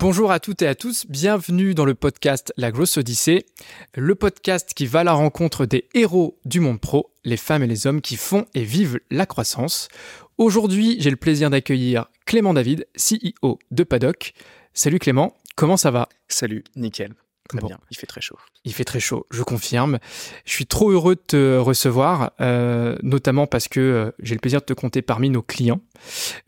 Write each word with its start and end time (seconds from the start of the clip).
Bonjour 0.00 0.32
à 0.32 0.40
toutes 0.40 0.62
et 0.62 0.66
à 0.66 0.74
tous, 0.74 1.04
bienvenue 1.08 1.74
dans 1.74 1.84
le 1.84 1.94
podcast 1.94 2.54
La 2.56 2.70
Grosse 2.70 2.96
Odyssée, 2.96 3.44
le 3.94 4.14
podcast 4.14 4.72
qui 4.74 4.86
va 4.86 5.00
à 5.00 5.04
la 5.04 5.12
rencontre 5.12 5.66
des 5.66 5.88
héros 5.92 6.38
du 6.46 6.60
monde 6.60 6.80
pro, 6.80 7.12
les 7.24 7.36
femmes 7.36 7.62
et 7.62 7.66
les 7.66 7.86
hommes 7.86 8.00
qui 8.00 8.16
font 8.16 8.46
et 8.54 8.64
vivent 8.64 8.98
la 9.10 9.26
croissance. 9.26 9.88
Aujourd'hui, 10.38 10.96
j'ai 11.00 11.10
le 11.10 11.16
plaisir 11.16 11.50
d'accueillir 11.50 12.06
Clément 12.24 12.54
David, 12.54 12.86
CEO 12.96 13.58
de 13.70 13.84
Paddock. 13.84 14.32
Salut 14.72 14.98
Clément, 14.98 15.36
comment 15.54 15.76
ça 15.76 15.90
va? 15.90 16.08
Salut, 16.28 16.64
nickel. 16.76 17.12
Très 17.50 17.58
Bon. 17.58 17.66
bien, 17.66 17.78
il 17.90 17.96
fait 17.96 18.06
très 18.06 18.20
chaud. 18.20 18.38
Il 18.64 18.72
fait 18.72 18.84
très 18.84 19.00
chaud, 19.00 19.26
je 19.30 19.42
confirme. 19.42 19.98
Je 20.46 20.52
suis 20.52 20.66
trop 20.66 20.92
heureux 20.92 21.16
de 21.16 21.20
te 21.20 21.58
recevoir, 21.58 22.30
euh, 22.40 22.96
notamment 23.02 23.46
parce 23.48 23.66
que 23.68 23.80
euh, 23.80 24.10
j'ai 24.20 24.34
le 24.34 24.40
plaisir 24.40 24.60
de 24.60 24.66
te 24.66 24.72
compter 24.72 25.02
parmi 25.02 25.28
nos 25.30 25.42
clients, 25.42 25.80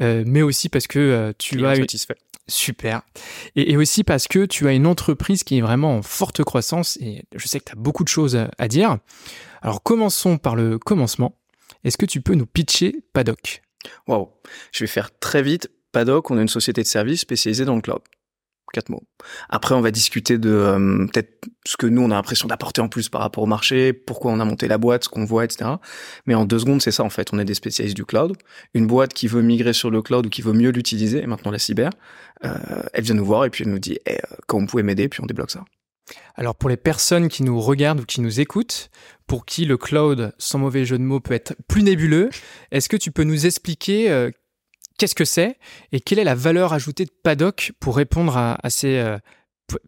euh, 0.00 0.22
mais 0.26 0.40
aussi 0.42 0.68
parce 0.68 0.86
que 0.86 1.34
tu 1.38 1.56
Client 1.56 1.68
as 1.70 1.74
satisfait. 1.74 2.16
Super. 2.52 3.00
Et, 3.56 3.76
aussi 3.78 4.04
parce 4.04 4.28
que 4.28 4.44
tu 4.44 4.68
as 4.68 4.72
une 4.72 4.86
entreprise 4.86 5.42
qui 5.42 5.56
est 5.56 5.60
vraiment 5.62 5.96
en 5.96 6.02
forte 6.02 6.44
croissance 6.44 6.98
et 7.00 7.24
je 7.34 7.48
sais 7.48 7.58
que 7.58 7.64
tu 7.64 7.72
as 7.72 7.76
beaucoup 7.76 8.04
de 8.04 8.08
choses 8.08 8.36
à- 8.58 8.68
dire. 8.68 8.98
Alors 9.62 9.82
commençons 9.82 10.36
par 10.36 10.54
le 10.54 10.78
commencement. 10.78 11.34
Est-ce 11.82 11.96
que 11.96 12.04
tu 12.04 12.20
peux 12.20 12.34
nous 12.34 12.44
pitcher 12.44 12.96
Paddock? 13.14 13.62
Waouh. 14.06 14.28
Je 14.70 14.84
vais 14.84 14.88
faire 14.88 15.18
très 15.18 15.42
vite. 15.42 15.70
Paddock, 15.92 16.30
on 16.30 16.38
est 16.38 16.42
une 16.42 16.48
société 16.48 16.82
de 16.82 16.86
services 16.86 17.20
spécialisée 17.22 17.64
dans 17.64 17.74
le 17.74 17.80
cloud. 17.80 18.02
Mots. 18.88 19.02
Après, 19.48 19.74
on 19.74 19.80
va 19.80 19.90
discuter 19.90 20.38
de 20.38 20.50
euh, 20.50 21.06
peut-être 21.06 21.46
ce 21.66 21.76
que 21.76 21.86
nous, 21.86 22.02
on 22.02 22.10
a 22.10 22.14
l'impression 22.14 22.48
d'apporter 22.48 22.80
en 22.80 22.88
plus 22.88 23.08
par 23.08 23.20
rapport 23.20 23.44
au 23.44 23.46
marché, 23.46 23.92
pourquoi 23.92 24.32
on 24.32 24.40
a 24.40 24.44
monté 24.44 24.68
la 24.68 24.78
boîte, 24.78 25.04
ce 25.04 25.08
qu'on 25.08 25.24
voit, 25.24 25.44
etc. 25.44 25.70
Mais 26.26 26.34
en 26.34 26.44
deux 26.44 26.58
secondes, 26.58 26.82
c'est 26.82 26.90
ça 26.90 27.04
en 27.04 27.10
fait. 27.10 27.28
On 27.32 27.38
est 27.38 27.44
des 27.44 27.54
spécialistes 27.54 27.96
du 27.96 28.04
cloud. 28.04 28.36
Une 28.74 28.86
boîte 28.86 29.12
qui 29.12 29.26
veut 29.26 29.42
migrer 29.42 29.72
sur 29.72 29.90
le 29.90 30.02
cloud 30.02 30.26
ou 30.26 30.30
qui 30.30 30.42
veut 30.42 30.52
mieux 30.52 30.70
l'utiliser, 30.70 31.22
et 31.22 31.26
maintenant 31.26 31.50
la 31.50 31.58
cyber, 31.58 31.90
euh, 32.44 32.54
elle 32.92 33.04
vient 33.04 33.14
nous 33.14 33.24
voir 33.24 33.44
et 33.44 33.50
puis 33.50 33.64
elle 33.64 33.70
nous 33.70 33.78
dit 33.78 33.98
eh, 34.06 34.14
euh, 34.14 34.36
comment 34.46 34.62
vous 34.62 34.68
pouvez 34.68 34.82
m'aider, 34.82 35.08
puis 35.08 35.20
on 35.22 35.26
débloque 35.26 35.50
ça. 35.50 35.64
Alors 36.34 36.56
pour 36.56 36.68
les 36.68 36.76
personnes 36.76 37.28
qui 37.28 37.42
nous 37.42 37.60
regardent 37.60 38.00
ou 38.00 38.04
qui 38.04 38.20
nous 38.20 38.40
écoutent, 38.40 38.90
pour 39.26 39.46
qui 39.46 39.64
le 39.64 39.76
cloud, 39.76 40.32
sans 40.38 40.58
mauvais 40.58 40.84
jeu 40.84 40.98
de 40.98 41.04
mots, 41.04 41.20
peut 41.20 41.34
être 41.34 41.54
plus 41.68 41.82
nébuleux, 41.82 42.30
est-ce 42.70 42.88
que 42.88 42.96
tu 42.96 43.12
peux 43.12 43.24
nous 43.24 43.46
expliquer 43.46 44.30
qu'est-ce 45.02 45.16
que 45.16 45.24
c'est 45.24 45.56
et 45.90 45.98
quelle 45.98 46.20
est 46.20 46.24
la 46.24 46.36
valeur 46.36 46.72
ajoutée 46.72 47.04
de 47.04 47.10
Paddock 47.10 47.72
pour 47.80 47.96
répondre 47.96 48.36
à, 48.36 48.70
ces 48.70 48.98
euh, 48.98 49.18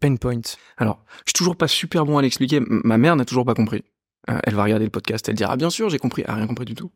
pain 0.01 0.13
points? 0.17 0.41
Alors, 0.75 1.05
je 1.19 1.29
suis 1.29 1.33
toujours 1.33 1.55
pas 1.55 1.69
super 1.69 2.05
bon 2.05 2.17
à 2.17 2.21
l'expliquer. 2.21 2.59
Ma 2.59 2.97
mère 2.97 3.15
n'a 3.15 3.23
toujours 3.23 3.45
pas 3.45 3.53
compris. 3.53 3.85
Euh, 4.29 4.37
elle 4.43 4.55
va 4.55 4.63
regarder 4.65 4.83
le 4.83 4.91
podcast, 4.91 5.29
elle 5.29 5.35
dira 5.35 5.55
bien 5.55 5.69
sûr 5.69 5.87
j'ai 5.89 5.99
compris, 5.99 6.23
elle 6.25 6.31
a 6.31 6.35
rien 6.35 6.47
compris 6.47 6.65
du 6.65 6.73
tout. 6.73 6.91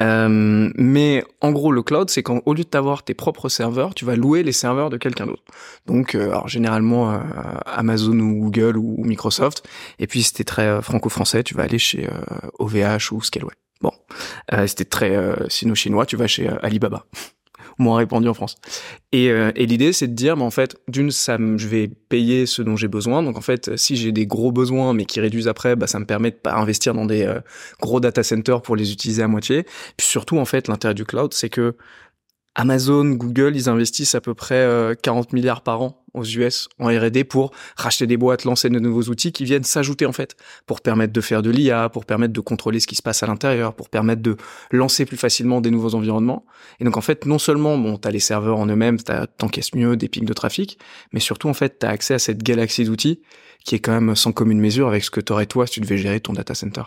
Euh, 0.00 0.72
mais 0.74 1.22
en 1.40 1.52
gros 1.52 1.70
le 1.70 1.82
cloud 1.82 2.10
c'est 2.10 2.22
quand 2.22 2.40
au 2.46 2.54
lieu 2.54 2.64
de 2.64 2.68
t'avoir 2.68 3.04
tes 3.04 3.14
propres 3.14 3.48
serveurs, 3.48 3.94
tu 3.94 4.06
vas 4.06 4.16
louer 4.16 4.42
les 4.42 4.52
serveurs 4.52 4.90
de 4.90 4.96
quelqu'un 4.96 5.26
d'autre. 5.26 5.44
Donc 5.86 6.16
généralement 6.46 7.20
Amazon 7.66 8.18
ou 8.18 8.50
Google 8.50 8.76
ou, 8.76 9.04
Microsoft. 9.04 9.68
Et 10.00 10.08
puis 10.08 10.24
c'était 10.24 10.44
très 10.44 10.66
euh, 10.66 10.80
franco-français, 10.80 11.44
tu 11.44 11.54
vas 11.54 11.62
aller 11.62 11.78
chez 11.78 12.08
OVH 12.58 13.12
ou 13.12 13.22
Scaleway. 13.22 13.54
Bon, 13.82 13.92
euh, 14.52 14.66
c'était 14.66 14.84
très 14.84 15.14
sino-chinois, 15.48 16.06
tu 16.06 16.16
vas 16.16 16.26
chez 16.26 16.48
Alibaba. 16.62 17.04
Moins 17.78 17.98
répandu 17.98 18.28
en 18.28 18.34
France. 18.34 18.56
Et, 19.12 19.30
euh, 19.30 19.52
et 19.54 19.66
l'idée, 19.66 19.92
c'est 19.92 20.08
de 20.08 20.14
dire, 20.14 20.36
mais 20.36 20.42
en 20.42 20.50
fait, 20.50 20.76
d'une, 20.88 21.10
ça, 21.10 21.36
je 21.56 21.68
vais 21.68 21.88
payer 21.88 22.46
ce 22.46 22.62
dont 22.62 22.76
j'ai 22.76 22.88
besoin. 22.88 23.22
Donc 23.22 23.36
en 23.36 23.40
fait, 23.40 23.76
si 23.76 23.96
j'ai 23.96 24.12
des 24.12 24.26
gros 24.26 24.52
besoins, 24.52 24.92
mais 24.94 25.04
qui 25.04 25.20
réduisent 25.20 25.48
après, 25.48 25.76
bah, 25.76 25.86
ça 25.86 25.98
me 25.98 26.06
permet 26.06 26.30
de 26.30 26.36
pas 26.36 26.54
investir 26.54 26.94
dans 26.94 27.06
des 27.06 27.22
euh, 27.24 27.40
gros 27.80 28.00
data 28.00 28.22
centers 28.22 28.62
pour 28.62 28.76
les 28.76 28.92
utiliser 28.92 29.22
à 29.22 29.28
moitié. 29.28 29.64
Puis 29.96 30.06
surtout, 30.06 30.38
en 30.38 30.44
fait, 30.44 30.68
l'intérêt 30.68 30.94
du 30.94 31.04
cloud, 31.04 31.32
c'est 31.34 31.50
que 31.50 31.76
Amazon, 32.54 33.04
Google, 33.04 33.56
ils 33.56 33.68
investissent 33.68 34.14
à 34.14 34.20
peu 34.20 34.34
près 34.34 34.56
euh, 34.56 34.94
40 34.94 35.32
milliards 35.32 35.62
par 35.62 35.80
an 35.80 36.01
aux 36.14 36.24
US 36.24 36.68
en 36.78 36.88
R&D 36.88 37.24
pour 37.24 37.52
racheter 37.76 38.06
des 38.06 38.16
boîtes, 38.16 38.44
lancer 38.44 38.68
de 38.68 38.78
nouveaux 38.78 39.04
outils 39.04 39.32
qui 39.32 39.44
viennent 39.44 39.64
s'ajouter 39.64 40.06
en 40.06 40.12
fait 40.12 40.36
pour 40.66 40.80
permettre 40.80 41.12
de 41.12 41.20
faire 41.20 41.42
de 41.42 41.50
l'IA, 41.50 41.88
pour 41.88 42.04
permettre 42.04 42.32
de 42.32 42.40
contrôler 42.40 42.80
ce 42.80 42.86
qui 42.86 42.96
se 42.96 43.02
passe 43.02 43.22
à 43.22 43.26
l'intérieur, 43.26 43.74
pour 43.74 43.88
permettre 43.88 44.22
de 44.22 44.36
lancer 44.70 45.06
plus 45.06 45.16
facilement 45.16 45.60
des 45.60 45.70
nouveaux 45.70 45.94
environnements. 45.94 46.44
Et 46.80 46.84
donc 46.84 46.96
en 46.96 47.00
fait, 47.00 47.26
non 47.26 47.38
seulement 47.38 47.78
bon, 47.78 47.96
t'as 47.96 48.10
les 48.10 48.20
serveurs 48.20 48.58
en 48.58 48.66
eux-mêmes, 48.66 48.98
t'as 49.00 49.26
t'encaisses 49.26 49.74
mieux 49.74 49.96
des 49.96 50.08
pics 50.08 50.24
de 50.24 50.32
trafic, 50.32 50.78
mais 51.12 51.20
surtout 51.20 51.48
en 51.48 51.54
fait, 51.54 51.78
t'as 51.78 51.88
accès 51.88 52.14
à 52.14 52.18
cette 52.18 52.42
galaxie 52.42 52.84
d'outils 52.84 53.20
qui 53.64 53.74
est 53.74 53.78
quand 53.78 53.92
même 53.92 54.14
sans 54.16 54.32
commune 54.32 54.60
mesure 54.60 54.88
avec 54.88 55.04
ce 55.04 55.10
que 55.10 55.20
t'aurais 55.20 55.46
toi 55.46 55.66
si 55.66 55.74
tu 55.74 55.80
devais 55.80 55.96
gérer 55.96 56.20
ton 56.20 56.32
data 56.32 56.54
center. 56.54 56.82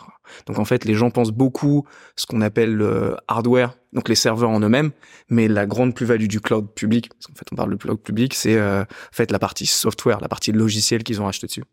Donc 0.47 0.59
en 0.59 0.65
fait, 0.65 0.85
les 0.85 0.93
gens 0.93 1.09
pensent 1.09 1.31
beaucoup 1.31 1.85
ce 2.15 2.25
qu'on 2.25 2.41
appelle 2.41 2.73
le 2.73 3.15
hardware, 3.27 3.77
donc 3.93 4.09
les 4.09 4.15
serveurs 4.15 4.49
en 4.49 4.59
eux-mêmes, 4.59 4.91
mais 5.29 5.47
la 5.47 5.65
grande 5.65 5.95
plus-value 5.95 6.27
du 6.27 6.41
cloud 6.41 6.67
public, 6.73 7.09
parce 7.09 7.27
qu'en 7.27 7.33
fait 7.33 7.45
on 7.51 7.55
parle 7.55 7.71
de 7.71 7.75
cloud 7.77 7.99
public, 7.99 8.33
c'est 8.33 8.57
euh, 8.57 8.83
fait 9.15 9.31
la 9.31 9.39
partie 9.39 9.65
software, 9.65 10.19
la 10.21 10.27
partie 10.27 10.51
logicielle 10.51 11.03
qu'ils 11.03 11.21
ont 11.21 11.27
acheté 11.27 11.47
dessus. 11.47 11.63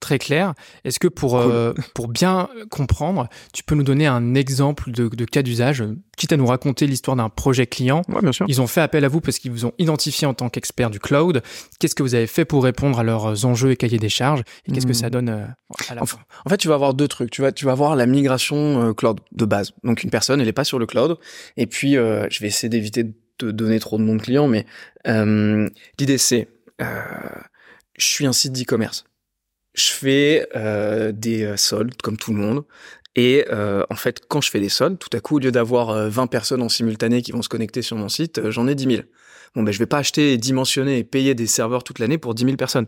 Très 0.00 0.18
clair. 0.18 0.52
Est-ce 0.84 0.98
que 0.98 1.06
pour, 1.06 1.40
Cool. 1.40 1.50
euh, 1.52 1.72
pour 1.94 2.08
bien 2.08 2.48
comprendre, 2.70 3.28
tu 3.54 3.62
peux 3.62 3.76
nous 3.76 3.84
donner 3.84 4.06
un 4.08 4.34
exemple 4.34 4.90
de, 4.90 5.08
de 5.08 5.24
cas 5.24 5.42
d'usage, 5.42 5.80
euh, 5.80 5.96
quitte 6.18 6.32
à 6.32 6.36
nous 6.36 6.44
raconter 6.44 6.88
l'histoire 6.88 7.16
d'un 7.16 7.28
projet 7.28 7.66
client? 7.68 8.02
Ouais, 8.08 8.20
bien 8.20 8.32
sûr. 8.32 8.44
Ils 8.48 8.60
ont 8.60 8.66
fait 8.66 8.80
appel 8.80 9.04
à 9.04 9.08
vous 9.08 9.20
parce 9.20 9.38
qu'ils 9.38 9.52
vous 9.52 9.64
ont 9.64 9.72
identifié 9.78 10.26
en 10.26 10.34
tant 10.34 10.48
qu'expert 10.50 10.90
du 10.90 10.98
cloud. 10.98 11.40
Qu'est-ce 11.78 11.94
que 11.94 12.02
vous 12.02 12.16
avez 12.16 12.26
fait 12.26 12.44
pour 12.44 12.64
répondre 12.64 12.98
à 12.98 13.04
leurs 13.04 13.46
enjeux 13.46 13.70
et 13.70 13.76
cahiers 13.76 13.98
des 14.00 14.08
charges? 14.08 14.42
Et 14.66 14.72
qu'est-ce 14.72 14.86
que 14.86 14.92
Mhm. 14.92 14.94
ça 14.98 15.08
donne 15.08 15.28
euh, 15.28 15.46
à 15.88 15.94
la 15.94 16.02
Enfin, 16.02 16.16
fin? 16.18 16.24
En 16.44 16.50
fait, 16.50 16.56
tu 16.58 16.66
vas 16.68 16.74
avoir 16.74 16.92
deux 16.94 17.08
trucs. 17.08 17.30
Tu 17.30 17.40
vas, 17.40 17.52
tu 17.52 17.64
vas 17.64 17.72
avoir 17.72 17.94
la 17.94 18.06
migration 18.06 18.88
euh, 18.88 18.92
cloud 18.92 19.20
de 19.30 19.44
base. 19.44 19.72
Donc, 19.84 20.02
une 20.02 20.10
personne, 20.10 20.40
elle 20.40 20.48
est 20.48 20.52
pas 20.52 20.64
sur 20.64 20.80
le 20.80 20.86
cloud. 20.86 21.16
Et 21.56 21.68
puis, 21.68 21.96
euh, 21.96 22.26
je 22.28 22.40
vais 22.40 22.48
essayer 22.48 22.68
d'éviter 22.68 23.04
de 23.04 23.14
donner 23.46 23.80
trop 23.80 23.98
de 23.98 24.02
noms 24.02 24.16
de 24.16 24.22
clients, 24.22 24.48
mais 24.48 24.66
euh, 25.06 25.68
l'idée 25.98 26.18
c'est, 26.18 26.48
euh, 26.80 26.86
je 27.98 28.06
suis 28.06 28.26
un 28.26 28.32
site 28.32 28.52
d'e-commerce. 28.52 29.04
Je 29.74 29.90
fais 29.90 30.48
euh, 30.54 31.12
des 31.12 31.44
euh, 31.44 31.56
soldes 31.56 32.00
comme 32.02 32.16
tout 32.16 32.32
le 32.32 32.38
monde. 32.38 32.64
Et 33.14 33.44
en 33.50 33.94
fait, 33.94 34.22
quand 34.26 34.40
je 34.40 34.50
fais 34.50 34.60
des 34.60 34.70
soldes, 34.70 34.98
tout 34.98 35.14
à 35.14 35.20
coup, 35.20 35.36
au 35.36 35.38
lieu 35.38 35.52
d'avoir 35.52 35.90
euh, 35.90 36.08
20 36.08 36.28
personnes 36.28 36.62
en 36.62 36.70
simultané 36.70 37.20
qui 37.20 37.32
vont 37.32 37.42
se 37.42 37.48
connecter 37.50 37.82
sur 37.82 37.96
mon 37.96 38.08
site, 38.08 38.48
j'en 38.48 38.66
ai 38.66 38.74
10 38.74 38.84
000. 38.84 39.02
Bon, 39.54 39.62
ben, 39.62 39.70
je 39.70 39.78
vais 39.78 39.86
pas 39.86 39.98
acheter, 39.98 40.38
dimensionner 40.38 40.98
et 40.98 41.04
payer 41.04 41.34
des 41.34 41.46
serveurs 41.46 41.84
toute 41.84 41.98
l'année 41.98 42.16
pour 42.16 42.34
10 42.34 42.44
000 42.44 42.56
personnes. 42.56 42.86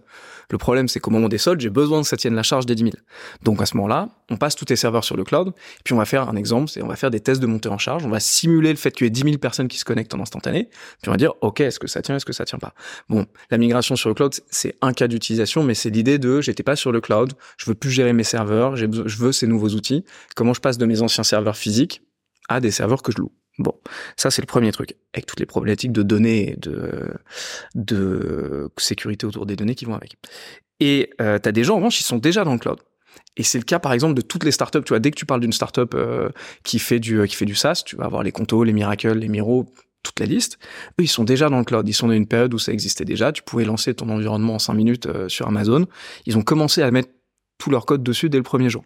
Le 0.51 0.57
problème, 0.57 0.89
c'est 0.89 0.99
qu'au 0.99 1.11
moment 1.11 1.29
des 1.29 1.37
soldes, 1.37 1.61
j'ai 1.61 1.69
besoin 1.69 2.01
que 2.01 2.09
ça 2.09 2.17
tienne 2.17 2.35
la 2.35 2.43
charge 2.43 2.65
des 2.65 2.75
10 2.75 2.85
000. 2.85 2.95
Donc 3.43 3.61
à 3.61 3.67
ce 3.67 3.77
moment-là, 3.77 4.09
on 4.31 4.39
passe 4.39 4.57
tous 4.57 4.65
tes 4.65 4.77
serveurs 4.77 5.05
sur 5.05 5.15
le 5.15 5.25
cloud, 5.25 5.53
puis 5.85 5.93
on 5.93 5.99
va 5.99 6.07
faire 6.07 6.27
un 6.27 6.37
exemple, 6.37 6.71
c'est 6.71 6.83
on 6.83 6.87
va 6.87 6.97
faire 6.97 7.11
des 7.11 7.21
tests 7.21 7.43
de 7.43 7.47
montée 7.47 7.69
en 7.69 7.77
charge, 7.77 8.07
on 8.07 8.09
va 8.09 8.19
simuler 8.19 8.71
le 8.71 8.77
fait 8.77 8.93
qu'il 8.93 9.05
y 9.05 9.09
ait 9.09 9.11
10 9.11 9.23
000 9.25 9.37
personnes 9.37 9.69
qui 9.69 9.79
se 9.79 9.85
connectent 9.85 10.15
en 10.15 10.21
instantané, 10.21 10.71
puis 11.03 11.09
on 11.09 11.11
va 11.11 11.19
dire, 11.19 11.35
ok, 11.43 11.61
est-ce 11.61 11.79
que 11.79 11.87
ça 11.87 12.01
tient, 12.01 12.17
est-ce 12.17 12.25
que 12.25 12.33
ça 12.33 12.47
tient 12.47 12.59
pas? 12.59 12.73
Bon, 13.11 13.27
la 13.51 13.59
migration 13.59 13.95
sur 13.95 14.09
le 14.09 14.15
cloud, 14.15 14.33
c'est 14.51 14.77
un 14.81 14.95
cas 14.95 15.07
d'utilisation, 15.07 15.65
mais 15.65 15.75
c'est 15.75 15.91
l'idée 15.91 16.19
de, 16.19 16.41
j'étais 16.41 16.63
pas 16.63 16.77
sur 16.77 16.93
le 16.93 17.03
cloud, 17.03 17.35
je 17.59 17.67
veux 17.67 17.75
plus 17.75 17.91
gérer 17.91 18.15
mes 18.15 18.25
serveurs, 18.25 18.77
je 18.77 18.87
veux 18.87 19.33
ces 19.33 19.47
nouveaux 19.47 19.71
outils, 19.71 20.05
comment 20.35 20.55
je 20.55 20.61
passe 20.61 20.79
de 20.79 20.87
mes 20.87 21.03
anciens 21.03 21.25
serveurs 21.25 21.59
physiques 21.59 22.01
à 22.49 22.61
des 22.61 22.71
serveurs 22.71 23.03
que 23.03 23.13
je 23.13 23.19
loue? 23.19 23.33
Bon, 23.59 23.72
ça 24.16 24.31
c'est 24.31 24.42
le 24.42 24.47
premier 24.47 24.72
truc, 24.72 24.97
avec 25.12 25.26
toutes 25.26 25.41
les 25.41 25.47
problématiques 25.47 25.92
de 25.92 26.03
données, 26.03 26.56
de, 26.59 27.15
de 27.75 28.69
sécurité 28.78 29.26
autour 29.26 29.47
des 29.47 29.56
données 29.56 29.75
qui 29.75 29.84
vont 29.84 29.94
avec. 29.94 30.16
Et 30.81 31.10
euh, 31.20 31.38
tu 31.38 31.48
as 31.48 31.53
des 31.53 31.62
gens, 31.62 31.75
en 31.75 31.76
revanche, 31.76 32.00
ils 32.00 32.04
sont 32.04 32.19
déjà 32.19 32.44
dans 32.44 32.53
le 32.53 32.59
cloud. 32.59 32.81
Et 33.37 33.42
c'est 33.42 33.59
le 33.59 33.65
cas, 33.65 33.78
par 33.78 33.92
exemple, 33.92 34.15
de 34.15 34.22
toutes 34.22 34.44
les 34.44 34.50
startups. 34.50 34.82
Tu 34.82 34.91
vois, 34.91 35.00
dès 35.00 35.10
que 35.10 35.16
tu 35.16 35.26
parles 35.26 35.41
d'une 35.41 35.53
startup 35.53 35.94
euh, 35.94 36.31
qui 36.65 36.78
fait 36.78 36.98
du 37.00 37.26
qui 37.26 37.37
fait 37.37 37.44
du 37.44 37.54
SaaS, 37.54 37.82
tu 37.84 37.97
vas 37.97 38.04
avoir 38.04 38.22
les 38.22 38.32
Conto, 38.32 38.65
les 38.65 38.72
Miracle, 38.72 39.12
les 39.12 39.28
Miro, 39.28 39.66
toute 40.03 40.21
la 40.21 40.26
liste. 40.26 40.59
Eux, 41.00 41.04
ils 41.04 41.09
sont 41.09 41.25
déjà 41.25 41.48
dans 41.48 41.59
le 41.59 41.65
cloud. 41.65 41.88
Ils 41.88 41.94
sont 41.94 42.06
dans 42.06 42.12
une 42.12 42.28
période 42.28 42.54
où 42.54 42.59
ça 42.59 42.72
existait 42.72 43.04
déjà. 43.04 43.32
Tu 43.32 43.42
pouvais 43.42 43.65
lancer 43.65 43.94
ton 43.94 44.09
environnement 44.09 44.54
en 44.54 44.59
cinq 44.60 44.75
minutes 44.75 45.06
euh, 45.06 45.28
sur 45.28 45.48
Amazon. 45.48 45.86
Ils 46.26 46.36
ont 46.36 46.42
commencé 46.42 46.82
à 46.82 46.91
mettre 46.91 47.09
tout 47.59 47.71
leur 47.71 47.86
code 47.86 48.03
dessus 48.03 48.28
dès 48.28 48.38
le 48.38 48.44
premier 48.44 48.71
jour. 48.71 48.84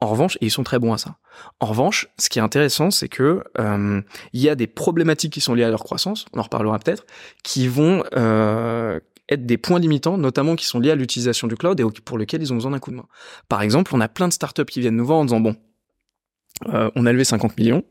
En 0.00 0.06
revanche, 0.06 0.36
et 0.36 0.46
ils 0.46 0.50
sont 0.50 0.62
très 0.62 0.78
bons 0.78 0.92
à 0.92 0.98
ça. 0.98 1.16
En 1.58 1.66
revanche, 1.66 2.08
ce 2.18 2.28
qui 2.28 2.38
est 2.38 2.42
intéressant, 2.42 2.90
c'est 2.90 3.08
que 3.08 3.42
euh, 3.58 4.00
il 4.32 4.40
y 4.40 4.48
a 4.48 4.54
des 4.54 4.68
problématiques 4.68 5.32
qui 5.32 5.40
sont 5.40 5.54
liées 5.54 5.64
à 5.64 5.70
leur 5.70 5.82
croissance. 5.82 6.26
On 6.32 6.38
en 6.38 6.42
reparlera 6.42 6.78
peut-être, 6.78 7.04
qui 7.42 7.66
vont 7.66 8.04
euh, 8.16 9.00
être 9.28 9.44
des 9.44 9.58
points 9.58 9.80
limitants, 9.80 10.16
notamment 10.16 10.54
qui 10.54 10.66
sont 10.66 10.78
liés 10.78 10.92
à 10.92 10.94
l'utilisation 10.94 11.48
du 11.48 11.56
cloud 11.56 11.80
et 11.80 11.84
pour 12.04 12.16
lesquels 12.16 12.42
ils 12.42 12.52
ont 12.52 12.56
besoin 12.56 12.70
d'un 12.70 12.78
coup 12.78 12.92
de 12.92 12.96
main. 12.96 13.06
Par 13.48 13.60
exemple, 13.62 13.92
on 13.92 14.00
a 14.00 14.08
plein 14.08 14.28
de 14.28 14.32
startups 14.32 14.64
qui 14.66 14.80
viennent 14.80 14.96
nous 14.96 15.06
voir 15.06 15.18
en 15.18 15.24
disant 15.24 15.40
bon, 15.40 15.56
euh, 16.68 16.90
on 16.94 17.04
a 17.04 17.12
levé 17.12 17.24
50 17.24 17.58
millions, 17.58 17.82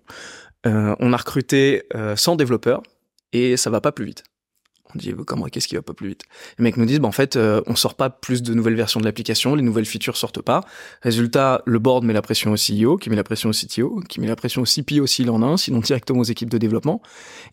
on 0.65 1.13
a 1.13 1.17
recruté 1.17 1.83
euh, 1.95 2.17
100 2.17 2.35
développeurs 2.35 2.83
et 3.31 3.55
ça 3.55 3.69
va 3.69 3.79
pas 3.79 3.93
plus 3.93 4.05
vite. 4.05 4.23
On 4.95 4.97
dit 4.97 5.13
comment 5.25 5.45
qu'est-ce 5.45 5.67
qui 5.67 5.75
va 5.75 5.81
pas 5.81 5.93
plus 5.93 6.09
vite? 6.09 6.23
Les 6.57 6.63
mecs 6.63 6.77
nous 6.77 6.85
disent 6.85 6.99
bah 6.99 7.07
en 7.07 7.11
fait 7.11 7.35
euh, 7.35 7.61
on 7.67 7.75
sort 7.75 7.95
pas 7.95 8.09
plus 8.09 8.41
de 8.41 8.53
nouvelles 8.53 8.75
versions 8.75 8.99
de 8.99 9.05
l'application, 9.05 9.55
les 9.55 9.61
nouvelles 9.61 9.85
features 9.85 10.15
sortent 10.17 10.41
pas. 10.41 10.61
Résultat, 11.01 11.61
le 11.65 11.79
board 11.79 12.03
met 12.03 12.13
la 12.13 12.21
pression 12.21 12.51
au 12.51 12.55
CEO, 12.55 12.97
qui 12.97 13.09
met 13.09 13.15
la 13.15 13.23
pression 13.23 13.49
au 13.49 13.53
CTO, 13.53 14.01
qui 14.07 14.19
met 14.21 14.27
la 14.27 14.35
pression 14.35 14.61
au 14.61 14.65
CPO 14.65 15.05
s'il 15.07 15.29
en 15.29 15.41
a 15.43 15.45
un, 15.45 15.57
sinon 15.57 15.79
directement 15.79 16.19
aux 16.19 16.23
équipes 16.25 16.49
de 16.49 16.57
développement. 16.57 17.01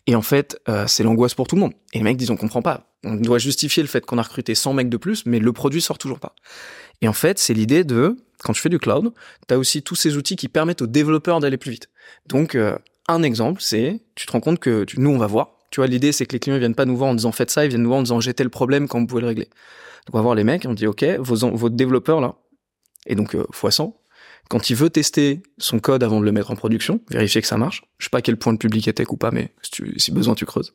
Et 0.07 0.15
en 0.15 0.21
fait, 0.21 0.59
euh, 0.69 0.85
c'est 0.87 1.03
l'angoisse 1.03 1.33
pour 1.33 1.47
tout 1.47 1.55
le 1.55 1.61
monde. 1.61 1.73
Et 1.93 1.97
les 1.97 2.03
mecs 2.03 2.17
disent 2.17 2.31
on 2.31 2.37
comprend 2.37 2.61
pas. 2.61 2.91
On 3.03 3.15
doit 3.15 3.37
justifier 3.37 3.83
le 3.83 3.89
fait 3.89 4.05
qu'on 4.05 4.17
a 4.17 4.23
recruté 4.23 4.55
100 4.55 4.73
mecs 4.73 4.89
de 4.89 4.97
plus, 4.97 5.25
mais 5.25 5.39
le 5.39 5.53
produit 5.53 5.81
sort 5.81 5.97
toujours 5.97 6.19
pas. 6.19 6.35
Et 7.01 7.07
en 7.07 7.13
fait, 7.13 7.37
c'est 7.39 7.53
l'idée 7.53 7.83
de 7.83 8.15
quand 8.39 8.53
tu 8.53 8.61
fais 8.61 8.69
du 8.69 8.79
cloud, 8.79 9.11
tu 9.47 9.53
as 9.53 9.57
aussi 9.57 9.81
tous 9.83 9.95
ces 9.95 10.17
outils 10.17 10.35
qui 10.35 10.47
permettent 10.47 10.81
aux 10.81 10.87
développeurs 10.87 11.39
d'aller 11.39 11.57
plus 11.57 11.71
vite. 11.71 11.89
Donc 12.27 12.55
euh, 12.55 12.77
un 13.07 13.21
exemple, 13.23 13.61
c'est 13.61 14.01
tu 14.15 14.25
te 14.25 14.31
rends 14.31 14.39
compte 14.39 14.59
que 14.59 14.83
tu- 14.85 14.99
nous 14.99 15.09
on 15.09 15.17
va 15.17 15.27
voir 15.27 15.54
Tu 15.75 15.81
vois, 15.81 15.87
l'idée, 15.87 16.13
c'est 16.13 16.25
que 16.25 16.31
les 16.31 16.39
clients 16.39 16.55
ils 16.55 16.59
viennent 16.59 16.73
pas 16.73 16.85
nous 16.85 16.95
voir 16.95 17.09
en 17.09 17.15
disant 17.15 17.33
faites 17.33 17.51
ça, 17.51 17.65
ils 17.65 17.67
viennent 17.67 17.81
nous 17.81 17.89
voir 17.89 17.99
en 17.99 18.03
disant 18.03 18.21
j'ai 18.21 18.33
tel 18.33 18.49
problème 18.49 18.87
quand 18.87 18.97
vous 18.97 19.07
pouvez 19.07 19.19
le 19.19 19.27
régler? 19.27 19.49
Donc 20.05 20.13
on 20.13 20.17
va 20.19 20.21
voir 20.21 20.33
les 20.33 20.45
mecs, 20.45 20.65
on 20.65 20.73
dit 20.73 20.87
ok, 20.87 21.03
vos, 21.19 21.51
vos 21.51 21.69
développeurs 21.69 22.21
là, 22.21 22.35
et 23.07 23.15
donc 23.15 23.35
euh, 23.35 23.43
fois 23.51 23.71
100, 23.71 23.93
quand 24.47 24.69
il 24.69 24.77
veut 24.77 24.89
tester 24.89 25.43
son 25.57 25.79
code 25.79 26.01
avant 26.01 26.21
de 26.21 26.25
le 26.25 26.31
mettre 26.31 26.49
en 26.49 26.55
production, 26.55 27.01
vérifier 27.09 27.41
que 27.41 27.47
ça 27.47 27.57
marche. 27.57 27.83
Je 27.97 28.05
sais 28.05 28.09
pas 28.09 28.19
à 28.19 28.21
quel 28.21 28.37
point 28.37 28.53
le 28.53 28.57
public 28.57 28.87
est 28.87 28.93
tech 28.93 29.09
ou 29.09 29.17
pas, 29.17 29.31
mais 29.31 29.51
si, 29.97 30.13
besoin 30.13 30.33
tu 30.33 30.45
creuses. 30.45 30.71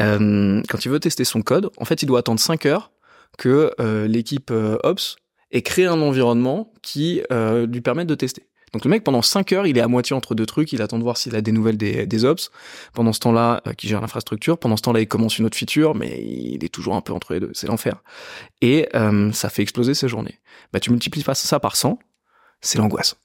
Euh, 0.00 0.60
quand 0.68 0.84
il 0.84 0.90
veut 0.90 0.98
tester 0.98 1.22
son 1.22 1.42
code, 1.42 1.70
en 1.76 1.84
fait, 1.84 2.02
il 2.02 2.06
doit 2.06 2.18
attendre 2.18 2.40
5 2.40 2.66
heures 2.66 2.90
que 3.38 3.72
euh, 3.78 4.08
l'équipe 4.08 4.50
euh, 4.50 4.76
Ops 4.82 5.14
ait 5.52 5.62
créé 5.62 5.86
un 5.86 6.00
environnement 6.00 6.72
qui 6.82 7.22
lui 7.30 7.80
permette 7.80 8.08
de 8.08 8.16
tester. 8.16 8.48
Donc 8.72 8.84
le 8.84 8.90
mec, 8.90 9.04
pendant 9.04 9.20
5 9.20 9.52
heures, 9.52 9.66
il 9.66 9.76
est 9.76 9.82
à 9.82 9.88
moitié 9.88 10.16
entre 10.16 10.34
deux 10.34 10.46
trucs, 10.46 10.72
il 10.72 10.80
attend 10.80 10.98
de 10.98 11.02
voir 11.02 11.18
s'il 11.18 11.36
a 11.36 11.42
des 11.42 11.52
nouvelles 11.52 11.76
des, 11.76 12.24
ops. 12.24 12.50
Pendant 12.94 13.12
ce 13.12 13.20
temps-là, 13.20 13.62
euh, 13.66 13.72
qui 13.74 13.86
gère 13.86 14.00
l'infrastructure. 14.00 14.58
Pendant 14.58 14.76
ce 14.76 14.82
temps-là, 14.82 15.00
il 15.00 15.08
commence 15.08 15.38
une 15.38 15.44
autre 15.44 15.56
feature, 15.56 15.94
mais 15.94 16.22
il 16.22 16.64
est 16.64 16.72
toujours 16.72 16.94
un 16.94 17.02
peu 17.02 17.12
entre 17.12 17.34
les 17.34 17.40
deux. 17.40 17.50
C'est 17.52 17.66
l'enfer. 17.66 18.02
Et 18.60 18.88
euh, 18.94 19.30
ça 19.32 19.50
fait 19.50 19.62
exploser 19.62 19.94
ses 19.94 20.08
journées. 20.08 20.40
Bah, 20.72 20.80
tu 20.80 20.90
multiplies 20.90 21.22
pas 21.22 21.34
ça 21.34 21.60
par 21.60 21.76
100, 21.76 21.98
c'est 22.60 22.78
l'angoisse. 22.78 23.16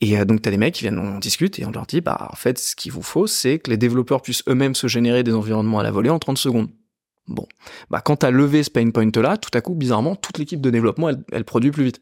Et 0.00 0.18
euh, 0.18 0.24
donc, 0.24 0.42
t'as 0.42 0.50
des 0.50 0.56
mecs 0.56 0.74
qui 0.74 0.82
viennent, 0.82 0.98
on 0.98 1.18
discute 1.18 1.58
et 1.58 1.66
on 1.66 1.72
leur 1.72 1.86
dit, 1.86 2.00
bah, 2.00 2.28
en 2.30 2.36
fait, 2.36 2.58
ce 2.58 2.76
qu'il 2.76 2.92
vous 2.92 3.02
faut, 3.02 3.26
c'est 3.26 3.58
que 3.58 3.70
les 3.70 3.76
développeurs 3.76 4.22
puissent 4.22 4.44
eux-mêmes 4.48 4.74
se 4.74 4.86
générer 4.86 5.24
des 5.24 5.34
environnements 5.34 5.80
à 5.80 5.82
la 5.82 5.90
volée 5.90 6.10
en 6.10 6.20
30 6.20 6.38
secondes. 6.38 6.68
Bon. 7.28 7.46
Bah, 7.90 8.00
quand 8.04 8.16
t'as 8.16 8.30
levé 8.30 8.62
ce 8.62 8.70
pain 8.70 8.88
point-là, 8.90 9.36
tout 9.36 9.50
à 9.54 9.60
coup, 9.60 9.74
bizarrement, 9.74 10.14
toute 10.16 10.38
l'équipe 10.38 10.60
de 10.60 10.70
développement, 10.70 11.10
elle 11.32 11.44
produit 11.44 11.70
plus 11.70 11.84
vite. 11.84 12.00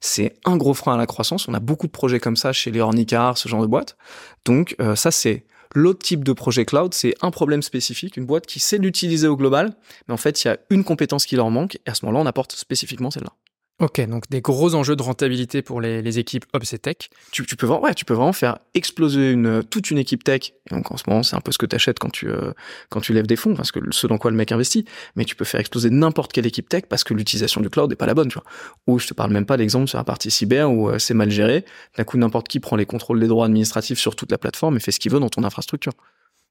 C'est 0.00 0.34
un 0.44 0.56
gros 0.56 0.74
frein 0.74 0.94
à 0.94 0.96
la 0.96 1.06
croissance. 1.06 1.48
On 1.48 1.54
a 1.54 1.60
beaucoup 1.60 1.86
de 1.86 1.92
projets 1.92 2.20
comme 2.20 2.36
ça 2.36 2.52
chez 2.52 2.70
les 2.70 2.80
Ornicar, 2.80 3.38
ce 3.38 3.48
genre 3.48 3.62
de 3.62 3.66
boîte. 3.66 3.96
Donc, 4.44 4.76
euh, 4.80 4.94
ça, 4.94 5.10
c'est 5.10 5.44
l'autre 5.74 6.00
type 6.00 6.24
de 6.24 6.32
projet 6.32 6.64
cloud. 6.64 6.94
C'est 6.94 7.14
un 7.22 7.30
problème 7.30 7.62
spécifique, 7.62 8.16
une 8.16 8.26
boîte 8.26 8.46
qui 8.46 8.60
sait 8.60 8.78
l'utiliser 8.78 9.28
au 9.28 9.36
global. 9.36 9.74
Mais 10.08 10.14
en 10.14 10.18
fait, 10.18 10.44
il 10.44 10.48
y 10.48 10.50
a 10.50 10.58
une 10.70 10.84
compétence 10.84 11.26
qui 11.26 11.36
leur 11.36 11.50
manque. 11.50 11.76
Et 11.76 11.90
à 11.90 11.94
ce 11.94 12.04
moment-là, 12.06 12.24
on 12.24 12.26
apporte 12.26 12.52
spécifiquement 12.52 13.10
celle-là. 13.10 13.32
Ok, 13.78 14.00
donc 14.08 14.30
des 14.30 14.40
gros 14.40 14.74
enjeux 14.74 14.96
de 14.96 15.02
rentabilité 15.02 15.60
pour 15.60 15.82
les, 15.82 16.00
les 16.00 16.18
équipes 16.18 16.46
Ops 16.54 16.72
et 16.72 16.78
Tech. 16.78 16.96
Tu, 17.30 17.44
tu, 17.44 17.56
peux, 17.56 17.66
ouais, 17.66 17.92
tu 17.92 18.06
peux 18.06 18.14
vraiment 18.14 18.32
faire 18.32 18.58
exploser 18.72 19.32
une, 19.32 19.62
toute 19.62 19.90
une 19.90 19.98
équipe 19.98 20.24
tech. 20.24 20.54
Donc 20.70 20.90
en 20.92 20.96
ce 20.96 21.02
moment, 21.06 21.22
c'est 21.22 21.36
un 21.36 21.42
peu 21.42 21.52
ce 21.52 21.58
que 21.58 21.66
tu 21.66 21.76
achètes 21.76 21.98
quand 21.98 22.08
tu, 22.08 22.26
euh, 22.26 22.52
quand 22.88 23.02
tu 23.02 23.12
lèves 23.12 23.26
des 23.26 23.36
fonds, 23.36 23.54
parce 23.54 23.72
que 23.72 23.80
ce 23.90 24.06
dans 24.06 24.16
quoi 24.16 24.30
le 24.30 24.36
mec 24.38 24.50
investit. 24.50 24.86
Mais 25.14 25.26
tu 25.26 25.36
peux 25.36 25.44
faire 25.44 25.60
exploser 25.60 25.90
n'importe 25.90 26.32
quelle 26.32 26.46
équipe 26.46 26.70
tech 26.70 26.84
parce 26.88 27.04
que 27.04 27.12
l'utilisation 27.12 27.60
du 27.60 27.68
cloud 27.68 27.90
n'est 27.90 27.96
pas 27.96 28.06
la 28.06 28.14
bonne. 28.14 28.28
Tu 28.28 28.38
vois. 28.38 28.44
Ou 28.86 28.98
je 28.98 29.08
te 29.08 29.12
parle 29.12 29.30
même 29.30 29.44
pas 29.44 29.58
d'exemple 29.58 29.88
sur 29.88 29.98
la 29.98 30.04
partie 30.04 30.30
cyber 30.30 30.72
où 30.72 30.88
euh, 30.88 30.98
c'est 30.98 31.12
mal 31.12 31.30
géré. 31.30 31.66
D'un 31.98 32.04
coup, 32.04 32.16
n'importe 32.16 32.48
qui 32.48 32.60
prend 32.60 32.76
les 32.76 32.86
contrôles 32.86 33.20
des 33.20 33.28
droits 33.28 33.44
administratifs 33.44 33.98
sur 33.98 34.16
toute 34.16 34.32
la 34.32 34.38
plateforme 34.38 34.78
et 34.78 34.80
fait 34.80 34.90
ce 34.90 35.00
qu'il 35.00 35.12
veut 35.12 35.20
dans 35.20 35.28
ton 35.28 35.44
infrastructure. 35.44 35.92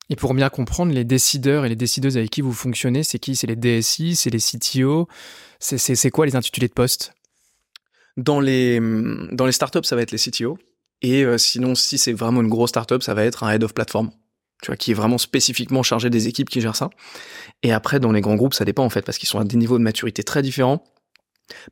Et 0.10 0.16
pour 0.16 0.34
bien 0.34 0.50
comprendre, 0.50 0.94
les 0.94 1.04
décideurs 1.04 1.66
et 1.66 1.69
les 1.69 1.75
décideuses 1.75 2.18
avec 2.18 2.30
qui 2.30 2.42
vous 2.42 2.54
fonctionnez, 2.54 3.04
c'est 3.04 3.19
qui? 3.19 3.36
C'est 3.36 3.48
les 3.48 3.56
DSI, 3.56 4.16
c'est 4.16 4.30
les 4.30 4.40
CTO 4.40 5.07
C'est 5.60 6.12
quoi 6.12 6.25
les 6.25 6.36
intitulés 6.36 6.68
de 6.68 6.74
poste? 6.74 7.13
Dans 8.18 8.40
les, 8.40 8.80
dans 9.31 9.46
les 9.46 9.52
startups, 9.52 9.84
ça 9.84 9.96
va 9.96 10.02
être 10.04 10.12
les 10.12 10.18
CTO. 10.18 10.57
Et 11.02 11.24
euh, 11.24 11.38
sinon, 11.38 11.75
si 11.75 11.98
c'est 11.98 12.13
vraiment 12.13 12.42
une 12.42 12.48
grosse 12.48 12.69
startup, 12.69 13.04
ça 13.04 13.13
va 13.13 13.25
être 13.25 13.44
un 13.44 13.52
head 13.52 13.63
of 13.63 13.74
platform. 13.74 14.12
Tu 14.62 14.68
vois, 14.68 14.78
qui 14.78 14.92
est 14.92 14.94
vraiment 14.94 15.18
spécifiquement 15.18 15.84
chargé 15.84 16.10
des 16.10 16.28
équipes 16.28 16.50
qui 16.50 16.62
gèrent 16.62 16.75
ça. 16.75 16.90
Et 17.62 17.74
après, 17.74 18.00
dans 18.00 18.12
les 18.12 18.22
grands 18.22 18.36
groupes, 18.36 18.54
ça 18.54 18.63
dépend 18.63 18.86
en 18.86 18.90
fait, 18.90 19.01
parce 19.01 19.18
qu'ils 19.18 19.28
sont 19.28 19.40
à 19.40 19.44
des 19.44 19.58
niveaux 19.58 19.78
de 19.78 19.84
maturité 19.84 20.24
très 20.24 20.42
différents. 20.42 20.84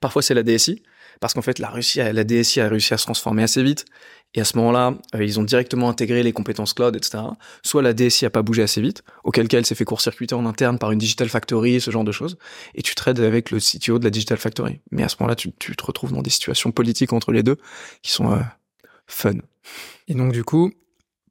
Parfois, 0.01 0.21
c'est 0.21 0.33
la 0.33 0.43
DSI, 0.43 0.83
parce 1.19 1.33
qu'en 1.33 1.41
fait, 1.41 1.59
la, 1.59 1.69
Russie, 1.69 1.99
la 1.99 2.23
DSI 2.23 2.61
a 2.61 2.67
réussi 2.67 2.93
à 2.93 2.97
se 2.97 3.05
transformer 3.05 3.43
assez 3.43 3.63
vite. 3.63 3.85
Et 4.35 4.41
à 4.41 4.45
ce 4.45 4.57
moment-là, 4.57 4.95
euh, 5.15 5.23
ils 5.23 5.39
ont 5.39 5.43
directement 5.43 5.89
intégré 5.89 6.23
les 6.23 6.33
compétences 6.33 6.73
cloud, 6.73 6.95
etc. 6.95 7.23
Soit 7.61 7.81
la 7.81 7.93
DSI 7.93 8.25
a 8.25 8.29
pas 8.29 8.41
bougé 8.41 8.63
assez 8.63 8.81
vite, 8.81 9.03
auquel 9.23 9.47
cas 9.47 9.59
elle 9.59 9.65
s'est 9.65 9.75
fait 9.75 9.85
court-circuiter 9.85 10.35
en 10.35 10.45
interne 10.45 10.79
par 10.79 10.91
une 10.91 10.99
digital 10.99 11.29
factory, 11.29 11.79
ce 11.79 11.91
genre 11.91 12.03
de 12.03 12.11
choses. 12.11 12.37
Et 12.75 12.81
tu 12.81 12.95
trades 12.95 13.19
avec 13.19 13.51
le 13.51 13.59
CTO 13.59 13.99
de 13.99 14.03
la 14.03 14.09
digital 14.09 14.37
factory. 14.37 14.79
Mais 14.91 15.03
à 15.03 15.09
ce 15.09 15.17
moment-là, 15.19 15.35
tu, 15.35 15.51
tu 15.59 15.75
te 15.75 15.85
retrouves 15.85 16.11
dans 16.11 16.21
des 16.21 16.29
situations 16.29 16.71
politiques 16.71 17.13
entre 17.13 17.31
les 17.31 17.43
deux 17.43 17.57
qui 18.01 18.11
sont 18.11 18.31
euh, 18.31 18.39
fun. 19.07 19.33
Et 20.07 20.15
donc, 20.15 20.33
du 20.33 20.43
coup, 20.43 20.71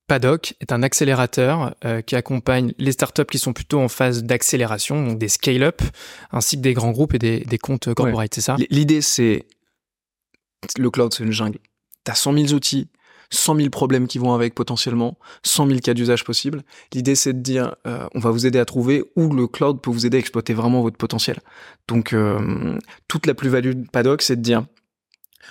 Paddock 0.06 0.54
est 0.60 0.72
un 0.72 0.82
accélérateur 0.82 1.74
euh, 1.84 2.02
qui 2.02 2.16
accompagne 2.16 2.72
les 2.78 2.92
startups 2.92 3.24
qui 3.24 3.38
sont 3.38 3.52
plutôt 3.52 3.80
en 3.80 3.88
phase 3.88 4.24
d'accélération, 4.24 5.04
donc 5.04 5.18
des 5.18 5.28
scale-up, 5.28 5.80
ainsi 6.30 6.56
que 6.56 6.62
des 6.62 6.74
grands 6.74 6.90
groupes 6.90 7.14
et 7.14 7.18
des, 7.18 7.40
des 7.40 7.58
comptes 7.58 7.92
corporate, 7.94 8.16
ouais. 8.16 8.28
c'est 8.32 8.40
ça? 8.40 8.56
L'idée, 8.70 9.00
c'est 9.00 9.46
le 10.78 10.90
cloud, 10.90 11.12
c'est 11.14 11.24
une 11.24 11.32
jungle. 11.32 11.58
T'as 12.04 12.14
100 12.14 12.32
000 12.34 12.52
outils, 12.52 12.88
100 13.30 13.56
000 13.56 13.70
problèmes 13.70 14.06
qui 14.06 14.18
vont 14.18 14.34
avec 14.34 14.54
potentiellement, 14.54 15.18
100 15.42 15.66
000 15.68 15.78
cas 15.80 15.94
d'usage 15.94 16.24
possibles. 16.24 16.62
L'idée, 16.92 17.14
c'est 17.14 17.32
de 17.32 17.40
dire, 17.40 17.74
euh, 17.86 18.06
on 18.14 18.20
va 18.20 18.30
vous 18.30 18.46
aider 18.46 18.58
à 18.58 18.64
trouver 18.64 19.04
où 19.16 19.32
le 19.32 19.46
cloud 19.46 19.80
peut 19.80 19.90
vous 19.90 20.06
aider 20.06 20.18
à 20.18 20.20
exploiter 20.20 20.54
vraiment 20.54 20.82
votre 20.82 20.96
potentiel. 20.96 21.38
Donc, 21.88 22.12
euh, 22.12 22.78
toute 23.08 23.26
la 23.26 23.34
plus-value 23.34 23.72
de 23.72 23.88
Paddock, 23.88 24.22
c'est 24.22 24.36
de 24.36 24.42
dire, 24.42 24.64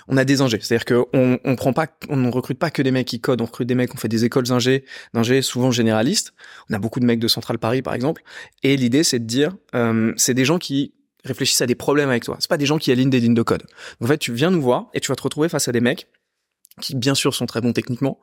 on 0.07 0.18
a 0.18 0.24
des 0.24 0.42
ingés, 0.42 0.59
c'est-à-dire 0.62 0.86
qu'on 0.86 1.39
on 1.44 1.56
prend 1.56 1.74
pas, 1.74 1.88
on 2.09 2.18
ne 2.18 2.31
recrute 2.31 2.57
pas 2.57 2.71
que 2.71 2.81
des 2.81 2.92
mecs 2.92 3.07
qui 3.07 3.19
codent, 3.19 3.42
on 3.42 3.45
recrute 3.45 3.68
des 3.68 3.75
mecs, 3.75 3.94
on 3.94 3.97
fait 3.97 4.07
des 4.07 4.25
écoles 4.25 4.51
ingés, 4.51 4.86
d'ingés 5.13 5.42
souvent 5.42 5.71
généralistes. 5.71 6.33
On 6.69 6.74
a 6.74 6.80
beaucoup 6.80 7.00
de 7.00 7.06
mecs 7.06 7.19
de 7.19 7.27
Central 7.27 7.59
Paris, 7.59 7.81
par 7.81 7.94
exemple. 7.94 8.24
Et 8.63 8.77
l'idée, 8.77 9.04
c'est 9.04 9.19
de 9.19 9.25
dire, 9.25 9.56
euh, 9.75 10.13
c'est 10.18 10.33
des 10.33 10.45
gens 10.45 10.59
qui 10.59 10.94
réfléchissent 11.24 11.62
à 11.62 11.68
des 11.68 11.75
problèmes 11.75 12.09
avec 12.09 12.24
toi. 12.24 12.38
C'est 12.39 12.50
pas 12.50 12.57
des 12.57 12.65
gens 12.65 12.77
qui 12.77 12.92
alignent 12.92 13.09
des 13.09 13.19
lignes 13.19 13.36
de 13.36 13.44
code. 13.44 13.63
En 14.01 14.07
fait, 14.07 14.18
tu 14.18 14.33
viens 14.33 14.50
nous 14.50 14.62
voir 14.62 14.88
et 14.94 15.00
tu 15.00 15.09
vas 15.09 15.15
te 15.15 15.21
retrouver 15.21 15.50
face 15.50 15.68
à 15.68 15.71
des 15.71 15.81
mecs 15.81 16.07
qui 16.79 16.95
bien 16.95 17.15
sûr 17.15 17.33
sont 17.33 17.45
très 17.45 17.62
bons 17.62 17.73
techniquement. 17.73 18.19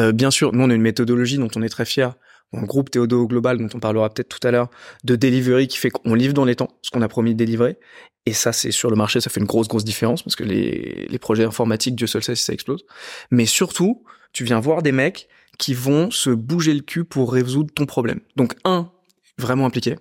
Euh, 0.00 0.12
bien 0.12 0.30
sûr, 0.30 0.52
nous 0.52 0.64
on 0.64 0.70
a 0.70 0.74
une 0.74 0.82
méthodologie 0.82 1.38
dont 1.38 1.50
on 1.54 1.62
est 1.62 1.68
très 1.68 1.84
fier, 1.84 2.14
un 2.52 2.62
groupe 2.62 2.90
Théodo 2.90 3.26
global 3.26 3.58
dont 3.58 3.68
on 3.74 3.80
parlera 3.80 4.08
peut-être 4.10 4.28
tout 4.28 4.46
à 4.46 4.50
l'heure, 4.50 4.70
de 5.04 5.16
delivery 5.16 5.68
qui 5.68 5.78
fait 5.78 5.90
qu'on 5.90 6.14
livre 6.14 6.34
dans 6.34 6.44
les 6.44 6.56
temps 6.56 6.70
ce 6.82 6.90
qu'on 6.90 7.02
a 7.02 7.08
promis 7.08 7.32
de 7.32 7.38
délivrer. 7.38 7.78
Et 8.26 8.32
ça, 8.32 8.52
c'est 8.52 8.70
sur 8.70 8.90
le 8.90 8.96
marché, 8.96 9.20
ça 9.20 9.28
fait 9.30 9.40
une 9.40 9.46
grosse 9.46 9.68
grosse 9.68 9.84
différence 9.84 10.22
parce 10.22 10.36
que 10.36 10.44
les, 10.44 11.06
les 11.08 11.18
projets 11.18 11.44
informatiques, 11.44 11.94
Dieu 11.94 12.06
seul 12.06 12.22
sait 12.22 12.34
si 12.34 12.44
ça 12.44 12.52
explose. 12.52 12.84
Mais 13.30 13.44
surtout, 13.44 14.04
tu 14.32 14.44
viens 14.44 14.60
voir 14.60 14.82
des 14.82 14.92
mecs 14.92 15.28
qui 15.58 15.74
vont 15.74 16.10
se 16.10 16.30
bouger 16.30 16.74
le 16.74 16.80
cul 16.80 17.04
pour 17.04 17.32
résoudre 17.32 17.72
ton 17.74 17.86
problème. 17.86 18.20
Donc 18.36 18.54
un, 18.64 18.90
vraiment 19.38 19.66
impliqué. 19.66 19.96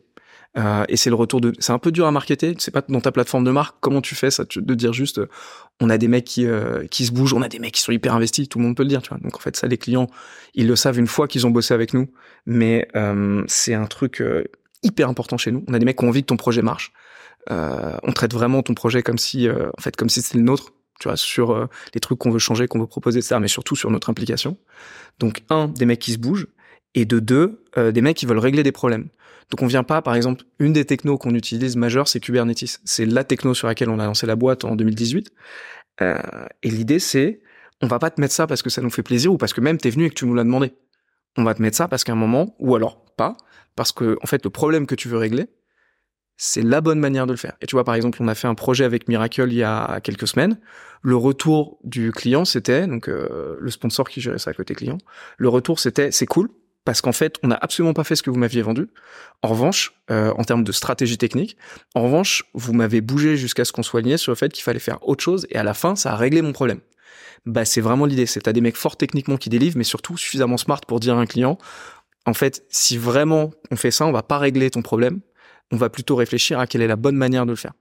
Euh, 0.58 0.86
et 0.88 0.98
c'est 0.98 1.10
le 1.10 1.16
retour 1.16 1.42
de. 1.42 1.54
C'est 1.60 1.72
un 1.72 1.80
peu 1.80 1.92
dur 1.92 2.06
à 2.06 2.12
marketer. 2.12 2.56
C'est 2.60 2.72
pas 2.72 2.84
dans 2.88 3.02
ta 3.02 3.12
plateforme 3.12 3.44
de 3.44 3.52
marque 3.52 3.78
comment 3.80 4.02
tu 4.02 4.16
fais 4.16 4.30
ça, 4.30 4.44
de 4.56 4.76
dire 4.76 4.94
juste, 4.94 5.20
euh, 5.20 5.30
on 5.82 5.90
a 5.90 5.98
des 5.98 6.08
mecs 6.08 6.26
qui 6.26 6.46
euh, 6.46 6.86
qui 6.88 7.06
se 7.06 7.12
bougent, 7.12 7.34
on 7.34 7.42
a 7.42 7.50
des 7.50 7.60
mecs 7.60 7.74
qui 7.74 7.82
sont 7.82 7.92
hyper 7.92 8.14
investis. 8.14 8.48
Tout 8.48 8.60
le 8.60 8.66
monde 8.66 8.76
peut 8.76 8.84
le 8.84 8.90
dire, 8.90 9.02
tu 9.02 9.10
vois. 9.10 9.18
Donc 9.18 9.36
en 9.36 9.40
fait, 9.40 9.56
ça, 9.56 9.68
les 9.68 9.78
clients, 9.78 10.08
ils 10.54 10.68
le 10.68 10.76
savent 10.76 11.00
une 11.00 11.08
fois 11.08 11.28
qu'ils 11.28 11.48
ont 11.48 11.50
bossé 11.50 11.74
avec 11.74 11.94
nous. 11.94 12.10
Mais 12.46 12.88
euh, 12.96 13.44
c'est 13.48 13.74
un 13.74 13.88
truc 13.88 14.22
euh, 14.22 14.44
hyper 14.84 15.10
important 15.10 15.38
chez 15.38 15.52
nous. 15.52 15.64
On 15.68 15.74
a 15.74 15.80
des 15.80 15.86
mecs 15.86 15.98
qui 15.98 16.06
ont 16.06 16.10
envie 16.10 16.22
que 16.22 16.28
ton 16.28 16.38
projet 16.38 16.62
marche. 16.62 16.94
on 17.50 18.12
traite 18.14 18.34
vraiment 18.34 18.62
ton 18.62 18.74
projet 18.74 19.02
comme 19.02 19.18
si, 19.18 19.50
en 19.50 19.82
fait, 19.82 19.96
comme 19.96 20.10
si 20.10 20.22
c'était 20.22 20.38
le 20.38 20.44
nôtre. 20.44 20.74
Tu 21.00 21.08
vois, 21.08 21.18
sur 21.18 21.68
les 21.94 22.00
trucs 22.00 22.20
qu'on 22.20 22.30
veut 22.30 22.40
changer, 22.40 22.68
qu'on 22.68 22.80
veut 22.80 22.88
proposer, 22.88 23.22
ça, 23.22 23.40
mais 23.40 23.48
surtout 23.48 23.76
sur 23.76 23.90
notre 23.90 24.10
implication. 24.10 24.58
Donc 25.20 25.44
un, 25.50 25.68
des 25.68 25.86
mecs 25.86 26.00
qui 26.00 26.14
se 26.14 26.18
bougent 26.18 26.48
et 26.96 27.06
de 27.06 27.20
deux, 27.20 27.63
euh, 27.78 27.92
des 27.92 28.02
mecs 28.02 28.18
qui 28.18 28.26
veulent 28.26 28.40
régler 28.40 28.64
des 28.64 28.72
problèmes. 28.72 29.10
Donc 29.50 29.62
on 29.62 29.68
vient 29.68 29.84
pas, 29.84 30.02
par 30.02 30.16
exemple, 30.16 30.44
une 30.60 30.74
des 30.74 30.86
technos 30.86 31.18
qu'on 31.18 31.36
utilise 31.36 31.76
majeure, 31.76 32.08
c'est 32.08 32.20
Kubernetes. 32.20 32.80
C'est 32.86 33.06
la 33.06 33.24
techno 33.24 33.54
sur 33.54 33.68
laquelle 33.68 33.90
on 33.90 34.00
a 34.00 34.06
lancé 34.06 34.26
la 34.26 34.36
boîte 34.36 34.66
en 34.66 34.76
2018. 34.76 35.32
Euh, 36.02 36.18
et 36.64 36.70
l'idée, 36.70 37.00
c'est, 37.00 37.42
on 37.82 37.88
va 37.88 38.00
pas 38.00 38.10
te 38.10 38.20
mettre 38.20 38.34
ça 38.34 38.48
parce 38.48 38.62
que 38.62 38.70
ça 38.70 38.82
nous 38.82 38.90
fait 38.90 39.04
plaisir 39.04 39.34
ou 39.34 39.38
parce 39.38 39.54
que 39.54 39.62
même 39.62 39.78
t'es 39.78 39.90
venu 39.90 40.06
et 40.06 40.10
que 40.10 40.16
tu 40.16 40.26
nous 40.26 40.34
l'as 40.34 40.44
demandé. 40.44 40.74
On 41.38 41.44
va 41.44 41.54
te 41.54 41.62
mettre 41.62 41.78
ça 41.78 41.88
parce 41.88 42.04
qu'à 42.04 42.14
un 42.14 42.16
moment, 42.16 42.56
ou 42.60 42.76
alors 42.76 43.04
pas, 43.16 43.36
parce 43.76 43.92
que 43.92 44.18
en 44.24 44.28
fait 44.28 44.44
le 44.44 44.50
problème 44.50 44.86
que 44.86 44.96
tu 44.96 45.08
veux 45.08 45.18
régler, 45.18 45.48
c'est 46.38 46.64
la 46.64 46.82
bonne 46.82 47.00
manière 47.00 47.28
de 47.28 47.32
le 47.32 47.38
faire. 47.38 47.54
Et 47.62 47.68
tu 47.68 47.76
vois, 47.76 47.84
par 47.84 47.96
exemple, 47.96 48.18
on 48.22 48.28
a 48.28 48.36
fait 48.36 48.48
un 48.48 48.56
projet 48.56 48.84
avec 48.84 49.08
Miracle 49.08 49.46
il 49.48 49.56
y 49.56 49.64
a 49.64 50.00
quelques 50.02 50.28
semaines. 50.28 50.60
Le 51.02 51.16
retour 51.16 51.80
du 51.84 52.12
client, 52.12 52.46
c'était 52.46 52.88
donc 52.88 53.08
euh, 53.08 53.56
le 53.60 53.70
sponsor 53.70 54.10
qui 54.10 54.22
gérait 54.22 54.40
ça 54.40 54.52
à 54.52 54.54
côté 54.54 54.74
client. 54.74 54.98
Le 55.38 55.50
retour, 55.50 55.80
c'était 55.80 56.12
c'est 56.12 56.26
cool, 56.26 56.50
parce 56.86 57.02
qu'en 57.02 57.12
fait, 57.12 57.38
on 57.44 57.48
n'a 57.48 57.56
absolument 57.56 57.94
pas 57.94 58.04
fait 58.04 58.16
ce 58.16 58.24
que 58.24 58.30
vous 58.30 58.38
m'aviez 58.38 58.62
vendu. 58.62 58.90
En 59.42 59.50
revanche, 59.50 59.94
euh, 60.12 60.34
en 60.38 60.44
termes 60.44 60.64
de 60.64 60.72
stratégie 60.72 61.18
technique, 61.18 61.58
en 61.96 62.04
revanche, 62.04 62.44
vous 62.54 62.74
m'avez 62.74 63.02
bougé 63.02 63.38
jusqu'à 63.38 63.66
ce 63.66 63.72
qu'on 63.72 63.84
soit 63.84 64.00
aligné 64.00 64.18
sur 64.18 64.32
le 64.32 64.36
fait 64.36 64.52
qu'il 64.52 64.64
fallait 64.64 64.80
faire 64.80 65.00
autre 65.08 65.24
chose, 65.24 65.48
et 65.50 65.58
à 65.58 65.64
la 65.64 65.74
fin, 65.74 65.96
ça 65.96 66.14
a 66.14 66.16
réglé 66.16 66.42
mon 66.42 66.52
problème. 66.52 66.80
Bah, 67.46 67.66
c'est 67.66 67.82
vraiment 67.82 68.06
l'idée. 68.06 68.26
C'est 68.26 68.42
t'as 68.42 68.54
des 68.54 68.62
mecs 68.62 68.78
forts 68.78 68.98
techniquement 68.98 69.38
qui 69.38 69.50
délivrent, 69.50 69.78
mais 69.78 69.84
surtout 69.84 70.18
suffisamment 70.18 70.58
smart 70.58 70.82
pour 70.88 71.00
dire 71.00 71.18
à 71.18 71.20
un 71.20 71.26
client, 71.26 71.58
en 72.26 72.34
fait, 72.34 72.66
si 72.70 72.98
vraiment 72.98 73.52
on 73.72 73.76
fait 73.76 73.92
ça, 73.92 74.06
on 74.06 74.12
va 74.12 74.24
pas 74.24 74.38
régler 74.38 74.70
ton 74.70 74.82
problème, 74.82 75.20
on 75.72 75.78
va 75.78 75.90
plutôt 75.90 76.16
réfléchir 76.16 76.60
à 76.60 76.68
quelle 76.68 76.82
est 76.82 76.88
la 76.88 76.96
bonne 76.96 77.16
manière 77.16 77.46
de 77.46 77.52
le 77.52 77.58
faire. 77.58 77.74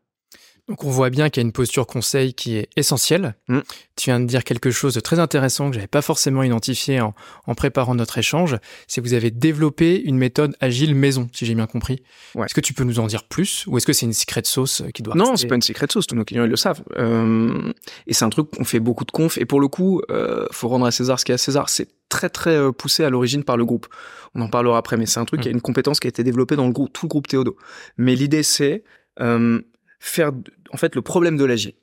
Donc 0.69 0.85
on 0.85 0.90
voit 0.90 1.11
bien 1.11 1.28
qu'il 1.28 1.42
y 1.42 1.45
a 1.45 1.47
une 1.47 1.52
posture 1.52 1.87
conseil 1.87 2.35
qui 2.35 2.57
est 2.57 2.69
essentielle. 2.76 3.35
Mm. 3.49 3.59
Tu 3.97 4.11
viens 4.11 4.21
de 4.21 4.26
dire 4.26 4.45
quelque 4.45 4.71
chose 4.71 4.95
de 4.95 5.00
très 5.00 5.19
intéressant 5.19 5.69
que 5.69 5.75
j'avais 5.75 5.88
pas 5.88 6.02
forcément 6.02 6.42
identifié 6.42 7.00
en, 7.00 7.14
en 7.47 7.54
préparant 7.54 7.95
notre 7.95 8.16
échange, 8.19 8.57
c'est 8.87 9.00
que 9.00 9.07
vous 9.07 9.14
avez 9.14 9.31
développé 9.31 10.00
une 10.00 10.16
méthode 10.16 10.57
agile 10.61 10.95
maison, 10.95 11.28
si 11.33 11.47
j'ai 11.47 11.54
bien 11.54 11.66
compris. 11.66 12.02
Ouais. 12.35 12.47
Est-ce 12.47 12.54
que 12.54 12.61
tu 12.61 12.75
peux 12.75 12.85
nous 12.85 13.00
en 13.00 13.07
dire 13.07 13.25
plus 13.25 13.64
ou 13.66 13.76
est-ce 13.76 13.87
que 13.87 13.92
c'est 13.92 14.07
une 14.07 14.12
secret 14.12 14.42
sauce 14.45 14.83
qui 14.95 15.02
doit 15.02 15.14
Non, 15.16 15.37
c'est 15.37 15.49
pas 15.49 15.57
une 15.57 15.62
secret 15.62 15.87
sauce, 15.90 16.07
tous 16.07 16.14
nos 16.14 16.25
clients 16.25 16.45
ils 16.45 16.50
le 16.50 16.57
savent. 16.57 16.83
Euh, 16.97 17.73
et 18.07 18.14
c'est 18.14 18.25
un 18.25 18.31
truc 18.31 18.50
qu'on 18.50 18.64
fait 18.64 18.81
beaucoup 18.81 19.04
de 19.04 19.11
conf. 19.11 19.38
Et 19.38 19.45
pour 19.45 19.61
le 19.61 19.69
coup, 19.69 20.00
euh, 20.11 20.47
faut 20.52 20.69
rendre 20.69 20.87
à 20.87 20.92
César 20.92 21.19
ce 21.19 21.25
qui 21.25 21.33
est 21.33 21.35
à 21.35 21.38
César. 21.38 21.69
C'est 21.69 21.88
très 22.09 22.28
très 22.28 22.57
euh, 22.57 22.73
poussé 22.73 23.02
à 23.04 23.11
l'origine 23.11 23.42
par 23.42 23.57
le 23.57 23.64
groupe. 23.64 23.88
On 24.35 24.40
en 24.40 24.49
parlera 24.49 24.78
après, 24.78 24.97
mais 24.97 25.07
c'est 25.07 25.19
un 25.21 25.25
truc 25.25 25.40
Mm. 25.40 25.42
qui 25.42 25.49
a 25.49 25.52
une 25.52 25.61
compétence 25.61 25.99
qui 25.99 26.07
a 26.07 26.11
été 26.11 26.23
développée 26.23 26.57
dans 26.57 26.66
le 26.66 26.73
groupe, 26.73 26.92
tout 26.92 27.07
le 27.07 27.09
groupe 27.09 27.26
Théodo. 27.26 27.57
Mais 27.97 28.14
l'idée 28.14 28.42
c'est 28.42 28.85
euh, 29.21 29.61
faire, 30.02 30.32
en 30.73 30.76
fait, 30.76 30.94
le 30.94 31.02
problème 31.02 31.37
de 31.37 31.44
l'agile. 31.44 31.75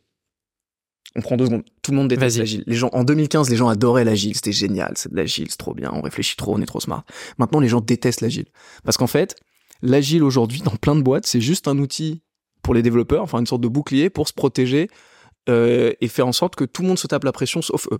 On 1.16 1.22
prend 1.22 1.38
deux 1.38 1.46
secondes. 1.46 1.64
Tout 1.82 1.92
le 1.92 1.98
monde 1.98 2.08
déteste 2.08 2.38
l'agile. 2.38 2.64
Les 2.68 2.76
gens, 2.76 2.90
en 2.94 3.04
2015, 3.04 3.50
les 3.50 3.56
gens 3.56 3.68
adoraient 3.68 4.04
l'agile. 4.04 4.36
C'était 4.36 4.52
génial. 4.52 4.94
C'est 4.96 5.12
de 5.12 5.16
l'agile. 5.16 5.48
C'est 5.50 5.58
trop 5.58 5.74
bien. 5.74 5.90
On 5.94 6.02
réfléchit 6.02 6.36
trop. 6.36 6.56
On 6.56 6.62
est 6.62 6.68
trop 6.68 6.80
smart. 6.80 7.04
Maintenant, 7.40 7.60
les 7.60 7.68
gens 7.68 7.82
détestent 7.82 8.22
l'agile. 8.22 8.46
Parce 8.84 8.98
qu'en 8.98 9.08
fait, 9.08 9.36
l'agile 9.82 10.24
aujourd'hui, 10.24 10.62
dans 10.62 10.76
plein 10.76 10.96
de 10.96 11.02
boîtes, 11.02 11.26
c'est 11.26 11.42
juste 11.42 11.68
un 11.68 11.80
outil 11.80 12.22
pour 12.62 12.74
les 12.74 12.82
développeurs, 12.82 13.24
enfin 13.24 13.40
une 13.40 13.48
sorte 13.48 13.62
de 13.62 13.68
bouclier 13.68 14.10
pour 14.10 14.28
se 14.28 14.34
protéger 14.34 14.90
euh, 15.48 15.94
et 16.02 16.08
faire 16.08 16.28
en 16.28 16.34
sorte 16.34 16.56
que 16.56 16.66
tout 16.66 16.82
le 16.82 16.90
monde 16.90 17.00
se 17.00 17.08
tape 17.08 17.24
la 17.24 17.32
pression 17.32 17.62
sauf 17.62 17.88
eux. 17.92 18.00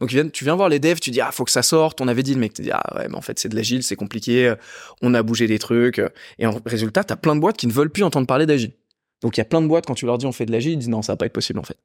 Donc 0.00 0.10
tu 0.32 0.44
viens 0.44 0.56
voir 0.56 0.68
les 0.68 0.78
devs, 0.78 1.00
tu 1.00 1.10
dis 1.10 1.20
ah 1.20 1.30
faut 1.32 1.44
que 1.44 1.50
ça 1.50 1.62
sorte, 1.62 2.00
on 2.00 2.08
avait 2.08 2.22
dit 2.22 2.34
le 2.34 2.40
mec 2.40 2.52
te 2.52 2.60
dit 2.60 2.72
ah 2.72 2.82
ouais 2.96 3.08
mais 3.08 3.16
en 3.16 3.20
fait 3.20 3.38
c'est 3.38 3.48
de 3.48 3.56
l'agile, 3.56 3.82
c'est 3.82 3.96
compliqué, 3.96 4.52
on 5.00 5.14
a 5.14 5.22
bougé 5.22 5.46
des 5.46 5.58
trucs 5.58 6.02
et 6.38 6.46
en 6.46 6.60
résultat 6.66 7.04
t'as 7.04 7.16
plein 7.16 7.36
de 7.36 7.40
boîtes 7.40 7.56
qui 7.56 7.66
ne 7.66 7.72
veulent 7.72 7.90
plus 7.90 8.02
entendre 8.02 8.26
parler 8.26 8.46
d'agile. 8.46 8.72
Donc 9.22 9.36
il 9.36 9.40
y 9.40 9.42
a 9.42 9.44
plein 9.44 9.60
de 9.60 9.66
boîtes 9.66 9.86
quand 9.86 9.94
tu 9.94 10.06
leur 10.06 10.18
dis 10.18 10.26
on 10.26 10.32
fait 10.32 10.46
de 10.46 10.52
l'agile, 10.52 10.72
ils 10.72 10.78
disent 10.78 10.88
non 10.88 11.02
ça 11.02 11.12
va 11.12 11.16
pas 11.16 11.26
être 11.26 11.32
possible 11.32 11.58
en 11.58 11.64
fait. 11.64 11.76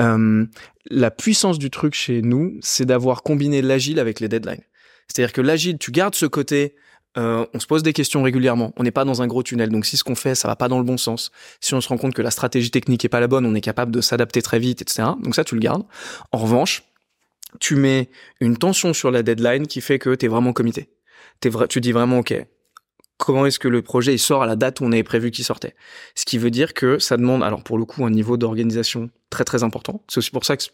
Euh, 0.00 0.46
la 0.90 1.10
puissance 1.10 1.58
du 1.58 1.70
truc 1.70 1.94
chez 1.94 2.22
nous, 2.22 2.58
c'est 2.60 2.84
d'avoir 2.84 3.22
combiné 3.22 3.62
l'agile 3.62 3.98
avec 3.98 4.20
les 4.20 4.28
deadlines. 4.28 4.62
C'est-à-dire 5.08 5.32
que 5.32 5.40
l'agile, 5.40 5.78
tu 5.78 5.90
gardes 5.90 6.14
ce 6.14 6.26
côté 6.26 6.74
euh, 7.16 7.46
on 7.54 7.60
se 7.60 7.66
pose 7.66 7.82
des 7.82 7.92
questions 7.92 8.22
régulièrement. 8.22 8.72
On 8.76 8.82
n'est 8.82 8.90
pas 8.90 9.04
dans 9.04 9.22
un 9.22 9.26
gros 9.26 9.42
tunnel. 9.42 9.70
Donc 9.70 9.86
si 9.86 9.96
ce 9.96 10.04
qu'on 10.04 10.14
fait, 10.14 10.34
ça 10.34 10.48
va 10.48 10.56
pas 10.56 10.68
dans 10.68 10.78
le 10.78 10.84
bon 10.84 10.96
sens, 10.96 11.30
si 11.60 11.74
on 11.74 11.80
se 11.80 11.88
rend 11.88 11.96
compte 11.96 12.14
que 12.14 12.22
la 12.22 12.30
stratégie 12.30 12.70
technique 12.70 13.04
est 13.04 13.08
pas 13.08 13.20
la 13.20 13.28
bonne, 13.28 13.46
on 13.46 13.54
est 13.54 13.60
capable 13.60 13.92
de 13.92 14.00
s'adapter 14.00 14.42
très 14.42 14.58
vite, 14.58 14.82
etc. 14.82 15.08
Donc 15.22 15.34
ça, 15.34 15.44
tu 15.44 15.54
le 15.54 15.60
gardes. 15.60 15.84
En 16.32 16.38
revanche, 16.38 16.82
tu 17.60 17.76
mets 17.76 18.10
une 18.40 18.56
tension 18.56 18.92
sur 18.92 19.10
la 19.10 19.22
deadline 19.22 19.66
qui 19.66 19.80
fait 19.80 19.98
que 19.98 20.14
tu 20.14 20.26
es 20.26 20.28
vraiment 20.28 20.52
comité. 20.52 20.90
T'es 21.40 21.50
tu 21.68 21.80
dis 21.80 21.92
vraiment, 21.92 22.18
OK, 22.18 22.34
comment 23.18 23.46
est-ce 23.46 23.58
que 23.58 23.68
le 23.68 23.82
projet 23.82 24.14
il 24.14 24.18
sort 24.18 24.42
à 24.42 24.46
la 24.46 24.56
date 24.56 24.80
où 24.80 24.84
on 24.84 24.92
avait 24.92 25.02
prévu 25.02 25.30
qu'il 25.30 25.44
sortait 25.44 25.74
Ce 26.14 26.24
qui 26.24 26.38
veut 26.38 26.50
dire 26.50 26.74
que 26.74 26.98
ça 26.98 27.16
demande, 27.16 27.42
alors 27.42 27.62
pour 27.62 27.78
le 27.78 27.84
coup, 27.84 28.04
un 28.04 28.10
niveau 28.10 28.36
d'organisation 28.36 29.10
très 29.30 29.44
très 29.44 29.62
important. 29.62 30.02
C'est 30.08 30.18
aussi 30.18 30.30
pour 30.30 30.44
ça 30.44 30.56
que 30.56 30.64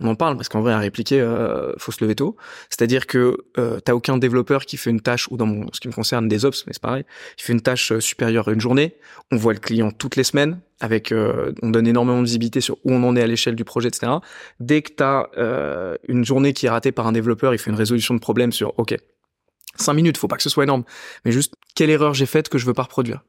on 0.00 0.08
en 0.08 0.14
parle 0.14 0.36
parce 0.36 0.48
qu'en 0.48 0.60
vrai 0.60 0.72
à 0.72 0.78
répliquer, 0.78 1.20
euh, 1.20 1.72
faut 1.78 1.92
se 1.92 2.02
lever 2.02 2.14
tôt. 2.14 2.36
C'est-à-dire 2.70 3.06
que 3.06 3.36
euh, 3.58 3.80
t'as 3.80 3.94
aucun 3.94 4.18
développeur 4.18 4.64
qui 4.64 4.76
fait 4.76 4.90
une 4.90 5.00
tâche 5.00 5.28
ou 5.30 5.36
dans 5.36 5.46
mon, 5.46 5.66
ce 5.72 5.80
qui 5.80 5.88
me 5.88 5.92
concerne 5.92 6.28
des 6.28 6.44
ops, 6.44 6.66
mais 6.66 6.72
c'est 6.72 6.82
pareil, 6.82 7.04
qui 7.36 7.44
fait 7.44 7.52
une 7.52 7.60
tâche 7.60 7.92
euh, 7.92 8.00
supérieure 8.00 8.48
à 8.48 8.52
une 8.52 8.60
journée. 8.60 8.96
On 9.30 9.36
voit 9.36 9.52
le 9.52 9.58
client 9.58 9.90
toutes 9.90 10.16
les 10.16 10.24
semaines 10.24 10.60
avec, 10.80 11.12
euh, 11.12 11.52
on 11.62 11.70
donne 11.70 11.86
énormément 11.86 12.20
de 12.20 12.24
visibilité 12.24 12.60
sur 12.60 12.76
où 12.84 12.92
on 12.92 13.02
en 13.02 13.16
est 13.16 13.22
à 13.22 13.26
l'échelle 13.26 13.54
du 13.54 13.64
projet, 13.64 13.88
etc. 13.88 14.12
Dès 14.60 14.82
que 14.82 14.92
t'as 14.92 15.26
euh, 15.38 15.96
une 16.08 16.24
journée 16.24 16.52
qui 16.52 16.66
est 16.66 16.70
ratée 16.70 16.92
par 16.92 17.06
un 17.06 17.12
développeur, 17.12 17.54
il 17.54 17.58
fait 17.58 17.70
une 17.70 17.76
résolution 17.76 18.14
de 18.14 18.20
problème 18.20 18.52
sur, 18.52 18.74
ok, 18.78 18.96
cinq 19.78 19.94
minutes, 19.94 20.16
faut 20.16 20.28
pas 20.28 20.36
que 20.36 20.42
ce 20.42 20.50
soit 20.50 20.64
énorme, 20.64 20.84
mais 21.24 21.32
juste 21.32 21.54
quelle 21.74 21.90
erreur 21.90 22.14
j'ai 22.14 22.26
faite 22.26 22.48
que 22.48 22.58
je 22.58 22.66
veux 22.66 22.74
pas 22.74 22.84
reproduire. 22.84 23.24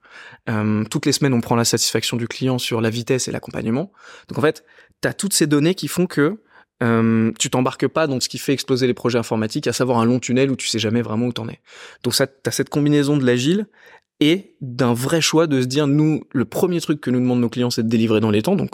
Euh, 0.49 0.83
toutes 0.85 1.05
les 1.05 1.11
semaines, 1.11 1.33
on 1.33 1.41
prend 1.41 1.55
la 1.55 1.65
satisfaction 1.65 2.17
du 2.17 2.27
client 2.27 2.57
sur 2.57 2.81
la 2.81 2.89
vitesse 2.89 3.27
et 3.27 3.31
l'accompagnement. 3.31 3.91
Donc 4.27 4.37
en 4.37 4.41
fait, 4.41 4.63
tu 5.01 5.07
as 5.07 5.13
toutes 5.13 5.33
ces 5.33 5.47
données 5.47 5.75
qui 5.75 5.87
font 5.87 6.07
que 6.07 6.41
euh, 6.83 7.31
tu 7.39 7.49
t'embarques 7.49 7.87
pas 7.87 8.07
dans 8.07 8.19
ce 8.19 8.29
qui 8.29 8.37
fait 8.37 8.53
exploser 8.53 8.87
les 8.87 8.93
projets 8.93 9.17
informatiques, 9.17 9.67
à 9.67 9.73
savoir 9.73 9.99
un 9.99 10.05
long 10.05 10.19
tunnel 10.19 10.51
où 10.51 10.55
tu 10.55 10.67
sais 10.67 10.79
jamais 10.79 11.01
vraiment 11.01 11.25
où 11.27 11.33
t'en 11.33 11.49
es. 11.49 11.59
Donc 12.03 12.13
ça, 12.13 12.27
t'as 12.27 12.51
cette 12.51 12.69
combinaison 12.69 13.17
de 13.17 13.25
l'agile 13.25 13.67
et 14.19 14.55
d'un 14.61 14.93
vrai 14.93 15.21
choix 15.21 15.47
de 15.47 15.61
se 15.61 15.67
dire, 15.67 15.87
nous, 15.87 16.23
le 16.31 16.45
premier 16.45 16.81
truc 16.81 17.01
que 17.01 17.09
nous 17.09 17.19
demandent 17.19 17.41
nos 17.41 17.49
clients, 17.49 17.69
c'est 17.69 17.83
de 17.83 17.89
délivrer 17.89 18.19
dans 18.19 18.31
les 18.31 18.41
temps. 18.41 18.55
Donc 18.55 18.71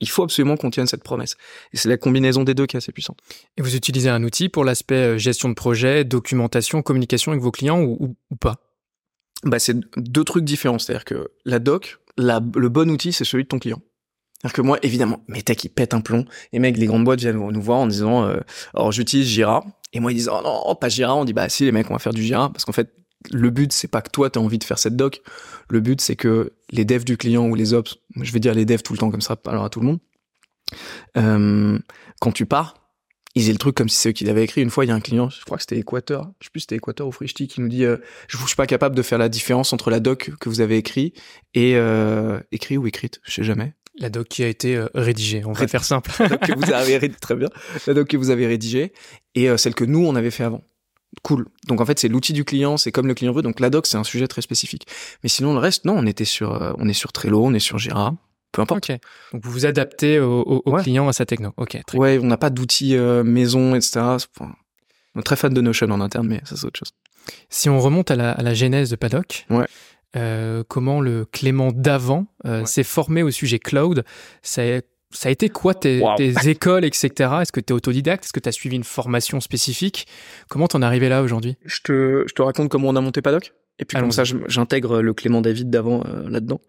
il 0.00 0.08
faut 0.08 0.22
absolument 0.22 0.56
qu'on 0.56 0.70
tienne 0.70 0.86
cette 0.86 1.02
promesse. 1.02 1.36
Et 1.72 1.76
c'est 1.76 1.88
la 1.88 1.96
combinaison 1.96 2.44
des 2.44 2.54
deux 2.54 2.66
qui 2.66 2.76
est 2.76 2.78
assez 2.78 2.92
puissante. 2.92 3.18
Et 3.56 3.62
vous 3.62 3.74
utilisez 3.76 4.08
un 4.08 4.22
outil 4.22 4.48
pour 4.48 4.64
l'aspect 4.64 4.94
euh, 4.94 5.18
gestion 5.18 5.48
de 5.48 5.54
projet, 5.54 6.04
documentation, 6.04 6.82
communication 6.82 7.32
avec 7.32 7.42
vos 7.42 7.50
clients 7.50 7.80
ou, 7.82 7.96
ou- 8.00 8.16
ou 8.30 8.36
pas? 8.36 8.56
Bah, 9.44 9.58
c'est 9.58 9.76
deux 9.96 10.24
trucs 10.24 10.44
différents. 10.44 10.78
C'est-à-dire 10.78 11.04
que 11.04 11.28
la 11.44 11.58
doc, 11.58 11.98
la- 12.16 12.40
le 12.56 12.68
bon 12.68 12.90
outil, 12.90 13.12
c'est 13.12 13.24
celui 13.24 13.44
de 13.44 13.48
ton 13.48 13.58
client. 13.58 13.80
C'est-à-dire 14.40 14.54
que 14.54 14.62
moi, 14.62 14.78
évidemment, 14.82 15.24
mes 15.28 15.42
techs, 15.42 15.64
ils 15.64 15.68
pètent 15.68 15.94
un 15.94 16.00
plomb. 16.00 16.24
Les 16.52 16.58
mecs, 16.60 16.76
les 16.76 16.86
grandes 16.86 17.04
boîtes 17.04 17.18
viennent 17.20 17.36
nous 17.38 17.62
voir 17.62 17.78
en 17.78 17.86
disant, 17.88 18.24
euh, 18.24 18.38
alors 18.74 18.92
j'utilise 18.92 19.26
Jira. 19.26 19.64
Et 19.92 20.00
moi, 20.00 20.12
ils 20.12 20.16
disent, 20.16 20.30
oh 20.32 20.40
non, 20.44 20.74
pas 20.76 20.88
Jira. 20.88 21.14
On 21.16 21.24
dit, 21.24 21.32
bah 21.32 21.48
si, 21.48 21.64
les 21.64 21.72
mecs, 21.72 21.90
on 21.90 21.94
va 21.94 21.98
faire 21.98 22.12
du 22.14 22.22
Jira. 22.22 22.52
Parce 22.52 22.64
qu'en 22.64 22.72
fait, 22.72 22.92
le 23.32 23.50
but, 23.50 23.72
c'est 23.72 23.88
pas 23.88 24.02
que 24.02 24.10
toi, 24.10 24.30
t'as 24.30 24.40
envie 24.40 24.58
de 24.58 24.64
faire 24.64 24.78
cette 24.78 24.96
doc. 24.96 25.22
Le 25.68 25.80
but, 25.80 26.00
c'est 26.00 26.16
que 26.16 26.52
les 26.70 26.84
devs 26.84 27.04
du 27.04 27.16
client 27.16 27.46
ou 27.46 27.54
les 27.54 27.74
ops, 27.74 27.98
je 28.20 28.32
vais 28.32 28.40
dire 28.40 28.54
les 28.54 28.64
devs 28.64 28.82
tout 28.82 28.92
le 28.92 28.98
temps 28.98 29.10
comme 29.10 29.20
ça, 29.20 29.36
alors 29.46 29.64
à 29.64 29.70
tout 29.70 29.80
le 29.80 29.86
monde, 29.86 29.98
euh, 31.16 31.78
quand 32.20 32.32
tu 32.32 32.46
pars, 32.46 32.74
ils 33.34 33.48
aient 33.48 33.52
le 33.52 33.58
truc 33.58 33.76
comme 33.76 33.88
si 33.88 33.96
c'est 33.96 34.08
eux 34.10 34.12
qui 34.12 34.24
l'avaient 34.24 34.44
écrit. 34.44 34.62
Une 34.62 34.70
fois, 34.70 34.84
il 34.84 34.88
y 34.88 34.90
a 34.90 34.94
un 34.94 35.00
client, 35.00 35.30
je 35.30 35.44
crois 35.44 35.56
que 35.58 35.62
c'était 35.62 35.78
Équateur, 35.78 36.30
je 36.40 36.46
sais 36.46 36.50
plus 36.50 36.60
si 36.60 36.64
c'était 36.64 36.76
Équateur 36.76 37.06
ou 37.06 37.12
Frishti, 37.12 37.46
qui 37.46 37.60
nous 37.60 37.68
dit, 37.68 37.84
euh, 37.84 37.96
je 38.28 38.36
ne 38.36 38.46
suis 38.46 38.56
pas 38.56 38.66
capable 38.66 38.94
de 38.94 39.02
faire 39.02 39.18
la 39.18 39.28
différence 39.28 39.72
entre 39.72 39.90
la 39.90 40.00
doc 40.00 40.32
que 40.40 40.48
vous 40.48 40.60
avez 40.60 40.76
écrit 40.76 41.12
et 41.54 41.76
euh, 41.76 42.40
écrit 42.52 42.76
ou 42.76 42.86
écrite, 42.86 43.20
je 43.24 43.32
sais 43.32 43.44
jamais. 43.44 43.74
La 44.00 44.10
doc 44.10 44.28
qui 44.28 44.44
a 44.44 44.48
été 44.48 44.76
euh, 44.76 44.88
rédigée, 44.94 45.44
on 45.44 45.52
va 45.52 45.66
faire 45.66 45.84
simple. 45.84 46.10
La 46.20 46.28
doc 46.28 46.40
que 46.40 46.56
vous 46.56 46.72
avez 46.72 46.98
rédigée, 46.98 47.18
très 47.20 47.34
bien. 47.34 47.48
La 47.88 47.94
doc 47.94 48.06
que 48.06 48.16
vous 48.16 48.30
avez 48.30 48.46
rédigée 48.46 48.92
et 49.34 49.56
celle 49.56 49.74
que 49.74 49.84
nous 49.84 50.06
on 50.06 50.14
avait 50.14 50.30
fait 50.30 50.44
avant. 50.44 50.62
Cool. 51.22 51.46
Donc 51.66 51.80
en 51.80 51.86
fait, 51.86 51.98
c'est 51.98 52.08
l'outil 52.08 52.32
du 52.32 52.44
client, 52.44 52.76
c'est 52.76 52.92
comme 52.92 53.06
le 53.06 53.14
client 53.14 53.32
veut. 53.32 53.42
Donc 53.42 53.60
la 53.60 53.70
doc, 53.70 53.86
c'est 53.86 53.96
un 53.96 54.04
sujet 54.04 54.28
très 54.28 54.42
spécifique. 54.42 54.86
Mais 55.22 55.28
sinon 55.28 55.52
le 55.52 55.58
reste, 55.58 55.84
non, 55.84 55.94
on 55.96 56.06
était 56.06 56.24
sur, 56.24 56.62
euh, 56.62 56.72
on 56.78 56.88
est 56.88 56.92
sur 56.92 57.12
Trello, 57.12 57.44
on 57.44 57.52
est 57.54 57.58
sur 57.58 57.78
Jira, 57.78 58.14
peu 58.52 58.62
importe. 58.62 58.88
Donc 59.32 59.44
vous 59.44 59.50
vous 59.50 59.66
adaptez 59.66 60.20
au, 60.20 60.40
au- 60.42 60.62
au 60.64 60.72
Ouais. 60.72 60.82
client, 60.82 61.08
à 61.08 61.12
sa 61.12 61.26
techno. 61.26 61.52
Ok, 61.56 61.78
très 61.86 61.98
Ouais, 61.98 62.18
on 62.22 62.26
n'a 62.26 62.36
pas 62.38 62.50
d'outils 62.50 62.96
euh, 62.96 63.24
maison, 63.24 63.74
etc. 63.74 64.00
Enfin, 64.00 64.54
on 65.14 65.20
est 65.20 65.22
très 65.24 65.36
fan 65.36 65.52
de 65.52 65.60
Notion 65.60 65.90
en 65.90 66.00
interne, 66.00 66.28
mais 66.28 66.40
ça 66.44 66.56
c'est 66.56 66.64
autre 66.66 66.78
chose. 66.78 66.92
Si 67.50 67.68
on 67.68 67.78
remonte 67.80 68.10
à 68.10 68.16
la, 68.16 68.32
à 68.32 68.42
la 68.42 68.54
genèse 68.54 68.88
de 68.90 68.96
Paddock, 68.96 69.44
Ouais. 69.50 69.66
euh, 70.16 70.62
comment 70.68 71.00
le 71.00 71.24
Clément 71.26 71.72
d'avant 71.72 72.26
euh, 72.46 72.60
Ouais. 72.60 72.66
s'est 72.66 72.84
formé 72.84 73.22
au 73.22 73.30
sujet 73.30 73.58
cloud? 73.58 74.04
Ça 74.42 74.62
a, 74.62 74.80
ça 75.10 75.28
a 75.28 75.32
été 75.32 75.48
quoi 75.48 75.74
tes, 75.74 76.00
Wow. 76.00 76.16
tes 76.16 76.32
écoles, 76.48 76.84
etc. 76.84 77.30
Est-ce 77.42 77.52
que 77.52 77.60
tu 77.60 77.72
es 77.72 77.76
autodidacte? 77.76 78.24
Est-ce 78.24 78.32
que 78.32 78.40
tu 78.40 78.48
as 78.48 78.52
suivi 78.52 78.76
une 78.76 78.84
formation 78.84 79.40
spécifique? 79.40 80.06
Comment 80.48 80.68
t'en 80.68 80.82
es 80.82 80.84
arrivé 80.84 81.08
là 81.08 81.22
aujourd'hui? 81.22 81.56
Je 81.64 81.80
te, 81.82 82.24
je 82.28 82.34
te 82.34 82.42
raconte 82.42 82.68
comment 82.70 82.88
on 82.88 82.96
a 82.96 83.00
monté 83.00 83.22
Paddock. 83.22 83.52
Et 83.80 83.84
puis 83.84 83.94
comme 83.96 84.10
Allons-y. 84.10 84.14
ça, 84.14 84.36
j'intègre 84.48 85.00
le 85.02 85.14
Clément 85.14 85.40
David 85.40 85.70
d'avant 85.70 86.02
euh, 86.06 86.28
là-dedans. 86.28 86.60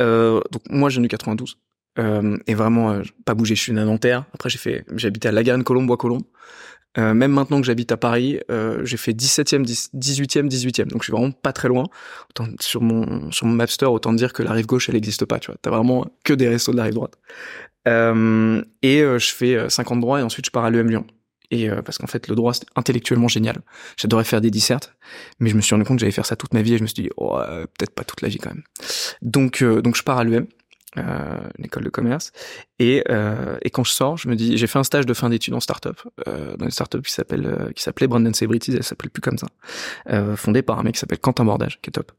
Euh, 0.00 0.40
donc 0.52 0.62
moi, 0.68 0.90
j'ai 0.90 1.00
eu 1.02 1.08
92. 1.08 1.56
Euh, 1.98 2.36
et 2.46 2.54
vraiment, 2.54 2.92
euh, 2.92 3.02
pas 3.24 3.34
bougé. 3.34 3.54
Je 3.54 3.62
suis 3.62 3.72
né 3.72 3.80
à 3.80 3.84
Nanterre. 3.84 4.24
Après, 4.34 4.50
j'ai 4.50 4.58
fait, 4.58 4.84
j'habitais 4.94 5.28
à 5.28 5.32
Lagarenne, 5.32 5.64
Colombe, 5.64 5.86
Bois-Colombes. 5.86 6.24
Euh, 6.98 7.14
même 7.14 7.30
maintenant 7.30 7.60
que 7.60 7.66
j'habite 7.66 7.92
à 7.92 7.96
Paris, 7.96 8.40
euh, 8.50 8.84
j'ai 8.84 8.96
fait 8.96 9.12
17e, 9.12 9.62
10 9.62 9.90
18e, 9.94 10.48
18e. 10.48 10.88
Donc 10.88 11.02
je 11.02 11.04
suis 11.04 11.12
vraiment 11.12 11.30
pas 11.30 11.52
très 11.52 11.68
loin. 11.68 11.84
Sur 12.58 12.82
mon 12.82 13.30
sur 13.30 13.46
mon 13.46 13.54
Mapster, 13.54 13.86
autant 13.86 14.12
dire 14.12 14.32
que 14.32 14.42
la 14.42 14.52
rive 14.52 14.66
gauche, 14.66 14.88
elle 14.88 14.96
existe 14.96 15.24
pas. 15.24 15.38
Tu 15.38 15.50
vois, 15.50 15.56
t'as 15.62 15.70
vraiment 15.70 16.06
que 16.24 16.32
des 16.32 16.48
restos 16.48 16.72
de 16.72 16.76
la 16.76 16.84
rive 16.84 16.94
droite. 16.94 17.16
Euh, 17.88 18.62
et 18.82 18.98
je 19.00 19.32
fais 19.32 19.54
euh, 19.54 19.68
50 19.68 20.00
droits 20.00 20.20
et 20.20 20.22
ensuite 20.22 20.46
je 20.46 20.50
pars 20.50 20.64
à 20.64 20.70
l'EM 20.70 20.88
Lyon. 20.88 21.06
Et 21.52 21.68
parce 21.84 21.98
qu'en 21.98 22.06
fait, 22.06 22.28
le 22.28 22.36
droit, 22.36 22.54
c'est 22.54 22.66
intellectuellement 22.76 23.26
génial. 23.26 23.58
J'adorais 23.96 24.22
faire 24.22 24.40
des 24.40 24.52
dissertes, 24.52 24.94
mais 25.40 25.50
je 25.50 25.56
me 25.56 25.60
suis 25.60 25.74
rendu 25.74 25.84
compte 25.84 25.96
que 25.96 26.00
j'allais 26.02 26.12
faire 26.12 26.24
ça 26.24 26.36
toute 26.36 26.54
ma 26.54 26.62
vie 26.62 26.74
et 26.74 26.78
je 26.78 26.82
me 26.82 26.86
suis 26.86 27.02
dit, 27.02 27.10
oh, 27.16 27.40
peut-être 27.76 27.92
pas 27.92 28.04
toute 28.04 28.20
la 28.22 28.28
vie 28.28 28.38
quand 28.38 28.50
même. 28.50 28.62
Donc, 29.20 29.64
donc 29.64 29.96
je 29.96 30.04
pars 30.04 30.18
à 30.18 30.22
l'UM, 30.22 30.46
euh, 30.98 31.38
une 31.58 31.66
école 31.66 31.84
de 31.84 31.88
commerce, 31.88 32.32
et, 32.78 33.04
euh, 33.10 33.58
et 33.62 33.70
quand 33.70 33.84
je 33.84 33.92
sors, 33.92 34.16
je 34.16 34.28
me 34.28 34.36
dis, 34.36 34.56
j'ai 34.56 34.66
fait 34.66 34.78
un 34.78 34.84
stage 34.84 35.06
de 35.06 35.14
fin 35.14 35.28
d'études 35.28 35.54
en 35.54 35.60
start-up, 35.60 36.00
euh, 36.26 36.56
dans 36.56 36.64
une 36.64 36.70
start-up 36.70 37.04
qui 37.04 37.12
s'appelle, 37.12 37.46
euh, 37.46 37.72
qui 37.72 37.82
s'appelait 37.82 38.06
Brandon 38.06 38.32
Celebrities, 38.32 38.74
elle 38.74 38.82
s'appelle 38.82 39.10
plus 39.10 39.20
comme 39.20 39.38
ça, 39.38 39.46
euh, 40.10 40.36
fondée 40.36 40.62
par 40.62 40.78
un 40.78 40.82
mec 40.82 40.94
qui 40.94 41.00
s'appelle 41.00 41.18
Quentin 41.18 41.44
Bordage, 41.44 41.78
qui 41.82 41.90
est 41.90 41.92
top. 41.92 42.12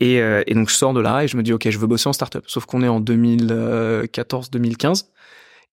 Et, 0.00 0.20
euh, 0.20 0.42
et 0.46 0.54
donc 0.54 0.68
je 0.68 0.74
sors 0.74 0.92
de 0.92 1.00
là 1.00 1.24
et 1.24 1.28
je 1.28 1.36
me 1.36 1.42
dis, 1.42 1.52
ok, 1.52 1.68
je 1.68 1.78
veux 1.78 1.86
bosser 1.86 2.08
en 2.08 2.12
start-up. 2.12 2.44
Sauf 2.46 2.66
qu'on 2.66 2.82
est 2.82 2.88
en 2.88 3.00
2014-2015. 3.00 5.06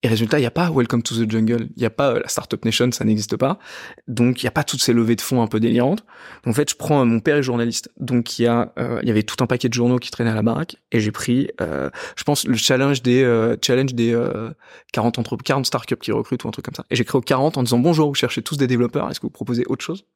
Et 0.03 0.07
résultat, 0.07 0.39
il 0.39 0.41
n'y 0.41 0.47
a 0.47 0.51
pas 0.51 0.71
Welcome 0.71 1.03
to 1.03 1.13
the 1.13 1.29
Jungle, 1.29 1.67
il 1.75 1.79
n'y 1.79 1.85
a 1.85 1.91
pas 1.91 2.15
euh, 2.15 2.19
la 2.21 2.27
Startup 2.27 2.63
Nation, 2.65 2.91
ça 2.91 3.05
n'existe 3.05 3.37
pas. 3.37 3.59
Donc 4.07 4.41
il 4.41 4.45
n'y 4.45 4.47
a 4.47 4.51
pas 4.51 4.63
toutes 4.63 4.81
ces 4.81 4.93
levées 4.93 5.15
de 5.15 5.21
fonds 5.21 5.43
un 5.43 5.47
peu 5.47 5.59
délirantes. 5.59 6.03
En 6.47 6.53
fait, 6.53 6.71
je 6.71 6.75
prends 6.75 7.01
euh, 7.01 7.05
mon 7.05 7.19
père 7.19 7.37
est 7.37 7.43
journaliste, 7.43 7.91
donc 7.99 8.39
il 8.39 8.43
y 8.43 8.47
a 8.47 8.73
euh, 8.79 8.99
il 9.03 9.07
y 9.07 9.11
avait 9.11 9.21
tout 9.21 9.43
un 9.43 9.47
paquet 9.47 9.69
de 9.69 9.75
journaux 9.75 9.99
qui 9.99 10.09
traînaient 10.09 10.31
à 10.31 10.35
la 10.35 10.41
baraque 10.41 10.77
et 10.91 10.99
j'ai 10.99 11.11
pris 11.11 11.51
euh, 11.61 11.91
je 12.15 12.23
pense 12.23 12.47
le 12.47 12.57
challenge 12.57 13.03
des 13.03 13.21
euh, 13.21 13.55
challenge 13.61 13.93
des 13.93 14.11
euh, 14.11 14.49
40 14.91 15.19
entre 15.19 15.37
40 15.37 15.67
startups 15.67 15.95
qui 15.97 16.11
recrutent 16.11 16.45
ou 16.45 16.47
un 16.47 16.51
truc 16.51 16.65
comme 16.65 16.75
ça. 16.75 16.85
Et 16.89 16.95
j'ai 16.95 17.05
créé 17.05 17.19
au 17.19 17.21
40 17.21 17.59
en 17.59 17.63
disant 17.63 17.77
bonjour, 17.77 18.07
vous 18.07 18.15
cherchez 18.15 18.41
tous 18.41 18.57
des 18.57 18.67
développeurs, 18.67 19.07
est-ce 19.11 19.19
que 19.19 19.27
vous 19.27 19.31
proposez 19.31 19.65
autre 19.67 19.85
chose? 19.85 20.07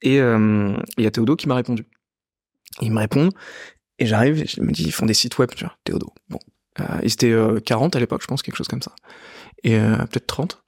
Et 0.00 0.16
il 0.16 1.04
y 1.04 1.06
a 1.06 1.10
Théodo 1.10 1.36
qui 1.36 1.46
m'a 1.46 1.56
répondu. 1.56 1.84
Il 2.80 2.90
me 2.90 3.00
répond 3.00 3.28
et 3.98 4.06
j'arrive, 4.06 4.42
je 4.46 4.62
me 4.62 4.72
dis 4.72 4.84
ils 4.84 4.92
font 4.92 5.04
des 5.04 5.12
sites 5.12 5.36
web, 5.36 5.50
tu 5.54 5.64
vois, 5.64 5.76
Théodo. 5.84 6.10
Bon, 6.30 6.38
ils 7.02 7.12
étaient 7.12 7.34
40 7.64 7.96
à 7.96 8.00
l'époque, 8.00 8.22
je 8.22 8.26
pense, 8.26 8.42
quelque 8.42 8.56
chose 8.56 8.68
comme 8.68 8.82
ça. 8.82 8.92
Et 9.64 9.78
peut-être 9.78 10.26
30. 10.26 10.62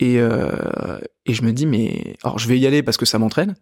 Et, 0.00 0.16
et 0.16 1.34
je 1.34 1.42
me 1.42 1.52
dis, 1.52 1.66
mais 1.66 2.16
alors 2.24 2.38
je 2.38 2.48
vais 2.48 2.58
y 2.58 2.66
aller 2.66 2.82
parce 2.82 2.96
que 2.96 3.06
ça 3.06 3.18
m'entraîne, 3.18 3.54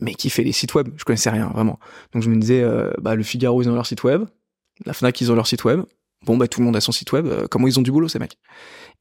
mais 0.00 0.14
qui 0.14 0.30
fait 0.30 0.44
les 0.44 0.52
sites 0.52 0.74
web? 0.74 0.88
Je 0.96 1.04
connaissais 1.04 1.30
rien, 1.30 1.48
vraiment. 1.48 1.78
Donc 2.12 2.22
je 2.22 2.30
me 2.30 2.36
disais, 2.36 2.64
bah, 3.00 3.14
le 3.14 3.22
Figaro, 3.22 3.62
ils 3.62 3.68
ont 3.68 3.74
leur 3.74 3.86
site 3.86 4.04
web, 4.04 4.24
la 4.86 4.92
Fnac, 4.92 5.20
ils 5.20 5.30
ont 5.32 5.34
leur 5.34 5.46
site 5.46 5.64
web. 5.64 5.82
Bon, 6.24 6.38
bah, 6.38 6.48
tout 6.48 6.60
le 6.60 6.64
monde 6.64 6.76
a 6.76 6.80
son 6.80 6.92
site 6.92 7.12
web. 7.12 7.28
comment 7.50 7.66
ils 7.66 7.78
ont 7.78 7.82
du 7.82 7.92
boulot, 7.92 8.08
ces 8.08 8.18
mecs? 8.18 8.38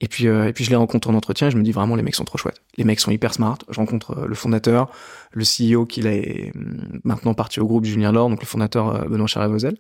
Et 0.01 0.07
puis, 0.07 0.25
et 0.25 0.53
puis 0.53 0.63
je 0.63 0.69
les 0.69 0.75
rencontre 0.75 1.09
en 1.09 1.13
entretien 1.13 1.47
et 1.47 1.51
je 1.51 1.57
me 1.57 1.63
dis 1.63 1.71
vraiment, 1.71 1.95
les 1.95 2.03
mecs 2.03 2.15
sont 2.15 2.25
trop 2.25 2.37
chouettes. 2.37 2.61
Les 2.77 2.83
mecs 2.83 2.99
sont 2.99 3.11
hyper 3.11 3.33
smart. 3.33 3.59
Je 3.69 3.77
rencontre 3.77 4.25
le 4.25 4.35
fondateur, 4.35 4.91
le 5.31 5.43
CEO 5.43 5.85
qui 5.85 6.01
est 6.01 6.51
hum, 6.55 6.99
maintenant 7.03 7.33
parti 7.33 7.59
au 7.59 7.67
groupe 7.67 7.85
Julien 7.85 8.11
Laure, 8.11 8.29
donc 8.29 8.41
le 8.41 8.47
fondateur 8.47 9.07
Benoît 9.07 9.27
Charavozel. 9.27 9.77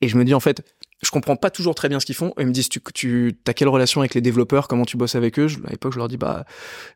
Et 0.00 0.08
je 0.08 0.16
me 0.16 0.24
dis, 0.24 0.34
en 0.34 0.40
fait, 0.40 0.62
je 1.02 1.10
comprends 1.10 1.36
pas 1.36 1.50
toujours 1.50 1.74
très 1.74 1.88
bien 1.88 2.00
ce 2.00 2.06
qu'ils 2.06 2.14
font. 2.14 2.32
ils 2.38 2.46
me 2.46 2.52
disent, 2.52 2.70
tu, 2.70 2.80
tu 2.94 3.36
as 3.46 3.52
quelle 3.52 3.68
relation 3.68 4.00
avec 4.00 4.14
les 4.14 4.22
développeurs? 4.22 4.66
Comment 4.66 4.86
tu 4.86 4.96
bosses 4.96 5.14
avec 5.14 5.38
eux? 5.38 5.46
À 5.66 5.70
l'époque, 5.70 5.92
je 5.92 5.98
leur 5.98 6.08
dis, 6.08 6.16
bah, 6.16 6.46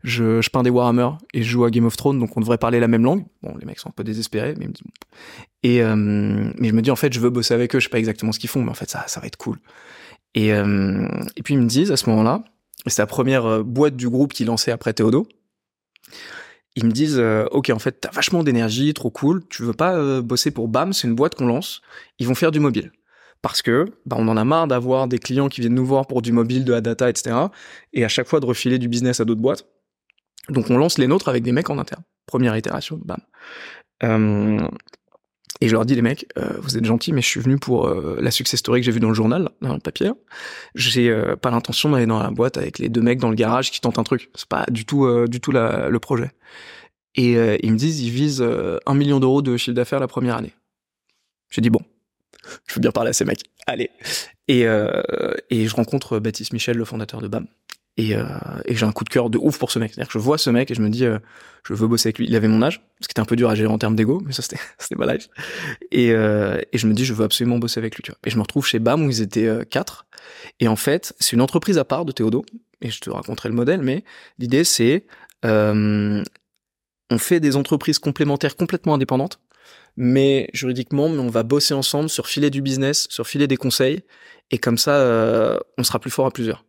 je, 0.02 0.40
je 0.40 0.50
peins 0.50 0.62
des 0.62 0.71
Warhammer 0.71 1.11
et 1.35 1.42
je 1.42 1.50
joue 1.50 1.64
à 1.64 1.71
Game 1.71 1.85
of 1.85 1.97
Thrones, 1.97 2.19
donc 2.19 2.35
on 2.37 2.40
devrait 2.40 2.57
parler 2.57 2.80
la 2.80 2.88
même 2.88 3.04
langue. 3.04 3.26
Bon, 3.42 3.54
les 3.59 3.66
mecs 3.66 3.78
sont 3.78 3.90
un 3.90 3.95
peu 3.95 4.04
désespérés, 4.04 4.54
mais 4.57 4.64
ils 4.64 4.69
me 4.69 4.73
disent. 4.73 4.85
Et 5.62 5.83
euh, 5.83 5.95
mais 5.97 6.69
je 6.69 6.75
me 6.75 6.80
dis, 6.80 6.90
en 6.90 6.97
fait, 6.97 7.12
je 7.12 7.21
veux 7.21 7.30
bosser 7.30 7.52
avec 7.52 7.75
eux. 7.75 7.78
Je 7.78 7.85
sais 7.85 7.90
pas 7.90 7.99
exactement 7.99 8.33
ce 8.33 8.38
qu'ils 8.38 8.49
font, 8.49 8.62
mais 8.62 8.71
en 8.71 8.75
fait, 8.75 8.88
ça, 8.88 9.04
ça 9.07 9.21
va 9.21 9.26
être 9.26 9.37
cool. 9.37 9.59
Et, 10.35 10.54
euh, 10.54 11.07
et 11.37 11.42
puis 11.42 11.54
ils 11.54 11.61
me 11.61 11.66
disent 11.66 11.92
à 11.92 11.97
ce 11.99 12.09
moment-là, 12.09 12.42
c'est 12.87 13.02
la 13.02 13.07
première 13.07 13.45
euh, 13.45 13.62
boîte 13.62 13.97
du 13.97 14.09
groupe 14.09 14.33
qui 14.33 14.47
lançait 14.47 14.71
après 14.71 14.95
Théodo. 14.95 15.28
Ils 16.76 16.87
me 16.87 16.92
disent, 16.92 17.21
ok, 17.50 17.71
en 17.71 17.80
fait, 17.80 18.00
t'as 18.00 18.12
vachement 18.12 18.45
d'énergie, 18.45 18.95
trop 18.95 19.11
cool. 19.11 19.42
Tu 19.49 19.64
veux 19.64 19.73
pas 19.73 20.23
bosser 20.23 20.52
pour 20.52 20.69
BAM 20.69 20.92
C'est 20.92 21.09
une 21.09 21.16
boîte 21.16 21.35
qu'on 21.35 21.47
lance. 21.47 21.83
Ils 22.21 22.28
vont 22.28 22.37
faire 22.37 22.52
du 22.52 22.61
mobile 22.61 22.92
parce 23.42 23.62
que 23.62 23.87
bah, 24.06 24.16
on 24.18 24.28
en 24.28 24.37
a 24.37 24.44
marre 24.44 24.66
d'avoir 24.66 25.09
des 25.09 25.18
clients 25.18 25.49
qui 25.49 25.61
viennent 25.61 25.75
nous 25.75 25.87
voir 25.87 26.06
pour 26.06 26.23
du 26.23 26.32
mobile, 26.32 26.64
de 26.64 26.73
la 26.73 26.80
data, 26.80 27.09
etc. 27.09 27.37
Et 27.92 28.04
à 28.04 28.09
chaque 28.09 28.28
fois 28.28 28.40
de 28.40 28.47
refiler 28.47 28.78
du 28.78 28.88
business 28.88 29.20
à 29.20 29.25
d'autres 29.25 29.40
boîtes. 29.40 29.66
Donc 30.49 30.70
on 30.70 30.76
lance 30.76 30.99
les 30.99 31.06
nôtres 31.06 31.28
avec 31.28 31.42
des 31.42 31.52
mecs 31.52 31.70
en 31.70 31.78
interne. 31.78 32.02
Première 32.26 32.56
itération, 32.56 33.00
bam. 33.04 33.20
Euh, 34.02 34.66
et 35.61 35.68
je 35.68 35.73
leur 35.73 35.85
dis 35.85 35.94
les 35.94 36.02
mecs, 36.02 36.26
euh, 36.38 36.59
vous 36.62 36.78
êtes 36.78 36.85
gentils, 36.85 37.12
mais 37.12 37.20
je 37.20 37.26
suis 37.26 37.40
venu 37.40 37.59
pour 37.59 37.87
euh, 37.87 38.18
la 38.20 38.30
success 38.30 38.61
story 38.61 38.80
que 38.80 38.87
j'ai 38.87 38.92
vue 38.92 39.00
dans 39.00 39.09
le 39.09 39.14
journal, 39.14 39.50
dans 39.61 39.75
le 39.75 39.80
papier. 39.80 40.11
J'ai 40.75 41.14
pas 41.42 41.50
l'intention 41.50 41.90
d'aller 41.90 42.06
dans 42.06 42.23
la 42.23 42.30
boîte 42.30 42.56
avec 42.56 42.78
les 42.78 42.88
deux 42.88 43.02
mecs 43.02 43.18
dans 43.18 43.28
le 43.28 43.35
garage 43.35 43.70
qui 43.70 43.80
tentent 43.80 43.99
un 43.99 44.04
truc. 44.04 44.30
C'est 44.35 44.49
pas 44.49 44.64
du 44.70 44.85
tout, 44.85 45.26
du 45.28 45.40
tout 45.40 45.52
le 45.52 45.99
projet. 45.99 46.30
Et 47.16 47.32
ils 47.62 47.73
me 47.73 47.76
disent, 47.76 48.00
ils 48.00 48.11
visent 48.11 48.44
un 48.87 48.94
million 48.94 49.20
d'euros 49.20 49.42
de 49.42 49.56
chiffre 49.56 49.75
d'affaires 49.75 50.00
la 50.00 50.09
première 50.09 50.37
année. 50.37 50.54
J'ai 51.50 51.61
dit 51.61 51.70
bon, 51.70 51.80
je 52.66 52.75
veux 52.75 52.80
bien 52.80 52.92
parler 52.92 53.11
à 53.11 53.12
ces 53.12 53.25
mecs. 53.25 53.42
Allez. 53.66 53.90
Et, 54.49 54.66
euh, 54.66 55.02
et 55.50 55.66
je 55.69 55.75
rencontre 55.75 56.19
Baptiste 56.19 56.52
Michel, 56.52 56.76
le 56.76 56.85
fondateur 56.85 57.21
de 57.21 57.28
BAM. 57.28 57.47
Et, 57.97 58.14
euh, 58.14 58.25
et 58.64 58.76
j'ai 58.76 58.87
un 58.87 58.92
coup 58.92 59.04
de 59.04 59.11
cœur 59.11 59.30
de 59.30 59.38
ouf 59.38 59.59
pour 59.59 59.71
ce 59.71 59.78
mec. 59.78 59.92
C'est-à-dire 59.92 60.11
que 60.11 60.19
je 60.19 60.23
vois 60.23 60.38
ce 60.38 60.49
mec 60.49 60.71
et 60.71 60.75
je 60.75 60.80
me 60.80 60.88
dis, 60.88 61.04
euh, 61.04 61.19
je 61.64 61.75
veux 61.75 61.87
bosser 61.87 62.09
avec 62.09 62.19
lui. 62.19 62.26
Il 62.26 62.35
avait 62.35 62.49
mon 62.49 62.62
âge, 62.62 62.80
ce 63.00 63.09
qui 63.09 63.12
était 63.12 63.21
un 63.21 63.26
peu 63.26 63.37
dur 63.37 63.50
à 63.50 63.54
gérer 63.54 63.71
en 63.71 63.78
termes 63.78 63.97
d'ego, 63.97 64.23
mais 64.25 64.33
ça 64.33 64.42
c'était 64.42 64.59
c'était 64.78 64.95
ma 64.95 65.12
life. 65.12 65.28
Et, 65.90 66.12
euh, 66.12 66.59
et 66.73 66.78
je 66.78 66.87
me 66.87 66.95
dis, 66.95 67.04
je 67.04 67.12
veux 67.12 67.25
absolument 67.25 67.59
bosser 67.59 67.78
avec 67.78 67.97
lui. 67.97 68.02
Tu 68.02 68.11
vois. 68.11 68.19
Et 68.25 68.30
je 68.30 68.37
me 68.37 68.42
retrouve 68.42 68.66
chez 68.66 68.78
BAM 68.78 69.04
où 69.04 69.11
ils 69.11 69.21
étaient 69.21 69.47
euh, 69.47 69.64
quatre. 69.64 70.07
Et 70.61 70.69
en 70.69 70.76
fait, 70.76 71.14
c'est 71.19 71.33
une 71.33 71.42
entreprise 71.42 71.78
à 71.78 71.85
part 71.85 72.04
de 72.04 72.12
Théodo. 72.12 72.45
Et 72.80 72.90
je 72.90 73.00
te 73.00 73.11
raconterai 73.11 73.50
le 73.50 73.54
modèle, 73.54 73.83
mais 73.83 74.04
l'idée 74.38 74.64
c'est, 74.64 75.04
on 75.42 76.25
fait 77.19 77.40
des 77.40 77.57
entreprises 77.57 77.99
complémentaires 77.99 78.57
complètement 78.57 78.95
indépendantes 78.95 79.40
mais 79.97 80.49
juridiquement, 80.52 81.06
on 81.06 81.28
va 81.28 81.42
bosser 81.42 81.75
ensemble 81.75 82.09
sur 82.09 82.26
filer 82.26 82.50
du 82.50 82.62
business, 82.62 83.06
sur 83.11 83.26
filer 83.26 83.47
des 83.47 83.56
conseils, 83.56 84.02
et 84.50 84.59
comme 84.59 84.78
ça, 84.78 84.97
euh, 84.97 85.59
on 85.78 85.85
sera 85.85 85.99
plus 85.99 86.11
fort 86.11 86.26
à 86.26 86.30
plusieurs. 86.30 86.64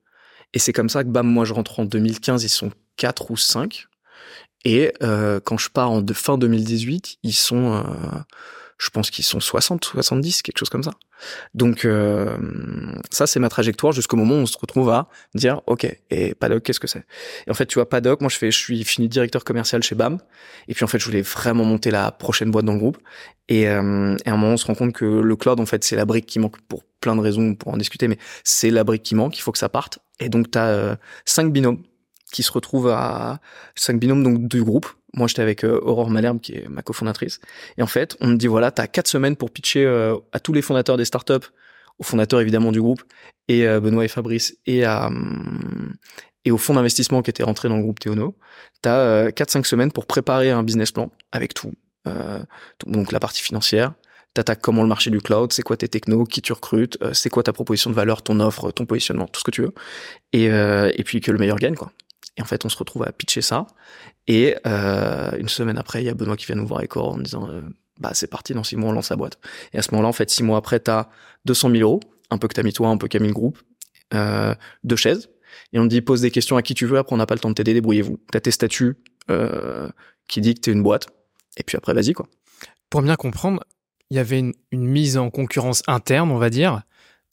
Et 0.53 0.59
c'est 0.59 0.73
comme 0.73 0.89
ça 0.89 1.03
que, 1.03 1.09
bam, 1.09 1.27
moi 1.27 1.45
je 1.45 1.53
rentre 1.53 1.79
en 1.79 1.85
2015, 1.85 2.43
ils 2.43 2.49
sont 2.49 2.71
quatre 2.97 3.31
ou 3.31 3.37
cinq, 3.37 3.87
et 4.65 4.93
euh, 5.01 5.39
quand 5.39 5.57
je 5.57 5.69
pars 5.69 5.91
en 5.91 6.05
fin 6.13 6.37
2018, 6.37 7.17
ils 7.23 7.33
sont, 7.33 7.73
euh, 7.73 7.83
je 8.81 8.89
pense 8.89 9.11
qu'ils 9.11 9.23
sont 9.23 9.39
60, 9.39 9.85
70, 9.85 10.41
quelque 10.41 10.57
chose 10.57 10.69
comme 10.69 10.81
ça. 10.81 10.91
Donc 11.53 11.85
euh, 11.85 12.35
ça, 13.11 13.27
c'est 13.27 13.39
ma 13.39 13.47
trajectoire 13.47 13.93
jusqu'au 13.93 14.17
moment 14.17 14.33
où 14.35 14.39
on 14.39 14.45
se 14.47 14.57
retrouve 14.57 14.89
à 14.89 15.07
dire, 15.35 15.61
ok, 15.67 15.85
et 16.09 16.33
Paddock, 16.33 16.63
qu'est-ce 16.63 16.79
que 16.79 16.87
c'est? 16.87 17.05
Et 17.45 17.51
en 17.51 17.53
fait, 17.53 17.67
tu 17.67 17.75
vois, 17.75 17.87
Paddock, 17.87 18.21
moi, 18.21 18.29
je 18.29 18.37
fais, 18.37 18.49
je 18.49 18.57
suis 18.57 18.83
fini 18.83 19.07
directeur 19.07 19.43
commercial 19.43 19.83
chez 19.83 19.93
BAM, 19.93 20.17
et 20.67 20.73
puis 20.73 20.83
en 20.83 20.87
fait, 20.87 20.97
je 20.97 21.05
voulais 21.05 21.21
vraiment 21.21 21.63
monter 21.63 21.91
la 21.91 22.11
prochaine 22.11 22.49
boîte 22.49 22.65
dans 22.65 22.73
le 22.73 22.79
groupe. 22.79 22.97
Et, 23.49 23.67
euh, 23.67 24.17
et 24.25 24.29
à 24.29 24.33
un 24.33 24.37
moment, 24.37 24.53
on 24.53 24.57
se 24.57 24.65
rend 24.65 24.73
compte 24.73 24.93
que 24.93 25.05
le 25.05 25.35
cloud, 25.35 25.59
en 25.59 25.67
fait, 25.67 25.83
c'est 25.83 25.95
la 25.95 26.05
brique 26.05 26.25
qui 26.25 26.39
manque 26.39 26.59
pour 26.61 26.83
plein 27.01 27.15
de 27.15 27.21
raisons, 27.21 27.53
pour 27.53 27.71
en 27.71 27.77
discuter, 27.77 28.07
mais 28.07 28.17
c'est 28.43 28.71
la 28.71 28.83
brique 28.83 29.03
qui 29.03 29.13
manque, 29.13 29.37
il 29.37 29.41
faut 29.41 29.51
que 29.51 29.59
ça 29.59 29.69
parte. 29.69 29.99
Et 30.19 30.29
donc, 30.29 30.49
tu 30.49 30.57
as 30.57 30.67
euh, 30.67 30.95
cinq 31.25 31.53
binômes 31.53 31.83
qui 32.31 32.41
se 32.41 32.51
retrouvent 32.51 32.89
à 32.89 33.39
cinq 33.75 33.99
binômes 33.99 34.23
donc 34.23 34.47
du 34.47 34.63
groupe 34.63 34.87
moi, 35.13 35.27
j'étais 35.27 35.41
avec 35.41 35.63
euh, 35.63 35.79
Aurore 35.83 36.09
Malherbe, 36.09 36.39
qui 36.39 36.53
est 36.53 36.67
ma 36.69 36.81
cofondatrice. 36.81 37.39
Et 37.77 37.81
en 37.81 37.87
fait, 37.87 38.15
on 38.21 38.27
me 38.27 38.35
dit, 38.35 38.47
voilà, 38.47 38.71
tu 38.71 38.81
as 38.81 38.87
quatre 38.87 39.07
semaines 39.07 39.35
pour 39.35 39.51
pitcher 39.51 39.85
euh, 39.85 40.17
à 40.31 40.39
tous 40.39 40.53
les 40.53 40.61
fondateurs 40.61 40.97
des 40.97 41.05
startups, 41.05 41.47
aux 41.99 42.03
fondateurs 42.03 42.39
évidemment 42.39 42.71
du 42.71 42.81
groupe, 42.81 43.03
et 43.47 43.67
euh, 43.67 43.79
Benoît 43.79 44.05
et 44.05 44.07
Fabrice, 44.07 44.57
et, 44.65 44.85
à, 44.85 45.07
hum, 45.07 45.93
et 46.45 46.51
au 46.51 46.57
fonds 46.57 46.73
d'investissement 46.73 47.21
qui 47.21 47.29
était 47.29 47.43
rentré 47.43 47.67
dans 47.67 47.77
le 47.77 47.83
groupe 47.83 47.99
Théono. 47.99 48.35
Tu 48.81 48.89
as 48.89 49.29
4-5 49.29 49.65
semaines 49.65 49.91
pour 49.91 50.05
préparer 50.05 50.49
un 50.49 50.63
business 50.63 50.91
plan 50.91 51.11
avec 51.31 51.53
tout. 51.53 51.73
donc 52.87 53.11
la 53.11 53.19
partie 53.19 53.43
financière, 53.43 53.93
t'attaques 54.33 54.61
comment 54.61 54.81
le 54.81 54.87
marché 54.87 55.11
du 55.11 55.21
cloud, 55.21 55.53
c'est 55.53 55.61
quoi 55.61 55.77
tes 55.77 55.87
technos, 55.87 56.23
qui 56.23 56.41
tu 56.41 56.51
recrutes, 56.51 56.97
c'est 57.13 57.29
quoi 57.29 57.43
ta 57.43 57.53
proposition 57.53 57.91
de 57.91 57.95
valeur, 57.95 58.23
ton 58.23 58.39
offre, 58.39 58.71
ton 58.71 58.87
positionnement, 58.87 59.27
tout 59.27 59.39
ce 59.39 59.43
que 59.43 59.51
tu 59.51 59.61
veux. 59.61 59.73
Et 60.33 61.03
puis 61.03 61.21
que 61.21 61.31
le 61.31 61.37
meilleur 61.37 61.57
gagne, 61.57 61.75
quoi. 61.75 61.91
Et 62.37 62.41
en 62.41 62.45
fait, 62.45 62.65
on 62.65 62.69
se 62.69 62.77
retrouve 62.77 63.03
à 63.03 63.11
pitcher 63.11 63.41
ça. 63.41 63.67
Et 64.27 64.55
euh, 64.65 65.31
une 65.37 65.49
semaine 65.49 65.77
après, 65.77 66.01
il 66.01 66.05
y 66.05 66.09
a 66.09 66.13
Benoît 66.13 66.37
qui 66.37 66.45
vient 66.45 66.55
nous 66.55 66.67
voir 66.67 66.79
avec 66.79 66.95
en 66.95 67.17
disant 67.17 67.49
euh, 67.49 67.61
bah 67.99 68.11
c'est 68.13 68.27
parti, 68.27 68.53
dans 68.53 68.63
six 68.63 68.77
mois 68.77 68.89
on 68.89 68.93
lance 68.93 69.09
la 69.09 69.15
boîte. 69.15 69.37
Et 69.73 69.77
à 69.77 69.81
ce 69.81 69.91
moment-là, 69.91 70.07
en 70.07 70.13
fait, 70.13 70.29
six 70.29 70.43
mois 70.43 70.57
après, 70.57 70.79
t'as 70.79 71.09
200 71.45 71.71
000 71.71 71.81
euros, 71.81 71.99
un 72.29 72.37
peu 72.37 72.47
que 72.47 72.53
t'as 72.53 72.63
mis 72.63 72.73
toi, 72.73 72.89
un 72.89 72.97
peu 72.97 73.07
qu'a 73.07 73.19
mis 73.19 73.27
le 73.27 73.33
groupe, 73.33 73.59
euh, 74.13 74.55
deux 74.83 74.95
chaises. 74.95 75.29
Et 75.73 75.79
on 75.79 75.83
te 75.83 75.89
dit 75.89 76.01
pose 76.01 76.21
des 76.21 76.31
questions 76.31 76.55
à 76.55 76.61
qui 76.61 76.73
tu 76.73 76.85
veux. 76.85 76.97
Après, 76.97 77.13
on 77.13 77.17
n'a 77.17 77.25
pas 77.25 77.35
le 77.35 77.39
temps 77.41 77.49
de 77.49 77.55
t'aider, 77.55 77.73
débrouillez-vous. 77.73 78.17
T'as 78.31 78.39
tes 78.39 78.51
statuts 78.51 78.95
qui 80.27 80.41
dit 80.41 80.55
que 80.55 80.59
t'es 80.61 80.71
une 80.71 80.83
boîte. 80.83 81.07
Et 81.57 81.63
puis 81.63 81.77
après, 81.77 81.93
vas-y 81.93 82.13
quoi. 82.13 82.27
Pour 82.89 83.01
bien 83.01 83.15
comprendre, 83.15 83.63
il 84.09 84.17
y 84.17 84.19
avait 84.19 84.39
une, 84.39 84.53
une 84.71 84.85
mise 84.85 85.17
en 85.17 85.29
concurrence 85.29 85.83
interne, 85.87 86.31
on 86.31 86.37
va 86.37 86.49
dire, 86.49 86.81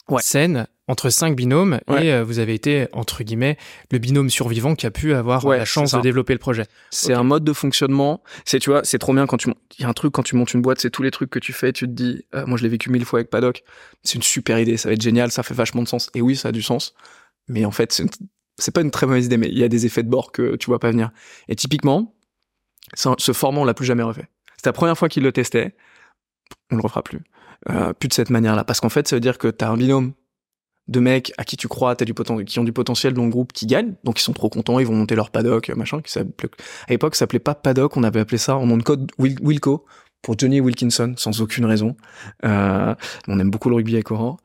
ouais. 0.08 0.20
saine 0.22 0.68
entre 0.88 1.10
cinq 1.10 1.36
binômes 1.36 1.78
et 1.88 2.12
euh, 2.12 2.24
vous 2.24 2.38
avez 2.38 2.54
été 2.54 2.88
entre 2.92 3.22
guillemets 3.22 3.58
le 3.92 3.98
binôme 3.98 4.30
survivant 4.30 4.74
qui 4.74 4.86
a 4.86 4.90
pu 4.90 5.12
avoir 5.14 5.46
la 5.46 5.64
chance 5.66 5.92
de 5.92 6.00
développer 6.00 6.32
le 6.32 6.38
projet. 6.38 6.64
C'est 6.90 7.12
un 7.12 7.22
mode 7.22 7.44
de 7.44 7.52
fonctionnement. 7.52 8.22
C'est 8.44 8.58
tu 8.58 8.70
vois, 8.70 8.82
c'est 8.84 8.98
trop 8.98 9.12
bien 9.12 9.26
quand 9.26 9.36
tu 9.36 9.50
il 9.78 9.82
y 9.82 9.84
a 9.84 9.88
un 9.88 9.92
truc 9.92 10.12
quand 10.12 10.22
tu 10.22 10.34
montes 10.34 10.52
une 10.54 10.62
boîte, 10.62 10.80
c'est 10.80 10.90
tous 10.90 11.02
les 11.02 11.10
trucs 11.10 11.30
que 11.30 11.38
tu 11.38 11.52
fais, 11.52 11.72
tu 11.72 11.86
te 11.86 11.92
dis 11.92 12.24
euh, 12.34 12.46
moi 12.46 12.56
je 12.56 12.62
l'ai 12.62 12.68
vécu 12.70 12.90
mille 12.90 13.04
fois 13.04 13.20
avec 13.20 13.30
Paddock, 13.30 13.62
c'est 14.02 14.14
une 14.14 14.22
super 14.22 14.58
idée, 14.58 14.76
ça 14.78 14.88
va 14.88 14.94
être 14.94 15.02
génial, 15.02 15.30
ça 15.30 15.42
fait 15.42 15.54
vachement 15.54 15.82
de 15.82 15.88
sens. 15.88 16.10
Et 16.14 16.22
oui, 16.22 16.34
ça 16.34 16.48
a 16.48 16.52
du 16.52 16.62
sens. 16.62 16.94
Mais 17.48 17.64
en 17.64 17.70
fait, 17.70 18.02
c'est 18.58 18.74
pas 18.74 18.80
une 18.80 18.90
très 18.90 19.06
mauvaise 19.06 19.26
idée 19.26 19.36
mais 19.36 19.48
il 19.48 19.58
y 19.58 19.64
a 19.64 19.68
des 19.68 19.86
effets 19.86 20.02
de 20.02 20.08
bord 20.08 20.32
que 20.32 20.56
tu 20.56 20.66
vois 20.66 20.80
pas 20.80 20.90
venir. 20.90 21.10
Et 21.48 21.54
typiquement, 21.54 22.14
ce 22.94 23.32
format 23.32 23.60
on 23.60 23.64
l'a 23.64 23.74
plus 23.74 23.86
jamais 23.86 24.02
refait. 24.02 24.28
C'était 24.56 24.70
la 24.70 24.74
première 24.74 24.96
fois 24.96 25.08
qu'il 25.10 25.22
le 25.22 25.32
testait. 25.32 25.76
On 26.70 26.76
le 26.76 26.82
refera 26.82 27.02
plus. 27.02 27.20
Euh, 27.70 27.92
plus 27.92 28.08
de 28.08 28.14
cette 28.14 28.30
manière-là 28.30 28.64
parce 28.64 28.80
qu'en 28.80 28.88
fait, 28.88 29.06
ça 29.06 29.16
veut 29.16 29.20
dire 29.20 29.36
que 29.36 29.48
tu 29.48 29.64
as 29.64 29.70
un 29.70 29.76
binôme 29.76 30.14
de 30.88 31.00
mecs 31.00 31.32
à 31.38 31.44
qui 31.44 31.56
tu 31.56 31.68
crois, 31.68 31.92
as 31.92 32.04
du 32.04 32.14
qui 32.14 32.58
ont 32.58 32.64
du 32.64 32.72
potentiel 32.72 33.12
dans 33.12 33.24
le 33.24 33.30
groupe, 33.30 33.52
qui 33.52 33.66
gagnent, 33.66 33.94
donc 34.04 34.18
ils 34.20 34.22
sont 34.22 34.32
trop 34.32 34.48
contents, 34.48 34.78
ils 34.78 34.86
vont 34.86 34.94
monter 34.94 35.14
leur 35.14 35.30
paddock, 35.30 35.68
machin, 35.70 36.00
qui 36.00 36.18
à 36.18 36.24
l'époque 36.88 37.14
ça 37.14 37.20
s'appelait 37.20 37.38
pas 37.38 37.54
paddock, 37.54 37.96
on 37.96 38.02
avait 38.02 38.20
appelé 38.20 38.38
ça 38.38 38.56
en 38.56 38.66
nom 38.66 38.76
de 38.76 38.82
code 38.82 39.10
Wilco 39.18 39.84
pour 40.22 40.38
Johnny 40.38 40.60
Wilkinson, 40.60 41.14
sans 41.16 41.40
aucune 41.40 41.66
raison. 41.66 41.96
Euh, 42.44 42.94
on 43.28 43.38
aime 43.38 43.50
beaucoup 43.50 43.68
le 43.68 43.76
rugby 43.76 43.94
avec 43.94 44.10
Aurore, 44.10 44.38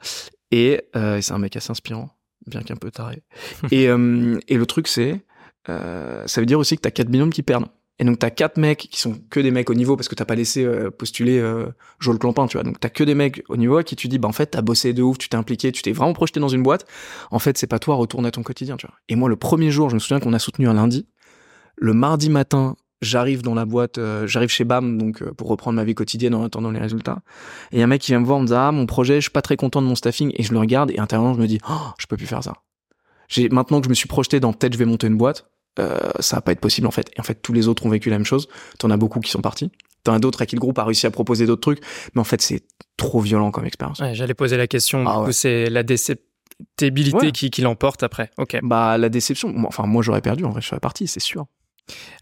et, 0.51 0.81
euh, 0.95 1.21
c'est 1.21 1.33
un 1.33 1.39
mec 1.39 1.55
assez 1.55 1.71
inspirant, 1.71 2.09
bien 2.45 2.61
qu'un 2.61 2.75
peu 2.75 2.91
taré. 2.91 3.23
et, 3.71 3.87
euh, 3.87 4.37
et 4.47 4.57
le 4.57 4.65
truc 4.65 4.87
c'est, 4.87 5.23
euh, 5.69 6.27
ça 6.27 6.41
veut 6.41 6.45
dire 6.45 6.59
aussi 6.59 6.75
que 6.75 6.81
t'as 6.81 6.91
quatre 6.91 7.09
binômes 7.09 7.31
qui 7.31 7.43
perdent. 7.43 7.67
Et 7.99 8.05
donc 8.05 8.17
t'as 8.19 8.31
quatre 8.31 8.57
mecs 8.57 8.87
qui 8.89 8.99
sont 8.99 9.15
que 9.29 9.39
des 9.39 9.51
mecs 9.51 9.69
au 9.69 9.75
niveau 9.75 9.95
parce 9.95 10.07
que 10.07 10.15
t'as 10.15 10.25
pas 10.25 10.35
laissé 10.35 10.63
euh, 10.63 10.89
postuler 10.89 11.37
euh, 11.39 11.67
Joel 11.99 12.17
Clampin, 12.17 12.47
tu 12.47 12.57
vois. 12.57 12.63
Donc 12.63 12.79
t'as 12.79 12.89
que 12.89 13.03
des 13.03 13.13
mecs 13.13 13.43
au 13.49 13.57
niveau 13.57 13.77
à 13.77 13.83
qui 13.83 13.95
tu 13.95 14.07
dis 14.07 14.17
bah 14.17 14.27
en 14.27 14.31
fait 14.31 14.47
t'as 14.47 14.61
bossé 14.61 14.93
de 14.93 15.03
ouf, 15.03 15.17
tu 15.17 15.29
t'es 15.29 15.37
impliqué, 15.37 15.71
tu 15.71 15.83
t'es 15.83 15.91
vraiment 15.91 16.13
projeté 16.13 16.39
dans 16.39 16.47
une 16.47 16.63
boîte. 16.63 16.87
En 17.29 17.39
fait 17.39 17.57
c'est 17.57 17.67
pas 17.67 17.79
toi, 17.79 17.95
retourne 17.95 18.25
à 18.25 18.31
ton 18.31 18.41
quotidien, 18.41 18.77
tu 18.77 18.87
vois. 18.87 18.95
Et 19.09 19.15
moi 19.15 19.29
le 19.29 19.35
premier 19.35 19.69
jour, 19.69 19.89
je 19.89 19.95
me 19.95 19.99
souviens 19.99 20.19
qu'on 20.19 20.33
a 20.33 20.39
soutenu 20.39 20.67
un 20.67 20.73
lundi. 20.73 21.07
Le 21.75 21.93
mardi 21.93 22.29
matin, 22.29 22.75
j'arrive 23.03 23.43
dans 23.43 23.53
la 23.53 23.65
boîte, 23.65 23.99
euh, 23.99 24.25
j'arrive 24.25 24.49
chez 24.49 24.63
BAM 24.63 24.97
donc 24.97 25.21
euh, 25.21 25.31
pour 25.33 25.47
reprendre 25.47 25.75
ma 25.75 25.83
vie 25.83 25.93
quotidienne 25.93 26.33
en 26.33 26.43
attendant 26.43 26.71
les 26.71 26.79
résultats. 26.79 27.19
Et 27.71 27.83
un 27.83 27.87
mec 27.87 28.01
qui 28.01 28.11
vient 28.11 28.19
me 28.19 28.25
voir, 28.25 28.39
me 28.39 28.47
dit 28.47 28.53
ah 28.55 28.71
mon 28.71 28.87
projet, 28.87 29.15
je 29.15 29.21
suis 29.21 29.31
pas 29.31 29.43
très 29.43 29.55
content 29.55 29.81
de 29.81 29.87
mon 29.87 29.95
staffing 29.95 30.31
et 30.35 30.41
je 30.41 30.51
le 30.51 30.59
regarde 30.59 30.89
et 30.91 30.99
intérieurement 30.99 31.35
je 31.35 31.41
me 31.41 31.47
dis 31.47 31.59
oh, 31.69 31.91
je 31.99 32.07
peux 32.07 32.17
plus 32.17 32.27
faire 32.27 32.43
ça. 32.43 32.53
J'ai 33.27 33.49
maintenant 33.49 33.79
que 33.79 33.85
je 33.85 33.89
me 33.89 33.95
suis 33.95 34.07
projeté 34.07 34.39
dans 34.39 34.51
peut-être 34.53 34.73
je 34.73 34.77
vais 34.79 34.85
monter 34.85 35.07
une 35.07 35.17
boîte, 35.17 35.49
euh, 35.79 36.11
ça 36.19 36.37
va 36.37 36.41
pas 36.41 36.51
être 36.51 36.59
possible 36.59 36.87
en 36.87 36.91
fait. 36.91 37.09
Et 37.15 37.19
en 37.19 37.23
fait, 37.23 37.41
tous 37.41 37.53
les 37.53 37.67
autres 37.67 37.85
ont 37.85 37.89
vécu 37.89 38.09
la 38.09 38.17
même 38.17 38.25
chose. 38.25 38.47
T'en 38.79 38.89
as 38.89 38.97
beaucoup 38.97 39.19
qui 39.19 39.31
sont 39.31 39.41
partis. 39.41 39.71
T'en 40.03 40.13
as 40.13 40.19
d'autres 40.19 40.41
à 40.41 40.45
qui 40.45 40.55
le 40.55 40.59
groupe 40.59 40.77
a 40.79 40.83
réussi 40.83 41.07
à 41.07 41.11
proposer 41.11 41.45
d'autres 41.45 41.61
trucs. 41.61 41.81
Mais 42.13 42.21
en 42.21 42.25
fait, 42.25 42.41
c'est 42.41 42.63
trop 42.97 43.21
violent 43.21 43.51
comme 43.51 43.65
expérience. 43.65 43.99
Ouais, 43.99 44.13
J'allais 44.13 44.33
poser 44.33 44.57
la 44.57 44.67
question. 44.67 45.05
Ah, 45.07 45.31
c'est 45.31 45.69
la 45.69 45.83
déception 45.83 46.23
compatibilité 46.77 47.31
qui, 47.31 47.49
qui 47.49 47.61
l'emporte 47.61 48.03
après. 48.03 48.31
Ok. 48.37 48.57
Bah 48.63 48.97
la 48.97 49.09
déception. 49.09 49.53
Enfin 49.65 49.85
moi 49.85 50.01
j'aurais 50.01 50.21
perdu 50.21 50.45
en 50.45 50.49
vrai 50.49 50.61
je 50.61 50.67
serais 50.67 50.79
parti 50.79 51.07
c'est 51.07 51.19
sûr. 51.19 51.45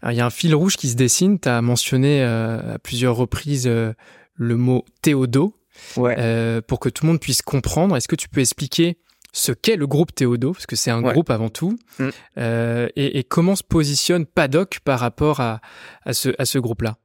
Il 0.08 0.14
y 0.14 0.20
a 0.20 0.26
un 0.26 0.30
fil 0.30 0.54
rouge 0.54 0.76
qui 0.76 0.88
se 0.88 0.96
dessine. 0.96 1.38
Tu 1.38 1.48
as 1.48 1.62
mentionné 1.62 2.22
euh, 2.22 2.74
à 2.74 2.78
plusieurs 2.78 3.14
reprises 3.14 3.66
euh, 3.68 3.92
le 4.34 4.56
mot 4.56 4.84
Théodo. 5.02 5.56
Ouais. 5.96 6.16
Euh, 6.18 6.60
pour 6.60 6.80
que 6.80 6.88
tout 6.88 7.04
le 7.04 7.12
monde 7.12 7.20
puisse 7.20 7.42
comprendre, 7.42 7.96
est-ce 7.96 8.08
que 8.08 8.16
tu 8.16 8.28
peux 8.28 8.40
expliquer 8.40 8.98
ce 9.32 9.52
qu'est 9.52 9.76
le 9.76 9.86
groupe 9.86 10.14
Théodo, 10.14 10.52
parce 10.52 10.66
que 10.66 10.76
c'est 10.76 10.90
un 10.90 11.02
Ouais. 11.02 11.12
groupe 11.12 11.30
avant 11.30 11.48
tout, 11.48 11.78
Mm. 11.98 12.08
euh, 12.38 12.88
et, 12.96 13.18
et 13.18 13.24
comment 13.24 13.56
se 13.56 13.62
positionne 13.64 14.26
Paddock 14.26 14.80
par 14.84 15.00
rapport 15.00 15.40
à, 15.40 15.60
à 16.04 16.12
ce, 16.12 16.28
à 16.38 16.44
ce 16.44 16.58
groupe-là 16.58 16.98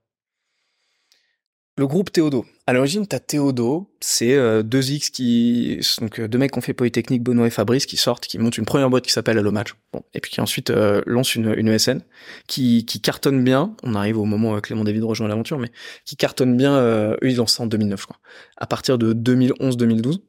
Le 1.79 1.85
groupe 1.85 2.11
Théodo. 2.11 2.43
À 2.65 2.73
l'origine, 2.73 3.05
t'as 3.05 3.19
Théodo, 3.19 3.87
c'est 4.01 4.33
euh, 4.33 4.63
deux 4.63 4.91
X 4.91 5.09
qui, 5.11 5.79
donc 6.01 6.19
euh, 6.19 6.27
deux 6.27 6.39
mecs 6.39 6.51
qui 6.51 6.57
ont 6.57 6.61
fait 6.61 6.73
Polytechnique, 6.73 7.21
Benoît 7.23 7.45
et 7.47 7.51
Fabrice, 7.51 7.85
qui 7.85 7.97
sortent, 7.97 8.25
qui 8.25 8.39
montent 8.39 8.57
une 8.57 8.65
première 8.65 8.89
boîte 8.89 9.05
qui 9.05 9.11
s'appelle 9.13 9.37
Allo 9.37 9.51
Match. 9.51 9.75
Bon, 9.93 10.01
et 10.15 10.19
puis 10.19 10.31
qui 10.31 10.41
ensuite 10.41 10.71
euh, 10.71 11.01
lance 11.05 11.35
une, 11.35 11.53
une 11.55 11.67
ESN 11.67 12.01
qui, 12.47 12.83
qui 12.85 12.99
cartonne 12.99 13.43
bien. 13.43 13.75
On 13.83 13.93
arrive 13.93 14.17
au 14.17 14.25
moment 14.25 14.53
où 14.55 14.59
Clément 14.61 14.83
David 14.83 15.03
rejoint 15.03 15.27
l'aventure, 15.27 15.59
mais 15.59 15.71
qui 16.03 16.17
cartonne 16.17 16.57
bien. 16.57 16.73
Euh, 16.75 17.13
eux, 17.23 17.29
ils 17.29 17.35
lancent 17.37 17.55
ça 17.57 17.63
en 17.63 17.67
2009, 17.67 18.01
je 18.01 18.05
crois. 18.07 18.19
À 18.57 18.65
partir 18.65 18.97
de 18.97 19.13
2011-2012. 19.13 20.19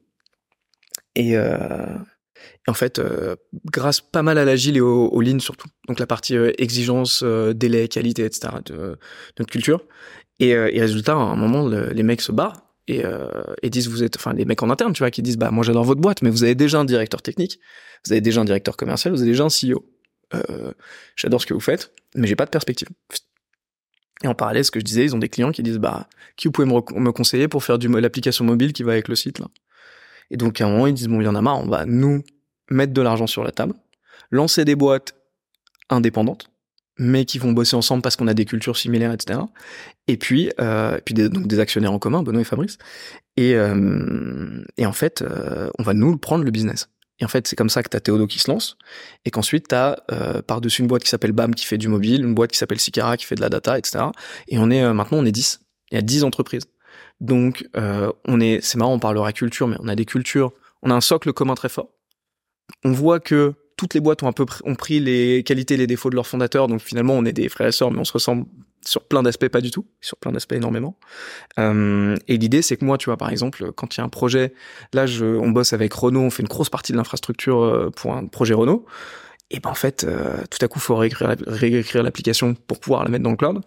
Et, 1.19 1.35
euh, 1.37 1.97
en 2.67 2.73
fait, 2.73 2.99
euh, 2.99 3.35
grâce 3.65 3.99
pas 3.99 4.21
mal 4.23 4.37
à 4.37 4.45
l'agile 4.45 4.77
et 4.77 4.81
au, 4.81 5.07
au 5.07 5.21
lean 5.21 5.39
surtout, 5.39 5.67
donc 5.87 5.99
la 5.99 6.07
partie 6.07 6.37
euh, 6.37 6.51
exigence, 6.57 7.21
euh, 7.23 7.53
délai, 7.53 7.87
qualité, 7.87 8.23
etc. 8.25 8.53
de, 8.65 8.73
de 8.73 8.97
notre 9.39 9.51
culture. 9.51 9.81
Et, 10.39 10.55
euh, 10.55 10.69
et 10.71 10.79
résultat, 10.79 11.13
à 11.13 11.15
un 11.15 11.35
moment, 11.35 11.67
le- 11.67 11.89
les 11.91 12.03
mecs 12.03 12.21
se 12.21 12.31
barrent 12.31 12.63
et, 12.87 13.03
et 13.61 13.69
disent 13.69 13.87
vous 13.87 14.03
êtes, 14.03 14.15
enfin 14.17 14.33
les 14.33 14.45
mecs 14.45 14.63
en 14.63 14.69
interne, 14.71 14.93
tu 14.93 14.99
vois, 14.99 15.11
qui 15.11 15.21
disent 15.21 15.37
bah 15.37 15.51
moi 15.51 15.63
j'adore 15.63 15.83
votre 15.83 16.01
boîte, 16.01 16.23
mais 16.23 16.31
vous 16.31 16.43
avez 16.43 16.55
déjà 16.55 16.79
un 16.79 16.85
directeur 16.85 17.21
technique, 17.21 17.59
vous 18.05 18.13
avez 18.13 18.21
déjà 18.21 18.41
un 18.41 18.45
directeur 18.45 18.77
commercial, 18.77 19.13
vous 19.13 19.21
avez 19.21 19.29
déjà 19.31 19.43
un 19.43 19.49
CEO. 19.49 19.85
J'adore 21.15 21.41
ce 21.41 21.45
que 21.45 21.53
vous 21.53 21.59
faites, 21.59 21.91
mais 22.15 22.25
j'ai 22.27 22.35
pas 22.35 22.45
de 22.45 22.49
perspective. 22.49 22.87
Et 24.23 24.27
en 24.27 24.33
parallèle, 24.33 24.65
ce 24.65 24.71
que 24.71 24.79
je 24.79 24.85
disais, 24.85 25.03
ils 25.05 25.15
ont 25.15 25.19
des 25.19 25.29
clients 25.29 25.51
qui 25.51 25.61
disent 25.63 25.77
bah 25.77 26.07
qui 26.35 26.47
vous 26.47 26.51
pouvez 26.51 26.67
me, 26.67 27.11
conseiller 27.11 27.47
pour 27.47 27.63
faire 27.63 27.77
mo- 27.87 27.99
l'application 27.99 28.43
mobile 28.43 28.73
qui 28.73 28.83
va 28.83 28.93
avec 28.93 29.07
le 29.07 29.15
site 29.15 29.39
là. 29.39 29.47
Et 30.31 30.37
donc 30.37 30.61
à 30.61 30.65
un 30.65 30.69
moment 30.69 30.87
ils 30.87 30.93
disent 30.93 31.07
bon 31.07 31.21
il 31.21 31.25
y 31.25 31.27
en 31.27 31.35
a 31.35 31.41
marre, 31.41 31.59
on 31.59 31.67
va 31.67 31.85
nous 31.85 32.23
mettre 32.69 32.93
de 32.93 33.01
l'argent 33.01 33.27
sur 33.27 33.43
la 33.43 33.51
table, 33.51 33.73
lancer 34.31 34.65
des 34.65 34.75
boîtes 34.75 35.13
indépendantes, 35.89 36.49
mais 36.97 37.25
qui 37.25 37.39
vont 37.39 37.51
bosser 37.51 37.75
ensemble 37.75 38.01
parce 38.01 38.15
qu'on 38.15 38.27
a 38.27 38.33
des 38.33 38.45
cultures 38.45 38.77
similaires, 38.77 39.13
etc. 39.13 39.39
Et 40.07 40.17
puis, 40.17 40.51
euh, 40.59 40.97
et 40.97 41.01
puis 41.01 41.13
des, 41.13 41.29
donc 41.29 41.47
des 41.47 41.59
actionnaires 41.59 41.93
en 41.93 41.99
commun, 41.99 42.23
Benoît 42.23 42.41
et 42.41 42.45
Fabrice. 42.45 42.77
Et, 43.37 43.55
euh, 43.55 44.63
et 44.77 44.85
en 44.85 44.91
fait, 44.91 45.21
euh, 45.21 45.69
on 45.79 45.83
va 45.83 45.93
nous 45.93 46.17
prendre 46.17 46.43
le 46.43 46.51
business. 46.51 46.89
Et 47.19 47.25
en 47.25 47.27
fait, 47.27 47.47
c'est 47.47 47.55
comme 47.55 47.69
ça 47.69 47.83
que 47.83 47.89
t'as 47.89 47.99
Théodo 47.99 48.27
qui 48.27 48.39
se 48.39 48.49
lance, 48.49 48.77
et 49.25 49.31
qu'ensuite 49.31 49.67
t'as 49.67 49.97
euh, 50.11 50.41
par-dessus 50.41 50.81
une 50.81 50.87
boîte 50.87 51.03
qui 51.03 51.09
s'appelle 51.09 51.33
BAM 51.33 51.53
qui 51.53 51.65
fait 51.65 51.77
du 51.77 51.87
mobile, 51.87 52.23
une 52.23 52.33
boîte 52.33 52.51
qui 52.51 52.57
s'appelle 52.57 52.79
Sicara 52.79 53.17
qui 53.17 53.25
fait 53.25 53.35
de 53.35 53.41
la 53.41 53.49
data, 53.49 53.77
etc. 53.77 54.05
Et 54.47 54.57
on 54.57 54.69
est 54.71 54.83
euh, 54.83 54.93
maintenant 54.93 55.19
on 55.19 55.25
est 55.25 55.31
10. 55.31 55.61
Il 55.91 55.95
y 55.95 55.97
a 55.97 56.01
10 56.01 56.23
entreprises. 56.23 56.63
Donc 57.21 57.67
euh, 57.75 58.11
on 58.25 58.39
est, 58.39 58.59
c'est 58.61 58.77
marrant, 58.77 58.93
on 58.93 58.99
parlera 58.99 59.33
culture, 59.33 59.67
mais 59.67 59.77
on 59.79 59.87
a 59.87 59.95
des 59.95 60.05
cultures, 60.05 60.51
on 60.81 60.91
a 60.91 60.93
un 60.93 61.01
socle 61.01 61.33
commun 61.33 61.55
très 61.55 61.69
fort. 61.69 61.89
On 62.83 62.91
voit 62.91 63.19
que 63.19 63.53
toutes 63.77 63.93
les 63.93 63.99
boîtes 63.99 64.23
ont 64.23 64.27
un 64.27 64.33
peu 64.33 64.45
ont 64.63 64.75
pris 64.75 64.99
les 64.99 65.43
qualités 65.43 65.73
et 65.73 65.77
les 65.77 65.87
défauts 65.87 66.09
de 66.09 66.15
leurs 66.15 66.27
fondateurs, 66.27 66.67
donc 66.67 66.81
finalement 66.81 67.13
on 67.13 67.25
est 67.25 67.33
des 67.33 67.49
frères 67.49 67.67
et 67.67 67.71
sœurs, 67.71 67.91
mais 67.91 67.99
on 67.99 68.05
se 68.05 68.13
ressemble 68.13 68.45
sur 68.85 69.03
plein 69.03 69.23
d'aspects 69.23 69.47
pas 69.47 69.61
du 69.61 69.71
tout, 69.71 69.85
sur 70.01 70.17
plein 70.17 70.31
d'aspects 70.31 70.53
énormément. 70.53 70.97
Euh, 71.59 72.15
et 72.27 72.37
l'idée 72.37 72.61
c'est 72.61 72.77
que 72.77 72.85
moi, 72.85 72.97
tu 72.97 73.05
vois, 73.05 73.17
par 73.17 73.29
exemple, 73.29 73.71
quand 73.73 73.95
il 73.95 73.99
y 73.99 74.01
a 74.01 74.05
un 74.05 74.09
projet, 74.09 74.53
là 74.93 75.05
je, 75.05 75.25
on 75.25 75.49
bosse 75.49 75.73
avec 75.73 75.93
Renault, 75.93 76.21
on 76.21 76.29
fait 76.29 76.43
une 76.43 76.49
grosse 76.49 76.69
partie 76.69 76.91
de 76.91 76.97
l'infrastructure 76.97 77.61
euh, 77.61 77.89
pour 77.89 78.13
un 78.13 78.27
projet 78.27 78.53
Renault. 78.53 78.85
Et 79.51 79.59
ben 79.59 79.71
en 79.71 79.75
fait, 79.75 80.03
euh, 80.03 80.37
tout 80.51 80.59
à 80.61 80.67
coup, 80.67 80.79
faut 80.79 80.95
réécrire 80.95 82.03
l'application 82.03 82.53
pour 82.53 82.79
pouvoir 82.79 83.03
la 83.03 83.09
mettre 83.09 83.23
dans 83.23 83.31
le 83.31 83.37
cloud. 83.37 83.61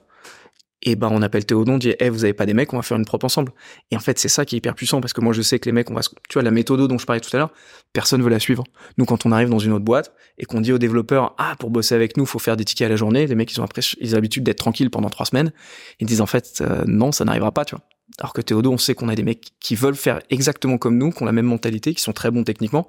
Et 0.84 0.96
ben 0.96 1.08
on 1.12 1.22
appelle 1.22 1.46
Théodon, 1.46 1.74
on 1.74 1.78
dit, 1.78 1.94
eh 1.98 2.10
vous 2.10 2.24
avez 2.24 2.32
pas 2.32 2.44
des 2.44 2.54
mecs, 2.54 2.72
on 2.72 2.76
va 2.76 2.82
faire 2.82 2.96
une 2.96 3.04
prop 3.04 3.22
ensemble. 3.22 3.52
Et 3.90 3.96
en 3.96 4.00
fait, 4.00 4.18
c'est 4.18 4.28
ça 4.28 4.44
qui 4.44 4.56
est 4.56 4.58
hyper 4.58 4.74
puissant 4.74 5.00
parce 5.00 5.12
que 5.12 5.20
moi 5.20 5.32
je 5.32 5.40
sais 5.40 5.58
que 5.60 5.66
les 5.66 5.72
mecs, 5.72 5.90
on 5.90 5.94
va, 5.94 6.00
tu 6.00 6.34
vois, 6.34 6.42
la 6.42 6.50
méthode 6.50 6.80
dont 6.88 6.98
je 6.98 7.06
parlais 7.06 7.20
tout 7.20 7.34
à 7.34 7.38
l'heure, 7.38 7.52
personne 7.92 8.20
veut 8.20 8.30
la 8.30 8.40
suivre. 8.40 8.64
Nous, 8.98 9.04
quand 9.04 9.24
on 9.24 9.32
arrive 9.32 9.48
dans 9.48 9.60
une 9.60 9.72
autre 9.72 9.84
boîte 9.84 10.12
et 10.38 10.44
qu'on 10.44 10.60
dit 10.60 10.72
aux 10.72 10.78
développeurs, 10.78 11.34
ah 11.38 11.54
pour 11.58 11.70
bosser 11.70 11.94
avec 11.94 12.16
nous, 12.16 12.26
faut 12.26 12.40
faire 12.40 12.56
des 12.56 12.64
tickets 12.64 12.86
à 12.86 12.88
la 12.88 12.96
journée, 12.96 13.26
les 13.26 13.34
mecs 13.34 13.52
ils 13.52 13.60
ont 13.60 13.64
après, 13.64 13.82
ils 14.00 14.12
ont 14.12 14.16
l'habitude 14.16 14.42
d'être 14.42 14.58
tranquilles 14.58 14.90
pendant 14.90 15.08
trois 15.08 15.26
semaines. 15.26 15.52
Ils 16.00 16.06
disent 16.06 16.20
en 16.20 16.26
fait, 16.26 16.60
euh, 16.60 16.82
non, 16.86 17.12
ça 17.12 17.24
n'arrivera 17.24 17.52
pas, 17.52 17.64
tu 17.64 17.76
vois. 17.76 17.84
Alors 18.18 18.32
que 18.32 18.40
Théodo, 18.40 18.72
on 18.72 18.78
sait 18.78 18.94
qu'on 18.94 19.08
a 19.08 19.14
des 19.14 19.22
mecs 19.22 19.52
qui 19.60 19.74
veulent 19.76 19.94
faire 19.94 20.20
exactement 20.30 20.78
comme 20.78 20.98
nous, 20.98 21.12
qui 21.12 21.22
ont 21.22 21.26
la 21.26 21.32
même 21.32 21.46
mentalité, 21.46 21.94
qui 21.94 22.02
sont 22.02 22.12
très 22.12 22.30
bons 22.30 22.44
techniquement. 22.44 22.88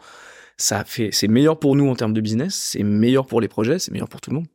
Ça 0.57 0.83
fait, 0.83 1.09
c'est 1.11 1.27
meilleur 1.27 1.59
pour 1.59 1.75
nous 1.75 1.87
en 1.89 1.95
termes 1.95 2.13
de 2.13 2.21
business, 2.21 2.55
c'est 2.55 2.83
meilleur 2.83 3.25
pour 3.25 3.39
les 3.39 3.47
projets, 3.47 3.79
c'est 3.79 3.91
meilleur 3.91 4.09
pour 4.09 4.21
tout 4.21 4.31
le 4.31 4.37
monde. 4.37 4.47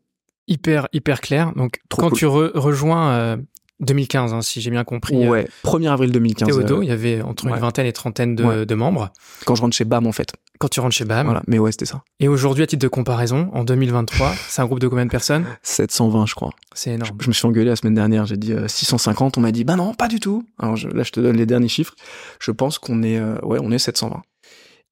Hyper, 0.48 0.88
hyper 0.92 1.20
clair. 1.20 1.52
Donc, 1.54 1.78
Trop 1.88 2.02
quand 2.02 2.08
cool. 2.10 2.18
tu 2.18 2.24
re- 2.26 2.50
rejoins 2.58 3.10
euh, 3.10 3.36
2015, 3.80 4.32
hein, 4.34 4.40
si 4.42 4.60
j'ai 4.60 4.70
bien 4.70 4.82
compris, 4.82 5.24
euh, 5.24 5.30
Ouais, 5.30 5.48
1er 5.62 5.88
avril 5.90 6.10
2015. 6.10 6.48
Théodo, 6.48 6.78
euh, 6.80 6.84
il 6.84 6.88
y 6.88 6.90
avait 6.92 7.22
entre 7.22 7.46
une 7.46 7.54
vingtaine 7.54 7.86
et 7.86 7.92
trentaine 7.92 8.34
de, 8.34 8.42
Ouais. 8.44 8.66
de 8.66 8.74
membres. 8.74 9.10
quand 9.44 9.54
je 9.54 9.60
rentre 9.62 9.76
chez 9.76 9.84
BAM 9.84 10.06
en 10.06 10.12
fait. 10.12 10.32
Quand 10.58 10.66
tu 10.68 10.80
rentres 10.80 10.96
chez 10.96 11.04
BAM, 11.04 11.26
Voilà, 11.26 11.42
mais 11.46 11.60
ouais, 11.60 11.70
c'était 11.70 11.84
ça. 11.84 12.02
et 12.18 12.26
aujourd'hui, 12.26 12.64
à 12.64 12.66
titre 12.66 12.82
de 12.82 12.88
comparaison, 12.88 13.48
en 13.52 13.62
2023, 13.62 14.32
c'est 14.48 14.60
un 14.60 14.66
groupe 14.66 14.80
de 14.80 14.88
combien 14.88 15.04
de 15.06 15.10
personnes? 15.10 15.44
720, 15.62 16.26
je 16.26 16.34
crois. 16.34 16.50
C'est 16.74 16.90
énorme. 16.94 17.16
je 17.20 17.28
me 17.28 17.32
suis 17.32 17.46
engueulé 17.46 17.66
la 17.68 17.76
semaine 17.76 17.94
dernière, 17.94 18.26
j'ai 18.26 18.36
dit 18.36 18.52
euh, 18.52 18.66
650, 18.66 19.38
on 19.38 19.40
m'a 19.42 19.52
dit 19.52 19.62
bah 19.62 19.76
non, 19.76 19.94
pas 19.94 20.08
du 20.08 20.18
tout. 20.18 20.44
Alors 20.58 20.74
je- 20.74 20.88
là, 20.88 21.04
je 21.04 21.12
te 21.12 21.20
donne 21.20 21.36
les 21.36 21.46
derniers 21.46 21.68
chiffres. 21.68 21.94
Je 22.40 22.50
pense 22.50 22.78
qu'on 22.78 23.02
est, 23.04 23.18
euh, 23.18 23.36
ouais, 23.42 23.58
on 23.62 23.70
est 23.70 23.78
720. 23.78 24.22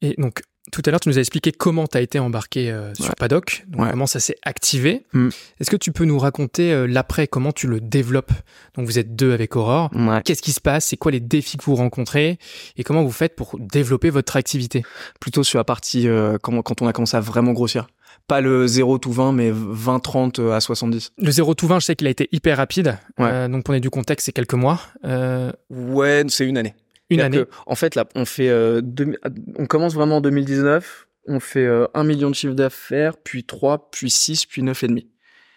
Et 0.02 0.14
donc, 0.18 0.42
tout 0.72 0.82
à 0.84 0.90
l'heure, 0.90 1.00
tu 1.00 1.08
nous 1.08 1.16
as 1.18 1.20
expliqué 1.20 1.52
comment 1.52 1.86
tu 1.86 1.96
as 1.96 2.00
été 2.00 2.18
embarqué 2.18 2.70
euh, 2.70 2.92
sur 2.94 3.06
Ouais. 3.06 3.10
Paddock, 3.18 3.64
donc 3.68 3.82
Ouais. 3.82 3.90
comment 3.90 4.06
ça 4.06 4.20
s'est 4.20 4.36
activé. 4.42 5.04
Mm. 5.12 5.28
Est-ce 5.60 5.70
que 5.70 5.76
tu 5.76 5.92
peux 5.92 6.04
nous 6.04 6.18
raconter 6.18 6.72
euh, 6.72 6.86
l'après, 6.86 7.26
comment 7.26 7.52
tu 7.52 7.66
le 7.66 7.80
développes? 7.80 8.32
Donc, 8.76 8.86
vous 8.86 8.98
êtes 8.98 9.14
deux 9.16 9.32
avec 9.32 9.54
Aurore. 9.56 9.90
Ouais. 9.94 10.20
Qu'est-ce 10.24 10.42
qui 10.42 10.52
se 10.52 10.60
passe? 10.60 10.86
C'est 10.86 10.96
quoi 10.96 11.12
les 11.12 11.20
défis 11.20 11.56
que 11.56 11.64
vous 11.64 11.76
rencontrez? 11.76 12.38
Et 12.76 12.84
comment 12.84 13.02
vous 13.04 13.10
faites 13.12 13.36
pour 13.36 13.56
développer 13.58 14.10
votre 14.10 14.36
activité? 14.36 14.82
Plutôt 15.20 15.42
sur 15.44 15.58
la 15.58 15.64
partie 15.64 16.08
euh, 16.08 16.36
quand, 16.42 16.60
quand 16.62 16.82
on 16.82 16.86
a 16.86 16.92
commencé 16.92 17.16
à 17.16 17.20
vraiment 17.20 17.52
grossir. 17.52 17.86
Pas 18.28 18.40
le 18.40 18.66
0 18.66 18.98
tout 18.98 19.12
20, 19.12 19.32
mais 19.32 19.50
20, 19.52 20.00
30 20.00 20.38
à 20.40 20.58
70. 20.60 21.12
Le 21.18 21.30
0 21.30 21.54
tout 21.54 21.68
20, 21.68 21.78
je 21.80 21.86
sais 21.86 21.94
qu'il 21.96 22.06
a 22.08 22.10
été 22.10 22.28
hyper 22.32 22.56
rapide. 22.56 22.98
Ouais. 23.18 23.26
Euh, 23.30 23.48
donc, 23.48 23.62
pour 23.64 23.72
donner 23.72 23.80
du 23.80 23.90
contexte, 23.90 24.26
c'est 24.26 24.32
quelques 24.32 24.54
mois. 24.54 24.80
Euh, 25.04 25.52
Ouais, 25.70 26.24
c'est 26.28 26.44
une 26.44 26.58
année. 26.58 26.74
Une 27.10 27.20
année. 27.20 27.38
que, 27.44 27.48
en 27.66 27.74
fait, 27.74 27.94
là, 27.94 28.06
on 28.14 28.24
fait, 28.24 28.48
euh, 28.48 28.80
deux- 28.82 29.16
on 29.58 29.66
commence 29.66 29.94
vraiment 29.94 30.16
en 30.16 30.20
2019. 30.20 31.06
On 31.28 31.40
fait 31.40 31.66
euh, 31.66 31.86
1 31.94 32.04
million 32.04 32.30
de 32.30 32.34
chiffre 32.34 32.54
d'affaires, 32.54 33.16
puis 33.16 33.44
3, 33.44 33.90
puis 33.90 34.10
6, 34.10 34.46
puis 34.46 34.62
9 34.62 34.82
et 34.84 34.88
demi. 34.88 35.08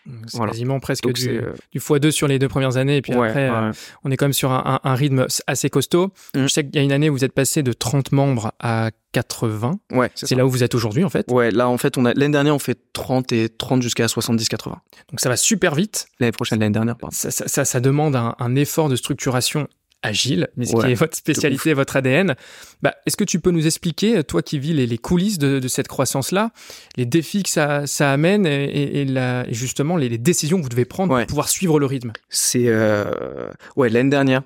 Donc, 0.06 0.24
C'est 0.28 0.38
Voilà. 0.38 0.52
quasiment 0.54 0.80
presque 0.80 1.04
Donc 1.04 1.14
du, 1.14 1.30
euh, 1.30 1.54
du 1.72 1.80
x2 1.80 2.10
sur 2.10 2.28
les 2.28 2.40
deux 2.40 2.48
premières 2.48 2.78
années. 2.78 2.98
Et 2.98 3.02
puis 3.04 3.14
ouais, 3.14 3.28
après, 3.28 3.50
euh, 3.50 3.72
on 4.04 4.10
est 4.10 4.18
quand 4.18 4.26
même 4.26 4.34
sur 4.34 4.52
un, 4.52 4.80
un- 4.84 4.90
un 4.90 4.96
rythme 4.96 5.28
assez 5.46 5.70
costaud. 5.70 6.08
Mm. 6.36 6.44
Je 6.44 6.48
sais 6.48 6.64
qu'il 6.66 6.76
y 6.78 6.80
a 6.80 6.82
une 6.82 6.92
année, 6.94 7.10
vous 7.10 7.24
êtes 7.24 7.34
passé 7.34 7.62
de 7.62 7.74
30 7.74 8.12
membres 8.14 8.52
à 8.60 8.90
80. 9.12 9.80
Ouais, 9.92 10.10
c'est 10.16 10.34
là 10.36 10.46
où 10.46 10.50
vous 10.50 10.64
êtes 10.64 10.74
aujourd'hui, 10.74 11.04
en 11.04 11.10
fait. 11.10 11.30
Ouais, 11.30 11.52
là 11.52 11.68
en 11.70 11.78
fait, 11.78 11.98
on 11.98 12.06
a 12.06 12.14
l'année 12.14 12.32
dernière 12.32 12.56
on 12.56 12.60
fait 12.60 12.80
30 12.94 13.32
et 13.34 13.50
30 13.50 13.82
jusqu'à 13.84 14.08
70 14.08 14.48
80. 14.50 14.82
Donc 15.12 15.20
ça 15.20 15.30
va 15.30 15.36
super 15.36 15.76
vite. 15.76 16.08
L'année 16.20 16.32
prochaine, 16.32 16.60
l'année 16.60 16.74
dernière, 16.74 16.96
pardon. 16.96 17.16
Ça, 17.16 17.30
ça, 17.30 17.48
ça- 17.48 17.66
ça 17.66 17.80
demande 17.80 18.16
un, 18.16 18.36
un 18.40 18.56
effort 18.56 18.90
de 18.90 18.96
structuration 18.96 19.68
agile, 20.02 20.48
mais 20.56 20.66
ce 20.66 20.76
qui 20.76 20.92
est 20.92 20.96
votre 20.96 21.16
spécialité, 21.18 21.74
votre 21.74 21.96
ADN. 21.98 22.36
Bah, 22.82 22.96
Est-ce 23.06 23.18
que 23.18 23.24
tu 23.26 23.40
peux 23.40 23.52
nous 23.52 23.66
expliquer, 23.68 24.24
toi 24.24 24.42
qui 24.42 24.58
vis 24.58 24.74
les, 24.74 24.88
les 24.88 24.98
coulisses 24.98 25.38
de, 25.40 25.60
de 25.60 25.68
cette 25.68 25.88
croissance-là, 25.90 26.52
les 26.96 27.06
défis 27.06 27.44
que 27.44 27.50
ça, 27.50 27.86
ça 27.86 28.12
amène 28.14 28.46
et, 28.46 28.64
et- 28.66 29.02
et 29.02 29.06
la- 29.06 29.46
et 29.48 29.54
justement 29.54 29.98
les, 29.98 30.08
les 30.08 30.18
décisions 30.18 30.58
que 30.58 30.64
vous 30.64 30.70
devez 30.70 30.86
prendre 30.86 31.14
Ouais. 31.14 31.22
pour 31.24 31.28
pouvoir 31.28 31.50
suivre 31.50 31.80
le 31.80 31.86
rythme? 31.86 32.14
C'est 32.30 32.68
euh... 32.68 33.50
ouais 33.76 33.90
l'année 33.90 34.10
dernière. 34.10 34.44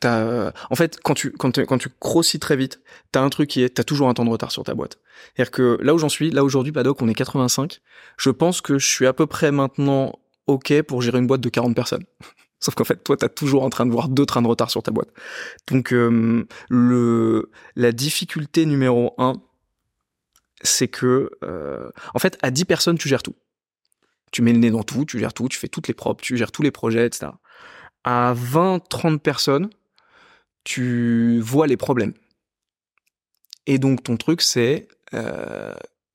T'as, 0.00 0.20
euh, 0.20 0.50
en 0.70 0.74
fait, 0.76 0.98
quand 1.02 1.14
tu 1.14 1.32
quand, 1.32 1.50
tu- 1.50 1.66
quand 1.66 1.78
tu 1.78 1.88
grossis 2.00 2.38
très 2.38 2.56
vite, 2.56 2.80
t'as 3.12 3.20
un 3.20 3.28
truc 3.30 3.50
qui 3.50 3.62
est, 3.62 3.68
t'as 3.68 3.82
toujours 3.84 4.08
un 4.08 4.14
temps 4.14 4.24
de 4.24 4.30
retard 4.30 4.52
sur 4.52 4.62
ta 4.62 4.74
boîte. 4.74 4.98
C'est-à-dire 5.34 5.50
que 5.50 5.78
là 5.82 5.92
où 5.94 5.98
j'en 5.98 6.08
suis, 6.08 6.30
là 6.30 6.44
aujourd'hui, 6.44 6.72
Paddock, 6.72 7.02
on 7.02 7.08
est 7.08 7.14
85. 7.14 7.80
Je 8.16 8.30
pense 8.30 8.60
que 8.60 8.78
je 8.78 8.86
suis 8.86 9.06
à 9.06 9.12
peu 9.12 9.26
près 9.26 9.50
maintenant 9.50 10.12
ok 10.46 10.82
pour 10.82 11.02
gérer 11.02 11.18
une 11.18 11.26
boîte 11.26 11.40
de 11.40 11.48
40 11.48 11.74
personnes. 11.74 12.04
Sauf 12.60 12.74
qu'en 12.74 12.84
fait, 12.84 13.02
toi, 13.04 13.16
t'as 13.16 13.28
toujours 13.28 13.62
en 13.62 13.70
train 13.70 13.86
de 13.86 13.92
voir 13.92 14.08
deux 14.08 14.26
trains 14.26 14.42
de 14.42 14.48
retard 14.48 14.70
sur 14.70 14.82
ta 14.82 14.90
boîte. 14.90 15.10
Donc, 15.68 15.92
euh, 15.92 16.44
le 16.68 17.50
la 17.76 17.92
difficulté 17.92 18.66
numéro 18.66 19.14
un, 19.18 19.40
c'est 20.62 20.88
que, 20.88 21.30
euh, 21.44 21.90
en 22.14 22.18
fait, 22.18 22.36
à 22.42 22.50
10 22.50 22.64
personnes, 22.64 22.98
tu 22.98 23.08
gères 23.08 23.22
tout. 23.22 23.36
Tu 24.32 24.42
mets 24.42 24.52
le 24.52 24.58
nez 24.58 24.70
dans 24.70 24.82
tout, 24.82 25.04
tu 25.04 25.18
gères 25.18 25.32
tout, 25.32 25.48
tu 25.48 25.58
fais 25.58 25.68
toutes 25.68 25.88
les 25.88 25.94
propres, 25.94 26.22
tu 26.22 26.36
gères 26.36 26.52
tous 26.52 26.62
les 26.62 26.70
projets, 26.70 27.06
etc. 27.06 27.32
À 28.04 28.34
20, 28.36 28.80
30 28.88 29.22
personnes, 29.22 29.70
tu 30.64 31.40
vois 31.40 31.66
les 31.66 31.76
problèmes. 31.76 32.14
Et 33.66 33.78
donc, 33.78 34.02
ton 34.02 34.16
truc, 34.16 34.42
c'est, 34.42 34.88
euh, 35.14 35.74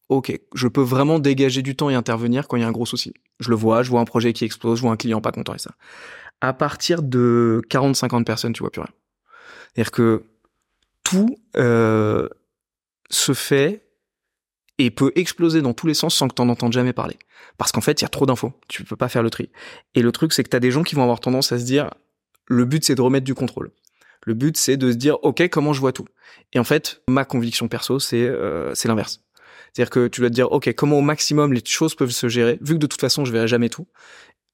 ok, 0.10 0.40
je 0.54 0.68
peux 0.68 0.82
vraiment 0.82 1.20
dégager 1.20 1.62
du 1.62 1.76
temps 1.76 1.90
et 1.90 1.96
intervenir 1.96 2.48
quand 2.48 2.58
il 2.58 2.62
y 2.62 2.64
a 2.64 2.68
un 2.68 2.72
gros 2.72 2.86
souci. 2.86 3.14
Je 3.40 3.50
le 3.50 3.56
vois, 3.56 3.84
je 3.84 3.90
vois 3.90 4.02
un 4.02 4.06
projet 4.06 4.34
qui 4.34 4.46
explose, 4.46 4.78
je 4.78 4.84
vois 4.84 4.92
un 4.92 4.98
client 4.98 5.22
pas 5.22 5.32
content 5.32 5.54
et 5.54 5.60
ça. 5.60 5.72
À 6.44 6.52
partir 6.52 7.04
de 7.04 7.62
40, 7.70 7.96
50 7.96 8.26
personnes, 8.26 8.52
tu 8.52 8.60
vois 8.60 8.70
plus 8.70 8.82
rien. 8.82 8.92
C'est-à-dire 9.74 9.92
que 9.92 10.24
tout 11.04 11.38
euh, 11.56 12.28
se 13.10 13.34
fait 13.34 13.88
et 14.78 14.92
peut 14.92 15.14
exploser 15.16 15.62
dans 15.62 15.74
tous 15.74 15.88
les 15.88 15.94
sens 15.94 16.14
sans 16.14 16.28
que 16.28 16.34
t'en 16.34 16.50
entendes 16.50 16.74
jamais 16.74 16.92
parler. 16.92 17.18
Parce 17.58 17.72
qu'en 17.72 17.80
fait, 17.80 18.02
il 18.02 18.04
y 18.04 18.06
a 18.06 18.10
trop 18.10 18.26
d'infos. 18.26 18.52
Tu 18.68 18.84
peux 18.84 18.98
pas 18.98 19.08
faire 19.08 19.24
le 19.24 19.30
tri. 19.30 19.52
Et 19.96 20.02
le 20.02 20.12
truc, 20.12 20.34
c'est 20.34 20.44
que 20.44 20.50
t'as 20.50 20.60
des 20.60 20.70
gens 20.70 20.84
qui 20.84 20.96
vont 20.96 21.04
avoir 21.04 21.22
tendance 21.22 21.54
à 21.54 21.60
se 21.60 21.64
dire, 21.64 21.92
le 22.48 22.66
but, 22.66 22.84
c'est 22.84 22.96
de 22.96 23.02
remettre 23.02 23.26
du 23.26 23.36
contrôle. 23.36 23.72
Le 24.26 24.34
but, 24.34 24.58
c'est 24.58 24.76
de 24.76 24.92
se 24.92 24.98
dire, 24.98 25.24
OK, 25.24 25.48
comment 25.50 25.72
je 25.72 25.80
vois 25.80 25.94
tout? 25.94 26.08
Et 26.52 26.60
en 26.60 26.66
fait, 26.66 27.04
ma 27.08 27.24
conviction 27.24 27.70
perso, 27.70 28.00
c'est, 28.00 28.22
euh, 28.22 28.76
c'est 28.76 28.90
l'inverse. 28.90 29.22
C'est-à-dire 29.72 29.90
que 29.90 30.08
tu 30.08 30.22
dois 30.22 30.30
te 30.30 30.36
dire, 30.36 30.52
OK, 30.52 30.72
comment 30.74 30.98
au 30.98 31.02
maximum 31.02 31.54
les 31.54 31.62
choses 31.66 31.96
peuvent 31.96 32.12
se 32.12 32.28
gérer, 32.28 32.58
vu 32.62 32.74
que 32.74 32.80
de 32.80 32.88
toute 32.88 33.02
façon, 33.02 33.26
je 33.26 33.32
verrai 33.32 33.48
jamais 33.48 33.70
tout. 33.70 33.88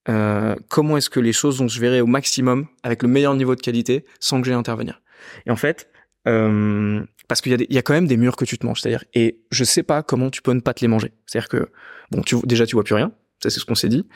Euh, 0.07 0.55
comment 0.69 0.97
est-ce 0.97 1.09
que 1.09 1.19
les 1.19 1.33
choses 1.33 1.59
vont 1.59 1.67
se 1.67 1.79
gérer 1.79 2.01
au 2.01 2.07
maximum 2.07 2.67
avec 2.83 3.03
le 3.03 3.09
meilleur 3.09 3.35
niveau 3.35 3.55
de 3.55 3.61
qualité 3.61 4.05
sans 4.19 4.39
que 4.39 4.47
j'aie 4.47 4.53
à 4.53 4.57
intervenir. 4.57 5.01
Et 5.45 5.51
en 5.51 5.55
fait, 5.55 5.89
euh, 6.27 7.03
parce 7.27 7.41
qu'il 7.41 7.65
y, 7.69 7.77
a 7.77 7.81
quand 7.81 7.93
même 7.93 8.07
des 8.07 8.17
murs 8.17 8.35
que 8.35 8.45
tu 8.45 8.57
te 8.57 8.65
manges, 8.65 8.81
c'est-à-dire, 8.81 9.03
et 9.13 9.41
je 9.51 9.63
sais 9.63 9.83
pas 9.83 10.01
comment 10.01 10.29
tu 10.29 10.41
peux 10.41 10.53
ne 10.53 10.61
pas 10.61 10.73
te 10.73 10.81
les 10.81 10.87
manger. 10.87 11.11
C'est-à-dire 11.25 11.49
que, 11.49 11.71
bon, 12.11 12.21
tu, 12.21 12.37
déjà 12.45 12.65
tu 12.65 12.75
vois 12.75 12.83
plus 12.83 12.95
rien, 12.95 13.11
ça 13.43 13.49
c'est 13.49 13.59
ce 13.59 13.65
qu'on 13.65 13.75
s'est 13.75 13.89
dit. 13.89 14.07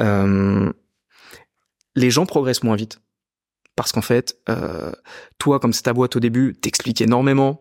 Euh, 0.00 0.72
les 1.94 2.10
gens 2.10 2.26
progressent 2.26 2.62
moins 2.62 2.76
vite 2.76 3.00
parce 3.76 3.92
qu'en 3.92 4.02
fait, 4.02 4.38
toi, 5.38 5.60
comme 5.60 5.74
c'est 5.74 5.82
ta 5.82 5.92
boîte 5.92 6.16
au 6.16 6.20
début, 6.20 6.54
t'expliques 6.54 7.02
énormément. 7.02 7.60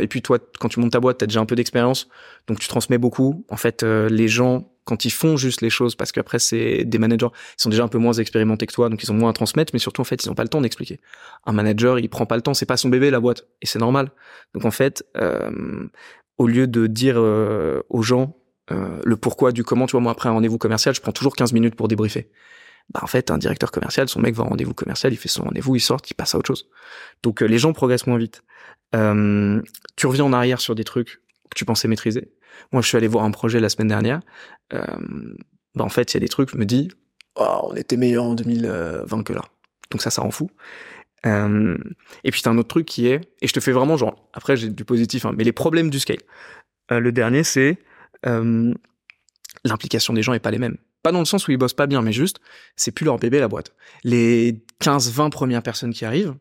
Et 0.00 0.08
puis 0.08 0.20
toi, 0.20 0.40
quand 0.58 0.68
tu 0.68 0.80
montes 0.80 0.90
ta 0.90 0.98
boîte, 0.98 1.18
t'as 1.18 1.26
déjà 1.26 1.38
un 1.38 1.46
peu 1.46 1.54
d'expérience, 1.54 2.08
donc 2.48 2.58
tu 2.58 2.66
transmets 2.66 2.98
beaucoup. 2.98 3.46
En 3.48 3.56
fait, 3.56 3.84
les 3.84 4.26
gens 4.26 4.71
quand 4.84 5.04
ils 5.04 5.10
font 5.10 5.36
juste 5.36 5.60
les 5.60 5.70
choses, 5.70 5.94
parce 5.94 6.12
qu'après 6.12 6.38
c'est 6.38 6.84
des 6.84 6.98
managers, 6.98 7.28
ils 7.58 7.62
sont 7.62 7.70
déjà 7.70 7.84
un 7.84 7.88
peu 7.88 7.98
moins 7.98 8.12
expérimentés 8.14 8.66
que 8.66 8.72
toi, 8.72 8.88
donc 8.88 9.02
ils 9.02 9.10
ont 9.12 9.14
moins 9.14 9.30
à 9.30 9.32
transmettre, 9.32 9.70
mais 9.72 9.78
surtout 9.78 10.00
en 10.00 10.04
fait 10.04 10.24
ils 10.24 10.28
n'ont 10.28 10.34
pas 10.34 10.42
le 10.42 10.48
temps 10.48 10.60
d'expliquer. 10.60 11.00
Un 11.46 11.52
manager, 11.52 11.98
il 11.98 12.08
prend 12.08 12.26
pas 12.26 12.36
le 12.36 12.42
temps, 12.42 12.54
c'est 12.54 12.66
pas 12.66 12.76
son 12.76 12.88
bébé 12.88 13.10
la 13.10 13.20
boîte, 13.20 13.46
et 13.60 13.66
c'est 13.66 13.78
normal. 13.78 14.10
Donc 14.54 14.64
en 14.64 14.70
fait, 14.70 15.04
euh, 15.16 15.88
au 16.38 16.48
lieu 16.48 16.66
de 16.66 16.86
dire 16.86 17.14
euh, 17.18 17.82
aux 17.88 18.02
gens 18.02 18.36
euh, 18.70 19.00
le 19.04 19.16
pourquoi 19.16 19.52
du 19.52 19.64
comment, 19.64 19.86
tu 19.86 19.92
vois, 19.92 20.00
moi 20.00 20.12
après 20.12 20.28
un 20.28 20.32
rendez-vous 20.32 20.58
commercial, 20.58 20.94
je 20.94 21.00
prends 21.00 21.12
toujours 21.12 21.36
15 21.36 21.52
minutes 21.52 21.76
pour 21.76 21.88
débriefer. 21.88 22.30
Bah 22.92 23.00
en 23.02 23.06
fait, 23.06 23.30
un 23.30 23.38
directeur 23.38 23.70
commercial, 23.70 24.08
son 24.08 24.20
mec 24.20 24.34
va 24.34 24.42
en 24.42 24.48
rendez-vous 24.48 24.74
commercial, 24.74 25.12
il 25.12 25.16
fait 25.16 25.28
son 25.28 25.44
rendez-vous, 25.44 25.76
il 25.76 25.80
sort, 25.80 26.00
il 26.10 26.14
passe 26.14 26.34
à 26.34 26.38
autre 26.38 26.48
chose. 26.48 26.68
Donc 27.22 27.40
les 27.40 27.58
gens 27.58 27.72
progressent 27.72 28.08
moins 28.08 28.18
vite. 28.18 28.42
tu 28.92 30.06
reviens 30.06 30.24
en 30.24 30.32
arrière 30.32 30.60
sur 30.60 30.74
des 30.74 30.84
trucs 30.84 31.20
que 31.50 31.54
tu 31.54 31.64
pensais 31.64 31.86
maîtriser 31.86 32.32
moi, 32.72 32.82
je 32.82 32.88
suis 32.88 32.96
allé 32.96 33.08
voir 33.08 33.24
un 33.24 33.30
projet 33.30 33.60
la 33.60 33.68
semaine 33.68 33.88
dernière. 33.88 34.20
Euh, 34.72 34.84
bah, 35.74 35.84
en 35.84 35.88
fait, 35.88 36.12
il 36.12 36.16
y 36.16 36.18
a 36.18 36.20
des 36.20 36.28
trucs, 36.28 36.50
je 36.50 36.56
me 36.56 36.64
dis, 36.64 36.90
oh, 37.36 37.68
on 37.70 37.74
était 37.74 37.96
meilleur 37.96 38.24
en 38.24 38.34
2020 38.34 39.22
que 39.24 39.32
là. 39.32 39.42
Donc 39.90 40.02
ça, 40.02 40.10
ça 40.10 40.22
rend 40.22 40.30
fou. 40.30 40.50
Euh, 41.26 41.76
et 42.24 42.30
puis, 42.30 42.42
t'as 42.42 42.50
un 42.50 42.58
autre 42.58 42.68
truc 42.68 42.86
qui 42.86 43.06
est, 43.06 43.20
et 43.40 43.46
je 43.46 43.52
te 43.52 43.60
fais 43.60 43.72
vraiment 43.72 43.96
genre, 43.96 44.28
après, 44.32 44.56
j'ai 44.56 44.68
du 44.68 44.84
positif, 44.84 45.24
hein, 45.24 45.32
mais 45.36 45.44
les 45.44 45.52
problèmes 45.52 45.90
du 45.90 46.00
scale. 46.00 46.18
Euh, 46.90 47.00
le 47.00 47.12
dernier, 47.12 47.44
c'est 47.44 47.78
l'implication 49.64 50.14
des 50.14 50.22
gens 50.22 50.32
est 50.32 50.38
pas 50.38 50.50
les 50.50 50.58
mêmes. 50.58 50.76
Pas 51.02 51.10
dans 51.10 51.18
le 51.18 51.24
sens 51.24 51.48
où 51.48 51.50
ils 51.50 51.56
bossent 51.56 51.74
pas 51.74 51.88
bien, 51.88 52.02
mais 52.02 52.12
juste, 52.12 52.38
c'est 52.76 52.92
plus 52.92 53.04
leur 53.04 53.18
bébé 53.18 53.40
la 53.40 53.48
boîte. 53.48 53.74
Les 54.04 54.62
15-20 54.80 55.30
premières 55.30 55.62
personnes 55.62 55.92
qui 55.92 56.04
arrivent, 56.04 56.34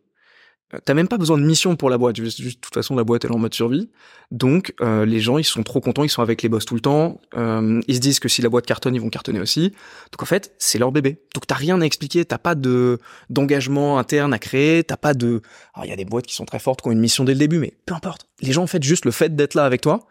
t'as 0.86 0.94
même 0.94 1.08
pas 1.08 1.18
besoin 1.18 1.38
de 1.38 1.44
mission 1.44 1.76
pour 1.76 1.90
la 1.90 1.98
boîte. 1.98 2.16
Juste, 2.16 2.42
de 2.42 2.50
toute 2.52 2.74
façon, 2.74 2.96
la 2.96 3.04
boîte 3.04 3.26
elle 3.26 3.32
est 3.32 3.36
en 3.36 3.40
mode 3.40 3.54
survie. 3.54 3.90
Donc 4.32 4.74
euh, 4.80 5.06
les 5.06 5.20
gens 5.20 5.38
ils 5.38 5.44
sont 5.44 5.62
trop 5.62 5.82
contents, 5.82 6.04
ils 6.04 6.10
sont 6.10 6.22
avec 6.22 6.42
les 6.42 6.50
boss 6.50 6.66
tout 6.66 6.76
le 6.76 6.82
temps. 6.82 7.20
Euh, 7.36 7.82
ils 7.88 7.96
se 7.96 8.00
disent 8.00 8.20
que 8.20 8.30
si 8.30 8.42
la 8.42 8.50
boîte 8.50 8.66
cartonne, 8.66 8.96
ils 8.96 9.02
vont 9.02 9.10
cartonner 9.10 9.42
aussi. 9.42 9.72
Donc 10.12 10.24
en 10.24 10.26
fait, 10.26 10.54
c'est 10.58 10.80
leur 10.80 10.92
bébé. 10.92 11.22
Donc 11.34 11.46
t'as 11.48 11.56
rien 11.56 11.82
à 11.82 11.86
expliquer, 11.86 12.24
t'as 12.24 12.38
pas 12.38 12.56
de 12.56 13.00
d'engagement 13.30 14.00
interne 14.00 14.34
à 14.34 14.40
créer, 14.40 14.84
t'as 14.84 14.98
pas 14.98 15.14
de. 15.14 15.42
Alors 15.74 15.86
il 15.86 15.90
y 15.90 15.94
a 15.94 15.98
des 15.98 16.06
boîtes 16.06 16.26
qui 16.26 16.36
sont 16.36 16.46
très 16.46 16.60
fortes, 16.60 16.82
qui 16.82 16.88
ont 16.88 16.92
une 16.92 17.00
mission 17.00 17.26
dès 17.26 17.34
le 17.34 17.40
début, 17.40 17.60
mais 17.60 17.74
peu 17.86 17.94
importe. 17.94 18.28
Les 18.42 18.54
gens 18.54 18.64
en 18.64 18.68
fait 18.68 18.82
juste 18.82 19.04
le 19.04 19.12
fait 19.12 19.36
d'être 19.36 19.56
là 19.56 19.66
avec 19.66 19.82
toi 19.82 20.08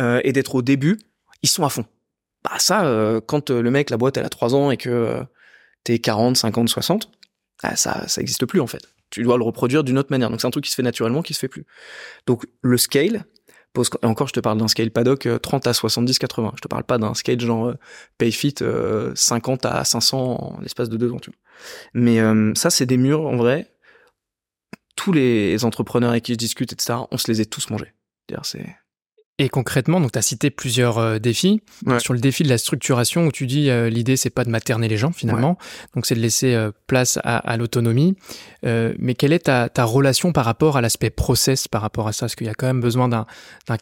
euh, 0.00 0.20
et 0.24 0.32
d'être 0.32 0.54
au 0.54 0.62
début, 0.62 0.98
ils 1.42 1.48
sont 1.48 1.64
à 1.64 1.70
fond. 1.70 1.86
Bah 2.44 2.58
ça, 2.58 2.84
euh, 2.84 3.20
quand 3.24 3.50
le 3.50 3.70
mec 3.70 3.88
la 3.88 3.96
boîte 3.96 4.16
elle 4.18 4.26
a 4.26 4.28
3 4.28 4.54
ans 4.54 4.70
et 4.70 4.76
que 4.76 5.22
t'es 5.84 5.98
40, 5.98 6.36
50, 6.36 6.68
60, 6.68 7.10
ça 7.74 8.06
ça 8.08 8.20
existe 8.20 8.44
plus 8.44 8.60
en 8.60 8.66
fait 8.66 8.91
tu 9.12 9.22
dois 9.22 9.36
le 9.36 9.44
reproduire 9.44 9.84
d'une 9.84 9.98
autre 9.98 10.10
manière. 10.10 10.30
Donc 10.30 10.40
c'est 10.40 10.46
un 10.46 10.50
truc 10.50 10.64
qui 10.64 10.70
se 10.70 10.74
fait 10.74 10.82
naturellement, 10.82 11.22
qui 11.22 11.34
se 11.34 11.38
fait 11.38 11.48
plus. 11.48 11.64
Donc 12.26 12.46
le 12.62 12.78
scale, 12.78 13.26
et 14.02 14.06
encore 14.06 14.26
je 14.26 14.32
te 14.32 14.40
parle 14.40 14.58
d'un 14.58 14.68
scale 14.68 14.90
paddock 14.90 15.28
30 15.40 15.66
euh, 15.66 15.70
à 15.70 15.72
70, 15.72 16.18
80. 16.18 16.52
Je 16.56 16.60
te 16.60 16.68
parle 16.68 16.84
pas 16.84 16.98
d'un 16.98 17.14
scale 17.14 17.40
genre 17.40 17.68
euh, 17.68 17.74
payfit 18.18 18.54
50 19.14 19.64
euh, 19.64 19.68
à 19.68 19.84
500 19.84 20.18
en 20.18 20.60
l'espace 20.60 20.88
de 20.88 20.96
deux 20.96 21.12
ans. 21.12 21.20
Tu 21.20 21.30
vois. 21.30 21.38
Mais 21.94 22.18
ça 22.54 22.70
c'est 22.70 22.86
des 22.86 22.96
murs 22.96 23.26
en 23.26 23.36
vrai. 23.36 23.68
Tous 24.96 25.12
les 25.12 25.64
entrepreneurs 25.64 26.10
avec 26.10 26.24
qui 26.24 26.32
je 26.32 26.38
discute, 26.38 26.72
etc., 26.72 27.00
on 27.10 27.16
se 27.16 27.30
les 27.30 27.40
est 27.40 27.46
tous 27.46 27.70
mangés. 27.70 27.92
C'est 28.42 28.64
et 29.42 29.48
concrètement, 29.48 30.00
donc 30.00 30.12
tu 30.12 30.18
as 30.20 30.22
cité 30.22 30.50
plusieurs 30.50 30.98
euh, 30.98 31.18
défis. 31.18 31.62
Sur 31.98 32.14
le 32.14 32.20
défi 32.20 32.44
de 32.44 32.48
la 32.48 32.58
structuration, 32.58 33.26
où 33.26 33.32
tu 33.32 33.48
dis 33.48 33.70
euh, 33.70 33.90
l'idée 33.90 34.16
c'est 34.16 34.30
pas 34.30 34.44
de 34.44 34.50
materner 34.50 34.86
les 34.86 34.96
gens 34.96 35.10
finalement, 35.10 35.58
donc 35.96 36.06
c'est 36.06 36.14
de 36.14 36.20
laisser 36.20 36.54
euh, 36.54 36.70
place 36.86 37.18
à, 37.24 37.38
à 37.38 37.56
l'autonomie. 37.56 38.16
mais 38.62 39.14
quelle 39.16 39.32
est 39.32 39.46
ta, 39.46 39.68
ta, 39.68 39.82
relation 39.82 40.32
par 40.32 40.44
rapport 40.44 40.76
à 40.76 40.80
l'aspect 40.80 41.10
process 41.10 41.66
par 41.66 41.82
rapport 41.82 42.06
à 42.06 42.12
ça? 42.12 42.26
Est-ce 42.26 42.36
qu'il 42.36 42.46
y 42.46 42.50
a 42.50 42.54
quand 42.54 42.66
même 42.66 42.80
besoin 42.80 43.08
d'un 43.08 43.26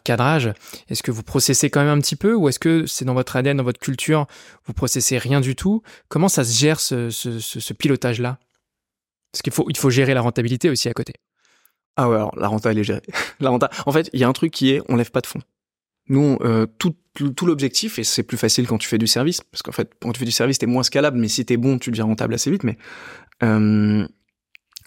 cadrage? 0.03 0.51
Est-ce 0.89 1.03
que 1.03 1.11
vous 1.11 1.21
processez 1.21 1.69
quand 1.69 1.81
même 1.81 1.95
un 1.95 2.01
petit 2.01 2.15
peu 2.15 2.33
ou 2.33 2.49
est-ce 2.49 2.59
que 2.59 2.87
c'est 2.87 3.05
dans 3.05 3.13
votre 3.13 3.35
ADN, 3.35 3.57
dans 3.57 3.63
votre 3.63 3.79
culture, 3.79 4.25
vous 4.65 4.73
processez 4.73 5.19
rien 5.19 5.41
du 5.41 5.55
tout? 5.55 5.83
Comment 6.09 6.27
ça 6.27 6.43
se 6.43 6.57
gère 6.57 6.79
ce, 6.79 7.11
ce, 7.11 7.37
ce, 7.37 7.59
ce 7.59 7.73
pilotage-là? 7.73 8.39
Parce 9.31 9.43
qu'il 9.43 9.53
faut, 9.53 9.67
il 9.69 9.77
faut 9.77 9.91
gérer 9.91 10.15
la 10.15 10.21
rentabilité 10.21 10.71
aussi 10.71 10.89
à 10.89 10.93
côté. 10.93 11.13
Ah 11.97 12.09
ouais, 12.09 12.15
alors 12.15 12.33
la 12.37 12.47
renta 12.47 12.71
elle 12.71 12.79
est 12.79 12.83
gérée. 12.83 13.01
la 13.39 13.49
renta, 13.49 13.69
en 13.85 13.91
fait, 13.91 14.09
il 14.13 14.19
y 14.19 14.23
a 14.23 14.27
un 14.27 14.33
truc 14.33 14.51
qui 14.51 14.71
est, 14.71 14.81
on 14.89 14.95
lève 14.95 15.11
pas 15.11 15.21
de 15.21 15.27
fonds. 15.27 15.41
Nous, 16.11 16.37
euh, 16.41 16.67
tout, 16.77 16.95
l'objectif, 17.45 17.99
et 17.99 18.03
c'est 18.03 18.23
plus 18.23 18.37
facile 18.37 18.67
quand 18.67 18.77
tu 18.77 18.87
fais 18.87 18.97
du 18.97 19.07
service, 19.07 19.41
parce 19.41 19.61
qu'en 19.61 19.71
fait, 19.71 19.91
quand 20.01 20.11
tu 20.11 20.19
fais 20.19 20.25
du 20.25 20.31
service, 20.31 20.57
t'es 20.57 20.65
moins 20.65 20.83
scalable, 20.83 21.17
mais 21.17 21.29
si 21.29 21.45
t'es 21.45 21.57
bon, 21.57 21.79
tu 21.79 21.89
deviens 21.89 22.05
rentable 22.05 22.33
assez 22.33 22.51
vite. 22.51 22.63
Mais 22.63 22.77
euh, 23.43 24.05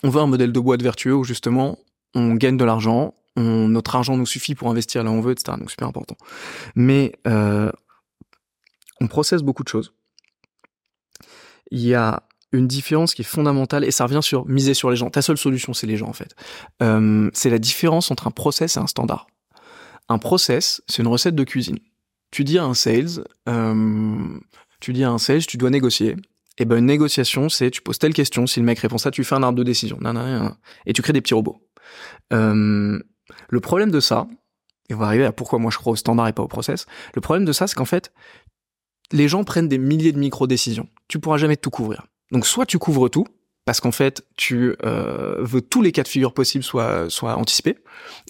on 0.02 0.08
veut 0.10 0.20
un 0.20 0.26
modèle 0.26 0.52
de 0.52 0.60
boîte 0.60 0.82
vertueux 0.82 1.14
où 1.14 1.24
justement, 1.24 1.78
on 2.14 2.34
gagne 2.34 2.58
de 2.58 2.64
l'argent, 2.64 3.14
notre 3.36 3.96
argent 3.96 4.16
nous 4.16 4.26
suffit 4.26 4.54
pour 4.54 4.68
investir 4.70 5.02
là 5.02 5.10
où 5.10 5.14
on 5.14 5.20
veut, 5.20 5.32
etc. 5.32 5.56
Donc 5.58 5.70
super 5.70 5.88
important. 5.88 6.16
Mais 6.76 7.12
euh, 7.26 7.70
on 9.00 9.08
processe 9.08 9.42
beaucoup 9.42 9.64
de 9.64 9.68
choses. 9.68 9.92
Il 11.70 11.80
y 11.80 11.94
a 11.94 12.22
une 12.52 12.68
différence 12.68 13.14
qui 13.14 13.22
est 13.22 13.24
fondamentale 13.24 13.84
et 13.84 13.90
ça 13.90 14.04
revient 14.04 14.22
sur 14.22 14.46
miser 14.46 14.74
sur 14.74 14.90
les 14.90 14.96
gens. 14.96 15.10
Ta 15.10 15.22
seule 15.22 15.38
solution, 15.38 15.72
c'est 15.72 15.86
les 15.86 15.96
gens 15.96 16.08
en 16.08 16.12
fait. 16.12 16.36
Euh, 16.82 17.28
c'est 17.32 17.50
la 17.50 17.58
différence 17.58 18.10
entre 18.10 18.28
un 18.28 18.30
process 18.30 18.76
et 18.76 18.80
un 18.80 18.86
standard. 18.86 19.26
Un 20.08 20.18
process, 20.18 20.82
c'est 20.86 21.02
une 21.02 21.08
recette 21.08 21.34
de 21.34 21.44
cuisine. 21.44 21.78
Tu 22.30 22.44
dis 22.44 22.58
à 22.58 22.64
un 22.64 22.74
sales, 22.74 23.24
euh, 23.48 24.38
tu 24.80 24.92
dis 24.92 25.04
à 25.04 25.10
un 25.10 25.18
sales, 25.18 25.46
tu 25.46 25.56
dois 25.56 25.70
négocier. 25.70 26.10
Et 26.56 26.62
eh 26.62 26.64
ben 26.66 26.76
une 26.76 26.86
négociation, 26.86 27.48
c'est 27.48 27.70
tu 27.70 27.82
poses 27.82 27.98
telle 27.98 28.14
question, 28.14 28.46
si 28.46 28.60
le 28.60 28.66
mec 28.66 28.78
répond 28.78 28.98
ça, 28.98 29.10
tu 29.10 29.24
fais 29.24 29.34
un 29.34 29.42
arbre 29.42 29.58
de 29.58 29.64
décision, 29.64 29.98
et 30.86 30.92
tu 30.92 31.02
crées 31.02 31.12
des 31.12 31.20
petits 31.20 31.34
robots. 31.34 31.60
Euh, 32.32 33.02
le 33.48 33.60
problème 33.60 33.90
de 33.90 33.98
ça, 33.98 34.28
et 34.88 34.94
on 34.94 34.98
va 34.98 35.06
arriver 35.06 35.24
à 35.24 35.32
pourquoi 35.32 35.58
moi 35.58 35.72
je 35.72 35.78
crois 35.78 35.92
au 35.92 35.96
standard 35.96 36.28
et 36.28 36.32
pas 36.32 36.44
au 36.44 36.48
process. 36.48 36.86
Le 37.14 37.20
problème 37.20 37.44
de 37.44 37.52
ça, 37.52 37.66
c'est 37.66 37.74
qu'en 37.74 37.84
fait, 37.84 38.12
les 39.10 39.26
gens 39.26 39.42
prennent 39.42 39.68
des 39.68 39.78
milliers 39.78 40.12
de 40.12 40.18
micro-décisions. 40.18 40.88
Tu 41.08 41.18
pourras 41.18 41.38
jamais 41.38 41.56
tout 41.56 41.70
couvrir. 41.70 42.06
Donc 42.30 42.46
soit 42.46 42.66
tu 42.66 42.78
couvres 42.78 43.08
tout, 43.08 43.26
parce 43.64 43.80
qu'en 43.80 43.92
fait, 43.92 44.24
tu 44.36 44.74
euh, 44.84 45.36
veux 45.40 45.62
tous 45.62 45.80
les 45.80 45.92
cas 45.92 46.02
de 46.02 46.08
figure 46.08 46.34
possibles 46.34 46.64
soient, 46.64 47.08
soient 47.08 47.36
anticipés. 47.36 47.76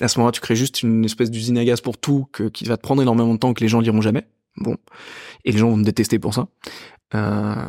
À 0.01 0.09
ce 0.09 0.19
moment-là, 0.19 0.33
tu 0.33 0.41
crées 0.41 0.57
juste 0.57 0.83
une 0.83 1.05
espèce 1.05 1.31
d'usine 1.31 1.59
à 1.59 1.65
gaz 1.65 1.81
pour 1.81 1.99
tout 1.99 2.27
que, 2.33 2.45
qui 2.45 2.65
va 2.65 2.77
te 2.77 2.83
prendre 2.83 3.03
énormément 3.03 3.35
de 3.35 3.39
temps 3.39 3.53
que 3.53 3.61
les 3.61 3.69
gens 3.69 3.83
diront 3.83 4.01
jamais. 4.01 4.27
Bon, 4.57 4.77
et 5.45 5.51
les 5.51 5.59
gens 5.59 5.71
vont 5.71 5.79
te 5.79 5.85
détester 5.85 6.21
pour 6.21 6.35
ça. 6.35 6.47
Euh, 7.15 7.69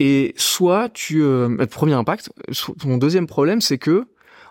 et 0.00 0.34
soit 0.36 0.88
tu... 0.88 1.22
Euh, 1.22 1.56
premier 1.66 1.94
impact. 1.94 2.30
Mon 2.84 2.98
deuxième 2.98 3.28
problème, 3.28 3.60
c'est 3.60 3.78
que, 3.78 4.06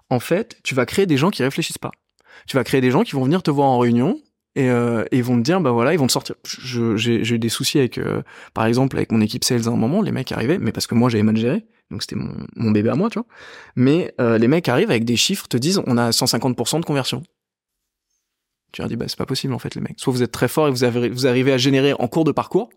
en 0.09 0.21
fait, 0.21 0.57
tu 0.63 0.73
vas 0.73 0.85
créer 0.85 1.05
des 1.05 1.17
gens 1.17 1.31
qui 1.31 1.43
réfléchissent 1.43 1.77
pas. 1.77 1.91
Tu 2.47 2.55
vas 2.55 2.63
créer 2.63 2.79
des 2.79 2.91
gens 2.91 3.03
qui 3.03 3.13
vont 3.13 3.25
venir 3.25 3.43
te 3.43 3.51
voir 3.51 3.67
en 3.67 3.79
réunion 3.79 4.21
et, 4.55 4.69
euh, 4.69 5.03
et, 5.11 5.17
ils 5.17 5.23
vont 5.23 5.37
te 5.37 5.41
dire 5.41 5.59
bah 5.61 5.71
voilà 5.71 5.93
ils 5.93 5.99
vont 5.99 6.05
te 6.05 6.11
sortir 6.11 6.35
j'ai 6.43 7.33
eu 7.33 7.39
des 7.39 7.49
soucis 7.49 7.79
avec 7.79 7.97
euh, 7.97 8.21
par 8.53 8.65
exemple 8.65 8.97
avec 8.97 9.11
mon 9.11 9.19
équipe 9.19 9.43
sales 9.43 9.67
à 9.67 9.71
un 9.71 9.75
moment 9.75 10.03
les 10.03 10.11
mecs 10.11 10.31
arrivaient 10.31 10.59
mais 10.59 10.71
parce 10.71 10.85
que 10.85 10.93
moi 10.93 11.09
j'avais 11.09 11.23
mal 11.23 11.35
géré 11.35 11.65
donc 11.93 12.01
c'était 12.01 12.15
mon, 12.15 12.33
mon, 12.55 12.71
bébé 12.71 12.89
à 12.89 12.95
moi 12.95 13.09
tu 13.09 13.19
vois. 13.19 13.27
Mais 13.75 14.13
euh, 14.19 14.37
les 14.37 14.47
mecs 14.47 14.67
arrivent 14.67 14.89
avec 14.89 15.05
des 15.05 15.15
chiffres 15.15 15.47
te 15.47 15.57
disent 15.57 15.81
on 15.85 15.97
a 15.97 16.09
150% 16.09 16.79
de 16.79 16.85
conversion. 16.85 17.23
Tu 18.71 18.81
leur 18.81 18.89
dis 18.89 18.95
bah 18.95 19.05
c'est 19.07 19.17
pas 19.17 19.25
possible 19.25 19.53
en 19.53 19.59
fait 19.59 19.75
les 19.75 19.81
mecs. 19.81 19.99
Soit 19.99 20.13
vous 20.13 20.23
êtes 20.23 20.31
très 20.31 20.47
fort 20.47 20.67
et 20.67 20.71
vous, 20.71 20.83
avez, 20.83 21.09
vous 21.09 21.27
arrivez 21.27 21.53
à 21.53 21.57
générer 21.57 21.93
en 21.93 22.07
cours 22.07 22.23
de 22.23 22.31
parcours 22.31 22.69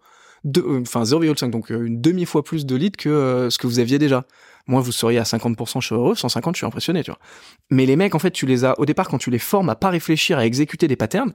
euh, 0.58 0.82
enfin 0.82 1.02
0,5 1.02 1.50
donc 1.50 1.72
euh, 1.72 1.86
une 1.86 2.00
demi 2.00 2.24
fois 2.26 2.44
plus 2.44 2.66
de 2.66 2.76
leads 2.76 2.96
que 2.96 3.48
ce 3.50 3.58
que 3.58 3.66
vous 3.66 3.78
aviez 3.78 3.98
déjà. 3.98 4.24
Moi 4.68 4.80
vous 4.80 4.92
seriez 4.92 5.18
à 5.18 5.24
50% 5.24 5.80
je 5.80 5.86
suis 5.86 5.94
heureux. 5.94 6.14
150 6.14 6.54
je 6.54 6.58
suis 6.58 6.66
impressionné 6.66 7.02
tu 7.02 7.10
vois. 7.10 7.20
Mais 7.70 7.86
les 7.86 7.96
mecs 7.96 8.14
en 8.14 8.18
fait 8.18 8.30
tu 8.30 8.46
les 8.46 8.64
as 8.64 8.78
au 8.78 8.84
départ 8.84 9.08
quand 9.08 9.18
tu 9.18 9.30
les 9.30 9.38
formes 9.38 9.70
à 9.70 9.74
pas 9.74 9.90
réfléchir 9.90 10.38
à 10.38 10.46
exécuter 10.46 10.86
des 10.88 10.96
patterns 10.96 11.32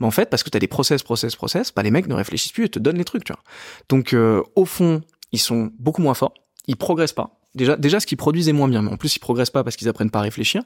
mais 0.00 0.06
en 0.06 0.10
fait, 0.10 0.30
parce 0.30 0.42
que 0.42 0.50
tu 0.50 0.56
as 0.56 0.60
des 0.60 0.68
process, 0.68 1.02
process, 1.02 1.34
process, 1.36 1.72
bah 1.74 1.82
les 1.82 1.90
mecs 1.90 2.06
ne 2.06 2.14
réfléchissent 2.14 2.52
plus 2.52 2.64
et 2.64 2.68
te 2.68 2.78
donnent 2.78 2.98
les 2.98 3.04
trucs, 3.04 3.24
tu 3.24 3.32
vois. 3.32 3.42
Donc 3.88 4.12
euh, 4.12 4.42
au 4.54 4.64
fond, 4.64 5.02
ils 5.32 5.40
sont 5.40 5.70
beaucoup 5.78 6.02
moins 6.02 6.14
forts, 6.14 6.34
ils 6.68 6.76
progressent 6.76 7.12
pas. 7.12 7.40
Déjà, 7.54 7.76
déjà 7.76 7.98
ce 7.98 8.06
qu'ils 8.06 8.18
produisent 8.18 8.48
est 8.48 8.52
moins 8.52 8.68
bien, 8.68 8.82
mais 8.82 8.90
en 8.90 8.96
plus 8.96 9.16
ils 9.16 9.20
progressent 9.20 9.50
pas 9.50 9.64
parce 9.64 9.76
qu'ils 9.76 9.88
apprennent 9.88 10.10
pas 10.10 10.20
à 10.20 10.22
réfléchir. 10.22 10.62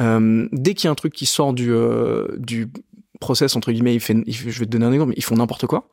Euh, 0.00 0.48
dès 0.50 0.74
qu'il 0.74 0.86
y 0.86 0.88
a 0.88 0.90
un 0.90 0.96
truc 0.96 1.12
qui 1.12 1.26
sort 1.26 1.52
du, 1.52 1.72
euh, 1.72 2.26
du 2.38 2.68
process 3.20 3.54
entre 3.54 3.72
guillemets, 3.72 3.94
il 3.94 4.00
fait, 4.00 4.16
je 4.26 4.58
vais 4.58 4.66
te 4.66 4.70
donner 4.70 4.86
un 4.86 4.92
exemple, 4.92 5.14
ils 5.16 5.24
font 5.24 5.36
n'importe 5.36 5.66
quoi. 5.66 5.88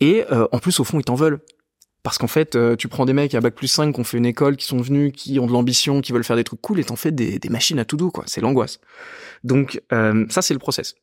Et 0.00 0.24
euh, 0.30 0.46
en 0.52 0.58
plus, 0.58 0.78
au 0.80 0.84
fond, 0.84 1.00
ils 1.00 1.04
t'en 1.04 1.14
veulent. 1.14 1.40
Parce 2.02 2.18
qu'en 2.18 2.26
fait, 2.26 2.54
euh, 2.54 2.76
tu 2.76 2.86
prends 2.88 3.06
des 3.06 3.14
mecs 3.14 3.34
à 3.34 3.40
bac 3.40 3.54
plus 3.54 3.66
5 3.66 3.94
qui 3.94 4.00
ont 4.00 4.04
fait 4.04 4.18
une 4.18 4.26
école, 4.26 4.56
qui 4.58 4.66
sont 4.66 4.76
venus, 4.76 5.10
qui 5.16 5.38
ont 5.38 5.46
de 5.46 5.52
l'ambition, 5.52 6.02
qui 6.02 6.12
veulent 6.12 6.22
faire 6.22 6.36
des 6.36 6.44
trucs 6.44 6.60
cool, 6.60 6.78
et 6.78 6.84
t'en 6.84 6.96
fais 6.96 7.12
des, 7.12 7.38
des 7.38 7.48
machines 7.48 7.78
à 7.78 7.86
tout 7.86 7.96
doux, 7.96 8.10
quoi. 8.10 8.24
C'est 8.26 8.42
l'angoisse. 8.42 8.78
Donc 9.42 9.80
euh, 9.90 10.26
ça, 10.28 10.42
c'est 10.42 10.52
le 10.52 10.60
process. 10.60 10.96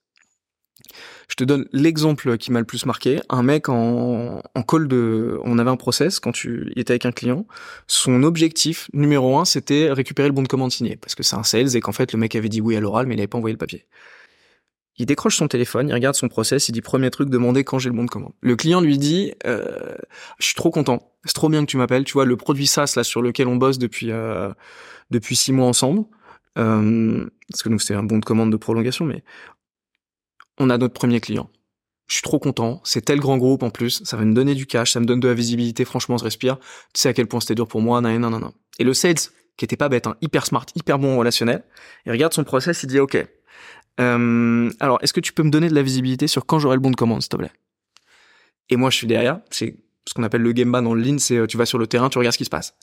Je 1.30 1.36
te 1.36 1.44
donne 1.44 1.68
l'exemple 1.72 2.38
qui 2.38 2.52
m'a 2.52 2.60
le 2.60 2.66
plus 2.66 2.86
marqué. 2.86 3.20
Un 3.30 3.44
mec 3.44 3.70
en, 3.70 4.42
en 4.54 4.64
call 4.64 4.88
de, 4.88 5.40
on 5.44 5.58
avait 5.60 5.70
un 5.70 5.78
process 5.78 6.20
quand 6.20 6.32
tu 6.32 6.72
étais 6.76 6.92
avec 6.94 7.06
un 7.06 7.12
client. 7.12 7.46
Son 7.88 8.24
objectif 8.24 8.90
numéro 8.94 9.38
un, 9.38 9.46
c'était 9.46 9.92
récupérer 9.92 10.28
le 10.28 10.34
bon 10.34 10.44
de 10.44 10.48
commande 10.48 10.72
signé, 10.72 10.98
parce 10.98 11.16
que 11.16 11.24
c'est 11.24 11.36
un 11.36 11.44
sales 11.44 11.76
et 11.76 11.82
qu'en 11.82 11.92
fait 11.92 12.14
le 12.14 12.20
mec 12.20 12.36
avait 12.36 12.50
dit 12.50 12.62
oui 12.62 12.76
à 12.76 12.80
l'oral, 12.80 13.08
mais 13.08 13.16
il 13.16 13.18
n'avait 13.18 13.28
pas 13.28 13.38
envoyé 13.38 13.54
le 13.54 13.58
papier. 13.58 13.86
Il 14.98 15.06
décroche 15.06 15.38
son 15.38 15.48
téléphone, 15.48 15.88
il 15.90 15.94
regarde 15.94 16.16
son 16.16 16.28
process, 16.28 16.68
il 16.68 16.74
dit 16.74 16.82
premier 16.82 17.10
truc, 17.10 17.30
demander 17.30 17.64
quand 17.64 17.80
j'ai 17.80 17.90
le 17.90 17.96
bon 17.96 18.04
de 18.04 18.10
commande. 18.10 18.34
Le 18.42 18.56
client 18.56 18.82
lui 18.82 18.98
dit, 18.98 19.34
euh, 19.48 19.96
je 20.38 20.46
suis 20.46 20.56
trop 20.56 20.70
content, 20.70 21.12
c'est 21.24 21.34
trop 21.34 21.50
bien 21.50 21.62
que 21.62 21.72
tu 21.72 21.78
m'appelles. 21.78 22.04
Tu 22.04 22.14
vois 22.14 22.26
le 22.26 22.36
produit 22.36 22.68
SaaS 22.68 22.94
là 22.98 23.04
sur 23.04 23.22
lequel 23.22 23.48
on 23.48 23.56
bosse 23.56 23.80
depuis 23.80 24.12
euh, 24.12 24.52
depuis 25.10 25.36
six 25.36 25.54
mois 25.54 25.66
ensemble, 25.66 26.04
euh, 26.58 27.26
parce 27.50 27.64
que 27.64 27.70
nous 27.70 27.80
c'était 27.80 27.96
un 27.96 28.04
bon 28.04 28.20
de 28.20 28.26
commande 28.26 28.52
de 28.52 28.58
prolongation, 28.58 29.06
mais 29.06 29.24
on 30.62 30.70
a 30.70 30.78
notre 30.78 30.94
premier 30.94 31.20
client. 31.20 31.50
Je 32.08 32.16
suis 32.16 32.24
trop 32.24 32.40
content, 32.40 32.82
c'est 32.84 33.02
tel 33.02 33.20
grand 33.20 33.38
groupe 33.38 33.64
en 33.64 33.70
plus, 33.70 34.04
ça 34.04 34.18
va 34.18 34.26
me 34.26 34.34
donner 34.34 34.54
du 34.54 34.66
cash, 34.66 34.92
ça 34.92 35.00
me 35.00 35.06
donne 35.06 35.20
de 35.20 35.28
la 35.28 35.34
visibilité, 35.34 35.86
franchement, 35.86 36.18
je 36.18 36.24
respire. 36.24 36.58
Tu 36.94 37.02
sais 37.02 37.10
à 37.10 37.14
quel 37.14 37.28
point 37.28 37.40
c'était 37.40 37.56
dur 37.56 37.68
pour 37.68 37.82
moi, 37.82 38.02
nan, 38.02 38.20
nan, 38.20 38.32
nan, 38.32 38.52
Et 38.80 38.84
le 38.84 38.94
sales, 38.94 39.16
qui 39.56 39.66
était 39.66 39.78
pas 39.78 39.88
bête, 39.90 40.08
hein, 40.08 40.18
hyper 40.22 40.46
smart, 40.46 40.66
hyper 40.76 41.00
bon 41.00 41.18
relationnel, 41.18 41.64
il 42.06 42.12
regarde 42.12 42.34
son 42.34 42.44
process, 42.44 42.84
il 42.84 42.88
dit, 42.88 43.00
OK, 43.00 43.18
euh, 44.00 44.70
alors, 44.80 45.00
est-ce 45.02 45.14
que 45.14 45.20
tu 45.20 45.34
peux 45.34 45.44
me 45.44 45.50
donner 45.50 45.70
de 45.70 45.76
la 45.76 45.84
visibilité 45.84 46.28
sur 46.28 46.46
quand 46.46 46.60
j'aurai 46.60 46.76
le 46.76 46.82
bon 46.82 46.92
de 46.92 46.96
commande, 46.96 47.22
s'il 47.22 47.30
te 47.30 47.38
plaît? 47.38 47.52
Et 48.70 48.76
moi, 48.76 48.90
je 48.90 48.98
suis 48.98 49.08
derrière. 49.08 49.42
C'est 49.50 49.76
ce 50.08 50.14
qu'on 50.14 50.24
appelle 50.24 50.42
le 50.42 50.52
game 50.54 50.72
ban 50.72 50.82
dans 50.82 50.94
le 50.94 51.02
lean, 51.02 51.18
c'est 51.20 51.38
euh, 51.38 51.48
tu 51.48 51.58
vas 51.58 51.66
sur 51.66 51.78
le 51.78 51.88
terrain, 51.88 52.10
tu 52.10 52.18
regardes 52.18 52.34
ce 52.34 52.38
qui 52.38 52.46
se 52.46 52.50
passe. 52.50 52.76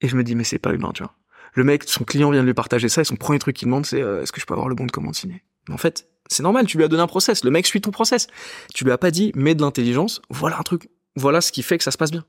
Et 0.00 0.08
je 0.08 0.16
me 0.16 0.24
dis, 0.24 0.34
mais 0.34 0.44
c'est 0.44 0.58
pas 0.58 0.72
humain, 0.72 0.92
tu 0.94 1.02
vois. 1.02 1.14
Le 1.54 1.64
mec, 1.64 1.84
son 1.84 2.04
client 2.04 2.30
vient 2.30 2.42
de 2.42 2.46
lui 2.46 2.54
partager 2.54 2.88
ça, 2.88 3.00
et 3.00 3.04
son 3.04 3.16
premier 3.16 3.38
truc 3.38 3.56
qu'il 3.56 3.66
demande, 3.66 3.86
c'est 3.86 4.00
euh, 4.00 4.22
est-ce 4.22 4.32
que 4.32 4.40
je 4.40 4.46
peux 4.46 4.54
avoir 4.54 4.68
le 4.68 4.74
bon 4.74 4.86
de 4.86 4.92
commande 4.92 5.14
signé? 5.14 5.42
Mais 5.68 5.74
en 5.74 5.78
fait, 5.78 6.08
c'est 6.30 6.42
normal, 6.42 6.66
tu 6.66 6.76
lui 6.76 6.84
as 6.84 6.88
donné 6.88 7.02
un 7.02 7.06
process. 7.06 7.44
Le 7.44 7.50
mec 7.50 7.66
suit 7.66 7.80
ton 7.80 7.90
process. 7.90 8.26
Tu 8.74 8.84
lui 8.84 8.92
as 8.92 8.98
pas 8.98 9.10
dit, 9.10 9.32
mets 9.34 9.54
de 9.54 9.62
l'intelligence, 9.62 10.22
voilà 10.30 10.58
un 10.58 10.62
truc, 10.62 10.88
voilà 11.16 11.40
ce 11.40 11.52
qui 11.52 11.62
fait 11.62 11.76
que 11.76 11.84
ça 11.84 11.90
se 11.90 11.98
passe 11.98 12.10
bien. 12.10 12.24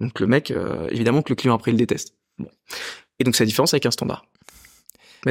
Donc 0.00 0.20
le 0.20 0.26
mec, 0.26 0.52
évidemment 0.90 1.22
que 1.22 1.30
le 1.30 1.36
client 1.36 1.54
après 1.54 1.70
il 1.70 1.76
déteste. 1.76 2.14
Bon. 2.38 2.50
Et 3.18 3.24
donc 3.24 3.36
c'est 3.36 3.44
la 3.44 3.48
différence 3.48 3.72
avec 3.72 3.86
un 3.86 3.90
standard. 3.90 4.26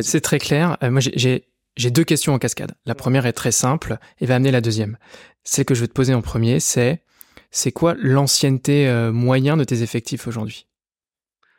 C'est 0.01 0.21
très 0.21 0.39
clair. 0.39 0.77
moi, 0.81 1.01
j'ai 1.01 1.45
j'ai 1.75 1.91
deux 1.91 2.03
questions 2.03 2.33
en 2.33 2.39
cascade. 2.39 2.75
La 2.85 2.95
première 2.95 3.25
est 3.25 3.33
très 3.33 3.51
simple 3.51 3.97
et 4.19 4.25
va 4.25 4.35
amener 4.35 4.51
la 4.51 4.61
deuxième. 4.61 4.97
Celle 5.43 5.65
que 5.65 5.73
je 5.73 5.81
vais 5.81 5.87
te 5.87 5.93
poser 5.93 6.13
en 6.13 6.21
premier, 6.21 6.59
c'est 6.59 7.01
c'est 7.51 7.71
quoi 7.71 7.95
l'ancienneté 7.97 8.87
euh, 8.87 9.11
moyenne 9.11 9.59
de 9.59 9.63
tes 9.63 9.81
effectifs 9.81 10.27
aujourd'hui? 10.27 10.67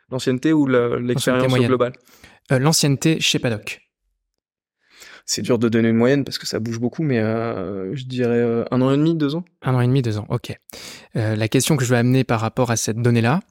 L'ancienneté 0.09 0.53
ou 0.53 0.67
l'expérience 0.67 1.53
globale? 1.53 1.93
Euh, 2.51 2.59
L'ancienneté 2.59 3.19
chez 3.19 3.39
Paddock. 3.39 3.81
C'est 5.25 5.41
dur 5.41 5.57
de 5.57 5.69
donner 5.69 5.89
une 5.89 5.97
moyenne 5.97 6.23
parce 6.23 6.37
que 6.37 6.45
ça 6.45 6.59
bouge 6.59 6.79
beaucoup, 6.79 7.03
mais 7.03 7.19
euh, 7.19 7.95
je 7.95 8.05
dirais 8.05 8.65
un 8.69 8.81
an 8.81 8.91
et 8.91 8.97
demi, 8.97 9.15
deux 9.15 9.35
ans. 9.35 9.43
Un 9.63 9.73
an 9.73 9.81
et 9.81 9.87
demi, 9.87 10.01
deux 10.01 10.17
ans, 10.17 10.25
ok. 10.29 10.57
la 11.15 11.47
question 11.47 11.77
que 11.77 11.83
je 11.83 11.89
vais 11.89 11.97
amener 11.97 12.23
par 12.23 12.39
rapport 12.39 12.71
à 12.71 12.75
cette 12.77 13.01
donnée-là, 13.01 13.41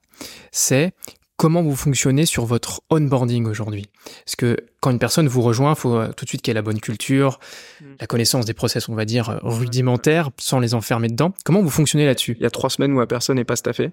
c'est 0.52 0.94
comment 1.36 1.62
vous 1.62 1.76
fonctionnez 1.76 2.26
sur 2.26 2.44
votre 2.44 2.82
onboarding 2.90 3.46
aujourd'hui? 3.46 3.88
Parce 4.24 4.36
que 4.36 4.56
quand 4.80 4.90
une 4.90 4.98
personne 4.98 5.28
vous 5.28 5.42
rejoint, 5.42 5.72
il 5.72 5.78
faut 5.78 5.96
euh, 5.96 6.12
tout 6.12 6.24
de 6.24 6.28
suite 6.28 6.42
qu'elle 6.42 6.56
ait 6.56 6.60
la 6.60 6.62
bonne 6.62 6.80
culture, 6.80 7.38
mm. 7.80 7.84
la 8.00 8.06
connaissance 8.06 8.44
des 8.44 8.54
process, 8.54 8.88
on 8.88 8.94
va 8.94 9.04
dire, 9.04 9.30
euh, 9.30 9.38
rudimentaires, 9.42 10.30
sans 10.38 10.60
les 10.60 10.74
enfermer 10.74 11.08
dedans. 11.08 11.34
Comment 11.44 11.62
vous 11.62 11.70
fonctionnez 11.70 12.06
là-dessus? 12.06 12.36
Il 12.38 12.42
y 12.42 12.46
a 12.46 12.50
trois 12.50 12.70
semaines 12.70 12.92
où 12.92 13.00
la 13.00 13.06
personne 13.06 13.36
n'est 13.36 13.44
pas 13.44 13.56
staffée, 13.56 13.90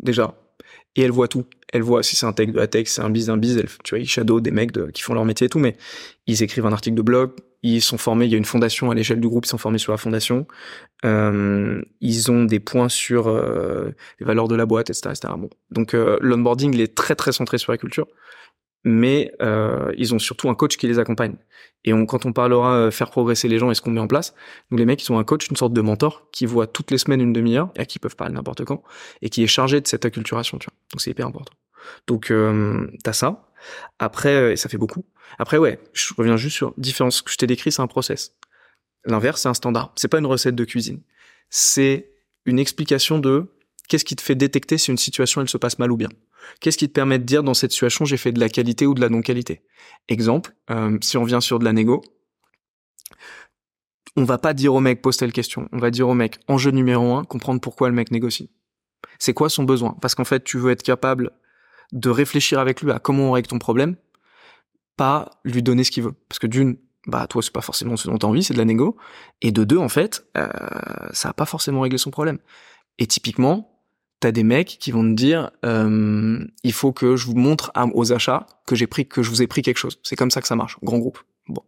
déjà. 0.00 0.34
Et 0.96 1.02
elle 1.02 1.12
voit 1.12 1.28
tout. 1.28 1.44
Elle 1.72 1.82
voit 1.82 2.02
si 2.02 2.16
c'est 2.16 2.26
un 2.26 2.32
tech 2.32 2.48
de 2.48 2.56
la 2.56 2.66
tech, 2.66 2.88
c'est 2.88 3.02
un 3.02 3.10
biz 3.10 3.26
d'un 3.26 3.36
biz. 3.36 3.62
tu 3.84 3.90
vois, 3.90 3.98
ils 3.98 4.08
shadow 4.08 4.40
des 4.40 4.50
mecs 4.50 4.72
qui 4.92 5.02
font 5.02 5.14
leur 5.14 5.24
métier 5.24 5.46
et 5.46 5.50
tout, 5.50 5.58
mais 5.58 5.76
ils 6.26 6.42
écrivent 6.42 6.66
un 6.66 6.72
article 6.72 6.96
de 6.96 7.02
blog, 7.02 7.32
ils 7.62 7.82
sont 7.82 7.98
formés, 7.98 8.26
il 8.26 8.30
y 8.30 8.34
a 8.34 8.38
une 8.38 8.44
fondation 8.44 8.90
à 8.90 8.94
l'échelle 8.94 9.20
du 9.20 9.28
groupe, 9.28 9.46
ils 9.46 9.48
sont 9.48 9.58
formés 9.58 9.78
sur 9.78 9.92
la 9.92 9.98
fondation. 9.98 10.46
Euh, 11.04 11.82
ils 12.00 12.30
ont 12.30 12.44
des 12.44 12.60
points 12.60 12.88
sur 12.88 13.28
euh, 13.28 13.90
les 14.20 14.26
valeurs 14.26 14.48
de 14.48 14.54
la 14.54 14.66
boîte, 14.66 14.90
etc. 14.90 15.10
etc. 15.10 15.34
Bon. 15.36 15.50
Donc 15.70 15.94
euh, 15.94 16.16
l'onboarding, 16.20 16.72
il 16.74 16.80
est 16.80 16.94
très 16.94 17.14
très 17.14 17.32
centré 17.32 17.58
sur 17.58 17.72
la 17.72 17.78
culture, 17.78 18.06
mais 18.86 19.32
euh, 19.42 19.92
ils 19.98 20.14
ont 20.14 20.20
surtout 20.20 20.48
un 20.48 20.54
coach 20.54 20.76
qui 20.76 20.86
les 20.86 21.00
accompagne. 21.00 21.34
Et 21.84 21.92
on, 21.92 22.06
quand 22.06 22.24
on 22.24 22.32
parlera 22.32 22.76
euh, 22.76 22.90
faire 22.92 23.10
progresser 23.10 23.48
les 23.48 23.58
gens 23.58 23.68
et 23.72 23.74
ce 23.74 23.82
qu'on 23.82 23.90
met 23.90 24.00
en 24.00 24.06
place, 24.06 24.32
nous 24.70 24.78
les 24.78 24.86
mecs, 24.86 25.02
ils 25.02 25.12
ont 25.12 25.18
un 25.18 25.24
coach, 25.24 25.48
une 25.48 25.56
sorte 25.56 25.72
de 25.72 25.80
mentor 25.80 26.28
qui 26.30 26.46
voit 26.46 26.68
toutes 26.68 26.92
les 26.92 26.98
semaines 26.98 27.20
une 27.20 27.32
demi-heure 27.32 27.70
et 27.74 27.80
à 27.80 27.84
qui 27.84 27.96
ils 27.96 27.98
peuvent 27.98 28.14
parler 28.14 28.32
n'importe 28.32 28.64
quand 28.64 28.84
et 29.22 29.28
qui 29.28 29.42
est 29.42 29.48
chargé 29.48 29.80
de 29.80 29.88
cette 29.88 30.04
acculturation. 30.04 30.58
Tu 30.58 30.66
vois. 30.66 30.74
Donc 30.92 31.00
c'est 31.00 31.10
hyper 31.10 31.26
important. 31.26 31.52
Donc 32.06 32.30
euh, 32.30 32.86
t'as 33.02 33.12
ça. 33.12 33.48
Après, 33.98 34.52
et 34.52 34.56
ça 34.56 34.68
fait 34.68 34.78
beaucoup. 34.78 35.04
Après, 35.40 35.58
ouais, 35.58 35.80
je 35.92 36.14
reviens 36.16 36.36
juste 36.36 36.54
sur 36.54 36.72
différence. 36.78 37.16
Ce 37.16 37.22
que 37.24 37.32
je 37.32 37.38
t'ai 37.38 37.48
décrit, 37.48 37.72
c'est 37.72 37.82
un 37.82 37.88
process. 37.88 38.36
L'inverse, 39.04 39.42
c'est 39.42 39.48
un 39.48 39.54
standard. 39.54 39.92
C'est 39.96 40.06
pas 40.06 40.18
une 40.18 40.26
recette 40.26 40.54
de 40.54 40.64
cuisine. 40.64 41.00
C'est 41.50 42.12
une 42.44 42.60
explication 42.60 43.18
de 43.18 43.46
qu'est-ce 43.88 44.04
qui 44.04 44.14
te 44.14 44.22
fait 44.22 44.36
détecter 44.36 44.78
si 44.78 44.92
une 44.92 44.96
situation 44.96 45.40
elle 45.40 45.48
se 45.48 45.56
passe 45.56 45.80
mal 45.80 45.90
ou 45.90 45.96
bien. 45.96 46.08
Qu'est-ce 46.60 46.78
qui 46.78 46.88
te 46.88 46.92
permet 46.92 47.18
de 47.18 47.24
dire 47.24 47.42
dans 47.42 47.54
cette 47.54 47.72
situation 47.72 48.04
j'ai 48.04 48.16
fait 48.16 48.32
de 48.32 48.40
la 48.40 48.48
qualité 48.48 48.86
ou 48.86 48.94
de 48.94 49.00
la 49.00 49.08
non-qualité? 49.08 49.62
Exemple, 50.08 50.54
euh, 50.70 50.98
si 51.00 51.16
on 51.16 51.24
vient 51.24 51.40
sur 51.40 51.58
de 51.58 51.64
la 51.64 51.72
négo, 51.72 52.02
on 54.16 54.24
va 54.24 54.38
pas 54.38 54.54
dire 54.54 54.74
au 54.74 54.80
mec 54.80 55.02
pose 55.02 55.16
telle 55.16 55.32
question. 55.32 55.68
On 55.72 55.78
va 55.78 55.90
dire 55.90 56.08
au 56.08 56.14
mec 56.14 56.38
enjeu 56.48 56.70
numéro 56.70 57.14
un, 57.14 57.24
comprendre 57.24 57.60
pourquoi 57.60 57.88
le 57.88 57.94
mec 57.94 58.10
négocie. 58.10 58.50
C'est 59.18 59.34
quoi 59.34 59.48
son 59.48 59.64
besoin? 59.64 59.96
Parce 60.00 60.14
qu'en 60.14 60.24
fait, 60.24 60.42
tu 60.42 60.58
veux 60.58 60.70
être 60.70 60.82
capable 60.82 61.30
de 61.92 62.10
réfléchir 62.10 62.58
avec 62.58 62.80
lui 62.82 62.90
à 62.90 62.98
comment 62.98 63.28
on 63.28 63.32
règle 63.32 63.48
ton 63.48 63.58
problème 63.58 63.96
pas 64.96 65.30
lui 65.44 65.62
donner 65.62 65.84
ce 65.84 65.90
qu'il 65.90 66.02
veut. 66.02 66.14
Parce 66.28 66.38
que 66.38 66.46
d'une, 66.46 66.78
bah 67.06 67.26
toi 67.26 67.42
c'est 67.42 67.52
pas 67.52 67.60
forcément 67.60 67.96
ce 67.96 68.08
dont 68.08 68.16
t'as 68.16 68.26
envie, 68.26 68.42
c'est 68.42 68.54
de 68.54 68.58
la 68.58 68.64
négo. 68.64 68.96
Et 69.42 69.52
de 69.52 69.64
deux, 69.64 69.78
en 69.78 69.88
fait, 69.88 70.26
euh, 70.36 70.48
ça 71.12 71.30
a 71.30 71.32
pas 71.32 71.46
forcément 71.46 71.82
réglé 71.82 71.98
son 71.98 72.10
problème. 72.10 72.38
Et 72.98 73.06
typiquement, 73.06 73.75
t'as 74.20 74.32
des 74.32 74.44
mecs 74.44 74.78
qui 74.80 74.90
vont 74.90 75.02
te 75.02 75.14
dire, 75.14 75.50
euh, 75.64 76.38
il 76.62 76.72
faut 76.72 76.92
que 76.92 77.16
je 77.16 77.26
vous 77.26 77.34
montre 77.34 77.72
aux 77.94 78.12
achats 78.12 78.46
que 78.66 78.74
j'ai 78.74 78.86
pris, 78.86 79.06
que 79.06 79.22
je 79.22 79.30
vous 79.30 79.42
ai 79.42 79.46
pris 79.46 79.62
quelque 79.62 79.78
chose. 79.78 79.98
C'est 80.02 80.16
comme 80.16 80.30
ça 80.30 80.40
que 80.40 80.48
ça 80.48 80.56
marche, 80.56 80.78
grand 80.82 80.98
groupe. 80.98 81.18
Bon. 81.48 81.62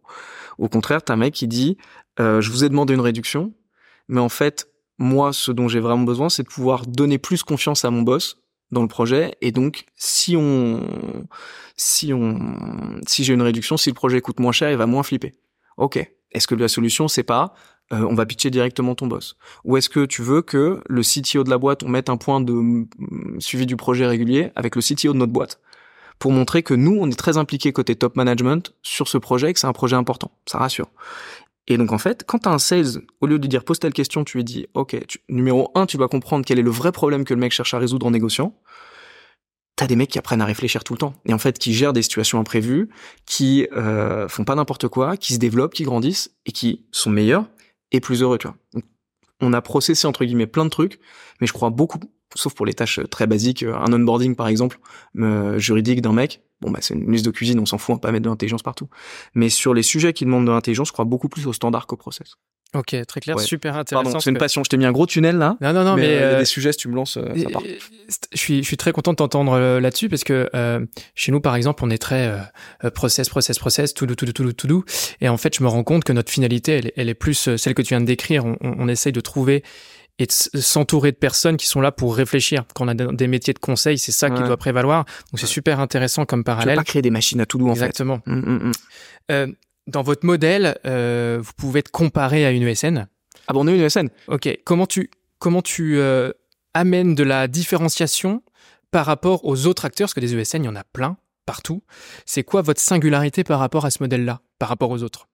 Au 0.57 0.67
contraire, 0.67 1.03
t'as 1.03 1.13
un 1.13 1.17
mec 1.17 1.33
qui 1.33 1.47
dit, 1.47 1.77
euh, 2.19 2.41
je 2.41 2.51
vous 2.51 2.63
ai 2.63 2.69
demandé 2.69 2.93
une 2.93 3.01
réduction, 3.01 3.53
mais 4.07 4.19
en 4.19 4.29
fait, 4.29 4.67
moi, 4.97 5.31
ce 5.31 5.51
dont 5.51 5.67
j'ai 5.67 5.79
vraiment 5.79 6.03
besoin, 6.03 6.29
c'est 6.29 6.43
de 6.43 6.49
pouvoir 6.49 6.85
donner 6.85 7.17
plus 7.17 7.43
confiance 7.43 7.85
à 7.85 7.91
mon 7.91 8.01
boss 8.01 8.37
dans 8.71 8.81
le 8.81 8.87
projet 8.87 9.35
et 9.41 9.51
donc 9.51 9.85
si 9.95 10.35
on 10.37 10.87
si 11.75 12.13
on 12.13 12.99
si 13.07 13.23
j'ai 13.23 13.33
une 13.33 13.41
réduction 13.41 13.77
si 13.77 13.89
le 13.89 13.95
projet 13.95 14.21
coûte 14.21 14.39
moins 14.39 14.51
cher 14.51 14.69
il 14.69 14.77
va 14.77 14.85
moins 14.85 15.03
flipper 15.03 15.33
ok 15.77 15.97
est-ce 16.31 16.47
que 16.47 16.55
la 16.55 16.67
solution 16.67 17.07
c'est 17.07 17.23
pas 17.23 17.53
euh, 17.91 18.05
on 18.07 18.13
va 18.13 18.25
pitcher 18.25 18.51
directement 18.51 18.93
ton 18.93 19.07
boss. 19.07 19.35
Ou 19.65 19.77
est-ce 19.77 19.89
que 19.89 20.05
tu 20.05 20.21
veux 20.21 20.41
que 20.41 20.81
le 20.87 21.01
CTO 21.01 21.43
de 21.43 21.49
la 21.49 21.57
boîte 21.57 21.83
on 21.83 21.89
mette 21.89 22.09
un 22.09 22.17
point 22.17 22.39
de 22.39 22.53
mm, 22.53 22.87
suivi 23.39 23.65
du 23.65 23.75
projet 23.75 24.05
régulier 24.05 24.51
avec 24.55 24.75
le 24.75 24.81
CTO 24.81 25.13
de 25.13 25.17
notre 25.17 25.31
boîte 25.31 25.59
pour 26.19 26.31
montrer 26.31 26.61
que 26.61 26.73
nous 26.73 26.97
on 26.99 27.09
est 27.09 27.17
très 27.17 27.37
impliqué 27.37 27.73
côté 27.73 27.95
top 27.95 28.15
management 28.15 28.73
sur 28.83 29.07
ce 29.07 29.17
projet 29.17 29.49
et 29.49 29.53
que 29.53 29.59
c'est 29.59 29.67
un 29.67 29.73
projet 29.73 29.95
important. 29.95 30.31
Ça 30.45 30.59
rassure. 30.59 30.89
Et 31.67 31.77
donc 31.77 31.91
en 31.91 31.97
fait, 31.97 32.23
quand 32.27 32.39
tu 32.39 32.49
as 32.49 32.51
un 32.51 32.59
sales, 32.59 33.01
au 33.21 33.27
lieu 33.27 33.39
de 33.39 33.47
dire 33.47 33.63
pose 33.63 33.79
telle 33.79 33.93
question, 33.93 34.23
tu 34.23 34.37
lui 34.37 34.43
dis 34.43 34.67
ok, 34.75 34.95
numéro 35.27 35.71
un, 35.73 35.87
tu 35.87 35.97
dois 35.97 36.09
comprendre 36.09 36.45
quel 36.45 36.59
est 36.59 36.63
le 36.63 36.71
vrai 36.71 36.91
problème 36.91 37.23
que 37.25 37.33
le 37.33 37.39
mec 37.39 37.51
cherche 37.51 37.73
à 37.73 37.79
résoudre 37.79 38.05
en 38.05 38.11
négociant. 38.11 38.55
T'as 39.75 39.87
des 39.87 39.95
mecs 39.95 40.09
qui 40.09 40.19
apprennent 40.19 40.41
à 40.41 40.45
réfléchir 40.45 40.83
tout 40.83 40.93
le 40.93 40.99
temps 40.99 41.13
et 41.25 41.33
en 41.33 41.39
fait 41.39 41.57
qui 41.57 41.73
gèrent 41.73 41.93
des 41.93 42.01
situations 42.01 42.39
imprévues, 42.39 42.89
qui 43.25 43.67
euh, 43.75 44.27
font 44.27 44.43
pas 44.43 44.55
n'importe 44.55 44.89
quoi, 44.89 45.17
qui 45.17 45.33
se 45.33 45.39
développent, 45.39 45.73
qui 45.73 45.83
grandissent 45.83 46.31
et 46.45 46.51
qui 46.51 46.85
sont 46.91 47.09
meilleurs 47.09 47.45
et 47.91 47.99
plus 47.99 48.21
heureux. 48.21 48.37
Tu 48.37 48.47
vois. 48.47 48.83
on 49.41 49.53
a 49.53 49.61
processé 49.61 50.07
entre 50.07 50.25
guillemets 50.25 50.47
plein 50.47 50.65
de 50.65 50.69
trucs, 50.69 50.99
mais 51.41 51.47
je 51.47 51.53
crois 51.53 51.69
beaucoup, 51.69 51.99
sauf 52.35 52.53
pour 52.53 52.65
les 52.65 52.73
tâches 52.73 52.99
très 53.09 53.27
basiques, 53.27 53.63
un 53.63 53.93
onboarding 53.93 54.35
par 54.35 54.47
exemple 54.47 54.79
euh, 55.17 55.57
juridique 55.59 56.01
d'un 56.01 56.13
mec, 56.13 56.43
Bon, 56.61 56.71
bah, 56.71 56.79
c'est 56.81 56.93
une 56.93 57.09
liste 57.09 57.25
de 57.25 57.31
cuisine, 57.31 57.59
on 57.59 57.65
s'en 57.65 57.77
fout, 57.77 57.93
on 57.93 57.95
va 57.95 57.99
pas 57.99 58.11
mettre 58.11 58.25
de 58.25 58.29
l'intelligence 58.29 58.63
partout. 58.63 58.89
Mais 59.33 59.49
sur 59.49 59.73
les 59.73 59.83
sujets 59.83 60.13
qui 60.13 60.25
demandent 60.25 60.45
de 60.45 60.51
l'intelligence, 60.51 60.89
je 60.89 60.93
crois 60.93 61.05
beaucoup 61.05 61.29
plus 61.29 61.47
au 61.47 61.53
standard 61.53 61.87
qu'au 61.87 61.95
process. 61.95 62.35
Ok, 62.75 62.95
très 63.07 63.19
clair, 63.19 63.39
super 63.39 63.75
intéressant. 63.75 64.03
Pardon, 64.03 64.19
c'est 64.19 64.29
une 64.29 64.37
passion. 64.37 64.63
Je 64.63 64.69
t'ai 64.69 64.77
mis 64.77 64.85
un 64.85 64.91
gros 64.91 65.07
tunnel 65.07 65.37
là. 65.37 65.57
Non, 65.59 65.73
non, 65.73 65.83
non, 65.83 65.95
mais, 65.95 66.05
il 66.05 66.11
y 66.11 66.13
a 66.13 66.17
euh, 66.17 66.39
des 66.39 66.45
sujets, 66.45 66.71
si 66.71 66.77
tu 66.77 66.87
me 66.87 66.95
lances, 66.95 67.17
euh, 67.17 67.35
ça 67.35 67.49
part. 67.49 67.63
Je 68.31 68.37
suis, 68.37 68.61
je 68.61 68.67
suis 68.67 68.77
très 68.77 68.91
content 68.91 69.11
de 69.11 69.15
t'entendre 69.17 69.53
euh, 69.53 69.79
là-dessus 69.79 70.07
parce 70.07 70.23
que 70.23 70.49
chez 71.15 71.31
nous, 71.31 71.41
par 71.41 71.55
exemple, 71.55 71.83
on 71.83 71.89
est 71.89 71.97
très 71.97 72.31
process, 72.93 73.27
process, 73.27 73.57
process, 73.57 73.93
tout 73.93 74.05
doux, 74.05 74.15
tout 74.15 74.25
doux, 74.25 74.33
tout 74.33 74.43
doux, 74.43 74.53
tout 74.53 74.67
doux. 74.67 74.83
Et 75.19 75.29
en 75.29 75.37
fait, 75.37 75.55
je 75.57 75.63
me 75.63 75.67
rends 75.67 75.83
compte 75.83 76.03
que 76.03 76.13
notre 76.13 76.31
finalité, 76.31 76.73
elle, 76.73 76.91
elle 76.95 77.09
est 77.09 77.15
plus 77.15 77.55
celle 77.57 77.73
que 77.73 77.81
tu 77.81 77.89
viens 77.89 78.01
de 78.01 78.05
décrire. 78.05 78.45
On, 78.45 78.55
on, 78.61 78.75
on 78.79 78.87
essaye 78.87 79.13
de 79.13 79.21
trouver 79.21 79.63
et 80.19 80.25
de 80.25 80.59
s'entourer 80.59 81.11
de 81.11 81.17
personnes 81.17 81.57
qui 81.57 81.65
sont 81.65 81.81
là 81.81 81.91
pour 81.91 82.15
réfléchir. 82.15 82.65
Quand 82.75 82.85
on 82.85 82.87
a 82.89 82.93
des 82.93 83.27
métiers 83.27 83.53
de 83.53 83.59
conseil, 83.59 83.97
c'est 83.97 84.11
ça 84.11 84.29
qui 84.29 84.43
doit 84.43 84.57
prévaloir. 84.57 85.05
Donc 85.31 85.39
c'est 85.39 85.47
super 85.47 85.79
intéressant 85.79 86.25
comme 86.25 86.43
parallèle. 86.43 86.75
Tu 86.75 86.81
pas 86.81 86.83
créer 86.83 87.01
des 87.01 87.09
machines 87.09 87.39
à 87.39 87.45
tout 87.45 87.57
doux 87.57 87.69
en 87.69 87.71
Exactement. 87.71 88.21
fait. 88.25 88.31
Exactement. 88.31 88.57
Mm, 88.57 88.67
mm. 88.67 88.71
euh, 89.31 89.47
dans 89.89 90.03
votre 90.03 90.25
modèle, 90.25 90.77
euh, 90.85 91.39
vous 91.41 91.51
pouvez 91.57 91.79
être 91.79 91.91
comparé 91.91 92.45
à 92.45 92.51
une 92.51 92.63
ESN. 92.63 93.07
Ah 93.47 93.53
bon, 93.53 93.65
on 93.65 93.67
est 93.67 93.75
une 93.75 93.81
ESN. 93.81 94.09
Ok. 94.27 94.47
Comment 94.63 94.85
tu 94.85 95.09
comment 95.39 95.61
tu 95.61 95.97
euh, 95.97 96.31
amènes 96.73 97.15
de 97.15 97.23
la 97.23 97.47
différenciation 97.47 98.43
par 98.91 99.05
rapport 99.05 99.45
aux 99.45 99.65
autres 99.65 99.85
acteurs? 99.85 100.05
Parce 100.05 100.13
que 100.13 100.19
des 100.19 100.35
ESN, 100.35 100.63
il 100.63 100.65
y 100.65 100.69
en 100.69 100.75
a 100.75 100.83
plein 100.83 101.17
partout. 101.45 101.81
C'est 102.25 102.43
quoi 102.43 102.61
votre 102.61 102.79
singularité 102.79 103.43
par 103.43 103.59
rapport 103.59 103.85
à 103.85 103.89
ce 103.89 104.03
modèle-là, 104.03 104.41
par 104.59 104.69
rapport 104.69 104.91
aux 104.91 105.01
autres? 105.01 105.27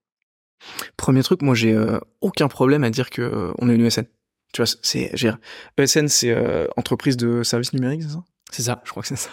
Premier 0.95 1.23
truc, 1.23 1.41
moi 1.41 1.55
j'ai 1.55 1.73
euh, 1.73 1.99
aucun 2.21 2.47
problème 2.47 2.85
à 2.85 2.89
dire 2.89 3.09
que 3.09 3.21
euh, 3.21 3.51
on 3.59 3.69
est 3.69 3.75
une 3.75 3.85
ESN. 3.85 4.05
Tu 4.53 4.61
vois, 4.61 4.73
c'est 4.81 5.11
ESN, 5.77 6.07
c'est 6.07 6.31
euh, 6.31 6.67
entreprise 6.77 7.17
de 7.17 7.43
services 7.43 7.73
numériques, 7.73 8.03
c'est 8.03 8.13
ça? 8.13 8.23
C'est 8.51 8.61
ça. 8.61 8.81
Je 8.85 8.91
crois 8.91 9.03
que 9.03 9.09
c'est 9.09 9.17
ça. 9.17 9.31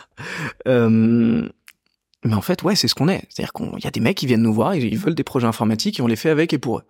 Mais 2.24 2.34
en 2.34 2.40
fait, 2.40 2.62
ouais, 2.62 2.76
c'est 2.76 2.88
ce 2.88 2.94
qu'on 2.94 3.08
est. 3.08 3.24
C'est-à-dire 3.28 3.52
qu'il 3.52 3.84
y 3.84 3.86
a 3.86 3.90
des 3.90 4.00
mecs 4.00 4.16
qui 4.16 4.26
viennent 4.26 4.42
nous 4.42 4.54
voir, 4.54 4.74
ils 4.74 4.96
veulent 4.96 5.14
des 5.14 5.24
projets 5.24 5.46
informatiques 5.46 5.98
et 5.98 6.02
on 6.02 6.06
les 6.06 6.16
fait 6.16 6.30
avec 6.30 6.52
et 6.52 6.58
pour 6.58 6.78
eux. 6.78 6.82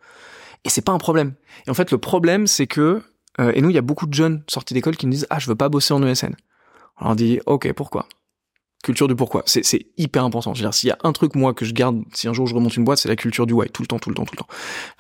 Et 0.64 0.68
c'est 0.68 0.83
pas 0.83 0.93
un 0.93 0.99
problème. 0.99 1.35
Et 1.66 1.70
en 1.70 1.74
fait, 1.74 1.91
le 1.91 1.99
problème, 1.99 2.47
c'est 2.47 2.66
que 2.66 3.03
euh, 3.41 3.53
et 3.55 3.62
nous, 3.62 3.70
il 3.70 3.74
y 3.74 3.78
a 3.78 3.83
beaucoup 3.83 4.07
de 4.07 4.14
jeunes 4.14 4.45
sortis 4.47 4.74
d'école 4.74 4.97
qui 4.97 5.07
nous 5.07 5.12
disent 5.12 5.26
ah, 5.30 5.39
je 5.39 5.49
veux 5.49 5.55
pas 5.55 5.68
bosser 5.68 5.95
en 5.95 6.03
ESN. 6.07 6.37
On 7.01 7.07
leur 7.07 7.16
dit 7.16 7.41
ok, 7.47 7.72
pourquoi? 7.72 8.07
Culture 8.85 9.09
du 9.09 9.14
pourquoi. 9.14 9.43
C'est, 9.47 9.64
c'est 9.64 9.87
hyper 9.97 10.24
important. 10.24 10.55
Je 10.55 10.61
veux 10.61 10.66
dire, 10.66 10.74
s'il 10.74 10.89
y 10.89 10.93
a 10.93 10.99
un 11.05 11.12
truc, 11.12 11.35
moi, 11.35 11.55
que 11.55 11.64
je 11.64 11.72
garde, 11.72 12.03
si 12.12 12.28
un 12.28 12.33
jour 12.33 12.47
je 12.47 12.55
remonte 12.55 12.76
une 12.76 12.85
boîte, 12.85 12.99
c'est 12.99 13.09
la 13.09 13.16
culture 13.16 13.47
du 13.47 13.53
why. 13.53 13.68
Tout 13.70 13.83
le 13.83 13.87
temps, 13.87 13.99
tout 13.99 14.11
le 14.11 14.14
temps, 14.16 14.24
tout 14.24 14.35
le 14.35 14.39
temps. 14.39 14.49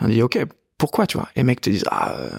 On 0.00 0.08
dit, 0.08 0.22
OK, 0.22 0.38
pourquoi, 0.78 1.06
tu 1.06 1.18
vois? 1.18 1.28
Les 1.34 1.42
mecs 1.42 1.60
te 1.60 1.68
disent, 1.68 1.84
ah, 1.90 2.12
euh, 2.12 2.30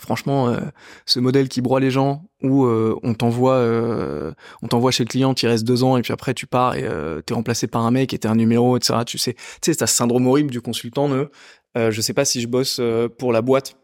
franchement, 0.00 0.48
euh, 0.48 0.60
ce 1.06 1.20
modèle 1.20 1.48
qui 1.48 1.60
broie 1.60 1.80
les 1.80 1.90
gens, 1.90 2.24
où 2.42 2.64
euh, 2.64 2.98
on 3.02 3.14
t'envoie, 3.14 3.64
on 4.62 4.68
t'envoie 4.68 4.90
chez 4.90 5.04
le 5.04 5.08
client, 5.08 5.34
tu 5.34 5.46
restes 5.46 5.64
deux 5.64 5.82
ans, 5.82 5.96
et 5.96 6.02
puis 6.02 6.12
après, 6.12 6.34
tu 6.34 6.46
pars 6.46 6.74
et 6.76 6.86
t'es 7.24 7.34
remplacé 7.34 7.66
par 7.66 7.86
un 7.86 7.90
mec 7.90 8.12
et 8.12 8.18
t'es 8.18 8.28
un 8.28 8.34
numéro, 8.34 8.76
etc. 8.76 9.00
Tu 9.06 9.18
sais, 9.18 9.34
tu 9.34 9.40
sais, 9.62 9.74
t'as 9.74 9.86
ce 9.86 9.96
syndrome 9.96 10.26
horrible 10.26 10.50
du 10.50 10.60
consultant 10.60 11.08
de, 11.08 11.30
je 11.76 12.00
sais 12.00 12.14
pas 12.14 12.24
si 12.24 12.40
je 12.40 12.48
bosse 12.48 12.80
pour 13.18 13.32
la 13.32 13.42
boîte 13.42 13.76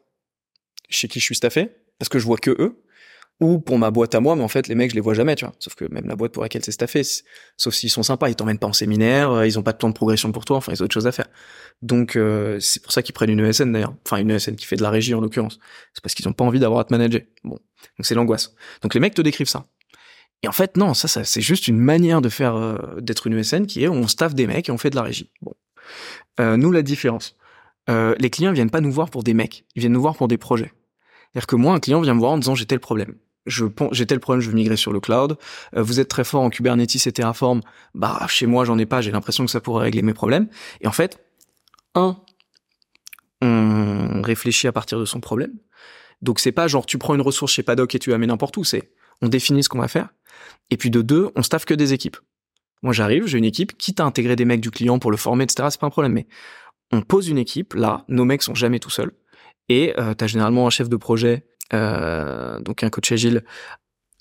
chez 0.88 1.08
qui 1.08 1.20
je 1.20 1.24
suis 1.24 1.36
staffé, 1.36 1.70
parce 1.98 2.08
que 2.08 2.18
je 2.18 2.26
vois 2.26 2.38
que 2.38 2.50
eux 2.50 2.82
ou 3.40 3.58
pour 3.58 3.78
ma 3.78 3.90
boîte 3.90 4.14
à 4.14 4.20
moi, 4.20 4.36
mais 4.36 4.42
en 4.42 4.48
fait, 4.48 4.68
les 4.68 4.74
mecs, 4.74 4.90
je 4.90 4.94
les 4.94 5.00
vois 5.00 5.14
jamais, 5.14 5.34
tu 5.34 5.46
vois. 5.46 5.54
Sauf 5.58 5.74
que 5.74 5.86
même 5.90 6.06
la 6.06 6.14
boîte 6.14 6.32
pour 6.32 6.42
laquelle 6.42 6.62
c'est 6.62 6.72
staffé, 6.72 7.02
sauf 7.56 7.74
s'ils 7.74 7.90
sont 7.90 8.02
sympas, 8.02 8.28
ils 8.28 8.36
t'emmènent 8.36 8.58
pas 8.58 8.66
en 8.66 8.74
séminaire, 8.74 9.30
euh, 9.30 9.46
ils 9.46 9.58
ont 9.58 9.62
pas 9.62 9.72
de 9.72 9.78
plan 9.78 9.88
de 9.88 9.94
progression 9.94 10.30
pour 10.30 10.44
toi, 10.44 10.58
enfin, 10.58 10.72
ils 10.72 10.82
ont 10.82 10.84
autre 10.84 10.92
chose 10.92 11.06
à 11.06 11.12
faire. 11.12 11.26
Donc, 11.80 12.16
euh, 12.16 12.60
c'est 12.60 12.82
pour 12.82 12.92
ça 12.92 13.02
qu'ils 13.02 13.14
prennent 13.14 13.30
une 13.30 13.40
ESN 13.40 13.72
d'ailleurs. 13.72 13.94
Enfin, 14.06 14.18
une 14.18 14.30
ESN 14.30 14.56
qui 14.56 14.66
fait 14.66 14.76
de 14.76 14.82
la 14.82 14.90
régie 14.90 15.14
en 15.14 15.20
l'occurrence. 15.20 15.58
C'est 15.94 16.02
parce 16.02 16.14
qu'ils 16.14 16.28
ont 16.28 16.34
pas 16.34 16.44
envie 16.44 16.60
d'avoir 16.60 16.80
à 16.80 16.84
te 16.84 16.92
manager. 16.92 17.22
Bon. 17.42 17.58
Donc, 17.98 18.04
c'est 18.04 18.14
l'angoisse. 18.14 18.54
Donc, 18.82 18.92
les 18.92 19.00
mecs 19.00 19.14
te 19.14 19.22
décrivent 19.22 19.48
ça. 19.48 19.66
Et 20.42 20.48
en 20.48 20.52
fait, 20.52 20.76
non, 20.76 20.92
ça, 20.92 21.08
ça 21.08 21.24
c'est 21.24 21.42
juste 21.42 21.68
une 21.68 21.78
manière 21.78 22.20
de 22.20 22.28
faire, 22.28 22.56
euh, 22.56 22.76
d'être 23.00 23.26
une 23.26 23.38
ESN 23.38 23.66
qui 23.66 23.82
est 23.82 23.88
on 23.88 24.06
staffe 24.06 24.34
des 24.34 24.46
mecs 24.46 24.68
et 24.68 24.72
on 24.72 24.78
fait 24.78 24.90
de 24.90 24.96
la 24.96 25.02
régie. 25.02 25.30
Bon. 25.40 25.54
nous, 26.38 26.72
la 26.72 26.82
différence. 26.82 27.36
les 27.88 28.30
clients 28.30 28.52
viennent 28.52 28.70
pas 28.70 28.80
nous 28.82 28.92
voir 28.92 29.08
pour 29.08 29.22
des 29.22 29.34
mecs. 29.34 29.64
Ils 29.74 29.80
viennent 29.80 29.92
nous 29.92 30.00
voir 30.00 30.16
pour 30.16 30.28
des 30.28 30.38
projets. 30.38 30.72
C'est-à-dire 31.32 31.46
que 31.46 31.56
moi, 31.56 31.74
un 31.74 31.80
client 31.80 32.00
vient 32.00 32.14
me 32.14 32.20
voir 32.20 32.32
en 32.32 32.38
disant 32.38 32.54
j'ai 32.54 32.66
tel 32.66 32.80
problème 32.80 33.14
je 33.46 33.64
j'ai 33.92 34.06
tel 34.06 34.20
problème, 34.20 34.40
je 34.40 34.48
veux 34.50 34.54
migrer 34.54 34.76
sur 34.76 34.92
le 34.92 35.00
cloud. 35.00 35.36
Euh, 35.76 35.82
vous 35.82 36.00
êtes 36.00 36.08
très 36.08 36.24
fort 36.24 36.42
en 36.42 36.50
Kubernetes 36.50 37.06
et 37.06 37.12
Terraform. 37.12 37.60
Bah 37.94 38.26
chez 38.28 38.46
moi 38.46 38.64
j'en 38.64 38.78
ai 38.78 38.86
pas. 38.86 39.00
J'ai 39.00 39.10
l'impression 39.10 39.44
que 39.44 39.50
ça 39.50 39.60
pourrait 39.60 39.84
régler 39.84 40.02
mes 40.02 40.14
problèmes. 40.14 40.48
Et 40.80 40.86
en 40.86 40.92
fait, 40.92 41.24
un, 41.94 42.18
on 43.40 44.22
réfléchit 44.22 44.66
à 44.66 44.72
partir 44.72 44.98
de 44.98 45.04
son 45.04 45.20
problème. 45.20 45.52
Donc 46.22 46.38
c'est 46.38 46.52
pas 46.52 46.68
genre 46.68 46.86
tu 46.86 46.98
prends 46.98 47.14
une 47.14 47.22
ressource 47.22 47.52
chez 47.52 47.62
Paddock 47.62 47.94
et 47.94 47.98
tu 47.98 48.10
la 48.10 48.18
mets 48.18 48.26
n'importe 48.26 48.56
où. 48.56 48.64
C'est 48.64 48.92
on 49.22 49.28
définit 49.28 49.62
ce 49.64 49.68
qu'on 49.68 49.80
va 49.80 49.88
faire. 49.88 50.10
Et 50.70 50.76
puis 50.76 50.90
de 50.90 51.02
deux, 51.02 51.30
on 51.36 51.42
staffe 51.42 51.64
que 51.64 51.74
des 51.74 51.92
équipes. 51.92 52.16
Moi 52.82 52.92
j'arrive, 52.92 53.26
j'ai 53.26 53.38
une 53.38 53.44
équipe, 53.44 53.76
quitte 53.76 54.00
à 54.00 54.04
intégrer 54.04 54.36
des 54.36 54.44
mecs 54.44 54.60
du 54.60 54.70
client 54.70 54.98
pour 54.98 55.10
le 55.10 55.16
former, 55.16 55.44
etc. 55.44 55.68
C'est 55.70 55.80
pas 55.80 55.86
un 55.86 55.90
problème. 55.90 56.12
Mais 56.12 56.26
on 56.92 57.02
pose 57.02 57.28
une 57.28 57.38
équipe. 57.38 57.74
Là, 57.74 58.04
nos 58.08 58.24
mecs 58.24 58.42
sont 58.42 58.54
jamais 58.54 58.78
tout 58.78 58.90
seuls. 58.90 59.12
Et 59.68 59.94
euh, 59.98 60.14
généralement 60.26 60.66
un 60.66 60.70
chef 60.70 60.88
de 60.88 60.96
projet 60.96 61.46
donc 61.72 62.82
un 62.82 62.90
coach 62.90 63.12
agile, 63.12 63.44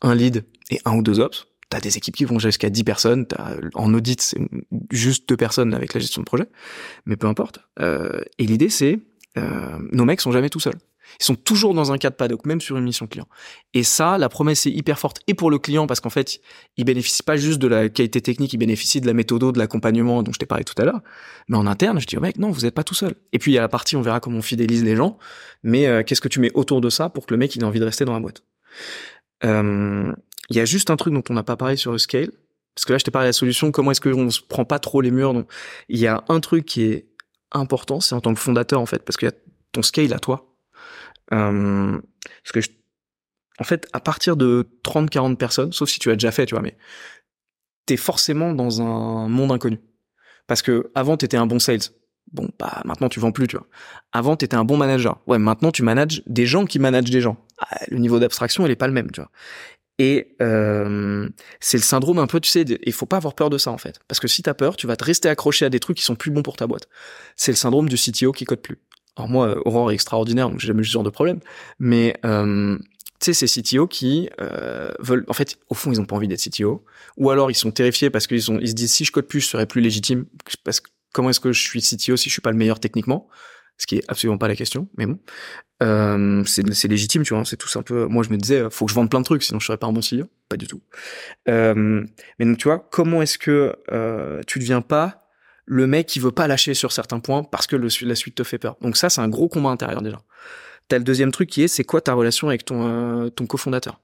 un 0.02 0.16
lead 0.16 0.46
et 0.70 0.80
un 0.86 0.96
ou 0.96 1.02
deux 1.02 1.20
ops. 1.20 1.48
T'as 1.70 1.80
des 1.80 1.98
équipes 1.98 2.16
qui 2.16 2.26
vont 2.26 2.40
jusqu'à 2.40 2.70
10 2.70 2.84
personnes. 2.84 3.28
en 3.76 3.94
audit, 3.94 4.22
c'est 4.22 4.40
juste 4.92 5.30
deux 5.30 5.38
personnes 5.38 5.74
avec 5.76 5.94
la 5.94 6.00
gestion 6.00 6.22
de 6.22 6.26
projet, 6.26 6.48
mais 7.06 7.16
peu 7.16 7.28
importe. 7.28 7.60
Euh, 7.80 8.22
et 8.40 8.46
l'idée, 8.46 8.70
c'est 8.70 9.00
euh, 9.38 9.78
nos 9.92 10.06
mecs 10.06 10.22
sont 10.22 10.32
jamais 10.32 10.50
tout 10.50 10.60
seuls. 10.60 10.80
Ils 11.20 11.24
sont 11.24 11.36
toujours 11.36 11.74
dans 11.74 11.92
un 11.92 11.98
cadre 11.98 12.16
paddock, 12.16 12.46
même 12.46 12.62
sur 12.62 12.78
une 12.78 12.84
mission 12.84 13.08
client. 13.08 13.28
Et 13.74 13.84
ça, 13.84 14.18
la 14.18 14.30
promesse 14.30 14.66
est 14.66 14.72
hyper 14.72 15.00
forte. 15.00 15.20
Et 15.28 15.34
pour 15.34 15.50
le 15.52 15.60
client, 15.60 15.88
parce 15.88 16.00
qu'en 16.00 16.10
fait, 16.10 16.40
il 16.78 16.86
bénéficie 16.86 17.24
pas 17.24 17.38
juste 17.38 17.60
de 17.60 17.68
la 17.68 17.90
qualité 17.90 18.22
technique, 18.22 18.54
il 18.54 18.58
bénéficie 18.58 19.02
de 19.02 19.08
la 19.08 19.14
méthode, 19.14 19.54
de 19.54 19.60
l'accompagnement 19.60 20.24
dont 20.24 20.32
je 20.34 20.40
t'ai 20.40 20.46
parlé 20.46 20.64
tout 20.64 20.80
à 20.82 20.86
l'heure. 20.86 21.02
Mais 21.48 21.58
en 21.58 21.68
interne, 21.68 22.00
je 22.00 22.06
dis 22.06 22.18
au 22.18 22.22
mec, 22.22 22.38
non, 22.38 22.52
vous 22.52 22.62
n'êtes 22.62 22.76
pas 22.76 22.84
tout 22.84 22.96
seul. 22.96 23.16
Et 23.34 23.40
puis, 23.40 23.52
il 23.52 23.56
y 23.56 23.58
a 23.58 23.62
la 23.62 23.70
partie, 23.70 23.96
on 23.96 24.02
verra 24.02 24.20
comment 24.20 24.38
on 24.38 24.42
fidélise 24.42 24.84
les 24.84 24.96
gens. 24.96 25.18
Mais 25.64 25.88
euh, 25.88 26.04
qu'est-ce 26.04 26.22
que 26.22 26.28
tu 26.28 26.40
mets 26.40 26.52
autour 26.54 26.82
de 26.82 26.90
ça 26.90 27.10
pour 27.10 27.26
que 27.26 27.34
le 27.34 27.38
mec, 27.38 27.56
il 27.56 27.62
ait 27.62 27.66
envie 27.66 27.80
de 27.80 27.86
rester 27.86 28.06
dans 28.06 28.14
la 28.14 28.20
boîte? 28.20 28.44
Euh, 29.44 30.14
Il 30.50 30.58
y 30.58 30.60
a 30.60 30.66
juste 30.66 30.90
un 30.90 30.96
truc 30.96 31.14
dont 31.14 31.24
on 31.30 31.34
n'a 31.34 31.44
pas 31.44 31.58
parlé 31.58 31.76
sur 31.76 31.92
le 31.92 31.98
scale. 31.98 32.32
Parce 32.76 32.86
que 32.86 32.94
là, 32.94 32.98
je 32.98 33.04
t'ai 33.04 33.12
parlé 33.12 33.26
de 33.26 33.30
la 33.30 33.34
solution, 33.34 33.72
comment 33.72 33.92
est-ce 33.92 34.02
qu'on 34.02 34.30
se 34.30 34.42
prend 34.42 34.64
pas 34.64 34.80
trop 34.80 35.02
les 35.02 35.12
murs? 35.12 35.44
Il 35.90 36.00
y 36.00 36.08
a 36.08 36.24
un 36.30 36.40
truc 36.40 36.66
qui 36.66 36.84
est 36.84 37.08
important, 37.52 38.00
c'est 38.00 38.16
en 38.16 38.22
tant 38.22 38.34
que 38.34 38.40
fondateur, 38.40 38.80
en 38.80 38.86
fait, 38.86 39.04
parce 39.04 39.18
qu'il 39.18 39.28
y 39.28 39.32
a 39.32 39.36
ton 39.72 39.82
scale 39.82 40.14
à 40.14 40.20
toi 40.20 40.49
euh, 41.34 42.00
parce 42.44 42.68
que 42.68 42.72
en 43.60 43.64
fait, 43.66 43.88
à 43.92 44.00
partir 44.00 44.38
de 44.38 44.70
30-40 44.84 45.36
personnes, 45.36 45.74
sauf 45.74 45.90
si 45.90 46.00
tu 46.00 46.10
as 46.12 46.14
déjà 46.14 46.32
fait, 46.32 46.46
tu 46.46 46.56
vois, 46.56 46.62
mais 46.62 46.78
t'es 47.86 47.98
forcément 47.98 48.54
dans 48.54 48.82
un 48.82 49.28
monde 49.28 49.52
inconnu. 49.52 49.80
Parce 50.48 50.62
que 50.62 50.92
avant, 50.96 51.18
t'étais 51.18 51.38
un 51.38 51.46
bon 51.46 51.60
sales. 51.60 51.80
Bon, 52.32 52.50
bah 52.60 52.82
maintenant 52.86 53.10
tu 53.10 53.20
vends 53.20 53.32
plus, 53.32 53.48
tu 53.48 53.58
vois. 53.58 53.68
Avant, 54.12 54.36
t'étais 54.36 54.56
un 54.56 54.64
bon 54.64 54.78
manager. 54.78 55.20
Ouais, 55.28 55.40
maintenant 55.40 55.72
tu 55.72 55.84
manages 55.84 56.22
des 56.28 56.46
gens 56.46 56.66
qui 56.66 56.80
managent 56.80 57.10
des 57.10 57.22
gens. 57.22 57.38
Ah, 57.60 57.80
le 57.90 57.98
niveau 57.98 58.20
d'abstraction, 58.20 58.66
il 58.66 58.72
est 58.72 58.76
pas 58.76 58.88
le 58.88 58.94
même, 58.94 59.12
tu 59.12 59.20
vois. 59.20 59.32
Et 59.98 60.36
euh, 60.42 61.28
c'est 61.60 61.78
le 61.78 61.84
syndrome 61.84 62.20
un 62.20 62.28
peu, 62.28 62.40
tu 62.40 62.50
sais, 62.50 62.64
il 62.64 62.94
faut 62.94 63.06
pas 63.06 63.18
avoir 63.18 63.36
peur 63.36 63.50
de 63.50 63.58
ça 63.58 63.70
en 63.72 63.78
fait, 63.78 64.00
parce 64.08 64.22
que 64.22 64.30
si 64.30 64.42
t'as 64.42 64.54
peur, 64.54 64.78
tu 64.78 64.88
vas 64.88 64.96
te 64.96 65.04
rester 65.04 65.28
accroché 65.28 65.66
à 65.66 65.70
des 65.70 65.82
trucs 65.82 65.98
qui 65.98 66.04
sont 66.04 66.16
plus 66.16 66.32
bons 66.32 66.42
pour 66.42 66.56
ta 66.56 66.68
boîte. 66.68 66.88
C'est 67.36 67.52
le 67.52 67.58
syndrome 67.58 67.90
du 67.90 67.98
CTO 67.98 68.32
qui 68.32 68.46
code 68.46 68.62
plus. 68.62 68.78
Alors 69.20 69.30
moi, 69.30 69.68
Aurore 69.68 69.92
est 69.92 69.96
extraordinaire, 69.96 70.50
donc 70.50 70.60
j'ai 70.60 70.68
jamais 70.68 70.82
eu 70.82 70.86
ce 70.86 70.92
genre 70.92 71.04
de 71.04 71.10
problème. 71.10 71.42
Mais 71.78 72.16
euh, 72.26 72.78
tu 73.20 73.34
sais, 73.34 73.48
ces 73.48 73.62
CTO 73.62 73.86
qui 73.86 74.30
euh, 74.40 74.92
veulent, 75.00 75.26
en 75.28 75.34
fait, 75.34 75.58
au 75.68 75.76
fond, 75.76 75.92
ils 75.92 76.00
ont 76.00 76.06
pas 76.06 76.16
envie 76.16 76.30
d'être 76.30 76.42
CTO, 76.42 76.86
ou 77.18 77.30
alors 77.30 77.52
ils 77.52 77.56
sont 77.56 77.72
terrifiés 77.72 78.10
parce 78.10 78.28
qu'ils 78.28 78.42
sont, 78.42 78.60
ils 78.60 78.70
se 78.70 78.74
disent 78.74 78.94
si 78.94 79.04
je 79.04 79.12
code 79.12 79.28
plus, 79.28 79.42
je 79.42 79.48
serais 79.48 79.66
plus 79.66 79.82
légitime. 79.82 80.26
Parce 80.64 80.80
que 80.80 80.90
comment 81.12 81.32
est-ce 81.32 81.42
que 81.42 81.52
je 81.52 81.60
suis 81.62 81.82
CTO 81.82 82.16
si 82.16 82.30
je 82.30 82.34
suis 82.34 82.42
pas 82.42 82.52
le 82.52 82.58
meilleur 82.58 82.80
techniquement? 82.80 83.28
Ce 83.78 83.88
qui 83.88 83.98
est 83.98 84.04
absolument 84.08 84.38
pas 84.38 84.48
la 84.48 84.56
question, 84.56 84.88
mais 84.98 85.06
bon, 85.06 85.20
euh, 85.84 86.44
c'est 86.46 86.88
légitime, 86.88 87.24
tu 87.24 87.34
vois. 87.34 87.44
C'est 87.44 87.58
tout 87.58 87.78
un 87.78 87.82
peu. 87.82 88.06
Moi, 88.06 88.24
je 88.24 88.30
me 88.30 88.38
disais, 88.38 88.70
faut 88.70 88.86
que 88.86 88.92
je 88.92 88.96
vende 88.96 89.10
plein 89.10 89.20
de 89.20 89.26
trucs, 89.26 89.44
sinon 89.44 89.60
je 89.60 89.66
serais 89.66 89.78
pas 89.78 89.88
un 89.88 89.94
bon 89.94 90.02
CEO. 90.02 90.28
Pas 90.48 90.58
du 90.58 90.68
tout. 90.68 90.82
Euh, 91.48 92.06
mais 92.40 92.46
donc, 92.46 92.58
tu 92.58 92.70
vois, 92.70 92.80
comment 92.80 93.22
est-ce 93.22 93.38
que 93.38 93.76
euh, 93.92 94.42
tu 94.48 94.60
deviens 94.60 94.82
pas 94.82 95.19
le 95.70 95.86
mec 95.86 96.08
qui 96.08 96.20
veut 96.20 96.32
pas 96.32 96.48
lâcher 96.48 96.74
sur 96.74 96.92
certains 96.92 97.20
points 97.20 97.44
parce 97.44 97.68
que 97.68 97.76
le, 97.76 97.90
la 98.02 98.16
suite 98.16 98.34
te 98.36 98.44
fait 98.44 98.58
peur. 98.58 98.76
Donc 98.82 98.98
ça, 98.98 99.10
c'est 99.10 99.22
un 99.22 99.28
gros 99.30 99.48
combat 99.48 99.70
intérieur 99.70 100.02
déjà. 100.02 100.20
T'as 100.88 100.98
le 100.98 101.04
deuxième 101.04 101.32
truc 101.32 101.48
qui 101.48 101.62
est, 101.62 101.68
c'est 101.68 101.84
quoi 101.84 102.02
ta 102.02 102.14
relation 102.14 102.48
avec 102.50 102.66
ton, 102.66 102.88
euh, 102.88 103.30
ton 103.30 103.46
cofondateur? 103.46 104.02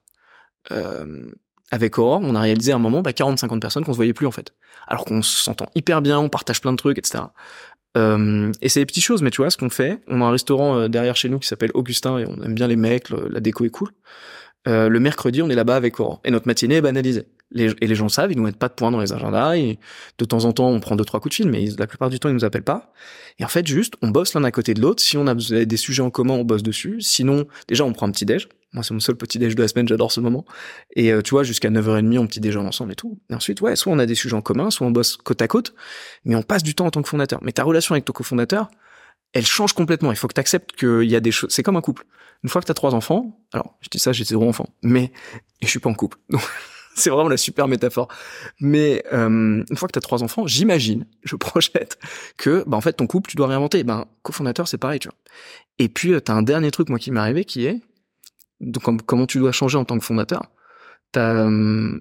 Euh, 0.71 1.25
Avec 1.71 1.97
Aurore, 1.97 2.21
on 2.23 2.35
a 2.35 2.41
réalisé 2.41 2.71
à 2.71 2.75
un 2.75 2.79
moment 2.79 3.01
bah, 3.01 3.11
40-50 3.11 3.59
personnes 3.59 3.83
qu'on 3.83 3.93
se 3.93 3.97
voyait 3.97 4.13
plus 4.13 4.27
en 4.27 4.31
fait. 4.31 4.53
Alors 4.87 5.05
qu'on 5.05 5.23
s'entend 5.23 5.65
hyper 5.73 6.03
bien, 6.03 6.19
on 6.19 6.29
partage 6.29 6.61
plein 6.61 6.71
de 6.71 6.77
trucs, 6.77 6.99
etc. 6.99 7.23
Euh, 7.97 8.51
et 8.61 8.69
c'est 8.69 8.81
des 8.81 8.85
petites 8.85 9.03
choses, 9.03 9.23
mais 9.23 9.31
tu 9.31 9.41
vois, 9.41 9.49
ce 9.49 9.57
qu'on 9.57 9.71
fait, 9.71 10.01
on 10.07 10.21
a 10.21 10.25
un 10.25 10.31
restaurant 10.31 10.77
euh, 10.77 10.87
derrière 10.87 11.15
chez 11.15 11.29
nous 11.29 11.39
qui 11.39 11.47
s'appelle 11.47 11.71
Augustin 11.73 12.19
et 12.19 12.25
on 12.27 12.43
aime 12.43 12.53
bien 12.53 12.67
les 12.67 12.75
mecs, 12.75 13.09
la 13.09 13.39
déco 13.39 13.65
est 13.65 13.69
cool. 13.69 13.89
Euh, 14.67 14.89
le 14.89 14.99
mercredi, 14.99 15.41
on 15.41 15.49
est 15.49 15.55
là-bas 15.55 15.75
avec 15.75 15.99
Aurore. 15.99 16.21
Et 16.23 16.31
notre 16.31 16.47
matinée 16.47 16.75
est 16.75 16.81
banalisée. 16.81 17.25
Et 17.55 17.87
les 17.87 17.95
gens 17.95 18.09
savent, 18.09 18.31
ils 18.31 18.37
nous 18.37 18.43
mettent 18.43 18.57
pas 18.57 18.67
de 18.67 18.73
points 18.73 18.91
dans 18.91 18.99
les 18.99 19.13
agendas. 19.13 19.55
De 19.55 20.25
temps 20.25 20.45
en 20.45 20.51
temps, 20.51 20.69
on 20.69 20.79
prend 20.79 20.95
deux 20.95 21.05
trois 21.05 21.19
coups 21.19 21.31
de 21.31 21.43
fil, 21.43 21.49
mais 21.49 21.65
la 21.77 21.87
plupart 21.87 22.09
du 22.09 22.19
temps, 22.19 22.29
ils 22.29 22.35
nous 22.35 22.45
appellent 22.45 22.63
pas. 22.63 22.91
Et 23.39 23.45
en 23.45 23.47
fait, 23.47 23.65
juste, 23.65 23.95
on 24.01 24.09
bosse 24.09 24.33
l'un 24.33 24.43
à 24.43 24.51
côté 24.51 24.73
de 24.73 24.81
l'autre. 24.81 25.01
Si 25.01 25.17
on 25.17 25.27
a 25.27 25.35
des 25.35 25.77
sujets 25.77 26.01
en 26.01 26.09
commun, 26.09 26.33
on 26.33 26.43
bosse 26.43 26.63
dessus. 26.63 27.01
Sinon, 27.01 27.45
déjà, 27.67 27.85
on 27.85 27.93
prend 27.93 28.07
un 28.07 28.11
petit 28.11 28.25
déj. 28.25 28.47
Moi, 28.73 28.83
c'est 28.83 28.93
mon 28.93 28.99
seul 28.99 29.15
petit 29.15 29.39
déj 29.39 29.55
de 29.55 29.61
la 29.61 29.69
semaine. 29.69 29.87
J'adore 29.87 30.11
ce 30.11 30.19
moment. 30.19 30.43
Et 30.95 31.13
euh, 31.13 31.21
tu 31.21 31.31
vois, 31.31 31.43
jusqu'à 31.43 31.69
9h30, 31.69 32.17
on 32.19 32.27
petit 32.27 32.41
déjeune 32.41 32.67
ensemble 32.67 32.91
et 32.91 32.95
tout. 32.95 33.17
Et 33.29 33.33
ensuite, 33.33 33.61
ouais, 33.61 33.77
soit 33.77 33.93
on 33.93 33.99
a 33.99 34.05
des 34.05 34.15
sujets 34.15 34.35
en 34.35 34.41
commun, 34.41 34.69
soit 34.69 34.85
on 34.85 34.91
bosse 34.91 35.15
côte 35.15 35.41
à 35.41 35.47
côte, 35.47 35.73
mais 36.25 36.35
on 36.35 36.43
passe 36.43 36.61
du 36.61 36.75
temps 36.75 36.85
en 36.85 36.91
tant 36.91 37.01
que 37.01 37.07
fondateur. 37.07 37.39
Mais 37.41 37.53
ta 37.53 37.63
relation 37.63 37.93
avec 37.93 38.03
ton 38.03 38.11
cofondateur, 38.11 38.69
elle 39.31 39.45
change 39.45 39.73
complètement. 39.73 40.11
Il 40.11 40.17
faut 40.17 40.27
que 40.27 40.33
tu 40.33 40.41
acceptes 40.41 40.73
qu'il 40.73 41.09
y 41.09 41.15
a 41.15 41.21
des 41.21 41.31
choses. 41.31 41.51
C'est 41.51 41.63
comme 41.63 41.77
un 41.77 41.81
couple. 41.81 42.05
Une 42.43 42.49
fois 42.49 42.61
que 42.61 42.65
tu 42.65 42.71
as 42.71 42.75
trois 42.75 42.93
enfants, 42.93 43.39
alors 43.53 43.77
je 43.81 43.89
dis 43.89 43.99
ça, 43.99 44.11
j'ai 44.11 44.23
zéro 44.23 44.47
enfant, 44.47 44.67
mais 44.83 45.11
je 45.61 45.67
suis 45.67 45.79
pas 45.79 45.89
en 45.89 45.93
couple. 45.93 46.17
Donc 46.29 46.41
c'est 46.97 47.09
vraiment 47.09 47.29
la 47.29 47.37
super 47.37 47.67
métaphore. 47.67 48.07
Mais 48.59 49.03
euh, 49.13 49.63
une 49.69 49.77
fois 49.77 49.87
que 49.87 49.93
tu 49.93 49.99
as 49.99 50.01
trois 50.01 50.23
enfants, 50.23 50.47
j'imagine, 50.47 51.05
je 51.23 51.35
projette 51.37 51.99
que 52.37 52.63
bah 52.65 52.77
en 52.77 52.81
fait 52.81 52.93
ton 52.93 53.07
couple, 53.07 53.29
tu 53.29 53.35
dois 53.35 53.47
réinventer. 53.47 53.83
Ben 53.83 54.05
cofondateur, 54.23 54.67
c'est 54.67 54.77
pareil, 54.77 54.99
tu 54.99 55.09
vois. 55.09 55.17
Et 55.77 55.89
puis 55.89 56.13
euh, 56.13 56.21
tu 56.21 56.31
un 56.31 56.41
dernier 56.41 56.71
truc 56.71 56.89
moi 56.89 56.97
qui 56.97 57.11
m'est 57.11 57.19
arrivé 57.19 57.45
qui 57.45 57.65
est 57.65 57.81
donc 58.61 59.05
comment 59.05 59.27
tu 59.27 59.39
dois 59.39 59.51
changer 59.51 59.77
en 59.77 59.85
tant 59.85 59.99
que 59.99 60.05
fondateur. 60.05 60.51
T'as 61.11 61.33
euh, 61.45 61.99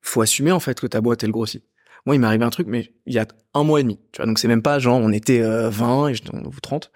faut 0.00 0.22
assumer 0.22 0.50
en 0.50 0.60
fait 0.60 0.80
que 0.80 0.86
ta 0.86 1.00
boîte 1.00 1.22
elle 1.22 1.30
grossit. 1.30 1.62
Moi, 2.04 2.16
il 2.16 2.18
m'est 2.20 2.26
arrivé 2.26 2.44
un 2.44 2.50
truc, 2.50 2.66
mais 2.66 2.92
il 3.06 3.14
y 3.14 3.18
a 3.18 3.26
un 3.54 3.62
mois 3.62 3.80
et 3.80 3.82
demi. 3.82 4.00
Tu 4.12 4.18
vois, 4.18 4.26
donc 4.26 4.38
c'est 4.38 4.48
même 4.48 4.62
pas 4.62 4.78
genre 4.78 4.98
on 4.98 5.12
était 5.12 5.40
20 5.40 6.08
et 6.08 6.14
vous 6.32 6.60
30. 6.60 6.90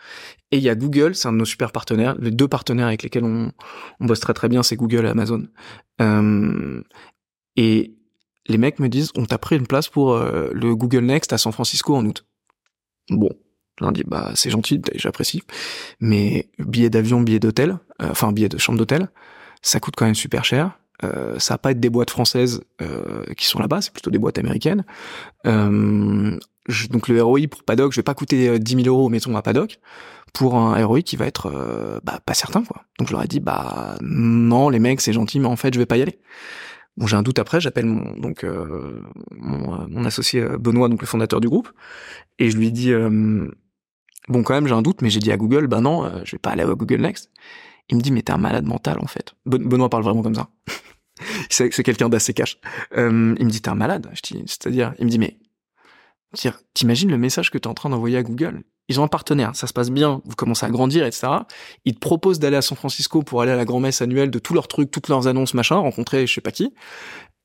Et 0.53 0.59
il 0.59 0.63
y 0.63 0.69
a 0.69 0.75
Google, 0.75 1.15
c'est 1.15 1.29
un 1.29 1.33
de 1.33 1.39
nos 1.39 1.45
super 1.45 1.73
partenaires. 1.73 2.17
Les 2.19 2.31
deux 2.31 2.49
partenaires 2.49 2.87
avec 2.87 3.03
lesquels 3.03 3.25
on, 3.25 3.53
on 4.01 4.07
bosse 4.07 4.21
très 4.21 4.35
très 4.35 4.49
bien, 4.49 4.63
c'est 4.63 4.77
Google 4.77 5.07
et 5.07 5.09
Amazon. 5.09 5.47
Euh, 6.01 6.83
et 7.57 7.97
les 8.47 8.59
mecs 8.59 8.79
me 8.79 8.89
disent, 8.89 9.11
on 9.17 9.25
t'a 9.25 9.39
pris 9.39 9.57
une 9.57 9.67
place 9.67 9.89
pour 9.89 10.13
euh, 10.13 10.51
le 10.53 10.77
Google 10.77 11.05
Next 11.05 11.33
à 11.33 11.39
San 11.39 11.53
Francisco 11.53 11.95
en 11.97 12.05
août. 12.05 12.25
Bon, 13.11 13.31
je 13.79 13.85
leur 13.85 13.93
dis, 13.93 14.05
bah 14.05 14.33
c'est 14.35 14.51
gentil, 14.51 14.81
j'apprécie, 14.95 15.43
mais 16.01 16.51
billet 16.59 16.91
d'avion, 16.91 17.21
billet 17.21 17.41
d'hôtel, 17.41 17.79
euh, 18.03 18.09
enfin 18.11 18.33
billet 18.33 18.49
de 18.49 18.59
chambre 18.59 18.79
d'hôtel, 18.79 19.09
ça 19.63 19.81
coûte 19.81 19.95
quand 19.97 20.07
même 20.07 20.15
super 20.15 20.45
cher. 20.45 20.79
Euh, 21.05 21.39
ça 21.39 21.55
va 21.55 21.59
pas 21.59 21.71
être 21.73 21.81
des 21.81 21.91
boîtes 21.91 22.11
françaises 22.11 22.63
euh, 22.81 23.25
qui 23.37 23.47
sont 23.47 23.59
là-bas, 23.59 23.81
c'est 23.81 23.93
plutôt 23.93 24.11
des 24.11 24.19
boîtes 24.19 24.39
américaines. 24.39 24.85
Euh, 25.47 26.39
donc 26.91 27.09
le 27.09 27.23
ROI 27.23 27.41
pour 27.51 27.63
Paddock, 27.63 27.93
je 27.93 27.97
vais 27.97 28.05
pas 28.05 28.15
coûter 28.15 28.59
10 28.59 28.85
000 28.85 28.89
euros, 28.89 29.09
mettons 29.09 29.37
à 29.37 29.43
Paddock, 29.43 29.79
pour 30.33 30.57
un 30.57 30.85
ROI 30.85 31.03
qui 31.03 31.17
va 31.17 31.27
être 31.27 32.01
bah, 32.03 32.21
pas 32.25 32.35
certain 32.35 32.65
quoi. 32.65 32.83
Donc 32.99 33.09
je 33.09 33.13
leur 33.13 33.23
ai 33.23 33.29
dit 33.29 33.41
bah 33.41 33.97
non 34.01 34.69
les 34.69 34.81
mecs 34.81 35.01
c'est 35.01 35.13
gentil 35.13 35.39
mais 35.39 35.47
en 35.47 35.57
fait 35.57 35.73
je 35.73 35.79
vais 35.79 35.87
pas 35.87 35.97
y 35.97 36.03
aller. 36.03 36.19
Bon 36.97 37.07
j'ai 37.07 37.17
un 37.17 37.23
doute 37.23 37.39
après, 37.39 37.61
j'appelle 37.61 37.87
mon 37.87 38.19
donc 38.19 38.45
mon, 39.31 39.87
mon, 39.89 40.05
associé 40.05 40.45
Benoît 40.59 40.89
donc 40.89 41.03
le 41.03 41.07
fondateur 41.07 41.41
du 41.41 41.49
groupe 41.49 41.71
et 42.41 42.51
je 42.51 42.57
lui 42.57 42.73
dis 42.73 42.93
bon 44.29 44.43
quand 44.43 44.55
même 44.55 44.67
j'ai 44.67 44.75
un 44.75 44.83
doute 44.83 45.03
mais 45.03 45.11
j'ai 45.11 45.21
dit 45.21 45.31
à 45.31 45.37
Google 45.37 45.69
bah 45.69 45.81
non 45.81 46.11
je 46.25 46.33
vais 46.33 46.39
pas 46.39 46.51
aller 46.51 46.63
à 46.63 46.67
Google 46.67 47.03
Next. 47.03 47.31
Il 47.89 47.97
me 47.97 48.03
dit 48.03 48.11
mais 48.11 48.23
t'es 48.23 48.33
un 48.33 48.39
malade 48.39 48.67
mental 48.67 48.99
en 49.01 49.07
fait. 49.07 49.35
Benoît 49.45 49.89
parle 49.89 50.03
vraiment 50.05 50.23
comme 50.23 50.35
ça. 50.35 50.49
c'est 51.51 51.71
quelqu'un 51.71 52.09
d'assez 52.09 52.35
cash. 52.35 52.59
Euh, 52.97 53.35
il 53.39 53.45
me 53.45 53.51
dit 53.51 53.63
t'es 53.63 53.69
un 53.69 53.75
malade. 53.75 54.11
Je 54.13 54.37
c'est-à-dire 54.47 54.95
il 54.99 55.07
me 55.07 55.11
dit 55.11 55.19
mais 55.19 55.39
t'imagines 56.75 57.11
le 57.11 57.19
message 57.19 57.51
que 57.51 57.59
t'es 57.59 57.67
en 57.67 57.75
train 57.75 57.91
d'envoyer 57.91 58.19
à 58.19 58.23
Google? 58.23 58.63
Ils 58.89 59.01
ont 59.01 59.05
un 59.05 59.09
partenaire, 59.09 59.57
ça 59.57 59.67
se 59.67 59.73
passe 59.73 59.91
bien, 59.91 60.21
vous 60.25 60.37
commencez 60.37 60.65
à 60.65 60.71
grandir, 60.71 61.05
etc. 61.05 61.27
Ils 61.85 61.95
te 61.95 61.99
proposent 61.99 62.39
d'aller 62.39 62.57
à 62.57 62.63
San 62.63 62.77
Francisco 62.77 63.23
pour 63.23 63.43
aller 63.43 63.51
à 63.51 63.57
la 63.57 63.65
grand-messe 63.65 64.01
annuelle 64.01 64.31
de 64.31 64.39
tous 64.39 64.55
leurs 64.55 64.69
trucs, 64.69 64.93
toutes 64.93 65.09
leurs 65.09 65.27
annonces, 65.27 65.55
machin, 65.55 65.77
rencontrer 65.77 66.27
je 66.27 66.35
sais 66.35 66.41
pas 66.41 66.53
qui. 66.53 66.73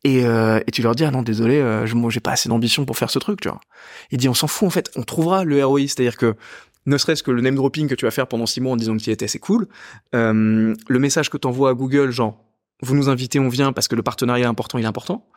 Et, 0.04 0.26
euh, 0.26 0.60
tu 0.72 0.82
leur 0.82 0.96
dis 0.96 1.04
ah 1.04 1.12
non 1.12 1.22
désolé, 1.22 1.56
euh, 1.56 1.88
moi 1.96 2.10
j'ai 2.12 2.20
pas 2.20 2.32
assez 2.32 2.50
d'ambition 2.50 2.86
pour 2.86 2.98
faire 2.98 3.10
ce 3.10 3.20
truc, 3.20 3.42
tu 3.42 3.50
vois. 3.50 3.60
Il 4.12 4.18
dit 4.18 4.30
on 4.30 4.34
s'en 4.34 4.48
fout 4.48 4.68
en 4.68 4.72
fait, 4.72 4.92
on 4.96 5.04
trouvera 5.04 5.44
le 5.44 5.64
ROI, 5.66 5.82
c'est-à-dire 5.82 6.18
que 6.18 6.36
ne 6.86 6.98
serait-ce 6.98 7.24
que 7.24 7.32
le 7.32 7.42
name 7.42 7.56
dropping 7.56 7.88
que 7.88 7.96
tu 7.96 8.06
vas 8.06 8.12
faire 8.12 8.28
pendant 8.28 8.46
six 8.46 8.62
mois 8.62 8.74
en 8.74 8.78
disant 8.78 8.98
que 8.98 9.02
tu 9.02 9.12
étais, 9.12 9.28
c'est 9.28 9.40
cool. 9.40 9.68
Euh, 10.16 10.74
le 10.88 11.00
message 11.00 11.30
que 11.30 11.38
tu 11.38 11.48
envoies 11.48 11.70
à 11.70 11.74
Google, 11.74 12.12
genre 12.12 12.38
vous 12.84 12.96
nous 12.96 13.10
invitez, 13.10 13.40
on 13.40 13.48
vient 13.48 13.74
parce 13.74 13.88
que 13.88 13.96
le 13.96 14.02
partenariat 14.02 14.50
important, 14.50 14.80
il 14.80 14.84
est 14.84 14.88
important. 14.88 15.28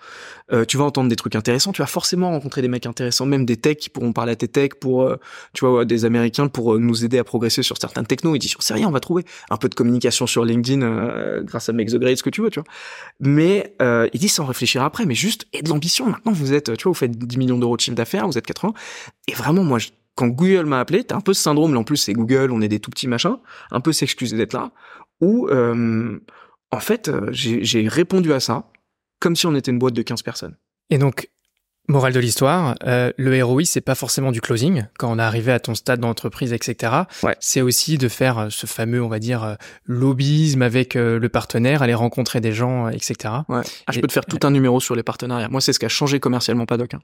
Euh, 0.52 0.64
tu 0.64 0.78
vas 0.78 0.84
entendre 0.84 1.10
des 1.10 1.16
trucs 1.16 1.36
intéressants, 1.36 1.72
tu 1.72 1.82
vas 1.82 1.86
forcément 1.86 2.30
rencontrer 2.30 2.62
des 2.62 2.68
mecs 2.68 2.86
intéressants, 2.86 3.26
même 3.26 3.44
des 3.44 3.58
techs 3.58 3.78
qui 3.78 3.90
pourront 3.90 4.14
parler 4.14 4.32
à 4.32 4.36
tes 4.36 4.48
techs 4.48 4.76
pour, 4.76 5.02
euh, 5.02 5.16
tu 5.52 5.66
vois, 5.66 5.84
des 5.84 6.06
Américains 6.06 6.48
pour 6.48 6.78
nous 6.78 7.04
aider 7.04 7.18
à 7.18 7.24
progresser 7.24 7.62
sur 7.62 7.76
certaines 7.76 8.06
technos. 8.06 8.34
Ils 8.34 8.38
disent, 8.38 8.54
c'est 8.60 8.74
rien, 8.74 8.88
on 8.88 8.92
va 8.92 9.00
trouver 9.00 9.24
un 9.50 9.58
peu 9.58 9.68
de 9.68 9.74
communication 9.74 10.26
sur 10.26 10.44
LinkedIn 10.44 11.42
grâce 11.42 11.68
à 11.68 11.74
Make 11.74 11.90
the 11.90 11.96
Grade, 11.96 12.16
ce 12.16 12.22
que 12.22 12.30
tu 12.30 12.40
veux, 12.40 12.50
tu 12.50 12.60
vois. 12.60 12.68
Mais 13.20 13.74
euh, 13.82 14.08
ils 14.14 14.20
disent 14.20 14.32
sans 14.32 14.46
réfléchir 14.46 14.82
après, 14.82 15.04
mais 15.04 15.14
juste 15.14 15.46
et 15.52 15.60
de 15.60 15.68
l'ambition. 15.68 16.06
Maintenant, 16.06 16.32
vous 16.32 16.54
êtes, 16.54 16.76
tu 16.76 16.84
vois, 16.84 16.92
vous 16.92 16.98
faites 16.98 17.16
10 17.18 17.36
millions 17.36 17.58
d'euros 17.58 17.76
de 17.76 17.80
chiffre 17.82 17.96
d'affaires, 17.96 18.26
vous 18.26 18.38
êtes 18.38 18.46
80. 18.46 18.72
Et 19.28 19.34
vraiment, 19.34 19.64
moi, 19.64 19.78
je, 19.78 19.88
quand 20.14 20.28
Google 20.28 20.66
m'a 20.66 20.80
appelé, 20.80 21.04
t'as 21.04 21.16
un 21.16 21.20
peu 21.20 21.34
ce 21.34 21.42
syndrome, 21.42 21.74
là 21.74 21.80
en 21.80 21.84
plus 21.84 21.96
c'est 21.96 22.12
Google, 22.12 22.50
on 22.52 22.60
est 22.60 22.68
des 22.68 22.80
tout 22.80 22.90
petits 22.90 23.08
machins, 23.08 23.36
un 23.70 23.80
peu 23.80 23.92
s'excuser 23.92 24.36
d'être 24.36 24.52
là, 24.52 24.70
où 25.20 25.48
euh, 25.48 26.18
en 26.70 26.80
fait 26.80 27.08
euh, 27.08 27.28
j'ai 27.32 27.88
répondu 27.88 28.32
à 28.32 28.40
ça 28.40 28.70
comme 29.20 29.36
si 29.36 29.46
on 29.46 29.54
était 29.54 29.70
une 29.70 29.78
boîte 29.78 29.94
de 29.94 30.02
15 30.02 30.22
personnes. 30.22 30.56
Et 30.90 30.98
donc 30.98 31.30
Morale 31.86 32.14
de 32.14 32.20
l'histoire, 32.20 32.76
euh, 32.86 33.12
le 33.18 33.44
ROI, 33.44 33.66
c'est 33.66 33.82
pas 33.82 33.94
forcément 33.94 34.32
du 34.32 34.40
closing. 34.40 34.84
Quand 34.98 35.12
on 35.12 35.18
est 35.18 35.22
arrivé 35.22 35.52
à 35.52 35.60
ton 35.60 35.74
stade 35.74 36.00
d'entreprise, 36.00 36.54
etc., 36.54 36.92
ouais. 37.22 37.36
c'est 37.40 37.60
aussi 37.60 37.98
de 37.98 38.08
faire 38.08 38.38
euh, 38.38 38.46
ce 38.48 38.66
fameux, 38.66 39.02
on 39.02 39.08
va 39.08 39.18
dire, 39.18 39.44
euh, 39.44 39.54
lobbyisme 39.84 40.62
avec 40.62 40.94
le 40.94 41.28
partenaire, 41.28 41.82
aller 41.82 41.92
rencontrer 41.92 42.40
des 42.40 42.52
gens, 42.52 42.88
etc. 42.88 43.34
Ouais. 43.50 43.60
Ah, 43.86 43.92
je 43.92 44.00
peux 44.00 44.06
te 44.06 44.14
faire 44.14 44.24
tout 44.24 44.38
un 44.44 44.50
numéro 44.50 44.80
sur 44.80 44.96
les 44.96 45.02
partenariats. 45.02 45.50
Moi, 45.50 45.60
c'est 45.60 45.74
ce 45.74 45.78
qui 45.78 45.84
a 45.84 45.90
changé 45.90 46.20
commercialement 46.20 46.64
Paddock. 46.64 46.94
Hein. 46.94 47.00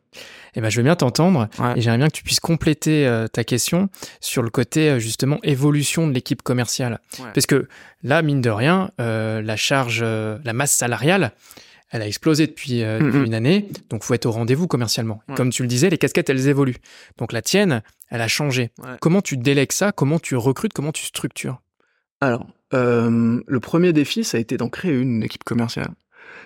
Eh 0.55 0.63
ben, 0.63 0.71
je 0.71 0.79
veux 0.79 0.83
bien 0.83 0.97
t'entendre. 0.97 1.49
Et 1.77 1.83
j'aimerais 1.83 1.99
bien 1.99 2.09
que 2.09 2.17
tu 2.17 2.23
puisses 2.23 2.41
compléter 2.41 3.27
ta 3.33 3.45
question 3.45 3.91
sur 4.21 4.43
le 4.43 4.49
côté, 4.49 4.99
justement, 4.99 5.39
évolution 5.43 6.07
de 6.07 6.13
l'équipe 6.13 6.43
commerciale. 6.43 7.01
Parce 7.35 7.47
que 7.47 7.69
là, 8.03 8.23
mine 8.23 8.41
de 8.41 8.51
rien, 8.51 8.91
la 8.99 9.57
charge, 9.57 10.03
la 10.03 10.53
masse 10.55 10.73
salariale, 10.73 11.33
elle 11.91 12.03
a 12.03 12.07
explosé 12.07 12.47
depuis, 12.47 12.83
euh, 12.83 13.01
mm, 13.01 13.19
mm. 13.19 13.25
une 13.25 13.35
année, 13.35 13.69
donc 13.91 14.05
faut 14.05 14.15
être 14.15 14.27
au 14.27 14.31
rendez-vous 14.31 14.67
commercialement. 14.67 15.23
Comme 15.37 15.51
tu 15.51 15.63
le 15.63 15.69
disais, 15.69 15.91
les 15.91 15.99
casquettes, 15.99 16.31
elles 16.31 16.49
évoluent. 16.49 16.79
Donc 17.19 17.33
la 17.33 17.43
tienne, 17.43 17.83
elle 18.09 18.21
a 18.21 18.29
changé. 18.29 18.71
Comment 19.01 19.21
tu 19.23 19.37
délègues 19.37 19.73
ça? 19.73 19.93
Comment 19.93 20.19
tu 20.19 20.37
recrutes? 20.37 20.73
Comment 20.73 20.93
tu 20.93 21.05
structures? 21.05 21.61
Alors, 22.21 22.47
euh, 22.75 23.41
le 23.47 23.61
premier 23.61 23.93
défi, 23.93 24.25
ça 24.25 24.37
a 24.37 24.41
été 24.41 24.57
d'en 24.57 24.69
créer 24.69 24.93
une 24.93 25.23
équipe 25.23 25.45
commerciale. 25.45 25.91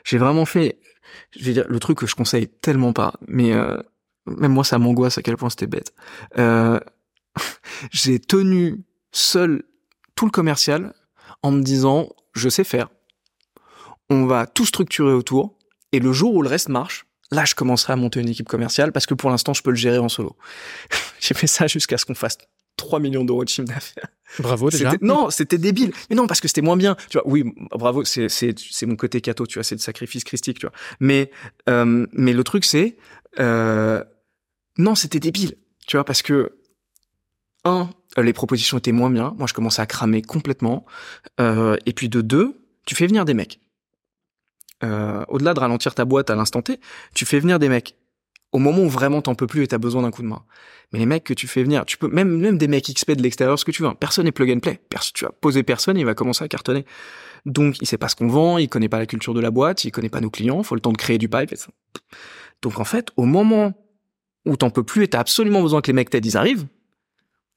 J'ai 0.05 0.19
vraiment 0.19 0.47
fait, 0.47 0.79
je 1.37 1.45
vais 1.45 1.53
dire, 1.53 1.67
le 1.69 1.79
truc 1.79 1.99
que 1.99 2.07
je 2.07 2.15
conseille 2.15 2.49
tellement 2.49 2.93
pas, 2.93 3.15
mais 3.27 3.53
euh, 3.53 3.77
même 4.27 4.53
moi, 4.53 4.65
ça 4.65 4.79
m'angoisse 4.79 5.19
à 5.19 5.23
quel 5.23 5.37
point 5.37 5.51
c'était 5.51 5.67
bête. 5.67 5.93
J'ai 7.91 8.21
tenu 8.21 8.85
seul 9.11 9.65
tout 10.15 10.25
le 10.25 10.31
commercial 10.31 10.95
en 11.43 11.51
me 11.51 11.63
disant, 11.63 12.09
je 12.33 12.49
sais 12.49 12.65
faire, 12.65 12.89
on 14.11 14.27
va 14.27 14.47
tout 14.47 14.67
structurer 14.67 15.13
autour, 15.13 15.57
et 15.93 16.01
le 16.01 16.13
jour 16.13 16.35
où 16.35 16.43
le 16.43 16.49
reste 16.49 16.69
marche, 16.69 17.07
là, 17.31 17.45
je 17.45 17.55
commencerai 17.55 17.93
à 17.93 17.97
monter 17.97 18.21
une 18.21 18.29
équipe 18.29 18.49
commerciale 18.49 18.93
parce 18.93 19.07
que 19.07 19.15
pour 19.15 19.31
l'instant, 19.31 19.55
je 19.55 19.63
peux 19.63 19.71
le 19.71 19.77
gérer 19.77 19.99
en 19.99 20.09
solo. 20.09 20.37
J'ai 21.21 21.35
fait 21.35 21.47
ça 21.47 21.67
jusqu'à 21.67 21.99
ce 21.99 22.05
qu'on 22.05 22.15
fasse 22.15 22.39
3 22.77 22.99
millions 23.01 23.25
d'euros 23.25 23.45
de 23.45 23.49
chiffre 23.49 23.69
d'affaires. 23.69 24.09
Bravo 24.41 24.69
déjà. 24.69 24.93
Non, 25.01 25.31
c'était 25.31 25.59
débile. 25.59 25.93
Mais 26.11 26.17
non, 26.17 26.27
parce 26.27 26.41
que 26.41 26.49
c'était 26.49 26.63
moins 26.63 26.77
bien. 26.77 26.97
Tu 27.09 27.19
vois, 27.19 27.29
oui, 27.29 27.45
bravo, 27.71 28.05
c'est 28.05 28.87
mon 28.87 28.97
côté 28.97 29.21
cato, 29.21 29.47
tu 29.47 29.55
vois, 29.55 29.65
c'est 29.65 29.77
le 29.77 29.81
sacrifice 29.81 30.25
christique, 30.25 30.59
tu 30.59 30.67
vois. 30.67 30.75
Mais 30.99 31.31
euh, 31.69 32.07
mais 32.13 32.33
le 32.33 32.43
truc 32.43 32.65
c'est 32.65 32.97
euh, 33.39 34.03
non, 34.79 34.95
c'était 34.95 35.21
débile. 35.21 35.55
Tu 35.87 35.97
vois, 35.97 36.05
parce 36.05 36.23
que 36.23 36.59
un, 37.65 37.91
les 38.17 38.33
propositions 38.33 38.79
étaient 38.79 38.93
moins 38.93 39.11
bien. 39.11 39.35
Moi, 39.39 39.47
je 39.47 39.55
commençais 39.55 39.83
à 39.83 39.87
cramer 39.87 40.23
complètement. 40.23 40.85
Euh, 41.41 41.77
et 41.87 41.93
puis 41.93 42.09
de 42.09 42.21
deux, 42.21 42.61
tu 42.87 42.95
fais 42.95 43.07
venir 43.07 43.25
des 43.25 43.35
mecs 43.35 43.61
euh, 44.85 45.25
au-delà 45.29 45.55
de 45.55 45.61
ralentir 45.61 45.95
ta 45.95 46.05
boîte 46.05 46.31
à 46.31 46.35
l'instant 46.35 46.63
T, 46.63 46.79
tu 47.15 47.25
fais 47.25 47.41
venir 47.41 47.59
des 47.59 47.69
mecs 47.69 47.97
au 48.53 48.59
moment 48.59 48.83
où 48.83 48.89
vraiment 48.89 49.21
t'en 49.21 49.35
peux 49.35 49.49
plus 49.49 49.65
et 49.65 49.67
t'as 49.67 49.79
besoin 49.79 50.03
d'un 50.03 50.13
coup 50.13 50.23
de 50.23 50.29
main. 50.29 50.45
Mais 50.93 51.01
les 51.01 51.07
mecs 51.07 51.25
que 51.25 51.35
tu 51.35 51.49
fais 51.49 51.65
venir, 51.65 51.85
tu 51.85 51.99
peux 51.99 52.07
même 52.09 52.39
même 52.39 52.57
des 52.57 52.69
mecs 52.69 52.85
XP 52.85 53.13
de 53.13 53.23
l'extérieur, 53.23 53.59
ce 53.59 53.65
que 53.65 53.73
tu 53.73 53.83
veux. 53.83 53.89
Hein. 53.89 53.97
Personne 53.99 54.27
n'est 54.27 54.33
plug 54.33 54.51
and 54.53 54.61
play. 54.61 54.81
tu 55.13 55.25
vas 55.25 55.33
poser 55.33 55.65
personne, 55.65 55.99
il 55.99 56.05
va 56.05 56.15
commencer 56.15 56.45
à 56.45 56.49
cartonner. 56.49 56.85
Donc 57.47 57.81
il 57.81 57.87
sait 57.87 57.99
pas 57.99 58.09
ce 58.09 58.15
qu'on 58.15 58.29
vend, 58.29 58.59
il 58.59 58.69
connaît 58.69 58.89
pas 58.89 58.99
la 58.99 59.07
culture 59.07 59.35
de 59.35 59.41
la 59.41 59.51
boîte, 59.51 59.85
il 59.85 59.91
connaît 59.91 60.09
pas 60.09 60.21
nos 60.21 60.31
clients. 60.31 60.63
Faut 60.63 60.77
le 60.77 60.81
temps 60.81 60.93
de 60.93 60.97
créer 60.97 61.19
du 61.19 61.29
pipe. 61.29 61.53
Et 61.53 61.57
ça. 61.57 61.69
Donc 62.63 62.79
en 62.79 62.85
fait, 62.85 63.11
au 63.17 63.25
moment 63.25 63.73
où 64.47 64.57
t'en 64.57 64.71
peux 64.71 64.85
plus 64.85 65.03
et 65.03 65.09
t'as 65.09 65.21
absolument 65.21 65.63
besoin 65.63 65.81
que 65.81 65.89
les 65.89 65.93
mecs 65.93 66.11
t'aident, 66.11 66.27
ils 66.27 66.37
arrivent. 66.37 66.67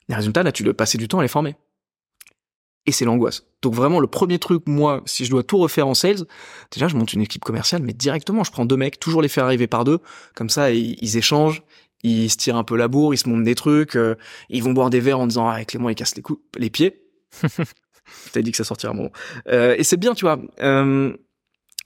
Les 0.09 0.15
résultats 0.15 0.41
là, 0.41 0.51
tu 0.51 0.63
dois 0.63 0.73
passer 0.73 0.97
du 0.97 1.07
temps 1.07 1.19
à 1.19 1.21
les 1.21 1.27
former 1.27 1.55
et 2.87 2.91
c'est 2.91 3.05
l'angoisse. 3.05 3.43
Donc 3.61 3.75
vraiment 3.75 3.99
le 3.99 4.07
premier 4.07 4.39
truc, 4.39 4.63
moi, 4.65 5.03
si 5.05 5.25
je 5.25 5.29
dois 5.29 5.43
tout 5.43 5.57
refaire 5.57 5.87
en 5.87 5.93
sales, 5.93 6.25
déjà 6.71 6.87
je 6.87 6.95
monte 6.95 7.13
une 7.13 7.21
équipe 7.21 7.43
commerciale, 7.43 7.83
mais 7.83 7.93
directement 7.93 8.43
je 8.43 8.51
prends 8.51 8.65
deux 8.65 8.77
mecs, 8.77 8.99
toujours 8.99 9.21
les 9.21 9.27
faire 9.27 9.43
arriver 9.43 9.67
par 9.67 9.83
deux, 9.83 9.99
comme 10.33 10.49
ça 10.49 10.71
ils, 10.71 11.17
échangent, 11.17 11.63
ils 12.01 12.29
se 12.29 12.37
tirent 12.37 12.55
un 12.55 12.63
peu 12.63 12.77
la 12.77 12.87
bourre, 12.87 13.13
ils 13.13 13.17
se 13.17 13.27
montent 13.27 13.43
des 13.43 13.55
trucs, 13.55 13.97
euh, 13.97 14.15
ils 14.49 14.63
vont 14.63 14.71
boire 14.71 14.89
des 14.89 15.01
verres 15.01 15.19
en 15.19 15.27
disant 15.27 15.47
ah 15.47 15.63
Clément 15.65 15.89
il 15.89 15.95
casse 15.95 16.15
les 16.15 16.21
coups, 16.21 16.41
les 16.57 16.69
pieds. 16.69 17.03
T'as 18.31 18.41
dit 18.41 18.51
que 18.51 18.57
ça 18.57 18.63
sortira 18.63 18.93
bon. 18.93 19.11
Euh, 19.49 19.75
et 19.77 19.83
c'est 19.83 19.97
bien, 19.97 20.13
tu 20.13 20.23
vois. 20.23 20.39
Euh, 20.61 21.13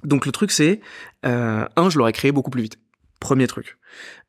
donc 0.04 0.28
le 0.28 0.32
truc 0.32 0.52
c'est 0.52 0.82
un, 1.24 1.68
je 1.90 1.98
l'aurais 1.98 2.14
créé 2.14 2.32
beaucoup 2.32 2.52
plus 2.52 2.62
vite. 2.62 2.78
Premier 3.20 3.48
truc. 3.48 3.78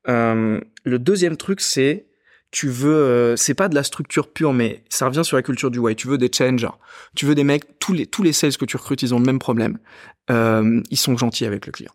le 0.07 0.63
deuxième 0.99 1.37
truc 1.37 1.61
c'est 1.61 2.07
tu 2.53 2.69
veux, 2.69 2.95
euh, 2.95 3.35
c'est 3.35 3.55
pas 3.55 3.69
de 3.69 3.75
la 3.75 3.83
structure 3.83 4.31
pure, 4.31 4.53
mais 4.53 4.85
ça 4.91 5.07
revient 5.07 5.25
sur 5.25 5.37
la 5.37 5.43
culture 5.43 5.71
du 5.71 5.79
why. 5.79 5.97
Tu 5.97 6.07
veux 6.07 6.19
des 6.19 6.31
challengers. 6.31 6.69
Tu 7.17 7.25
veux 7.25 7.35
des 7.35 7.45
mecs, 7.45 7.79
tous 7.79 7.95
les, 7.95 8.07
tous 8.07 8.23
les 8.23 8.35
sales 8.35 8.57
que 8.57 8.67
tu 8.67 8.77
recrutes, 8.77 9.03
ils 9.03 9.15
ont 9.15 9.19
le 9.19 9.25
même 9.25 9.39
problème. 9.39 9.79
Euh, 10.31 10.83
ils 10.91 10.99
sont 10.99 11.17
gentils 11.17 11.47
avec 11.47 11.65
le 11.65 11.73
client. 11.73 11.93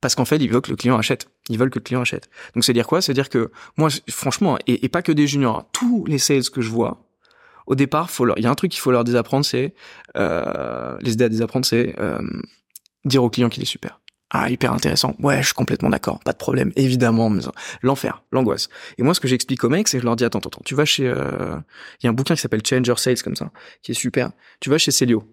Parce 0.00 0.16
qu'en 0.16 0.24
fait, 0.24 0.38
ils 0.38 0.50
veulent 0.50 0.60
que 0.60 0.70
le 0.70 0.76
client 0.76 0.98
achète. 0.98 1.28
Ils 1.48 1.56
veulent 1.56 1.70
que 1.70 1.78
le 1.78 1.84
client 1.84 2.00
achète. 2.00 2.28
Donc, 2.54 2.64
c'est 2.64 2.72
dire 2.72 2.86
quoi? 2.86 3.00
C'est 3.00 3.14
dire 3.14 3.28
que, 3.28 3.52
moi, 3.76 3.88
franchement, 4.10 4.58
et, 4.66 4.88
pas 4.88 5.02
que 5.02 5.12
des 5.12 5.28
juniors, 5.28 5.60
hein, 5.60 5.66
tous 5.72 6.04
les 6.06 6.18
sales 6.18 6.50
que 6.50 6.60
je 6.60 6.68
vois, 6.68 7.08
au 7.68 7.76
départ, 7.76 8.10
faut 8.10 8.24
leur, 8.24 8.36
il 8.38 8.44
y 8.44 8.46
a 8.46 8.50
un 8.50 8.54
truc 8.56 8.72
qu'il 8.72 8.80
faut 8.80 8.90
leur 8.90 9.04
désapprendre, 9.04 9.44
c'est, 9.44 9.72
euh, 10.16 10.96
les 11.00 11.12
aider 11.12 11.24
à 11.24 11.28
désapprendre, 11.28 11.64
c'est, 11.64 11.94
euh, 12.00 12.18
dire 13.04 13.22
au 13.22 13.30
client 13.30 13.48
qu'il 13.48 13.62
est 13.62 13.66
super. 13.66 14.00
Ah, 14.38 14.50
hyper 14.50 14.70
intéressant. 14.70 15.16
Ouais, 15.18 15.38
je 15.40 15.46
suis 15.46 15.54
complètement 15.54 15.88
d'accord. 15.88 16.20
Pas 16.20 16.32
de 16.32 16.36
problème. 16.36 16.70
Évidemment. 16.76 17.32
L'enfer, 17.80 18.22
l'angoisse. 18.32 18.68
Et 18.98 19.02
moi, 19.02 19.14
ce 19.14 19.20
que 19.20 19.28
j'explique 19.28 19.64
aux 19.64 19.70
mecs, 19.70 19.88
c'est 19.88 19.96
que 19.96 20.02
je 20.02 20.04
leur 20.04 20.14
dis, 20.14 20.24
attends, 20.24 20.40
attends, 20.40 20.60
tu 20.62 20.74
vas 20.74 20.84
chez, 20.84 21.08
euh, 21.08 21.56
il 22.00 22.04
y 22.04 22.06
a 22.06 22.10
un 22.10 22.12
bouquin 22.12 22.34
qui 22.34 22.42
s'appelle 22.42 22.60
Changer 22.62 22.92
Sales, 22.96 23.22
comme 23.22 23.34
ça, 23.34 23.50
qui 23.82 23.92
est 23.92 23.94
super. 23.94 24.32
Tu 24.60 24.68
vas 24.68 24.76
chez 24.76 24.90
Celio. 24.90 25.24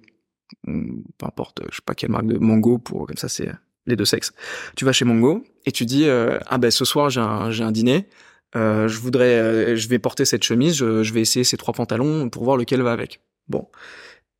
Hmm, 0.65 1.01
peu 1.17 1.25
importe, 1.25 1.63
je 1.69 1.75
sais 1.75 1.81
pas 1.85 1.95
quelle 1.95 2.11
marque 2.11 2.27
de 2.27 2.37
Mongo 2.37 2.77
pour, 2.77 3.07
comme 3.07 3.17
ça, 3.17 3.27
c'est 3.27 3.49
les 3.87 3.97
deux 3.97 4.05
sexes. 4.05 4.31
Tu 4.77 4.85
vas 4.85 4.93
chez 4.93 5.03
Mongo 5.03 5.43
et 5.65 5.73
tu 5.73 5.85
dis 5.85 6.07
euh, 6.07 6.39
ah 6.47 6.57
ben 6.57 6.71
ce 6.71 6.85
soir 6.85 7.09
j'ai 7.09 7.19
un 7.19 7.51
j'ai 7.51 7.63
un 7.63 7.71
dîner, 7.71 8.07
euh, 8.55 8.87
je 8.87 8.99
voudrais 8.99 9.75
je 9.75 9.89
vais 9.89 9.99
porter 9.99 10.23
cette 10.23 10.43
chemise, 10.43 10.77
je, 10.77 11.13
vais 11.13 11.21
essayer 11.21 11.43
ces 11.43 11.57
trois 11.57 11.73
pantalons 11.73 12.29
pour 12.29 12.45
voir 12.45 12.55
lequel 12.55 12.81
va 12.81 12.93
avec. 12.93 13.19
Bon. 13.49 13.67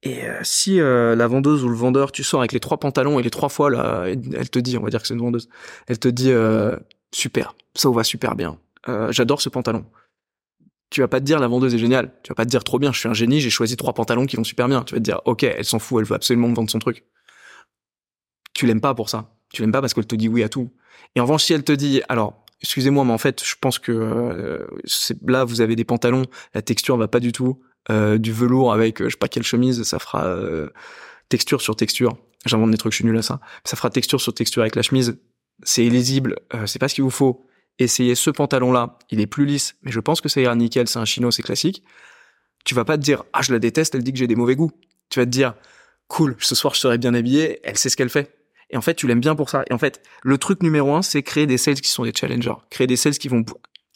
Et 0.06 0.28
euh, 0.28 0.40
si 0.44 0.78
la 0.78 1.28
vendeuse 1.28 1.64
ou 1.64 1.70
le 1.70 1.76
vendeur, 1.76 2.12
tu 2.12 2.24
sors 2.24 2.42
avec 2.42 2.52
les 2.52 2.60
trois 2.60 2.78
pantalons 2.78 3.20
et 3.20 3.24
les 3.24 3.30
trois 3.30 3.50
fois 3.50 3.70
là, 3.70 4.06
elle 4.08 4.50
te 4.50 4.60
dit, 4.60 4.78
on 4.78 4.84
va 4.84 4.90
dire 4.90 5.02
que 5.02 5.08
c'est 5.08 5.14
une 5.14 5.22
vendeuse, 5.22 5.50
elle 5.88 6.00
te 6.00 6.10
dit 6.10 6.32
super, 7.14 7.56
ça 7.74 7.90
va 7.90 8.04
super 8.04 8.36
bien, 8.36 8.58
j'adore 9.10 9.42
ce 9.42 9.50
pantalon. 9.50 9.86
Tu 10.90 11.02
vas 11.02 11.08
pas 11.08 11.20
te 11.20 11.26
dire 11.26 11.40
la 11.40 11.48
vendeuse 11.48 11.74
est 11.74 11.80
géniale, 11.80 12.12
tu 12.22 12.30
vas 12.30 12.36
pas 12.36 12.46
te 12.46 12.52
dire 12.52 12.64
trop 12.64 12.78
bien, 12.78 12.92
je 12.92 13.00
suis 13.00 13.10
un 13.10 13.14
génie, 13.14 13.40
j'ai 13.40 13.50
choisi 13.50 13.78
trois 13.78 13.94
pantalons 13.94 14.26
qui 14.28 14.36
vont 14.36 14.44
super 14.44 14.68
bien. 14.68 14.84
Tu 14.84 14.94
vas 14.94 15.00
te 15.00 15.04
dire 15.04 15.22
ok, 15.26 15.42
elle 15.44 15.66
s'en 15.66 15.80
fout, 15.80 16.00
elle 16.02 16.06
veut 16.06 16.16
absolument 16.16 16.50
me 16.50 16.54
vendre 16.54 16.70
son 16.70 16.78
truc 16.78 17.04
tu 18.54 18.68
l'aimes 18.68 18.82
pas 18.82 18.94
pour 18.94 19.10
ça. 19.10 19.36
Tu 19.52 19.62
l'aimes 19.62 19.72
pas 19.72 19.82
parce 19.82 19.94
qu'elle 19.94 20.08
te 20.08 20.16
dit 20.16 20.28
oui 20.28 20.44
à 20.44 20.50
tout. 20.50 20.72
Et 21.16 21.20
en 21.20 21.24
revanche, 21.24 21.44
si 21.44 21.54
elle 21.54 21.64
te 21.64 21.74
dit, 21.74 22.02
alors, 22.10 22.44
excusez-moi, 22.62 23.04
mais 23.06 23.14
en 23.14 23.18
fait, 23.18 23.44
je 23.44 23.56
pense 23.60 23.80
que 23.80 23.92
euh, 23.92 24.66
là, 25.26 25.44
vous 25.44 25.62
avez 25.62 25.76
des 25.76 25.84
pantalons, 25.84 26.26
la 26.54 26.62
texture 26.62 26.98
va 26.98 27.08
pas 27.08 27.20
du 27.20 27.32
tout, 27.32 27.62
euh, 27.90 28.18
du 28.18 28.32
velours 28.32 28.74
avec, 28.74 29.02
euh, 29.02 29.06
je 29.06 29.12
sais 29.12 29.18
pas 29.18 29.28
quelle 29.28 29.44
chemise, 29.44 29.84
ça 29.84 30.00
fera 30.00 30.26
euh, 30.26 30.70
texture 31.30 31.62
sur 31.62 31.76
texture. 31.76 32.18
J'invente 32.46 32.72
des 32.72 32.78
trucs, 32.78 32.94
je 32.94 32.98
suis 32.98 33.06
nul 33.06 33.18
à 33.18 33.22
ça. 33.22 33.40
Ça 33.64 33.76
fera 33.76 33.90
texture 33.90 34.20
sur 34.20 34.34
texture 34.34 34.62
avec 34.62 34.76
la 34.76 34.82
chemise. 34.82 35.18
C'est 35.64 35.86
illisible, 35.86 36.40
c'est 36.66 36.80
pas 36.80 36.90
ce 36.90 36.96
qu'il 36.96 37.04
vous 37.04 37.10
faut. 37.10 37.46
Essayez 37.80 38.16
ce 38.16 38.30
pantalon-là, 38.30 38.98
il 39.12 39.22
est 39.22 39.28
plus 39.28 39.46
lisse, 39.46 39.76
mais 39.84 39.92
je 39.92 40.00
pense 40.00 40.20
que 40.20 40.28
ça 40.28 40.42
ira 40.42 40.54
nickel, 40.56 40.88
c'est 40.88 41.00
un 41.00 41.06
chino, 41.06 41.32
c'est 41.32 41.44
classique. 41.44 41.84
Tu 42.66 42.76
vas 42.76 42.84
pas 42.84 42.98
te 42.98 43.04
dire, 43.04 43.24
ah, 43.34 43.42
je 43.42 43.54
la 43.54 43.60
déteste, 43.60 43.96
elle 43.96 44.04
dit 44.04 44.12
que 44.12 44.20
j'ai 44.20 44.28
des 44.28 44.36
mauvais 44.36 44.56
goûts. 44.56 44.72
Tu 45.10 45.20
vas 45.20 45.26
te 45.26 45.32
dire, 45.32 45.54
cool, 46.08 46.36
ce 46.40 46.54
soir 46.54 46.74
je 46.74 46.80
serai 46.80 46.98
bien 46.98 47.14
habillé, 47.14 47.60
elle 47.64 47.78
sait 47.78 47.90
ce 47.90 47.96
qu'elle 47.96 48.10
fait 48.10 48.36
et 48.74 48.78
en 48.78 48.82
fait, 48.82 48.96
tu 48.96 49.08
l'aimes 49.08 49.20
bien 49.20 49.36
pour 49.36 49.52
ça. 49.52 49.64
Et 49.70 49.74
en 49.74 49.78
fait, 49.78 50.02
le 50.24 50.38
truc 50.40 50.64
numéro 50.64 50.96
un, 50.96 51.04
c'est 51.04 51.22
créer 51.22 51.46
des 51.46 51.60
sales 51.60 51.80
qui 51.80 51.92
sont 51.92 52.04
des 52.04 52.12
challengers, 52.14 52.56
créer 52.72 52.88
des 52.88 52.96
sales 52.96 53.14
qui 53.14 53.28
vont. 53.28 53.46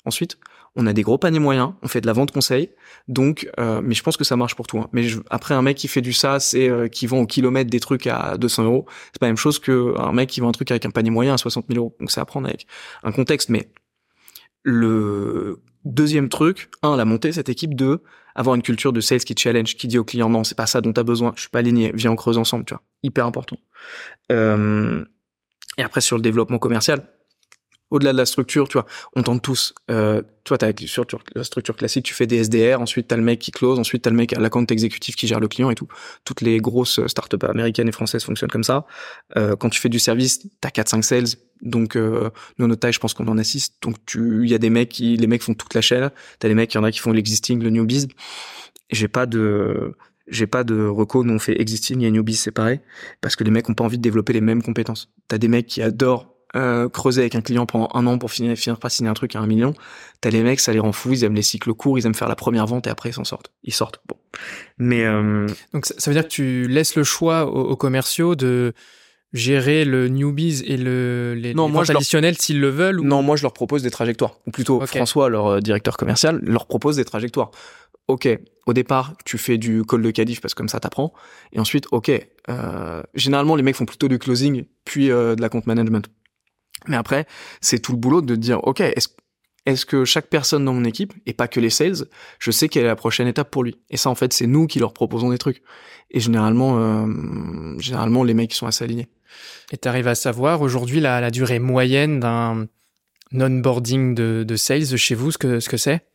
Ensuite, 0.06 0.38
on 0.78 0.86
a 0.86 0.94
des 0.94 1.02
gros 1.02 1.18
paniers 1.18 1.40
moyens, 1.40 1.74
on 1.82 1.88
fait 1.88 2.02
de 2.02 2.08
la 2.08 2.14
vente 2.14 2.32
conseil, 2.32 2.70
donc, 3.08 3.50
euh, 3.60 3.82
mais 3.84 3.96
je 3.96 4.04
pense 4.04 4.16
que 4.16 4.24
ça 4.24 4.36
marche 4.36 4.56
pour 4.56 4.68
tout. 4.68 4.78
Hein. 4.78 4.88
Mais 4.94 5.08
après, 5.30 5.56
un 5.56 5.62
mec 5.62 5.76
qui 5.76 5.88
fait 5.88 6.02
du 6.02 6.14
SaaS 6.14 6.54
et 6.56 6.70
euh, 6.70 6.88
qui 6.88 7.08
vend 7.08 7.20
au 7.20 7.26
kilomètre 7.26 7.70
des 7.70 7.80
trucs 7.80 8.08
à 8.08 8.38
200 8.38 8.64
euros, 8.64 8.86
c'est 9.08 9.20
pas 9.20 9.26
la 9.26 9.32
même 9.32 9.38
chose 9.38 9.60
que 9.60 10.00
un 10.00 10.14
mec 10.14 10.30
qui 10.30 10.40
vend 10.40 10.50
un 10.50 10.54
truc 10.54 10.70
avec 10.72 10.86
un 10.86 10.92
panier 10.92 11.10
moyen 11.10 11.34
à 11.34 11.38
60 11.38 11.66
000 11.68 11.80
euros. 11.80 11.96
Donc, 12.00 12.12
c'est 12.12 12.22
à 12.22 12.26
prendre 12.26 12.48
avec 12.48 12.68
un 13.04 13.12
contexte. 13.12 13.50
Mais 13.50 13.72
le 14.64 15.62
deuxième 15.84 16.30
truc, 16.30 16.70
un, 16.84 16.96
la 16.96 17.06
montée 17.06 17.32
cette 17.32 17.50
équipe. 17.50 17.74
Deux, 17.74 18.04
avoir 18.36 18.56
une 18.56 18.62
culture 18.62 18.94
de 18.94 19.02
sales 19.02 19.22
qui 19.22 19.36
challenge, 19.36 19.76
qui 19.76 19.88
dit 19.88 19.98
au 19.98 20.04
client 20.04 20.30
non, 20.30 20.44
c'est 20.44 20.56
pas 20.56 20.68
ça 20.68 20.82
dont 20.82 20.94
tu 20.94 21.00
as 21.00 21.04
besoin, 21.04 21.34
je 21.36 21.42
suis 21.42 21.50
pas 21.50 21.60
aligné, 21.60 21.92
viens 21.96 22.12
on 22.12 22.16
creuse 22.16 22.38
ensemble, 22.38 22.66
tu 22.66 22.76
vois. 22.76 22.84
Hyper 23.02 23.26
important. 23.26 23.58
Euh, 24.32 25.04
et 25.78 25.84
après 25.84 26.02
sur 26.02 26.18
le 26.18 26.22
développement 26.22 26.60
commercial, 26.60 27.08
au-delà 27.90 28.12
de 28.12 28.18
la 28.18 28.26
structure, 28.26 28.68
tu 28.68 28.74
vois, 28.74 28.86
on 29.16 29.24
tente 29.24 29.42
tous. 29.42 29.74
Euh, 29.90 30.22
toi, 30.44 30.58
t'as 30.58 30.72
sur 30.86 31.06
la 31.36 31.44
structure 31.44 31.76
classique, 31.76 32.06
tu 32.06 32.14
fais 32.14 32.28
des 32.28 32.44
SDR, 32.44 32.82
ensuite 32.82 33.08
t'as 33.08 33.18
le 33.18 33.22
mec 33.22 33.40
qui 33.40 33.52
close, 33.52 33.80
ensuite 33.80 34.04
t'as 34.04 34.10
le 34.10 34.16
mec 34.16 34.34
à 34.34 34.40
l'account 34.40 34.66
exécutif 34.66 35.16
qui 35.16 35.28
gère 35.28 35.40
le 35.40 35.48
client 35.48 35.70
et 35.70 35.76
tout. 35.76 35.88
Toutes 36.26 36.42
les 36.42 36.58
grosses 36.60 37.06
startups 37.08 37.46
américaines 37.48 37.88
et 37.88 37.92
françaises 37.92 38.24
fonctionnent 38.24 38.52
comme 38.52 38.64
ça. 38.64 38.86
Euh, 39.36 39.56
quand 39.56 39.70
tu 39.70 39.80
fais 39.80 39.90
du 39.90 40.00
service, 40.00 40.48
t'as 40.62 40.70
4-5 40.70 41.02
sales. 41.02 41.28
Donc, 41.62 41.96
euh, 41.96 42.30
nous, 42.60 42.68
notre 42.68 42.82
taille, 42.82 42.94
je 42.94 43.00
pense 43.00 43.14
qu'on 43.14 43.28
en 43.28 43.38
assiste. 43.38 43.76
Donc, 43.82 43.96
tu, 44.06 44.44
il 44.44 44.50
y 44.50 44.56
a 44.56 44.60
des 44.60 44.70
mecs 44.70 44.90
qui, 44.90 45.18
les 45.18 45.28
mecs 45.28 45.42
font 45.42 45.54
toute 45.54 45.74
la 45.74 45.82
chaîne. 45.82 46.12
T'as 46.40 46.48
les 46.48 46.56
mecs, 46.56 46.74
il 46.74 46.78
y 46.78 46.80
en 46.80 46.84
a 46.84 46.92
qui 46.92 47.00
font 47.00 47.12
l'existing, 47.12 47.62
le 47.62 47.70
newbies. 47.70 48.08
J'ai 48.90 49.08
pas 49.08 49.26
de, 49.26 49.96
j'ai 50.28 50.48
pas 50.48 50.64
de 50.64 50.86
reco, 50.86 51.24
nous 51.24 51.34
on 51.34 51.40
fait 51.40 51.60
existing 51.60 52.02
et 52.04 52.12
newbies 52.12 52.36
séparés 52.36 52.82
parce 53.22 53.36
que 53.36 53.44
les 53.44 53.52
mecs 53.52 53.70
ont 53.70 53.74
pas 53.74 53.84
envie 53.84 53.98
de 53.98 54.02
développer 54.02 54.34
les 54.34 54.42
mêmes 54.42 54.62
compétences. 54.62 55.12
T'as 55.28 55.38
des 55.38 55.48
mecs 55.48 55.68
qui 55.68 55.82
adorent 55.82 56.37
euh, 56.56 56.88
creuser 56.88 57.22
avec 57.22 57.36
un 57.36 57.42
client 57.42 57.66
pendant 57.66 57.90
un 57.94 58.08
an 58.08 58.18
pour 58.18 58.32
finir, 58.32 58.56
finir 58.58 58.80
par 58.80 58.90
signer 58.90 59.10
un 59.10 59.14
truc 59.14 59.36
à 59.36 59.40
un 59.40 59.48
million. 59.48 59.74
T'as 60.22 60.30
les 60.30 60.42
mecs, 60.42 60.60
ça 60.60 60.72
les 60.72 60.80
rend 60.80 60.94
fous, 60.94 61.14
ils 61.14 61.24
aiment 61.24 61.36
les 61.36 61.42
cycles 61.42 61.74
courts, 61.74 62.00
ils 62.00 62.06
aiment 62.06 62.16
faire 62.16 62.30
la 62.30 62.36
première 62.36 62.66
vente 62.66 62.88
et 62.88 62.90
après 62.90 63.10
ils 63.10 63.14
s'en 63.14 63.26
sortent. 63.26 63.52
Ils 63.64 63.74
sortent. 63.74 64.00
Bon. 64.08 64.16
Mais 64.78 65.04
euh... 65.04 65.48
donc 65.74 65.86
ça, 65.86 66.10
veut 66.10 66.16
dire 66.16 66.24
que 66.24 66.34
tu 66.34 66.68
laisses 66.68 66.96
le 66.96 67.04
choix 67.04 67.46
aux, 67.48 67.76
commerciaux 67.76 68.36
de 68.36 68.74
gérer 69.34 69.84
le 69.84 70.08
newbies 70.08 70.64
et 70.66 70.78
le 70.78 71.36
les, 71.38 71.54
non, 71.54 71.68
moi, 71.68 71.84
traditionnels 71.84 72.38
s'ils 72.38 72.62
le 72.62 72.70
veulent 72.70 73.02
ou... 73.02 73.04
Non, 73.04 73.22
moi 73.22 73.36
je 73.36 73.42
leur 73.42 73.54
propose 73.54 73.84
des 73.84 73.92
trajectoires. 73.92 74.40
Ou 74.48 74.52
plutôt 74.52 74.80
François, 74.86 75.30
leur 75.30 75.48
euh, 75.48 75.60
directeur 75.60 75.98
commercial, 75.98 76.40
leur 76.44 76.66
propose 76.66 76.96
des 76.96 77.06
trajectoires. 77.06 77.52
Ok, 78.08 78.30
au 78.66 78.74
départ, 78.74 79.16
tu 79.26 79.38
fais 79.38 79.58
du 79.58 79.84
call 79.84 80.02
de 80.02 80.12
qualif 80.12 80.40
parce 80.40 80.54
que 80.54 80.60
comme 80.60 80.70
ça 80.70 80.80
t'apprends. 80.80 81.14
Et 81.52 81.60
ensuite, 81.60 81.88
ok, 81.92 82.10
euh, 82.50 83.04
généralement 83.16 83.58
les 83.58 83.64
mecs 83.64 83.76
font 83.76 83.86
plutôt 83.86 84.08
du 84.08 84.18
closing 84.18 84.64
puis 84.86 85.12
euh, 85.12 85.36
de 85.36 85.42
la 85.42 85.50
compte 85.50 85.68
management. 85.68 86.08
Mais 86.88 86.98
après, 86.98 87.26
c'est 87.62 87.80
tout 87.80 87.92
le 87.92 87.98
boulot 87.98 88.22
de 88.22 88.36
dire, 88.36 88.64
OK, 88.64 88.82
est-ce 88.82 89.10
est-ce 89.68 89.86
que 89.86 90.06
chaque 90.06 90.28
personne 90.28 90.64
dans 90.64 90.74
mon 90.74 90.86
équipe, 90.86 91.14
et 91.26 91.34
pas 91.34 91.50
que 91.50 91.60
les 91.60 91.70
sales, 91.70 92.08
je 92.40 92.52
sais 92.52 92.70
quelle 92.70 92.86
est 92.86 92.88
la 92.88 92.96
prochaine 92.96 93.28
étape 93.28 93.52
pour 93.52 93.66
lui. 93.66 93.78
Et 93.90 93.98
ça, 93.98 94.10
en 94.10 94.16
fait, 94.16 94.32
c'est 94.32 94.48
nous 94.48 94.66
qui 94.66 94.80
leur 94.80 94.94
proposons 94.94 95.30
des 95.30 95.38
trucs. 95.38 95.62
Et 96.10 96.22
généralement, 96.22 96.80
euh, 96.80 97.78
généralement, 97.78 98.24
les 98.24 98.34
mecs 98.34 98.54
sont 98.54 98.66
assez 98.66 98.86
alignés. 98.86 99.10
Et 99.74 99.78
tu 99.78 99.90
arrives 99.90 100.08
à 100.08 100.16
savoir 100.16 100.62
aujourd'hui 100.62 101.02
la, 101.02 101.20
la 101.20 101.32
durée 101.32 101.60
moyenne 101.60 102.22
d'un 102.22 102.70
onboarding 103.34 104.16
de, 104.16 104.46
de 104.48 104.56
sales 104.56 104.96
chez 104.96 105.16
vous, 105.16 105.32
ce 105.32 105.38
que 105.38 105.60
ce 105.60 105.68
que 105.68 105.76
c'est? 105.76 106.08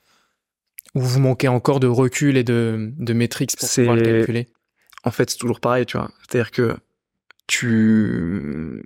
Ou 0.95 1.03
vous 1.03 1.21
manquez 1.21 1.49
encore 1.49 1.79
de 1.79 1.87
recul 1.87 2.39
et 2.39 2.45
de, 2.45 2.91
de 2.97 3.13
métriques 3.13 3.55
pour 3.59 3.69
pouvoir 3.69 3.97
le 3.97 4.03
calculer? 4.03 4.49
En 5.05 5.11
fait, 5.11 5.29
c'est 5.29 5.37
toujours 5.37 5.61
pareil, 5.61 5.85
tu 5.85 5.99
vois. 5.99 6.11
C'est-à-dire 6.21 6.53
que 6.53 6.75
tu 7.47 8.83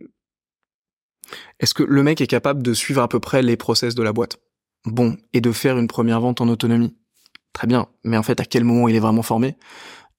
est-ce 1.60 1.74
que 1.74 1.82
le 1.82 2.02
mec 2.02 2.20
est 2.20 2.26
capable 2.26 2.62
de 2.62 2.74
suivre 2.74 3.02
à 3.02 3.08
peu 3.08 3.20
près 3.20 3.42
les 3.42 3.56
process 3.56 3.94
de 3.94 4.02
la 4.02 4.12
boîte? 4.12 4.38
Bon, 4.84 5.16
et 5.32 5.40
de 5.40 5.52
faire 5.52 5.78
une 5.78 5.88
première 5.88 6.20
vente 6.20 6.40
en 6.40 6.48
autonomie? 6.48 6.96
Très 7.52 7.66
bien, 7.66 7.88
mais 8.04 8.16
en 8.16 8.22
fait, 8.22 8.40
à 8.40 8.44
quel 8.44 8.64
moment 8.64 8.88
il 8.88 8.96
est 8.96 9.00
vraiment 9.00 9.22
formé? 9.22 9.56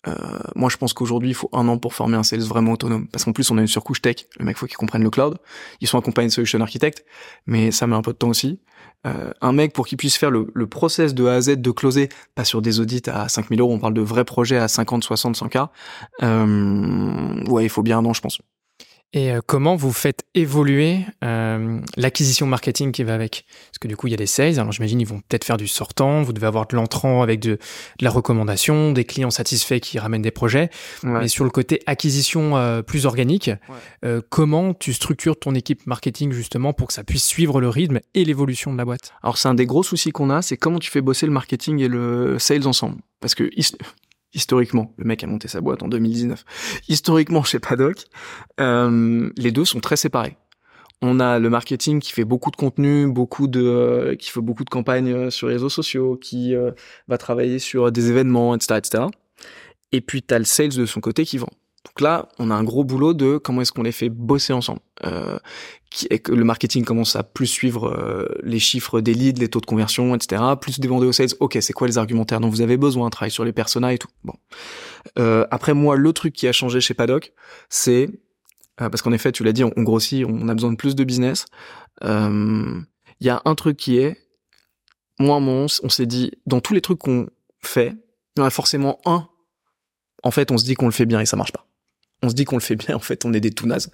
Euh, 0.07 0.13
moi, 0.55 0.69
je 0.69 0.77
pense 0.77 0.93
qu'aujourd'hui, 0.93 1.29
il 1.29 1.33
faut 1.33 1.49
un 1.53 1.67
an 1.67 1.77
pour 1.77 1.93
former 1.93 2.17
un 2.17 2.23
sales 2.23 2.41
vraiment 2.41 2.73
autonome. 2.73 3.07
Parce 3.07 3.25
qu'en 3.25 3.33
plus, 3.33 3.49
on 3.51 3.57
a 3.57 3.61
une 3.61 3.67
surcouche 3.67 4.01
tech. 4.01 4.25
Le 4.39 4.45
mec, 4.45 4.57
faut 4.57 4.65
qu'il 4.65 4.77
comprenne 4.77 5.03
le 5.03 5.09
cloud. 5.09 5.37
Ils 5.81 5.87
sont 5.87 5.97
accompagnés 5.97 6.29
de 6.29 6.33
solution 6.33 6.59
architect, 6.61 7.05
mais 7.45 7.71
ça 7.71 7.87
met 7.87 7.95
un 7.95 8.01
peu 8.01 8.13
de 8.13 8.17
temps 8.17 8.29
aussi. 8.29 8.59
Euh, 9.05 9.31
un 9.41 9.51
mec, 9.51 9.73
pour 9.73 9.87
qu'il 9.87 9.97
puisse 9.97 10.17
faire 10.17 10.31
le, 10.31 10.47
le, 10.53 10.67
process 10.67 11.13
de 11.13 11.25
A 11.25 11.35
à 11.35 11.41
Z 11.41 11.57
de 11.57 11.71
closer, 11.71 12.09
pas 12.35 12.43
sur 12.43 12.61
des 12.61 12.79
audits 12.79 13.03
à 13.07 13.29
5000 13.29 13.59
euros, 13.59 13.73
on 13.73 13.79
parle 13.79 13.93
de 13.93 14.01
vrais 14.01 14.25
projets 14.25 14.57
à 14.57 14.67
50, 14.67 15.03
60, 15.03 15.35
100 15.35 15.49
k. 15.49 15.57
Euh, 16.23 17.43
ouais, 17.45 17.65
il 17.65 17.69
faut 17.69 17.83
bien 17.83 17.99
un 17.99 18.05
an, 18.05 18.13
je 18.13 18.21
pense. 18.21 18.39
Et 19.13 19.31
euh, 19.31 19.39
comment 19.45 19.75
vous 19.75 19.93
faites 19.93 20.25
évoluer 20.35 20.99
euh, 21.23 21.79
l'acquisition 21.95 22.45
marketing 22.45 22.91
qui 22.91 23.03
va 23.03 23.13
avec? 23.13 23.45
Parce 23.69 23.79
que 23.79 23.87
du 23.87 23.95
coup, 23.95 24.07
il 24.07 24.11
y 24.11 24.13
a 24.13 24.17
des 24.17 24.27
sales. 24.27 24.59
Alors 24.59 24.71
j'imagine 24.71 24.99
ils 24.99 25.07
vont 25.07 25.21
peut-être 25.21 25.45
faire 25.45 25.57
du 25.57 25.67
sortant. 25.67 26.23
Vous 26.23 26.33
devez 26.33 26.47
avoir 26.47 26.67
de 26.67 26.75
l'entrant 26.75 27.21
avec 27.21 27.39
de, 27.39 27.51
de, 27.51 27.59
la 28.01 28.09
recommandation, 28.09 28.91
des 28.91 29.05
clients 29.05 29.29
satisfaits 29.29 29.79
qui 29.79 29.97
ramènent 29.97 30.21
des 30.21 30.31
projets. 30.31 30.69
Mais 31.03 31.29
sur 31.29 31.45
le 31.45 31.49
côté 31.49 31.81
acquisition 31.85 32.57
euh, 32.57 32.81
plus 32.81 33.05
organique, 33.05 33.49
euh, 34.03 34.21
comment 34.29 34.73
tu 34.73 34.93
structures 34.93 35.39
ton 35.39 35.55
équipe 35.55 35.87
marketing 35.87 36.33
justement 36.33 36.73
pour 36.73 36.87
que 36.87 36.93
ça 36.93 37.03
puisse 37.03 37.25
suivre 37.25 37.61
le 37.61 37.69
rythme 37.69 37.99
et 38.13 38.25
l'évolution 38.25 38.73
de 38.73 38.77
la 38.77 38.85
boîte? 38.85 39.13
Alors 39.23 39.37
c'est 39.37 39.47
un 39.47 39.55
des 39.55 39.65
gros 39.65 39.83
soucis 39.83 40.11
qu'on 40.11 40.29
a, 40.29 40.41
c'est 40.41 40.57
comment 40.57 40.79
tu 40.79 40.91
fais 40.91 41.01
bosser 41.01 41.25
le 41.25 41.31
marketing 41.31 41.79
et 41.79 41.87
le 41.87 42.39
sales 42.39 42.67
ensemble. 42.67 42.97
Parce 43.21 43.35
que 43.35 43.49
historiquement, 44.37 44.93
le 44.97 45.03
mec 45.03 45.23
a 45.23 45.27
monté 45.27 45.47
sa 45.47 45.59
boîte 45.59 45.83
en 45.83 45.87
2019. 45.89 46.45
Historiquement, 46.87 47.43
chez 47.43 47.59
Paddock, 47.59 48.05
euh, 48.59 49.29
les 49.35 49.51
deux 49.51 49.65
sont 49.65 49.79
très 49.79 49.97
séparés. 49.97 50.37
On 51.01 51.19
a 51.19 51.39
le 51.39 51.49
marketing 51.49 51.99
qui 51.99 52.11
fait 52.11 52.23
beaucoup 52.23 52.51
de 52.51 52.55
contenu, 52.55 53.11
beaucoup 53.11 53.47
de, 53.47 53.61
euh, 53.61 54.15
qui 54.15 54.29
fait 54.29 54.41
beaucoup 54.41 54.63
de 54.63 54.69
campagnes 54.69 55.13
euh, 55.13 55.29
sur 55.29 55.47
les 55.47 55.53
réseaux 55.53 55.69
sociaux, 55.69 56.17
qui 56.17 56.55
va 57.07 57.17
travailler 57.17 57.59
sur 57.59 57.91
des 57.91 58.09
événements, 58.09 58.55
etc., 58.55 58.75
etc. 58.77 59.03
Et 59.91 60.01
puis 60.01 60.21
t'as 60.21 60.39
le 60.39 60.45
sales 60.45 60.75
de 60.75 60.85
son 60.85 61.01
côté 61.01 61.25
qui 61.25 61.37
vend. 61.37 61.49
Donc 61.87 62.01
là, 62.01 62.29
on 62.37 62.51
a 62.51 62.55
un 62.55 62.63
gros 62.63 62.83
boulot 62.83 63.13
de 63.13 63.37
comment 63.37 63.61
est-ce 63.61 63.71
qu'on 63.71 63.83
les 63.83 63.91
fait 63.91 64.09
bosser 64.09 64.53
ensemble. 64.53 64.81
Euh, 65.05 65.39
et 66.09 66.19
que 66.19 66.31
le 66.31 66.43
marketing 66.43 66.83
commence 66.83 67.15
à 67.15 67.23
plus 67.23 67.47
suivre 67.47 67.87
euh, 67.87 68.27
les 68.43 68.59
chiffres 68.59 69.01
des 69.01 69.13
leads, 69.13 69.39
les 69.39 69.47
taux 69.47 69.61
de 69.61 69.65
conversion, 69.65 70.15
etc. 70.15 70.41
Plus 70.59 70.79
demander 70.79 71.07
aux 71.07 71.11
sales, 71.11 71.29
ok, 71.39 71.57
c'est 71.61 71.73
quoi 71.73 71.87
les 71.87 71.97
argumentaires 71.97 72.39
dont 72.39 72.49
vous 72.49 72.61
avez 72.61 72.77
besoin, 72.77 73.09
travailler 73.09 73.31
sur 73.31 73.45
les 73.45 73.53
personas 73.53 73.93
et 73.93 73.97
tout. 73.97 74.09
Bon. 74.23 74.33
Euh, 75.17 75.45
après 75.49 75.73
moi, 75.73 75.95
le 75.95 76.13
truc 76.13 76.33
qui 76.33 76.47
a 76.47 76.51
changé 76.51 76.81
chez 76.81 76.93
Paddock, 76.93 77.33
c'est 77.69 78.09
euh, 78.81 78.89
parce 78.89 79.01
qu'en 79.01 79.11
effet, 79.11 79.31
tu 79.31 79.43
l'as 79.43 79.53
dit, 79.53 79.63
on, 79.63 79.71
on, 79.75 79.83
grossit, 79.83 80.25
on 80.25 80.47
a 80.49 80.53
besoin 80.53 80.71
de 80.71 80.77
plus 80.77 80.95
de 80.95 81.03
business. 81.03 81.45
Il 82.01 82.85
y 83.25 83.29
a 83.29 83.41
un 83.45 83.55
truc 83.55 83.77
qui 83.77 83.97
est, 83.97 84.17
moi, 85.19 85.39
mon, 85.39 85.65
on 85.81 85.89
s'est 85.89 86.05
dit, 86.05 86.31
dans 86.45 86.59
tous 86.59 86.73
les 86.73 86.81
trucs 86.81 86.99
qu'on 86.99 87.27
fait, 87.59 87.95
il 88.35 88.39
y 88.39 88.43
en 88.43 88.45
a 88.45 88.51
forcément 88.51 88.99
un. 89.05 89.27
En 90.21 90.31
fait, 90.31 90.51
on 90.51 90.57
se 90.57 90.65
dit 90.65 90.75
qu'on 90.75 90.85
le 90.85 90.91
fait 90.91 91.05
bien 91.05 91.19
et 91.19 91.25
ça 91.25 91.37
marche 91.37 91.51
pas 91.51 91.66
on 92.23 92.29
se 92.29 92.33
dit 92.33 92.45
qu'on 92.45 92.55
le 92.55 92.61
fait 92.61 92.75
bien, 92.75 92.95
en 92.95 92.99
fait, 92.99 93.25
on 93.25 93.33
est 93.33 93.39
des 93.39 93.51
tout 93.51 93.67
nazes. 93.67 93.91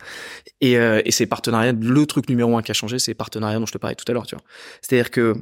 Et, 0.62 0.78
euh, 0.78 1.02
et 1.06 1.12
c'est 1.12 1.26
partenariat, 1.26 1.74
le 1.74 2.06
truc 2.06 2.30
numéro 2.30 2.58
un 2.58 2.62
qui 2.62 2.72
a 2.72 2.74
changé, 2.74 3.00
c'est 3.00 3.14
partenariat 3.14 3.60
dont 3.60 3.66
je 3.66 3.74
te 3.74 3.78
parlais 3.78 3.96
tout 3.96 4.10
à 4.10 4.14
l'heure, 4.14 4.26
tu 4.26 4.36
vois. 4.36 4.44
C'est-à-dire 4.82 5.12
que 5.12 5.36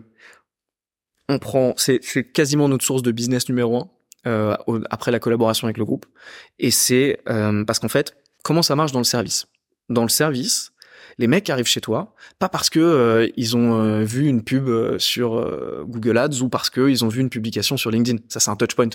on 1.30 1.40
prend, 1.40 1.74
c'est, 1.78 2.00
quasiment 2.34 2.68
notre 2.68 2.84
source 2.84 3.04
de 3.04 3.12
business 3.12 3.48
numéro 3.48 3.78
un 3.78 3.90
euh, 4.28 4.56
après 4.90 5.12
la 5.12 5.20
collaboration 5.20 5.66
avec 5.66 5.78
le 5.78 5.86
groupe. 5.86 6.06
Et 6.60 6.72
c'est 6.72 7.20
euh, 7.30 7.64
parce 7.64 7.80
qu'en 7.80 7.90
fait, 7.90 8.16
comment 8.44 8.62
ça 8.62 8.76
marche 8.76 8.92
dans 8.92 9.00
le 9.00 9.06
service? 9.06 9.48
Dans 9.90 10.04
le 10.04 10.10
service, 10.10 10.71
Les 11.18 11.28
mecs 11.28 11.50
arrivent 11.50 11.68
chez 11.68 11.82
toi, 11.82 12.14
pas 12.40 12.50
parce 12.50 12.70
que 12.70 12.80
euh, 12.80 13.28
ils 13.38 13.56
ont 13.56 13.82
euh, 13.82 14.04
vu 14.04 14.28
une 14.28 14.44
pub 14.44 14.68
euh, 14.68 15.00
sur 15.00 15.32
Google 15.86 16.18
Ads 16.18 16.42
ou 16.42 16.50
parce 16.50 16.70
que 16.70 16.90
ils 16.90 17.04
ont 17.04 17.08
vu 17.08 17.22
une 17.22 17.30
publication 17.30 17.78
sur 17.78 17.92
LinkedIn. 17.92 18.20
Ça, 18.30 18.40
c'est 18.40 18.50
un 18.50 18.56
touch 18.56 18.76
point. 18.76 18.90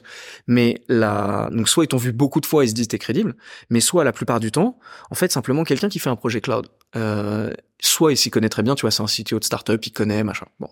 Mais 0.46 0.82
donc 0.88 1.68
soit 1.68 1.84
ils 1.84 1.88
t'ont 1.88 1.96
vu 1.96 2.12
beaucoup 2.12 2.40
de 2.40 2.46
fois, 2.46 2.64
ils 2.64 2.68
se 2.68 2.74
disent 2.74 2.88
t'es 2.88 2.98
crédible, 2.98 3.36
mais 3.70 3.80
soit 3.80 4.04
la 4.04 4.12
plupart 4.12 4.40
du 4.40 4.50
temps, 4.50 4.78
en 5.10 5.14
fait, 5.14 5.32
simplement 5.32 5.64
quelqu'un 5.64 5.88
qui 5.88 5.98
fait 5.98 6.10
un 6.10 6.16
projet 6.16 6.40
cloud. 6.40 6.68
soit 7.80 8.12
il 8.12 8.16
s'y 8.16 8.30
connaît 8.30 8.48
très 8.48 8.62
bien, 8.62 8.74
tu 8.74 8.82
vois, 8.82 8.90
c'est 8.90 9.02
un 9.02 9.06
CTO 9.06 9.38
de 9.38 9.44
startup, 9.44 9.84
il 9.84 9.92
connaît, 9.92 10.24
machin. 10.24 10.46
Bon. 10.60 10.68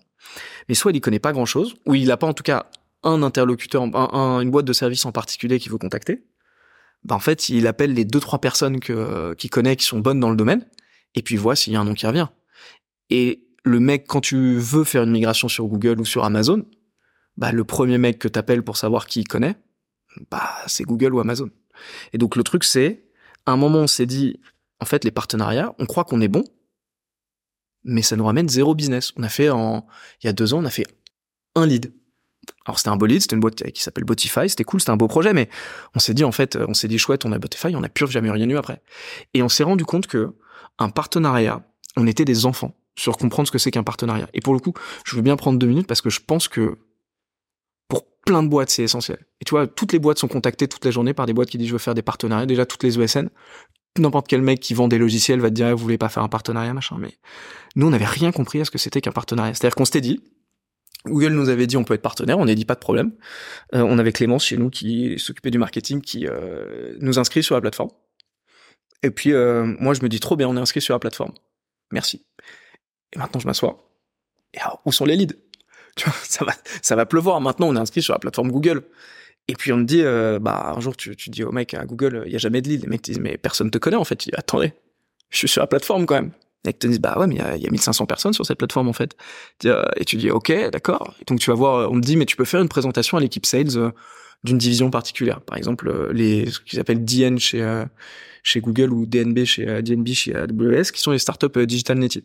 Mais 0.68 0.74
soit 0.74 0.92
il 0.92 0.96
y 0.96 1.00
connaît 1.00 1.18
pas 1.18 1.32
grand 1.32 1.46
chose, 1.46 1.74
ou 1.86 1.94
il 1.94 2.10
a 2.10 2.16
pas 2.16 2.26
en 2.26 2.34
tout 2.34 2.42
cas 2.42 2.66
un 3.02 3.22
interlocuteur, 3.22 3.82
une 3.82 4.50
boîte 4.50 4.64
de 4.64 4.72
service 4.72 5.04
en 5.04 5.12
particulier 5.12 5.58
qu'il 5.58 5.70
veut 5.70 5.78
contacter 5.78 6.24
bah 7.04 7.14
en 7.14 7.20
fait, 7.20 7.48
il 7.48 7.66
appelle 7.66 7.92
les 7.92 8.04
deux 8.04 8.20
trois 8.20 8.40
personnes 8.40 8.80
que 8.80 9.34
qu'il 9.34 9.50
connaît 9.50 9.76
qui 9.76 9.84
sont 9.84 9.98
bonnes 9.98 10.20
dans 10.20 10.30
le 10.30 10.36
domaine, 10.36 10.64
et 11.14 11.22
puis 11.22 11.34
il 11.34 11.38
voit 11.38 11.56
s'il 11.56 11.72
y 11.72 11.76
a 11.76 11.80
un 11.80 11.84
nom 11.84 11.94
qui 11.94 12.06
revient. 12.06 12.28
Et 13.10 13.46
le 13.64 13.80
mec, 13.80 14.06
quand 14.06 14.20
tu 14.20 14.58
veux 14.58 14.84
faire 14.84 15.04
une 15.04 15.12
migration 15.12 15.48
sur 15.48 15.66
Google 15.66 16.00
ou 16.00 16.04
sur 16.04 16.24
Amazon, 16.24 16.66
bah 17.36 17.52
le 17.52 17.64
premier 17.64 17.98
mec 17.98 18.18
que 18.18 18.28
t'appelles 18.28 18.62
pour 18.62 18.76
savoir 18.76 19.06
qui 19.06 19.20
il 19.20 19.28
connaît, 19.28 19.56
bah 20.30 20.50
c'est 20.66 20.84
Google 20.84 21.14
ou 21.14 21.20
Amazon. 21.20 21.50
Et 22.12 22.18
donc 22.18 22.36
le 22.36 22.42
truc 22.42 22.64
c'est, 22.64 23.04
à 23.46 23.52
un 23.52 23.56
moment 23.56 23.80
on 23.80 23.86
s'est 23.86 24.06
dit, 24.06 24.40
en 24.80 24.84
fait 24.84 25.04
les 25.04 25.10
partenariats, 25.10 25.74
on 25.78 25.86
croit 25.86 26.04
qu'on 26.04 26.20
est 26.20 26.28
bon, 26.28 26.44
mais 27.84 28.02
ça 28.02 28.16
nous 28.16 28.24
ramène 28.24 28.48
zéro 28.48 28.74
business. 28.74 29.12
On 29.16 29.22
a 29.22 29.28
fait 29.28 29.50
en, 29.50 29.86
il 30.22 30.26
y 30.26 30.28
a 30.28 30.32
deux 30.32 30.54
ans, 30.54 30.58
on 30.58 30.64
a 30.64 30.70
fait 30.70 30.86
un 31.54 31.66
lead 31.66 31.92
alors 32.66 32.78
c'était 32.78 32.90
un 32.90 32.96
bolide, 32.96 33.20
c'était 33.20 33.36
une 33.36 33.40
boîte 33.40 33.62
qui 33.72 33.82
s'appelle 33.82 34.04
Botify, 34.04 34.48
c'était 34.48 34.64
cool, 34.64 34.80
c'était 34.80 34.90
un 34.90 34.96
beau 34.96 35.08
projet, 35.08 35.32
mais 35.32 35.48
on 35.94 35.98
s'est 35.98 36.14
dit 36.14 36.24
en 36.24 36.32
fait, 36.32 36.56
on 36.56 36.74
s'est 36.74 36.88
dit 36.88 36.98
chouette, 36.98 37.24
on 37.24 37.32
a 37.32 37.38
Botify, 37.38 37.74
on 37.76 37.82
a 37.82 37.88
plus 37.88 38.10
jamais 38.10 38.30
rien 38.30 38.48
eu 38.48 38.56
après. 38.56 38.82
Et 39.34 39.42
on 39.42 39.48
s'est 39.48 39.64
rendu 39.64 39.84
compte 39.84 40.06
que 40.06 40.34
un 40.78 40.88
partenariat, 40.88 41.62
on 41.96 42.06
était 42.06 42.24
des 42.24 42.46
enfants 42.46 42.74
sur 42.96 43.16
comprendre 43.16 43.48
ce 43.48 43.52
que 43.52 43.58
c'est 43.58 43.70
qu'un 43.70 43.82
partenariat. 43.82 44.28
Et 44.34 44.40
pour 44.40 44.54
le 44.54 44.60
coup, 44.60 44.72
je 45.04 45.16
veux 45.16 45.22
bien 45.22 45.36
prendre 45.36 45.58
deux 45.58 45.66
minutes 45.66 45.86
parce 45.86 46.00
que 46.00 46.10
je 46.10 46.20
pense 46.20 46.48
que 46.48 46.78
pour 47.88 48.06
plein 48.24 48.42
de 48.42 48.48
boîtes, 48.48 48.70
c'est 48.70 48.82
essentiel. 48.82 49.18
Et 49.40 49.44
tu 49.44 49.50
vois, 49.50 49.66
toutes 49.66 49.92
les 49.92 49.98
boîtes 49.98 50.18
sont 50.18 50.28
contactées 50.28 50.68
toute 50.68 50.84
la 50.84 50.90
journée 50.90 51.14
par 51.14 51.26
des 51.26 51.32
boîtes 51.32 51.50
qui 51.50 51.58
disent 51.58 51.68
je 51.68 51.72
veux 51.72 51.78
faire 51.78 51.94
des 51.94 52.02
partenariats. 52.02 52.46
Déjà, 52.46 52.66
toutes 52.66 52.82
les 52.82 52.98
ESN, 53.00 53.28
n'importe 53.98 54.28
quel 54.28 54.42
mec 54.42 54.60
qui 54.60 54.74
vend 54.74 54.88
des 54.88 54.98
logiciels 54.98 55.40
va 55.40 55.50
te 55.50 55.54
dire 55.54 55.70
vous 55.70 55.82
voulez 55.82 55.98
pas 55.98 56.08
faire 56.08 56.22
un 56.22 56.28
partenariat 56.28 56.72
machin. 56.72 56.96
Mais 56.98 57.18
nous, 57.76 57.86
on 57.86 57.90
n'avait 57.90 58.04
rien 58.04 58.32
compris 58.32 58.60
à 58.60 58.64
ce 58.64 58.70
que 58.70 58.78
c'était 58.78 59.00
qu'un 59.00 59.12
partenariat. 59.12 59.54
C'est-à-dire 59.54 59.74
qu'on 59.74 59.84
s'était 59.84 60.00
dit 60.00 60.20
Google 61.06 61.32
nous 61.32 61.50
avait 61.50 61.66
dit 61.66 61.76
on 61.76 61.84
peut 61.84 61.94
être 61.94 62.02
partenaire, 62.02 62.38
on 62.38 62.46
n'a 62.46 62.54
dit 62.54 62.64
pas 62.64 62.74
de 62.74 62.80
problème. 62.80 63.12
Euh, 63.74 63.82
on 63.82 63.98
avait 63.98 64.12
Clémence 64.12 64.46
chez 64.46 64.56
nous 64.56 64.70
qui 64.70 65.18
s'occupait 65.18 65.50
du 65.50 65.58
marketing, 65.58 66.00
qui 66.00 66.26
euh, 66.26 66.96
nous 67.00 67.18
inscrit 67.18 67.42
sur 67.42 67.54
la 67.54 67.60
plateforme. 67.60 67.90
Et 69.04 69.10
puis 69.10 69.32
euh, 69.32 69.64
moi 69.78 69.94
je 69.94 70.02
me 70.02 70.08
dis 70.08 70.18
trop 70.18 70.34
bien, 70.34 70.48
on 70.48 70.56
est 70.56 70.60
inscrit 70.60 70.80
sur 70.80 70.94
la 70.94 70.98
plateforme. 70.98 71.32
Merci. 71.92 72.24
Et 73.12 73.18
maintenant 73.18 73.40
je 73.40 73.46
m'assois. 73.46 73.88
Où 74.84 74.92
sont 74.92 75.04
les 75.04 75.16
leads? 75.16 75.36
Tu 75.96 76.06
vois, 76.06 76.18
ça 76.24 76.44
va, 76.44 76.52
ça 76.82 76.96
va 76.96 77.06
pleuvoir. 77.06 77.40
Maintenant 77.40 77.68
on 77.68 77.76
est 77.76 77.78
inscrit 77.78 78.02
sur 78.02 78.14
la 78.14 78.18
plateforme 78.18 78.50
Google. 78.50 78.82
Et 79.46 79.54
puis 79.54 79.72
on 79.72 79.76
me 79.76 79.84
dit, 79.84 80.02
bah 80.40 80.72
un 80.76 80.80
jour 80.80 80.96
tu, 80.96 81.14
tu 81.14 81.30
dis 81.30 81.44
au 81.44 81.52
mec 81.52 81.74
à 81.74 81.84
Google, 81.84 82.24
il 82.26 82.32
y 82.32 82.34
a 82.34 82.38
jamais 82.38 82.62
de 82.62 82.68
lead. 82.68 82.82
Les 82.82 82.88
mecs 82.88 83.02
disent 83.04 83.20
mais 83.20 83.36
personne 83.36 83.70
te 83.70 83.78
connaît 83.78 83.96
en 83.96 84.02
fait. 84.02 84.16
Tu 84.16 84.30
dis 84.30 84.36
attendez, 84.36 84.72
je 85.30 85.38
suis 85.38 85.48
sur 85.48 85.60
la 85.60 85.68
plateforme 85.68 86.06
quand 86.06 86.14
même. 86.14 86.32
Et 86.66 86.72
te 86.72 86.86
disent, 86.86 87.00
bah 87.00 87.18
ouais, 87.18 87.26
mais 87.26 87.34
il 87.34 87.62
y, 87.62 87.66
a, 87.66 87.70
1500 87.70 88.06
personnes 88.06 88.32
sur 88.32 88.46
cette 88.46 88.56
plateforme, 88.56 88.88
en 88.88 88.94
fait. 88.94 89.14
Et 89.96 90.04
tu 90.04 90.16
dis, 90.16 90.30
ok, 90.30 90.50
d'accord. 90.70 91.14
Donc 91.26 91.38
tu 91.38 91.50
vas 91.50 91.56
voir, 91.56 91.90
on 91.90 92.00
te 92.00 92.06
dit, 92.06 92.16
mais 92.16 92.24
tu 92.24 92.36
peux 92.36 92.46
faire 92.46 92.62
une 92.62 92.68
présentation 92.68 93.18
à 93.18 93.20
l'équipe 93.20 93.44
sales 93.44 93.76
euh, 93.76 93.90
d'une 94.44 94.56
division 94.56 94.90
particulière. 94.90 95.42
Par 95.42 95.58
exemple, 95.58 95.88
euh, 95.88 96.12
les, 96.12 96.50
ce 96.50 96.60
qu'ils 96.60 96.80
appellent 96.80 97.04
DN 97.04 97.38
chez, 97.38 97.62
euh, 97.62 97.84
chez 98.44 98.60
Google 98.60 98.92
ou 98.92 99.06
DNB 99.06 99.44
chez, 99.44 99.82
DNB 99.82 100.08
chez 100.12 100.36
AWS, 100.36 100.92
qui 100.92 101.00
sont 101.00 101.10
les 101.10 101.18
startups 101.18 101.66
digital 101.66 101.98
native. 101.98 102.22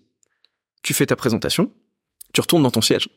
Tu 0.84 0.94
fais 0.94 1.08
ta 1.08 1.16
présentation, 1.16 1.72
tu 2.34 2.42
retournes 2.42 2.62
dans 2.62 2.70
ton 2.70 2.82
siège. 2.82 3.10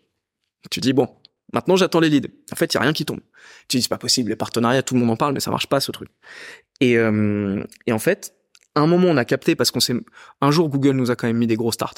Tu 0.70 0.80
dis, 0.80 0.94
bon, 0.94 1.08
maintenant 1.52 1.76
j'attends 1.76 2.00
les 2.00 2.08
leads. 2.08 2.30
En 2.50 2.56
fait, 2.56 2.72
il 2.72 2.76
y 2.76 2.78
a 2.78 2.80
rien 2.80 2.94
qui 2.94 3.04
tombe. 3.04 3.20
Tu 3.68 3.76
dis, 3.76 3.82
c'est 3.82 3.90
pas 3.90 3.98
possible, 3.98 4.30
les 4.30 4.36
partenariats, 4.36 4.82
tout 4.82 4.94
le 4.94 5.00
monde 5.00 5.10
en 5.10 5.16
parle, 5.16 5.34
mais 5.34 5.40
ça 5.40 5.50
marche 5.50 5.66
pas, 5.66 5.80
ce 5.80 5.92
truc. 5.92 6.08
Et, 6.80 6.92
et 6.92 7.92
en 7.92 7.98
fait, 7.98 8.34
un 8.74 8.86
moment, 8.86 9.08
on 9.08 9.16
a 9.18 9.24
capté 9.26 9.54
parce 9.54 9.70
qu'on 9.70 9.80
s'est, 9.80 9.94
un 10.40 10.50
jour, 10.50 10.70
Google 10.70 10.92
nous 10.92 11.10
a 11.10 11.16
quand 11.16 11.26
même 11.26 11.36
mis 11.36 11.46
des 11.46 11.56
gros 11.56 11.72
starts 11.72 11.94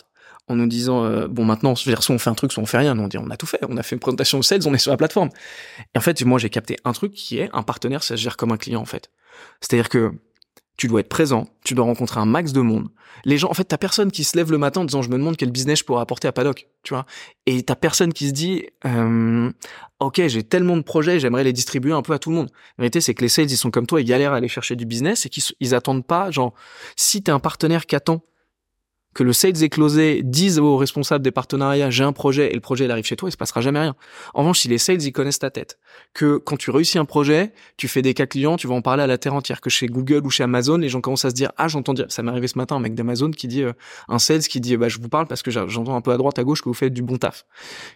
en 0.49 0.57
nous 0.57 0.67
disant 0.67 1.05
euh, 1.05 1.27
bon 1.27 1.45
maintenant 1.45 1.75
soit 1.75 1.95
on 2.11 2.19
fait 2.19 2.31
un 2.31 2.35
truc 2.35 2.53
soit 2.53 2.63
on 2.63 2.67
fait 2.67 2.79
rien 2.79 2.99
on 2.99 3.09
dit 3.09 3.19
on 3.19 3.31
a 3.31 3.37
tout 3.37 3.47
fait 3.47 3.61
on 3.69 3.77
a 3.77 3.83
fait 3.83 3.97
une 3.97 4.01
présentation 4.01 4.39
de 4.39 4.45
sales 4.45 4.61
on 4.67 4.75
est 4.75 4.79
sur 4.79 4.91
la 4.91 4.97
plateforme 4.97 5.31
et 5.95 5.99
en 5.99 6.01
fait 6.01 6.23
moi 6.25 6.39
j'ai 6.39 6.51
capté 6.51 6.77
un 6.85 6.93
truc 6.93 7.13
qui 7.13 7.39
est 7.39 7.49
un 7.53 7.63
partenaire 7.63 8.03
ça 8.03 8.17
se 8.17 8.21
gère 8.21 8.37
comme 8.37 8.53
un 8.53 8.57
client 8.57 8.81
en 8.81 8.85
fait 8.85 9.11
c'est 9.61 9.75
à 9.75 9.77
dire 9.79 9.89
que 9.89 10.13
tu 10.77 10.89
dois 10.89 11.01
être 11.01 11.09
présent, 11.09 11.47
tu 11.65 11.75
dois 11.75 11.85
rencontrer 11.85 12.21
un 12.21 12.27
max 12.27 12.53
de 12.53 12.61
monde. 12.61 12.89
Les 13.25 13.39
gens, 13.39 13.49
en 13.51 13.55
fait, 13.55 13.65
t'as 13.65 13.79
personne 13.79 14.11
qui 14.11 14.25
se 14.25 14.37
lève 14.37 14.51
le 14.51 14.59
matin 14.59 14.81
en 14.81 14.85
disant 14.85 15.03
je 15.03 15.09
me 15.09 15.17
demande 15.17 15.37
quel 15.37 15.51
business 15.51 15.79
je 15.79 15.85
pourrais 15.85 16.03
apporter 16.03 16.27
à 16.27 16.33
Paddock, 16.33 16.67
tu 16.83 16.95
vois. 16.95 17.07
Et 17.47 17.63
t'as 17.63 17.77
personne 17.77 18.13
qui 18.13 18.29
se 18.29 18.33
dit 18.33 18.67
euh, 18.85 19.51
ok 20.01 20.23
j'ai 20.27 20.43
tellement 20.43 20.77
de 20.77 20.83
projets, 20.83 21.21
j'aimerais 21.21 21.45
les 21.45 21.53
distribuer 21.53 21.93
un 21.93 22.03
peu 22.03 22.13
à 22.13 22.19
tout 22.19 22.31
le 22.31 22.37
monde. 22.37 22.51
La 22.79 22.83
vérité 22.83 23.01
c'est 23.01 23.15
que 23.15 23.23
les 23.23 23.29
sales 23.29 23.51
ils 23.51 23.57
sont 23.57 23.71
comme 23.71 23.87
toi, 23.87 24.01
ils 24.01 24.05
galèrent 24.05 24.33
à 24.33 24.37
aller 24.37 24.49
chercher 24.49 24.77
du 24.77 24.85
business 24.85 25.27
et 25.27 25.29
qu'ils 25.29 25.75
attendent 25.75 26.07
pas 26.07 26.31
genre 26.31 26.55
si 26.97 27.23
t'es 27.23 27.31
un 27.31 27.41
partenaire 27.41 27.87
qui 27.87 27.95
attend 27.97 28.23
que 29.15 29.23
le 29.23 29.33
sales 29.33 29.63
est 29.63 29.69
closé, 29.69 30.23
disent 30.23 30.59
aux 30.59 30.77
responsables 30.77 31.25
des 31.25 31.31
partenariats, 31.31 31.91
j'ai 31.91 32.05
un 32.05 32.13
projet 32.13 32.51
et 32.51 32.55
le 32.55 32.61
projet 32.61 32.85
il 32.85 32.91
arrive 32.91 33.05
chez 33.05 33.17
toi, 33.17 33.29
il 33.29 33.33
se 33.33 33.37
passera 33.37 33.61
jamais 33.61 33.79
rien. 33.79 33.97
En 34.35 34.41
revanche, 34.41 34.61
si 34.61 34.69
les 34.69 34.79
sales 34.79 35.03
ils 35.03 35.13
connaissent 35.13 35.39
ta 35.39 35.51
tête, 35.51 35.79
que 36.13 36.37
quand 36.37 36.57
tu 36.57 36.71
réussis 36.71 36.99
un 36.99 37.05
projet, 37.05 37.53
tu 37.77 37.89
fais 37.89 38.03
des 38.03 38.13
cas 38.13 38.27
clients, 38.27 38.57
tu 38.57 38.67
vas 38.67 38.75
en 38.75 38.83
parler 38.83 39.03
à 39.03 39.07
la 39.07 39.17
terre 39.17 39.35
entière, 39.35 39.61
que 39.61 39.71
chez 39.71 39.87
Google 39.87 40.27
ou 40.27 40.31
chez 40.31 40.43
Amazon, 40.43 40.77
les 40.77 40.89
gens 40.89 41.01
commencent 41.01 41.25
à 41.25 41.31
se 41.31 41.35
dire, 41.35 41.53
ah 41.57 41.69
j'entends 41.69 41.95
dire, 41.95 42.07
ça 42.09 42.23
m'est 42.23 42.31
arrivé 42.31 42.49
ce 42.49 42.59
matin, 42.59 42.77
un 42.77 42.81
mec 42.81 42.95
d'Amazon 42.95 43.31
qui 43.31 43.49
dit, 43.49 43.63
euh, 43.63 43.73
un 44.09 44.19
sales 44.19 44.41
qui 44.41 44.61
dit, 44.61 44.77
bah 44.77 44.89
je 44.89 44.99
vous 44.99 45.09
parle 45.09 45.27
parce 45.27 45.43
que 45.43 45.51
j'entends 45.51 45.95
un 45.95 46.01
peu 46.01 46.13
à 46.13 46.17
droite, 46.17 46.39
à 46.39 46.45
gauche 46.45 46.63
que 46.63 46.69
vous 46.69 46.75
faites 46.75 46.93
du 46.93 47.03
bon 47.03 47.17
taf, 47.17 47.47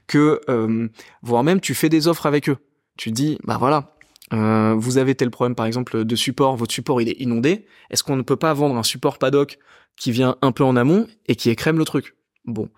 que 0.07 0.41
euh, 0.49 0.89
voire 1.23 1.43
même 1.43 1.61
tu 1.61 1.75
fais 1.75 1.89
des 1.89 2.09
offres 2.09 2.27
avec 2.27 2.49
eux. 2.49 2.57
Tu 2.97 3.11
dis, 3.11 3.39
bah 3.45 3.59
voilà, 3.59 3.98
euh, 4.33 4.75
vous 4.77 4.99
avez 4.99 5.15
tel 5.15 5.31
problème 5.31 5.55
par 5.55 5.67
exemple 5.67 6.05
de 6.05 6.17
support, 6.17 6.57
votre 6.57 6.73
support 6.73 7.01
il 7.01 7.09
est 7.09 7.21
inondé. 7.21 7.67
Est-ce 7.91 8.03
qu'on 8.03 8.17
ne 8.17 8.23
peut 8.23 8.37
pas 8.37 8.53
vendre 8.55 8.77
un 8.77 8.83
support 8.83 9.19
paddock 9.19 9.59
qui 9.97 10.13
vient 10.13 10.37
un 10.43 10.53
peu 10.53 10.65
en 10.65 10.77
amont 10.77 11.07
et 11.27 11.35
qui 11.35 11.51
écrème 11.51 11.79
le 11.79 11.85
truc? 11.85 12.15
Bon, 12.45 12.71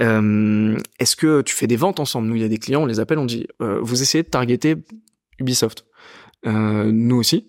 euh, 0.00 0.76
est-ce 0.98 1.14
que 1.14 1.42
tu 1.42 1.54
fais 1.54 1.68
des 1.68 1.76
ventes 1.76 2.00
ensemble? 2.00 2.26
Nous, 2.26 2.34
il 2.36 2.42
y 2.42 2.44
a 2.44 2.48
des 2.48 2.58
clients, 2.58 2.82
on 2.82 2.86
les 2.86 2.98
appelle, 2.98 3.18
on 3.18 3.24
dit, 3.24 3.46
euh, 3.60 3.78
vous 3.80 4.02
essayez 4.02 4.24
de 4.24 4.28
targeter 4.28 4.76
Ubisoft. 5.38 5.86
Euh, 6.46 6.90
nous 6.92 7.16
aussi. 7.16 7.46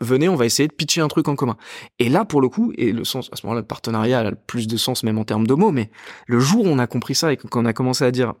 Venez, 0.00 0.28
on 0.28 0.34
va 0.34 0.44
essayer 0.46 0.66
de 0.66 0.72
pitcher 0.72 1.00
un 1.00 1.08
truc 1.08 1.28
en 1.28 1.36
commun. 1.36 1.56
Et 1.98 2.08
là, 2.08 2.24
pour 2.24 2.40
le 2.40 2.48
coup, 2.48 2.72
et 2.76 2.92
le 2.92 3.04
sens, 3.04 3.30
à 3.32 3.36
ce 3.36 3.46
moment-là, 3.46 3.60
le 3.60 3.66
partenariat 3.66 4.20
a 4.20 4.32
plus 4.32 4.66
de 4.66 4.76
sens 4.76 5.02
même 5.04 5.16
en 5.16 5.24
termes 5.24 5.46
de 5.46 5.54
mots, 5.54 5.70
mais 5.70 5.90
le 6.26 6.40
jour 6.40 6.66
où 6.66 6.68
on 6.68 6.78
a 6.78 6.86
compris 6.86 7.14
ça 7.14 7.32
et 7.32 7.36
qu'on 7.36 7.64
a 7.64 7.72
commencé 7.72 8.04
à 8.04 8.10
dire, 8.10 8.34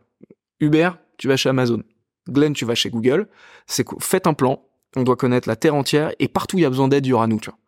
Hubert, 0.60 0.98
tu 1.18 1.28
vas 1.28 1.36
chez 1.36 1.48
Amazon, 1.48 1.82
Glenn, 2.28 2.52
tu 2.52 2.64
vas 2.64 2.74
chez 2.74 2.90
Google, 2.90 3.28
c'est 3.66 3.84
faites 4.00 4.26
un 4.26 4.34
plan, 4.34 4.62
on 4.96 5.02
doit 5.02 5.16
connaître 5.16 5.48
la 5.48 5.56
terre 5.56 5.74
entière, 5.74 6.12
et 6.18 6.28
partout 6.28 6.56
où 6.56 6.58
il 6.58 6.62
y 6.62 6.66
a 6.66 6.70
besoin 6.70 6.88
d'aide, 6.88 7.06
il 7.06 7.10
y 7.10 7.12
aura 7.12 7.26
nous, 7.26 7.40
tu 7.40 7.50
vois. 7.50 7.58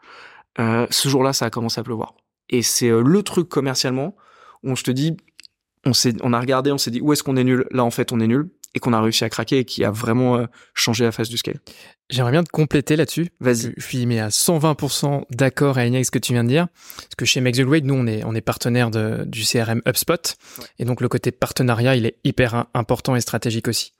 Euh, 0.60 0.86
ce 0.90 1.08
jour-là, 1.08 1.32
ça 1.32 1.46
a 1.46 1.50
commencé 1.50 1.80
à 1.80 1.84
pleuvoir. 1.84 2.14
Et 2.48 2.62
c'est 2.62 2.88
euh, 2.88 3.02
le 3.02 3.22
truc 3.22 3.48
commercialement 3.48 4.14
où 4.62 4.76
je 4.76 4.82
te 4.84 4.90
dis, 4.90 5.16
on 5.84 6.32
a 6.32 6.40
regardé, 6.40 6.72
on 6.72 6.78
s'est 6.78 6.90
dit 6.90 7.00
où 7.00 7.12
est-ce 7.12 7.22
qu'on 7.22 7.36
est 7.36 7.44
nul? 7.44 7.66
Là, 7.70 7.84
en 7.84 7.90
fait, 7.90 8.12
on 8.12 8.20
est 8.20 8.26
nul 8.26 8.48
et 8.74 8.80
qu'on 8.80 8.92
a 8.92 9.00
réussi 9.00 9.24
à 9.24 9.28
craquer 9.28 9.58
et 9.58 9.64
qui 9.64 9.84
a 9.84 9.90
vraiment 9.90 10.36
euh, 10.36 10.46
changé 10.74 11.04
la 11.04 11.12
face 11.12 11.28
du 11.28 11.36
scale. 11.36 11.60
J'aimerais 12.10 12.32
bien 12.32 12.42
te 12.42 12.50
compléter 12.50 12.96
là-dessus. 12.96 13.28
Vas-y. 13.40 13.72
Je 13.76 13.84
suis 13.84 14.04
mais 14.06 14.18
à 14.18 14.28
120% 14.28 15.24
d'accord 15.30 15.78
avec 15.78 16.04
ce 16.04 16.10
que 16.10 16.18
tu 16.18 16.32
viens 16.32 16.44
de 16.44 16.48
dire. 16.48 16.66
Parce 16.96 17.14
que 17.16 17.24
chez 17.24 17.40
Make 17.40 17.56
the 17.56 17.62
Grade, 17.62 17.84
nous, 17.84 17.94
on 17.94 18.06
est, 18.06 18.24
on 18.24 18.34
est 18.34 18.40
partenaire 18.40 18.90
de, 18.90 19.24
du 19.26 19.42
CRM 19.42 19.80
HubSpot. 19.86 20.36
Et 20.78 20.84
donc, 20.84 21.00
le 21.00 21.08
côté 21.08 21.30
partenariat, 21.30 21.94
il 21.96 22.04
est 22.04 22.16
hyper 22.24 22.66
important 22.74 23.14
et 23.14 23.20
stratégique 23.20 23.68
aussi. 23.68 23.92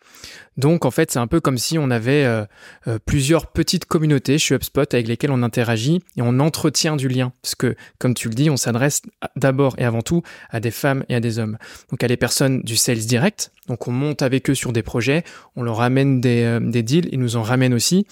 Donc 0.56 0.84
en 0.84 0.90
fait, 0.90 1.10
c'est 1.10 1.18
un 1.18 1.26
peu 1.26 1.40
comme 1.40 1.58
si 1.58 1.78
on 1.78 1.90
avait 1.90 2.24
euh, 2.24 2.44
euh, 2.86 2.98
plusieurs 3.04 3.48
petites 3.48 3.86
communautés 3.86 4.38
chez 4.38 4.54
HubSpot 4.54 4.82
avec 4.92 5.08
lesquelles 5.08 5.32
on 5.32 5.42
interagit 5.42 6.00
et 6.16 6.22
on 6.22 6.38
entretient 6.38 6.96
du 6.96 7.08
lien. 7.08 7.32
Parce 7.42 7.54
que, 7.54 7.74
comme 7.98 8.14
tu 8.14 8.28
le 8.28 8.34
dis, 8.34 8.50
on 8.50 8.56
s'adresse 8.56 9.02
d'abord 9.36 9.74
et 9.78 9.84
avant 9.84 10.02
tout 10.02 10.22
à 10.50 10.60
des 10.60 10.70
femmes 10.70 11.04
et 11.08 11.14
à 11.14 11.20
des 11.20 11.38
hommes. 11.38 11.58
Donc 11.90 12.02
à 12.04 12.08
des 12.08 12.16
personnes 12.16 12.60
du 12.62 12.76
sales 12.76 12.98
direct. 12.98 13.52
Donc 13.66 13.88
on 13.88 13.92
monte 13.92 14.22
avec 14.22 14.50
eux 14.50 14.54
sur 14.54 14.72
des 14.72 14.82
projets, 14.82 15.24
on 15.56 15.62
leur 15.62 15.78
ramène 15.78 16.20
des, 16.20 16.42
euh, 16.42 16.60
des 16.60 16.82
deals, 16.82 17.08
ils 17.12 17.20
nous 17.20 17.36
en 17.36 17.42
ramènent 17.42 17.74
aussi 17.74 18.06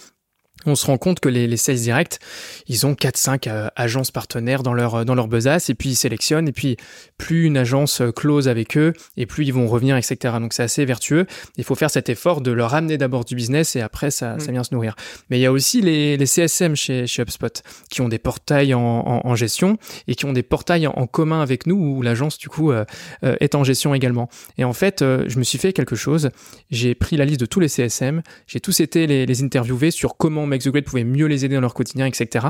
on 0.66 0.74
se 0.74 0.86
rend 0.86 0.98
compte 0.98 1.20
que 1.20 1.28
les, 1.28 1.46
les 1.46 1.56
sales 1.56 1.76
directs, 1.76 2.18
ils 2.66 2.86
ont 2.86 2.92
4-5 2.92 3.48
euh, 3.48 3.68
agences 3.76 4.10
partenaires 4.10 4.62
dans 4.62 4.74
leur, 4.74 5.04
dans 5.04 5.14
leur 5.14 5.28
besace, 5.28 5.70
et 5.70 5.74
puis 5.74 5.90
ils 5.90 5.96
sélectionnent, 5.96 6.48
et 6.48 6.52
puis 6.52 6.76
plus 7.18 7.46
une 7.46 7.56
agence 7.56 8.00
euh, 8.00 8.12
close 8.12 8.48
avec 8.48 8.76
eux, 8.76 8.92
et 9.16 9.26
plus 9.26 9.44
ils 9.44 9.52
vont 9.52 9.66
revenir, 9.66 9.96
etc. 9.96 10.36
Donc 10.40 10.52
c'est 10.52 10.62
assez 10.62 10.84
vertueux. 10.84 11.26
Il 11.56 11.64
faut 11.64 11.74
faire 11.74 11.90
cet 11.90 12.08
effort 12.08 12.40
de 12.40 12.50
leur 12.50 12.74
amener 12.74 12.98
d'abord 12.98 13.24
du 13.24 13.34
business, 13.34 13.76
et 13.76 13.80
après 13.80 14.10
ça, 14.10 14.38
ça 14.38 14.48
mm. 14.48 14.52
vient 14.52 14.64
se 14.64 14.74
nourrir. 14.74 14.94
Mais 15.30 15.38
il 15.38 15.42
y 15.42 15.46
a 15.46 15.52
aussi 15.52 15.80
les, 15.80 16.16
les 16.16 16.26
CSM 16.26 16.76
chez, 16.76 17.06
chez 17.06 17.22
HubSpot, 17.22 17.62
qui 17.90 18.00
ont 18.00 18.08
des 18.08 18.18
portails 18.18 18.74
en, 18.74 18.80
en, 19.24 19.34
gestion, 19.34 19.78
et 20.08 20.14
qui 20.14 20.26
ont 20.26 20.32
des 20.32 20.42
portails 20.42 20.86
en, 20.86 21.06
commun 21.06 21.42
avec 21.42 21.66
nous, 21.66 21.76
où 21.76 22.02
l'agence, 22.02 22.38
du 22.38 22.48
coup, 22.48 22.72
euh, 22.72 22.84
est 23.22 23.54
en 23.54 23.64
gestion 23.64 23.94
également. 23.94 24.28
Et 24.58 24.64
en 24.64 24.72
fait, 24.72 25.00
je 25.00 25.38
me 25.38 25.42
suis 25.44 25.58
fait 25.58 25.72
quelque 25.72 25.96
chose, 25.96 26.30
j'ai 26.70 26.94
pris 26.94 27.16
la 27.16 27.24
liste 27.24 27.40
de 27.40 27.46
tous 27.46 27.60
les 27.60 27.68
CSM, 27.68 28.22
j'ai 28.46 28.60
tous 28.60 28.80
été 28.80 29.06
les, 29.06 29.26
les 29.26 29.42
interviewer 29.42 29.90
sur 29.90 30.16
comment 30.16 30.46
Make 30.52 30.62
the 30.62 30.68
Grade 30.68 30.84
pouvait 30.84 31.04
mieux 31.04 31.26
les 31.26 31.44
aider 31.44 31.54
dans 31.54 31.60
leur 31.60 31.74
quotidien, 31.74 32.06
etc. 32.06 32.48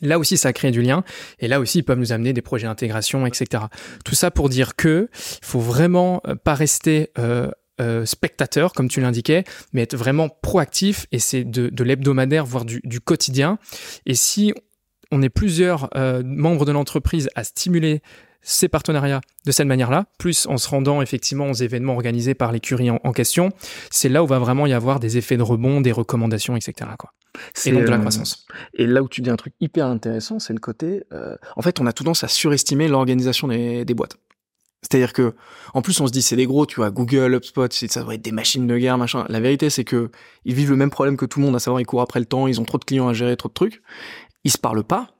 Là 0.00 0.18
aussi, 0.18 0.36
ça 0.36 0.52
crée 0.52 0.70
du 0.70 0.82
lien. 0.82 1.04
Et 1.38 1.48
là 1.48 1.60
aussi, 1.60 1.78
ils 1.78 1.82
peuvent 1.82 1.98
nous 1.98 2.12
amener 2.12 2.32
des 2.32 2.42
projets 2.42 2.66
d'intégration, 2.66 3.26
etc. 3.26 3.64
Tout 4.04 4.14
ça 4.14 4.30
pour 4.30 4.48
dire 4.48 4.76
que 4.76 5.08
il 5.12 5.46
faut 5.46 5.60
vraiment 5.60 6.20
euh, 6.26 6.34
pas 6.34 6.54
rester 6.54 7.10
euh, 7.18 7.50
euh, 7.80 8.04
spectateur, 8.04 8.72
comme 8.72 8.88
tu 8.88 9.00
l'indiquais, 9.00 9.44
mais 9.72 9.82
être 9.82 9.96
vraiment 9.96 10.28
proactif. 10.28 11.06
Et 11.12 11.18
c'est 11.18 11.44
de, 11.44 11.84
l'hebdomadaire, 11.84 12.44
voire 12.44 12.64
du, 12.64 13.00
quotidien. 13.00 13.58
Et 14.06 14.14
si 14.14 14.52
on 15.10 15.22
est 15.22 15.28
plusieurs 15.28 15.90
membres 16.24 16.64
de 16.64 16.72
l'entreprise 16.72 17.28
à 17.36 17.44
stimuler 17.44 18.02
ces 18.44 18.68
partenariats 18.68 19.20
de 19.46 19.52
cette 19.52 19.66
manière-là, 19.66 20.06
plus 20.18 20.46
en 20.46 20.58
se 20.58 20.68
rendant 20.68 21.02
effectivement 21.02 21.50
aux 21.50 21.54
événements 21.54 21.94
organisés 21.94 22.34
par 22.34 22.52
l'écurie 22.52 22.90
en, 22.90 23.00
en, 23.02 23.12
question, 23.12 23.50
c'est 23.90 24.08
là 24.08 24.22
où 24.22 24.26
va 24.26 24.38
vraiment 24.38 24.66
y 24.66 24.72
avoir 24.72 25.00
des 25.00 25.16
effets 25.16 25.36
de 25.36 25.42
rebond, 25.42 25.80
des 25.80 25.92
recommandations, 25.92 26.54
etc. 26.54 26.90
Quoi. 26.98 27.12
Et 27.64 27.72
donc 27.72 27.84
de 27.84 27.90
la 27.90 27.98
croissance. 27.98 28.46
Euh, 28.50 28.82
et 28.84 28.86
là 28.86 29.02
où 29.02 29.08
tu 29.08 29.20
dis 29.20 29.30
un 29.30 29.36
truc 29.36 29.54
hyper 29.60 29.86
intéressant, 29.86 30.38
c'est 30.38 30.52
le 30.52 30.60
côté. 30.60 31.02
Euh, 31.12 31.36
en 31.56 31.62
fait, 31.62 31.80
on 31.80 31.86
a 31.86 31.92
tendance 31.92 32.22
à 32.22 32.28
surestimer 32.28 32.86
l'organisation 32.86 33.48
des, 33.48 33.84
des 33.84 33.94
boîtes. 33.94 34.16
C'est-à-dire 34.82 35.14
que, 35.14 35.34
en 35.72 35.80
plus, 35.80 35.98
on 36.00 36.06
se 36.06 36.12
dit 36.12 36.20
c'est 36.20 36.36
des 36.36 36.46
gros, 36.46 36.66
tu 36.66 36.76
vois, 36.76 36.90
Google, 36.90 37.34
HubSpot, 37.34 37.72
ça 37.72 38.02
doit 38.02 38.14
être 38.14 38.22
des 38.22 38.32
machines 38.32 38.66
de 38.66 38.76
guerre, 38.76 38.98
machin. 38.98 39.24
La 39.30 39.40
vérité, 39.40 39.70
c'est 39.70 39.84
que 39.84 40.10
ils 40.44 40.54
vivent 40.54 40.70
le 40.70 40.76
même 40.76 40.90
problème 40.90 41.16
que 41.16 41.24
tout 41.24 41.40
le 41.40 41.46
monde, 41.46 41.56
à 41.56 41.58
savoir 41.58 41.80
ils 41.80 41.86
courent 41.86 42.02
après 42.02 42.20
le 42.20 42.26
temps, 42.26 42.46
ils 42.46 42.60
ont 42.60 42.64
trop 42.64 42.76
de 42.76 42.84
clients 42.84 43.08
à 43.08 43.14
gérer, 43.14 43.34
trop 43.36 43.48
de 43.48 43.54
trucs. 43.54 43.82
Ils 44.44 44.50
se 44.50 44.58
parlent 44.58 44.84
pas. 44.84 45.13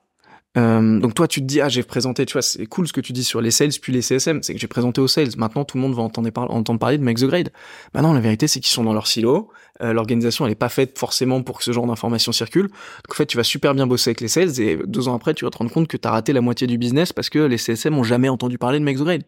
Euh, 0.56 1.00
donc 1.00 1.14
toi, 1.14 1.26
tu 1.26 1.40
te 1.40 1.46
dis 1.46 1.60
ah 1.60 1.68
j'ai 1.68 1.82
présenté, 1.82 2.24
tu 2.26 2.34
vois, 2.34 2.42
c'est 2.42 2.66
cool 2.66 2.86
ce 2.86 2.92
que 2.92 3.00
tu 3.00 3.12
dis 3.12 3.24
sur 3.24 3.40
les 3.40 3.50
sales 3.50 3.70
puis 3.80 3.92
les 3.92 4.02
CSM, 4.02 4.42
c'est 4.42 4.54
que 4.54 4.60
j'ai 4.60 4.68
présenté 4.68 5.00
aux 5.00 5.08
sales. 5.08 5.30
Maintenant, 5.36 5.64
tout 5.64 5.76
le 5.76 5.82
monde 5.82 5.94
va 5.94 6.02
entendre, 6.02 6.30
par 6.30 6.50
entendre 6.50 6.78
parler 6.78 6.98
de 6.98 7.02
Make 7.02 7.18
the 7.18 7.24
Grade. 7.24 7.50
Bah 7.92 8.02
non, 8.02 8.12
la 8.12 8.20
vérité 8.20 8.46
c'est 8.46 8.60
qu'ils 8.60 8.72
sont 8.72 8.84
dans 8.84 8.92
leur 8.92 9.06
silo. 9.06 9.50
Euh, 9.82 9.92
L'organisation 9.92 10.46
elle 10.46 10.52
est 10.52 10.56
pas 10.56 10.68
faite 10.68 10.96
forcément 10.98 11.42
pour 11.42 11.58
que 11.58 11.64
ce 11.64 11.72
genre 11.72 11.86
d'information 11.86 12.30
circule. 12.30 12.68
Donc 12.68 13.10
en 13.10 13.14
fait, 13.14 13.26
tu 13.26 13.36
vas 13.36 13.42
super 13.42 13.74
bien 13.74 13.86
bosser 13.86 14.10
avec 14.10 14.20
les 14.20 14.28
sales 14.28 14.60
et 14.60 14.78
deux 14.86 15.08
ans 15.08 15.14
après, 15.14 15.34
tu 15.34 15.44
vas 15.44 15.50
te 15.50 15.58
rendre 15.58 15.72
compte 15.72 15.88
que 15.88 15.96
tu 15.96 16.06
as 16.06 16.10
raté 16.10 16.32
la 16.32 16.40
moitié 16.40 16.66
du 16.66 16.78
business 16.78 17.12
parce 17.12 17.30
que 17.30 17.40
les 17.40 17.58
CSM 17.58 17.98
ont 17.98 18.04
jamais 18.04 18.28
entendu 18.28 18.58
parler 18.58 18.78
de 18.78 18.84
Make 18.84 18.98
the 18.98 19.02
Grade. 19.02 19.24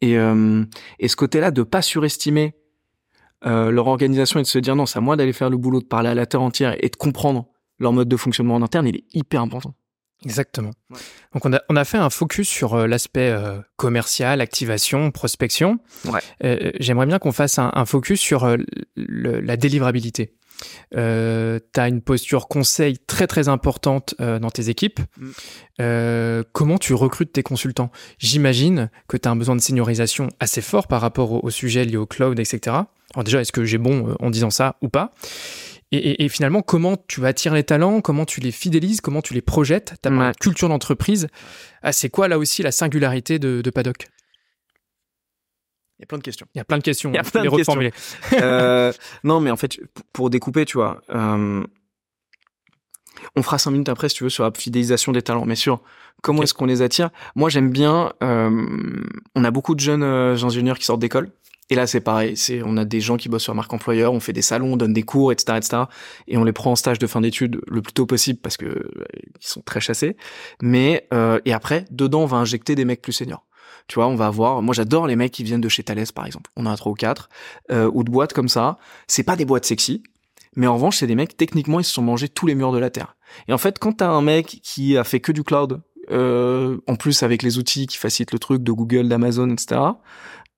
Et 0.00 0.18
euh, 0.18 0.64
et 0.98 1.08
ce 1.08 1.16
côté-là 1.16 1.50
de 1.50 1.62
pas 1.62 1.82
surestimer 1.82 2.54
euh, 3.44 3.70
leur 3.70 3.88
organisation 3.88 4.38
et 4.40 4.42
de 4.42 4.48
se 4.48 4.58
dire 4.58 4.76
non, 4.76 4.86
c'est 4.86 4.98
à 4.98 5.02
moi 5.02 5.16
d'aller 5.16 5.32
faire 5.32 5.50
le 5.50 5.56
boulot, 5.56 5.80
de 5.80 5.86
parler 5.86 6.08
à 6.08 6.14
la 6.14 6.26
terre 6.26 6.42
entière 6.42 6.76
et 6.82 6.88
de 6.88 6.96
comprendre 6.96 7.46
leur 7.78 7.92
mode 7.92 8.08
de 8.08 8.16
fonctionnement 8.16 8.54
en 8.54 8.62
interne, 8.62 8.86
il 8.86 8.96
est 8.96 9.04
hyper 9.12 9.42
important. 9.42 9.74
Exactement. 10.24 10.70
Ouais. 10.90 10.98
Donc 11.34 11.46
on 11.46 11.52
a, 11.52 11.60
on 11.68 11.76
a 11.76 11.84
fait 11.84 11.98
un 11.98 12.10
focus 12.10 12.48
sur 12.48 12.74
euh, 12.74 12.86
l'aspect 12.86 13.30
euh, 13.30 13.58
commercial, 13.76 14.40
activation, 14.40 15.10
prospection. 15.10 15.78
Ouais. 16.06 16.20
Euh, 16.44 16.70
J'aimerais 16.80 17.06
bien 17.06 17.18
qu'on 17.18 17.32
fasse 17.32 17.58
un, 17.58 17.70
un, 17.74 17.84
focus 17.84 18.20
sur 18.20 18.44
euh, 18.44 18.56
le, 18.96 19.40
la 19.40 19.56
délivrabilité. 19.56 20.34
Tu 20.92 20.98
as 20.98 21.88
une 21.88 22.02
posture 22.02 22.46
conseil 22.46 22.96
très 22.98 23.26
très 23.26 23.48
importante 23.48 24.14
dans 24.20 24.50
tes 24.50 24.68
équipes. 24.68 25.00
Mm. 25.18 26.42
Comment 26.52 26.78
tu 26.78 26.94
recrutes 26.94 27.32
tes 27.32 27.42
consultants? 27.42 27.90
J'imagine 28.18 28.88
que 29.08 29.16
tu 29.16 29.26
as 29.26 29.32
un 29.32 29.36
besoin 29.36 29.56
de 29.56 29.60
seniorisation 29.60 30.28
assez 30.38 30.60
fort 30.60 30.86
par 30.86 31.00
rapport 31.00 31.32
au, 31.32 31.40
au 31.42 31.50
sujet 31.50 31.84
lié 31.84 31.96
au 31.96 32.06
cloud, 32.06 32.38
etc. 32.38 32.76
Alors 33.14 33.24
déjà, 33.24 33.40
est-ce 33.40 33.50
que 33.50 33.64
j'ai 33.64 33.78
bon 33.78 34.14
en 34.20 34.30
disant 34.30 34.50
ça 34.50 34.76
ou 34.82 34.88
pas? 34.88 35.12
Et, 35.92 35.96
et, 35.96 36.24
et, 36.24 36.28
finalement, 36.28 36.62
comment 36.62 36.96
tu 37.06 37.24
attires 37.26 37.54
les 37.54 37.64
talents, 37.64 38.00
comment 38.00 38.24
tu 38.24 38.40
les 38.40 38.50
fidélises, 38.50 39.00
comment 39.00 39.22
tu 39.22 39.34
les 39.34 39.42
projettes, 39.42 39.94
ta 40.00 40.10
ouais. 40.10 40.32
culture 40.40 40.68
d'entreprise. 40.68 41.28
Ah, 41.82 41.92
c'est 41.92 42.08
quoi 42.08 42.28
là 42.28 42.38
aussi 42.38 42.62
la 42.62 42.72
singularité 42.72 43.38
de, 43.38 43.60
de 43.60 43.70
Paddock? 43.70 44.08
Il 45.98 46.02
y 46.02 46.04
a 46.04 46.06
plein 46.06 46.18
de 46.18 46.22
questions. 46.22 46.46
Il 46.54 46.58
y 46.58 46.60
a 46.60 46.64
plein 46.64 46.78
de 46.78 46.82
questions. 46.82 47.10
Il 47.10 47.16
y 47.16 47.18
a 47.18 47.22
plein 47.22 47.44
de 47.44 47.50
questions. 47.50 47.78
euh, 48.32 48.92
non, 49.24 49.40
mais 49.40 49.50
en 49.50 49.56
fait, 49.56 49.78
pour 50.12 50.30
découper, 50.30 50.64
tu 50.64 50.78
vois, 50.78 51.00
euh, 51.10 51.62
on 53.36 53.42
fera 53.42 53.58
cinq 53.58 53.70
minutes 53.70 53.88
après, 53.88 54.08
si 54.08 54.16
tu 54.16 54.24
veux, 54.24 54.30
sur 54.30 54.44
la 54.44 54.50
fidélisation 54.52 55.12
des 55.12 55.22
talents. 55.22 55.44
Mais 55.44 55.54
sur 55.54 55.82
comment 56.22 56.38
okay. 56.38 56.44
est-ce 56.44 56.54
qu'on 56.54 56.66
les 56.66 56.82
attire? 56.82 57.10
Moi, 57.36 57.50
j'aime 57.50 57.70
bien. 57.70 58.12
Euh, 58.22 59.04
on 59.34 59.44
a 59.44 59.50
beaucoup 59.50 59.74
de 59.74 59.80
jeunes 59.80 60.02
euh, 60.02 60.36
ingénieurs 60.42 60.78
qui 60.78 60.84
sortent 60.84 61.00
d'école. 61.00 61.30
Et 61.70 61.74
là, 61.74 61.86
c'est 61.86 62.00
pareil. 62.00 62.36
C'est, 62.36 62.62
on 62.64 62.76
a 62.76 62.84
des 62.84 63.00
gens 63.00 63.16
qui 63.16 63.28
bossent 63.28 63.44
sur 63.44 63.54
marque 63.54 63.72
employeur, 63.72 64.12
on 64.12 64.20
fait 64.20 64.32
des 64.32 64.42
salons, 64.42 64.74
on 64.74 64.76
donne 64.76 64.92
des 64.92 65.04
cours, 65.04 65.32
etc., 65.32 65.56
etc. 65.56 65.82
Et 66.28 66.36
on 66.36 66.44
les 66.44 66.52
prend 66.52 66.72
en 66.72 66.76
stage 66.76 66.98
de 66.98 67.06
fin 67.06 67.20
d'études 67.20 67.60
le 67.66 67.82
plus 67.82 67.92
tôt 67.92 68.06
possible 68.06 68.40
parce 68.42 68.56
que 68.56 68.66
euh, 68.66 68.90
ils 69.40 69.46
sont 69.46 69.62
très 69.62 69.80
chassés. 69.80 70.16
Mais 70.60 71.06
euh, 71.14 71.40
et 71.44 71.52
après, 71.52 71.86
dedans, 71.90 72.22
on 72.22 72.26
va 72.26 72.36
injecter 72.36 72.74
des 72.74 72.84
mecs 72.84 73.00
plus 73.00 73.12
seniors. 73.12 73.46
Tu 73.88 73.96
vois, 73.96 74.06
on 74.06 74.14
va 74.14 74.26
avoir. 74.26 74.62
Moi, 74.62 74.74
j'adore 74.74 75.06
les 75.06 75.16
mecs 75.16 75.32
qui 75.32 75.44
viennent 75.44 75.60
de 75.60 75.68
chez 75.68 75.82
Thales, 75.82 76.04
par 76.14 76.26
exemple. 76.26 76.50
On 76.56 76.66
en 76.66 76.70
a 76.70 76.76
trois 76.76 76.92
ou 76.92 76.94
quatre 76.94 77.28
euh, 77.70 77.90
ou 77.92 78.04
de 78.04 78.10
boîtes 78.10 78.32
comme 78.32 78.48
ça. 78.48 78.78
C'est 79.06 79.24
pas 79.24 79.36
des 79.36 79.44
boîtes 79.44 79.64
sexy, 79.64 80.02
mais 80.56 80.66
en 80.66 80.74
revanche, 80.74 80.98
c'est 80.98 81.06
des 81.06 81.14
mecs 81.14 81.36
techniquement, 81.36 81.80
ils 81.80 81.84
se 81.84 81.92
sont 81.92 82.02
mangés 82.02 82.28
tous 82.28 82.46
les 82.46 82.54
murs 82.54 82.72
de 82.72 82.78
la 82.78 82.90
terre. 82.90 83.16
Et 83.48 83.52
en 83.52 83.58
fait, 83.58 83.78
quand 83.78 83.92
t'as 83.92 84.08
un 84.08 84.22
mec 84.22 84.60
qui 84.62 84.96
a 84.96 85.04
fait 85.04 85.20
que 85.20 85.32
du 85.32 85.42
cloud, 85.42 85.80
euh, 86.10 86.78
en 86.86 86.96
plus 86.96 87.22
avec 87.22 87.42
les 87.42 87.58
outils 87.58 87.86
qui 87.86 87.96
facilitent 87.96 88.32
le 88.32 88.38
truc 88.38 88.62
de 88.62 88.72
Google, 88.72 89.08
d'Amazon, 89.08 89.50
etc. 89.50 89.80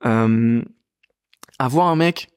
Euh, 0.07 0.63
avoir 1.59 1.87
un 1.87 1.97
mec 1.97 2.29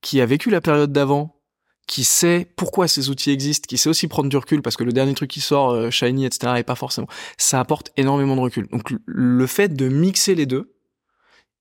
qui 0.00 0.20
a 0.20 0.26
vécu 0.26 0.50
la 0.50 0.60
période 0.60 0.92
d'avant, 0.92 1.40
qui 1.86 2.04
sait 2.04 2.46
pourquoi 2.56 2.88
ces 2.88 3.10
outils 3.10 3.30
existent, 3.30 3.66
qui 3.68 3.78
sait 3.78 3.88
aussi 3.88 4.08
prendre 4.08 4.28
du 4.28 4.36
recul, 4.36 4.62
parce 4.62 4.76
que 4.76 4.84
le 4.84 4.92
dernier 4.92 5.14
truc 5.14 5.30
qui 5.30 5.40
sort, 5.40 5.70
euh, 5.70 5.90
Shiny, 5.90 6.24
etc., 6.26 6.54
est 6.56 6.62
pas 6.62 6.74
forcément, 6.74 7.08
ça 7.36 7.60
apporte 7.60 7.92
énormément 7.96 8.36
de 8.36 8.40
recul. 8.40 8.68
Donc 8.68 8.94
le 9.06 9.46
fait 9.46 9.74
de 9.74 9.88
mixer 9.88 10.34
les 10.34 10.46
deux 10.46 10.74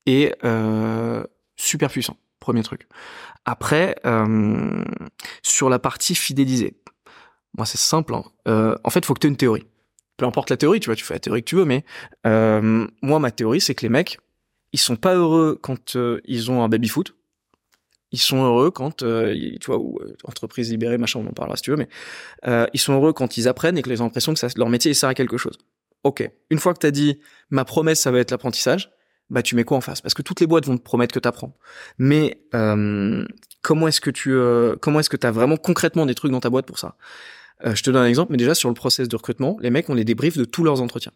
est 0.06 0.36
euh, 0.44 1.24
super 1.56 1.90
puissant, 1.90 2.18
premier 2.40 2.64
truc. 2.64 2.88
Après, 3.46 3.96
euh, 4.06 4.84
sur 5.42 5.70
la 5.70 5.80
partie 5.80 6.16
fidélisée, 6.16 6.78
moi 7.58 7.66
c'est 7.66 7.78
simple, 7.78 8.14
hein. 8.14 8.24
euh, 8.48 8.76
en 8.84 8.90
fait, 8.90 9.06
faut 9.06 9.14
que 9.14 9.20
tu 9.20 9.28
aies 9.28 9.30
une 9.30 9.38
théorie. 9.38 9.66
Peu 10.18 10.26
importe 10.26 10.50
la 10.50 10.58
théorie, 10.58 10.80
tu 10.80 10.86
vois, 10.88 10.96
tu 10.96 11.04
fais 11.04 11.16
la 11.16 11.20
théorie 11.20 11.44
que 11.44 11.50
tu 11.50 11.56
veux, 11.56 11.66
mais 11.66 11.84
moi 13.02 13.20
ma 13.20 13.32
théorie 13.32 13.60
c'est 13.60 13.76
que 13.76 13.82
les 13.82 13.90
mecs, 13.90 14.20
ils 14.74 14.80
sont 14.80 14.96
pas 14.96 15.16
heureux 15.16 15.58
quand 15.62 15.96
euh, 15.96 16.20
ils 16.26 16.52
ont 16.52 16.64
un 16.64 16.68
baby 16.68 16.90
foot. 16.90 17.16
Ils 18.12 18.20
sont 18.20 18.44
heureux 18.44 18.70
quand, 18.70 19.02
euh, 19.02 19.34
tu 19.60 19.66
vois, 19.66 19.78
ou 19.78 19.98
euh, 20.02 20.16
entreprise 20.24 20.70
libérée, 20.70 20.98
machin, 20.98 21.20
on 21.20 21.28
en 21.28 21.34
parlera 21.34 21.56
si 21.56 21.64
tu 21.64 21.72
veux, 21.72 21.78
mais 21.78 21.88
ils 22.74 22.80
sont 22.80 22.94
heureux 22.94 23.14
quand 23.14 23.38
ils 23.38 23.48
apprennent 23.48 23.78
et 23.78 23.82
que 23.82 23.90
les 23.90 24.02
ont 24.02 24.04
l'impression 24.04 24.34
que 24.34 24.40
leur 24.58 24.70
métier 24.70 24.94
sert 24.94 25.10
à 25.10 25.14
quelque 25.16 25.38
chose. 25.38 25.58
Ok. 26.04 26.30
Une 26.50 26.60
fois 26.60 26.74
que 26.74 26.80
tu 26.80 26.88
as 26.88 26.92
dit 26.92 27.20
ma 27.50 27.66
promesse, 27.66 28.02
ça 28.02 28.12
va 28.12 28.20
être 28.20 28.32
l'apprentissage, 28.32 28.92
bah 29.30 29.42
tu 29.42 29.56
mets 29.56 29.64
quoi 29.64 29.78
en 29.78 29.82
face? 29.82 30.02
Parce 30.02 30.14
que 30.14 30.22
toutes 30.22 30.42
les 30.42 30.48
boîtes 30.48 30.66
vont 30.66 30.78
te 30.78 30.84
promettre 30.84 31.14
que 31.14 31.20
tu 31.20 31.28
apprends. 31.28 31.56
Mais 31.98 32.40
comment 33.62 33.88
est-ce 33.88 34.02
que 34.02 34.12
tu, 34.12 34.38
comment 34.80 35.00
est-ce 35.00 35.10
que 35.10 35.18
tu 35.18 35.26
as 35.26 35.32
vraiment 35.32 35.58
concrètement 35.58 36.06
des 36.06 36.14
trucs 36.14 36.32
dans 36.32 36.42
ta 36.42 36.52
boîte 36.52 36.68
pour 36.68 36.78
ça? 36.78 36.98
Je 37.64 37.82
te 37.82 37.90
donne 37.90 38.04
un 38.04 38.08
exemple, 38.08 38.32
mais 38.32 38.38
déjà 38.38 38.54
sur 38.54 38.70
le 38.70 38.76
process 38.76 39.08
de 39.08 39.16
recrutement, 39.16 39.58
les 39.60 39.72
mecs 39.72 39.90
ont 39.90 39.96
les 39.96 40.06
débriefs 40.06 40.38
de 40.38 40.46
tous 40.46 40.64
leurs 40.64 40.82
entretiens. 40.82 41.14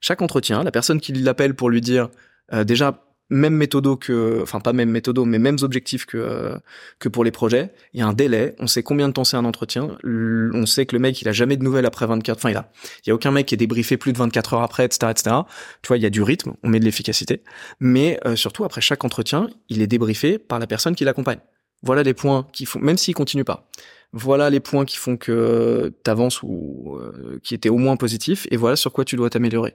Chaque 0.00 0.20
entretien, 0.20 0.64
la 0.64 0.72
personne 0.72 1.00
qui 1.00 1.12
l'appelle 1.12 1.54
pour 1.54 1.70
lui 1.70 1.80
dire 1.80 2.08
déjà 2.52 3.04
même 3.30 3.54
méthodo 3.54 3.96
que, 3.96 4.40
enfin 4.42 4.60
pas 4.60 4.72
même 4.72 4.90
méthodo, 4.90 5.24
mais 5.24 5.38
mêmes 5.38 5.56
objectifs 5.62 6.04
que 6.04 6.18
euh, 6.18 6.58
que 6.98 7.08
pour 7.08 7.24
les 7.24 7.30
projets. 7.30 7.72
Il 7.92 8.00
y 8.00 8.02
a 8.02 8.06
un 8.06 8.12
délai, 8.12 8.54
on 8.58 8.66
sait 8.66 8.82
combien 8.82 9.08
de 9.08 9.14
temps 9.14 9.24
c'est 9.24 9.36
un 9.36 9.44
entretien, 9.44 9.96
on 10.04 10.66
sait 10.66 10.86
que 10.86 10.94
le 10.94 11.00
mec 11.00 11.20
il 11.22 11.28
a 11.28 11.32
jamais 11.32 11.56
de 11.56 11.64
nouvelles 11.64 11.86
après 11.86 12.06
24, 12.06 12.36
enfin 12.36 12.50
il 12.50 12.56
a, 12.56 12.70
il 13.04 13.08
y 13.08 13.12
a 13.12 13.14
aucun 13.14 13.30
mec 13.30 13.46
qui 13.46 13.54
est 13.54 13.58
débriefé 13.58 13.96
plus 13.96 14.12
de 14.12 14.18
24 14.18 14.54
heures 14.54 14.62
après, 14.62 14.84
etc., 14.84 15.10
etc. 15.10 15.36
Tu 15.82 15.88
vois, 15.88 15.96
il 15.96 16.02
y 16.02 16.06
a 16.06 16.10
du 16.10 16.22
rythme, 16.22 16.54
on 16.62 16.68
met 16.68 16.80
de 16.80 16.84
l'efficacité, 16.84 17.42
mais 17.80 18.20
euh, 18.26 18.36
surtout 18.36 18.64
après 18.64 18.80
chaque 18.80 19.04
entretien, 19.04 19.48
il 19.68 19.80
est 19.82 19.86
débriefé 19.86 20.38
par 20.38 20.58
la 20.58 20.66
personne 20.66 20.94
qui 20.94 21.04
l'accompagne. 21.04 21.40
Voilà 21.82 22.02
les 22.02 22.14
points 22.14 22.46
qui 22.52 22.66
font, 22.66 22.78
même 22.78 22.96
s'il 22.96 23.14
continue 23.14 23.44
pas. 23.44 23.68
Voilà 24.16 24.48
les 24.48 24.60
points 24.60 24.84
qui 24.84 24.96
font 24.96 25.16
que 25.16 25.92
tu 26.04 26.10
avances 26.10 26.40
ou 26.44 26.96
euh, 27.00 27.40
qui 27.42 27.52
étaient 27.54 27.68
au 27.68 27.78
moins 27.78 27.96
positifs 27.96 28.46
et 28.52 28.56
voilà 28.56 28.76
sur 28.76 28.92
quoi 28.92 29.04
tu 29.04 29.16
dois 29.16 29.28
t'améliorer. 29.28 29.74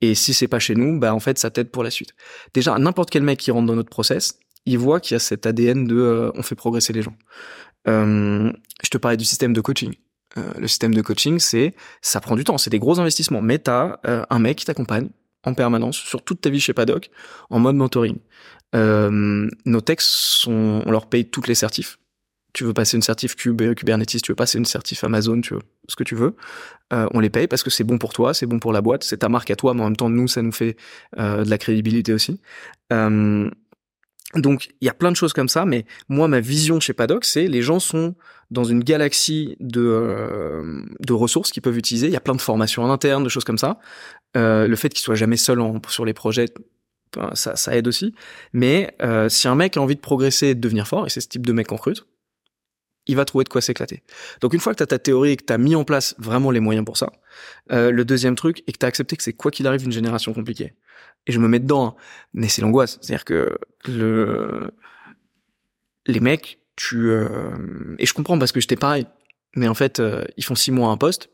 Et 0.00 0.14
si 0.14 0.32
c'est 0.32 0.46
pas 0.46 0.60
chez 0.60 0.76
nous, 0.76 1.00
bah 1.00 1.12
en 1.12 1.18
fait 1.18 1.38
ça 1.38 1.50
t'aide 1.50 1.72
pour 1.72 1.82
la 1.82 1.90
suite. 1.90 2.14
Déjà 2.54 2.78
n'importe 2.78 3.10
quel 3.10 3.24
mec 3.24 3.40
qui 3.40 3.50
rentre 3.50 3.66
dans 3.66 3.74
notre 3.74 3.90
process, 3.90 4.38
il 4.64 4.78
voit 4.78 5.00
qu'il 5.00 5.14
y 5.14 5.16
a 5.16 5.18
cet 5.18 5.44
ADN 5.44 5.86
de 5.86 5.96
euh, 5.96 6.30
on 6.36 6.42
fait 6.42 6.54
progresser 6.54 6.92
les 6.92 7.02
gens. 7.02 7.16
Euh, 7.88 8.52
je 8.84 8.90
te 8.90 8.96
parlais 8.96 9.16
du 9.16 9.24
système 9.24 9.52
de 9.52 9.60
coaching. 9.60 9.94
Euh, 10.38 10.52
le 10.58 10.68
système 10.68 10.94
de 10.94 11.02
coaching, 11.02 11.38
c'est 11.40 11.74
ça 12.02 12.20
prend 12.20 12.36
du 12.36 12.44
temps, 12.44 12.58
c'est 12.58 12.70
des 12.70 12.78
gros 12.78 13.00
investissements, 13.00 13.42
mais 13.42 13.58
t'as 13.58 13.98
euh, 14.06 14.24
un 14.30 14.38
mec 14.38 14.58
qui 14.58 14.66
t'accompagne 14.66 15.08
en 15.44 15.54
permanence 15.54 15.96
sur 15.96 16.22
toute 16.22 16.40
ta 16.40 16.50
vie 16.50 16.60
chez 16.60 16.72
Paddock 16.72 17.10
en 17.48 17.58
mode 17.58 17.76
mentoring. 17.76 18.18
Euh, 18.74 19.48
nos 19.64 19.80
textes 19.80 20.10
sont, 20.10 20.82
on 20.86 20.90
leur 20.90 21.08
paye 21.08 21.28
toutes 21.28 21.48
les 21.48 21.56
certifs. 21.56 21.98
Tu 22.52 22.64
veux 22.64 22.74
passer 22.74 22.96
une 22.96 23.02
certif 23.02 23.36
Cube, 23.36 23.74
Kubernetes, 23.74 24.22
tu 24.22 24.32
veux 24.32 24.36
passer 24.36 24.58
une 24.58 24.64
certif 24.64 25.04
Amazon, 25.04 25.40
tu 25.40 25.54
veux 25.54 25.62
ce 25.88 25.96
que 25.96 26.04
tu 26.04 26.14
veux. 26.14 26.36
Euh, 26.92 27.06
on 27.12 27.20
les 27.20 27.30
paye 27.30 27.46
parce 27.46 27.62
que 27.62 27.70
c'est 27.70 27.84
bon 27.84 27.98
pour 27.98 28.12
toi, 28.12 28.34
c'est 28.34 28.46
bon 28.46 28.58
pour 28.58 28.72
la 28.72 28.80
boîte, 28.80 29.04
c'est 29.04 29.18
ta 29.18 29.28
marque 29.28 29.50
à 29.50 29.56
toi, 29.56 29.74
mais 29.74 29.82
en 29.82 29.84
même 29.84 29.96
temps 29.96 30.10
nous 30.10 30.28
ça 30.28 30.42
nous 30.42 30.52
fait 30.52 30.76
euh, 31.18 31.44
de 31.44 31.50
la 31.50 31.58
crédibilité 31.58 32.12
aussi. 32.12 32.40
Euh, 32.92 33.48
donc 34.34 34.70
il 34.80 34.86
y 34.86 34.88
a 34.88 34.94
plein 34.94 35.10
de 35.10 35.16
choses 35.16 35.32
comme 35.32 35.48
ça, 35.48 35.64
mais 35.64 35.84
moi 36.08 36.28
ma 36.28 36.40
vision 36.40 36.80
chez 36.80 36.92
Paddock, 36.92 37.24
c'est 37.24 37.46
les 37.46 37.62
gens 37.62 37.80
sont 37.80 38.14
dans 38.50 38.64
une 38.64 38.82
galaxie 38.82 39.56
de 39.60 41.12
ressources 41.12 41.52
qu'ils 41.52 41.62
peuvent 41.62 41.78
utiliser. 41.78 42.06
Il 42.06 42.12
y 42.12 42.16
a 42.16 42.20
plein 42.20 42.34
de 42.34 42.40
formations 42.40 42.82
en 42.82 42.90
interne, 42.90 43.22
de 43.22 43.28
choses 43.28 43.44
comme 43.44 43.58
ça. 43.58 43.78
Le 44.34 44.74
fait 44.74 44.88
qu'ils 44.88 45.02
soient 45.02 45.14
jamais 45.14 45.36
seuls 45.36 45.60
sur 45.88 46.04
les 46.04 46.14
projets, 46.14 46.46
ça, 47.34 47.76
aide 47.76 47.86
aussi. 47.86 48.12
Mais 48.52 48.96
si 49.28 49.46
un 49.46 49.54
mec 49.54 49.76
a 49.76 49.80
envie 49.80 49.94
de 49.94 50.00
progresser 50.00 50.48
et 50.48 50.54
de 50.56 50.60
devenir 50.60 50.88
fort, 50.88 51.06
et 51.06 51.10
c'est 51.10 51.20
ce 51.20 51.28
type 51.28 51.46
de 51.46 51.52
mec 51.52 51.68
qu'on 51.68 51.76
recrute, 51.76 52.06
il 53.10 53.16
va 53.16 53.24
trouver 53.24 53.44
de 53.44 53.48
quoi 53.48 53.60
s'éclater. 53.60 54.02
Donc 54.40 54.54
une 54.54 54.60
fois 54.60 54.72
que 54.72 54.78
tu 54.78 54.82
as 54.84 54.86
ta 54.86 54.98
théorie 54.98 55.32
et 55.32 55.36
que 55.36 55.44
tu 55.44 55.52
as 55.52 55.58
mis 55.58 55.74
en 55.74 55.84
place 55.84 56.14
vraiment 56.18 56.50
les 56.50 56.60
moyens 56.60 56.84
pour 56.84 56.96
ça, 56.96 57.12
euh, 57.72 57.90
le 57.90 58.04
deuxième 58.04 58.36
truc 58.36 58.62
est 58.66 58.72
que 58.72 58.78
tu 58.78 58.86
as 58.86 58.88
accepté 58.88 59.16
que 59.16 59.22
c'est 59.22 59.32
quoi 59.32 59.50
qu'il 59.50 59.66
arrive 59.66 59.84
une 59.84 59.92
génération 59.92 60.32
compliquée. 60.32 60.74
Et 61.26 61.32
je 61.32 61.40
me 61.40 61.48
mets 61.48 61.58
dedans, 61.58 61.86
hein. 61.86 61.94
mais 62.32 62.48
c'est 62.48 62.62
l'angoisse. 62.62 62.98
C'est-à-dire 63.02 63.24
que 63.24 63.58
le 63.86 64.70
les 66.06 66.20
mecs, 66.20 66.60
tu 66.76 67.10
euh... 67.10 67.96
et 67.98 68.06
je 68.06 68.14
comprends 68.14 68.38
parce 68.38 68.52
que 68.52 68.60
j'étais 68.60 68.76
pareil. 68.76 69.06
Mais 69.56 69.66
en 69.66 69.74
fait, 69.74 69.98
euh, 69.98 70.24
ils 70.36 70.44
font 70.44 70.54
six 70.54 70.70
mois 70.70 70.88
à 70.88 70.92
un 70.92 70.96
poste. 70.96 71.30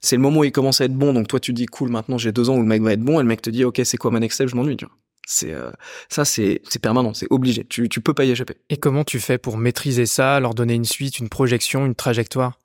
C'est 0.00 0.14
le 0.14 0.22
moment 0.22 0.40
où 0.40 0.44
ils 0.44 0.52
commencent 0.52 0.80
à 0.80 0.84
être 0.84 0.94
bons, 0.94 1.12
donc 1.12 1.26
toi 1.26 1.40
tu 1.40 1.52
dis 1.52 1.66
cool, 1.66 1.90
maintenant 1.90 2.18
j'ai 2.18 2.30
deux 2.30 2.50
ans 2.50 2.56
où 2.56 2.60
le 2.60 2.68
mec 2.68 2.80
va 2.82 2.92
être 2.92 3.02
bon, 3.02 3.18
et 3.18 3.22
le 3.24 3.28
mec 3.28 3.42
te 3.42 3.50
dit 3.50 3.64
ok 3.64 3.80
c'est 3.84 3.96
quoi 3.96 4.12
ma 4.12 4.20
next 4.20 4.46
je 4.46 4.54
m'ennuie. 4.54 4.76
Tu 4.76 4.84
vois. 4.84 4.94
C'est 5.30 5.52
euh, 5.52 5.70
ça, 6.08 6.24
c'est 6.24 6.62
c'est 6.66 6.78
permanent, 6.78 7.12
c'est 7.12 7.26
obligé. 7.28 7.62
Tu 7.62 7.90
tu 7.90 8.00
peux 8.00 8.14
pas 8.14 8.24
y 8.24 8.30
échapper. 8.30 8.56
Et 8.70 8.78
comment 8.78 9.04
tu 9.04 9.20
fais 9.20 9.36
pour 9.36 9.58
maîtriser 9.58 10.06
ça, 10.06 10.40
leur 10.40 10.54
donner 10.54 10.72
une 10.72 10.86
suite, 10.86 11.18
une 11.18 11.28
projection, 11.28 11.84
une 11.84 11.94
trajectoire? 11.94 12.58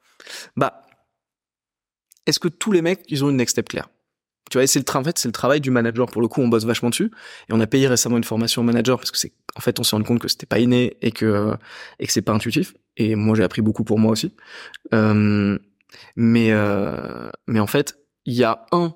Bah, 0.55 0.81
est-ce 2.25 2.39
que 2.39 2.47
tous 2.47 2.71
les 2.71 2.81
mecs 2.81 3.01
ils 3.09 3.25
ont 3.25 3.29
une 3.29 3.35
next 3.35 3.55
step 3.55 3.67
claire? 3.67 3.89
Tu 4.49 4.57
vois, 4.57 4.65
c'est 4.65 4.79
le 4.79 4.97
en 4.97 5.03
fait 5.03 5.19
c'est 5.19 5.27
le 5.27 5.33
travail 5.33 5.59
du 5.59 5.71
manager. 5.71 6.05
Pour 6.05 6.21
le 6.21 6.29
coup, 6.29 6.39
on 6.39 6.47
bosse 6.47 6.63
vachement 6.63 6.89
dessus 6.89 7.11
et 7.49 7.53
on 7.53 7.59
a 7.59 7.67
payé 7.67 7.85
récemment 7.89 8.15
une 8.15 8.23
formation 8.23 8.61
au 8.61 8.65
manager 8.65 8.97
parce 8.97 9.11
que 9.11 9.17
c'est 9.17 9.33
en 9.57 9.59
fait 9.59 9.77
on 9.81 9.83
s'est 9.83 9.97
rendu 9.97 10.05
compte 10.05 10.19
que 10.19 10.29
c'était 10.29 10.45
pas 10.45 10.59
inné 10.59 10.95
et 11.01 11.11
que 11.11 11.57
et 11.99 12.07
que 12.07 12.13
c'est 12.13 12.21
pas 12.21 12.31
intuitif. 12.31 12.75
Et 12.95 13.15
moi 13.15 13.35
j'ai 13.35 13.43
appris 13.43 13.61
beaucoup 13.61 13.83
pour 13.83 13.99
moi 13.99 14.13
aussi. 14.13 14.33
Euh, 14.93 15.59
mais 16.15 16.53
euh, 16.53 17.29
mais 17.45 17.59
en 17.59 17.67
fait 17.67 17.97
il 18.25 18.35
y 18.35 18.45
a 18.45 18.65
un 18.71 18.95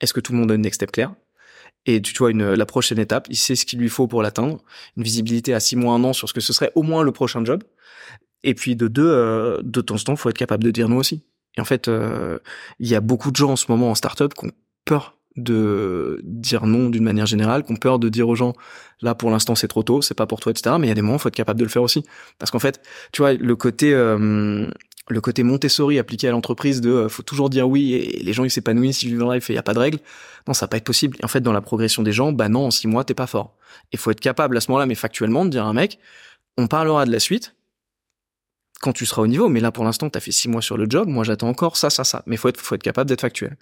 est-ce 0.00 0.12
que 0.12 0.20
tout 0.20 0.30
le 0.30 0.38
monde 0.38 0.52
a 0.52 0.54
une 0.54 0.62
next 0.62 0.76
step 0.76 0.92
claire? 0.92 1.12
Et 1.86 2.02
tu 2.02 2.14
vois 2.18 2.30
une 2.30 2.54
la 2.54 2.66
prochaine 2.66 2.98
étape, 2.98 3.26
il 3.30 3.36
sait 3.36 3.56
ce 3.56 3.64
qu'il 3.64 3.78
lui 3.78 3.88
faut 3.88 4.06
pour 4.06 4.22
l'atteindre, 4.22 4.58
une 4.96 5.02
visibilité 5.02 5.54
à 5.54 5.60
six 5.60 5.76
mois 5.76 5.94
un 5.94 6.04
an 6.04 6.12
sur 6.12 6.28
ce 6.28 6.34
que 6.34 6.40
ce 6.40 6.52
serait 6.52 6.72
au 6.74 6.82
moins 6.82 7.02
le 7.02 7.12
prochain 7.12 7.44
job. 7.44 7.62
Et 8.42 8.54
puis 8.54 8.76
de 8.76 8.88
deux, 8.88 9.06
euh, 9.06 9.60
de 9.62 9.80
temps 9.80 9.96
en 9.96 9.98
temps, 9.98 10.16
faut 10.16 10.30
être 10.30 10.38
capable 10.38 10.64
de 10.64 10.70
dire 10.70 10.88
non 10.88 10.98
aussi. 10.98 11.24
Et 11.56 11.60
en 11.60 11.64
fait, 11.64 11.88
euh, 11.88 12.38
il 12.78 12.88
y 12.88 12.94
a 12.94 13.00
beaucoup 13.00 13.30
de 13.30 13.36
gens 13.36 13.52
en 13.52 13.56
ce 13.56 13.66
moment 13.68 13.90
en 13.90 13.94
startup 13.94 14.32
qui 14.34 14.46
ont 14.46 14.52
peur 14.84 15.16
de 15.36 16.20
dire 16.24 16.66
non 16.66 16.90
d'une 16.90 17.04
manière 17.04 17.26
générale, 17.26 17.64
qui 17.64 17.72
ont 17.72 17.76
peur 17.76 17.98
de 17.98 18.08
dire 18.08 18.28
aux 18.28 18.34
gens 18.34 18.52
là 19.00 19.14
pour 19.14 19.30
l'instant 19.30 19.54
c'est 19.54 19.68
trop 19.68 19.82
tôt, 19.82 20.02
c'est 20.02 20.14
pas 20.14 20.26
pour 20.26 20.40
toi, 20.40 20.50
etc. 20.50 20.76
Mais 20.78 20.86
il 20.86 20.88
y 20.88 20.92
a 20.92 20.94
des 20.94 21.02
moments, 21.02 21.18
faut 21.18 21.28
être 21.28 21.34
capable 21.34 21.58
de 21.58 21.64
le 21.64 21.70
faire 21.70 21.82
aussi, 21.82 22.04
parce 22.38 22.50
qu'en 22.50 22.58
fait, 22.58 22.80
tu 23.12 23.22
vois, 23.22 23.32
le 23.34 23.56
côté 23.56 23.94
euh, 23.94 24.66
le 25.10 25.20
côté 25.20 25.42
Montessori 25.42 25.98
appliqué 25.98 26.28
à 26.28 26.30
l'entreprise 26.30 26.80
de 26.80 26.90
euh, 26.90 27.08
faut 27.08 27.22
toujours 27.22 27.50
dire 27.50 27.68
oui 27.68 27.94
et 27.94 28.22
les 28.22 28.32
gens 28.32 28.44
ils 28.44 28.50
s'épanouissent 28.50 28.98
si 28.98 29.06
vivent 29.06 29.22
en 29.22 29.32
life 29.32 29.50
et 29.50 29.52
il 29.52 29.56
y 29.56 29.58
a 29.58 29.62
pas 29.62 29.74
de 29.74 29.78
règles. 29.78 29.98
Non, 30.46 30.54
ça 30.54 30.66
va 30.66 30.68
pas 30.68 30.76
être 30.76 30.84
possible. 30.84 31.16
Et 31.20 31.24
en 31.24 31.28
fait, 31.28 31.40
dans 31.40 31.52
la 31.52 31.60
progression 31.60 32.02
des 32.02 32.12
gens, 32.12 32.32
bah 32.32 32.48
non, 32.48 32.66
en 32.66 32.70
six 32.70 32.88
mois 32.88 33.04
t'es 33.04 33.14
pas 33.14 33.26
fort. 33.26 33.56
Il 33.92 33.98
faut 33.98 34.10
être 34.10 34.20
capable 34.20 34.56
à 34.56 34.60
ce 34.60 34.70
moment-là, 34.70 34.86
mais 34.86 34.94
factuellement, 34.94 35.44
de 35.44 35.50
dire 35.50 35.64
à 35.64 35.68
un 35.68 35.72
mec, 35.72 35.98
on 36.56 36.66
parlera 36.66 37.04
de 37.04 37.12
la 37.12 37.20
suite 37.20 37.54
quand 38.80 38.92
tu 38.92 39.06
seras 39.06 39.22
au 39.22 39.26
niveau. 39.26 39.48
Mais 39.48 39.60
là, 39.60 39.72
pour 39.72 39.84
l'instant, 39.84 40.08
t'as 40.08 40.20
fait 40.20 40.32
six 40.32 40.48
mois 40.48 40.62
sur 40.62 40.76
le 40.76 40.86
job. 40.88 41.08
Moi, 41.08 41.24
j'attends 41.24 41.48
encore 41.48 41.76
ça, 41.76 41.90
ça, 41.90 42.04
ça. 42.04 42.22
Mais 42.26 42.36
faut 42.36 42.48
être, 42.48 42.60
faut 42.60 42.74
être 42.74 42.82
capable 42.82 43.08
d'être 43.08 43.20
factuel. 43.20 43.56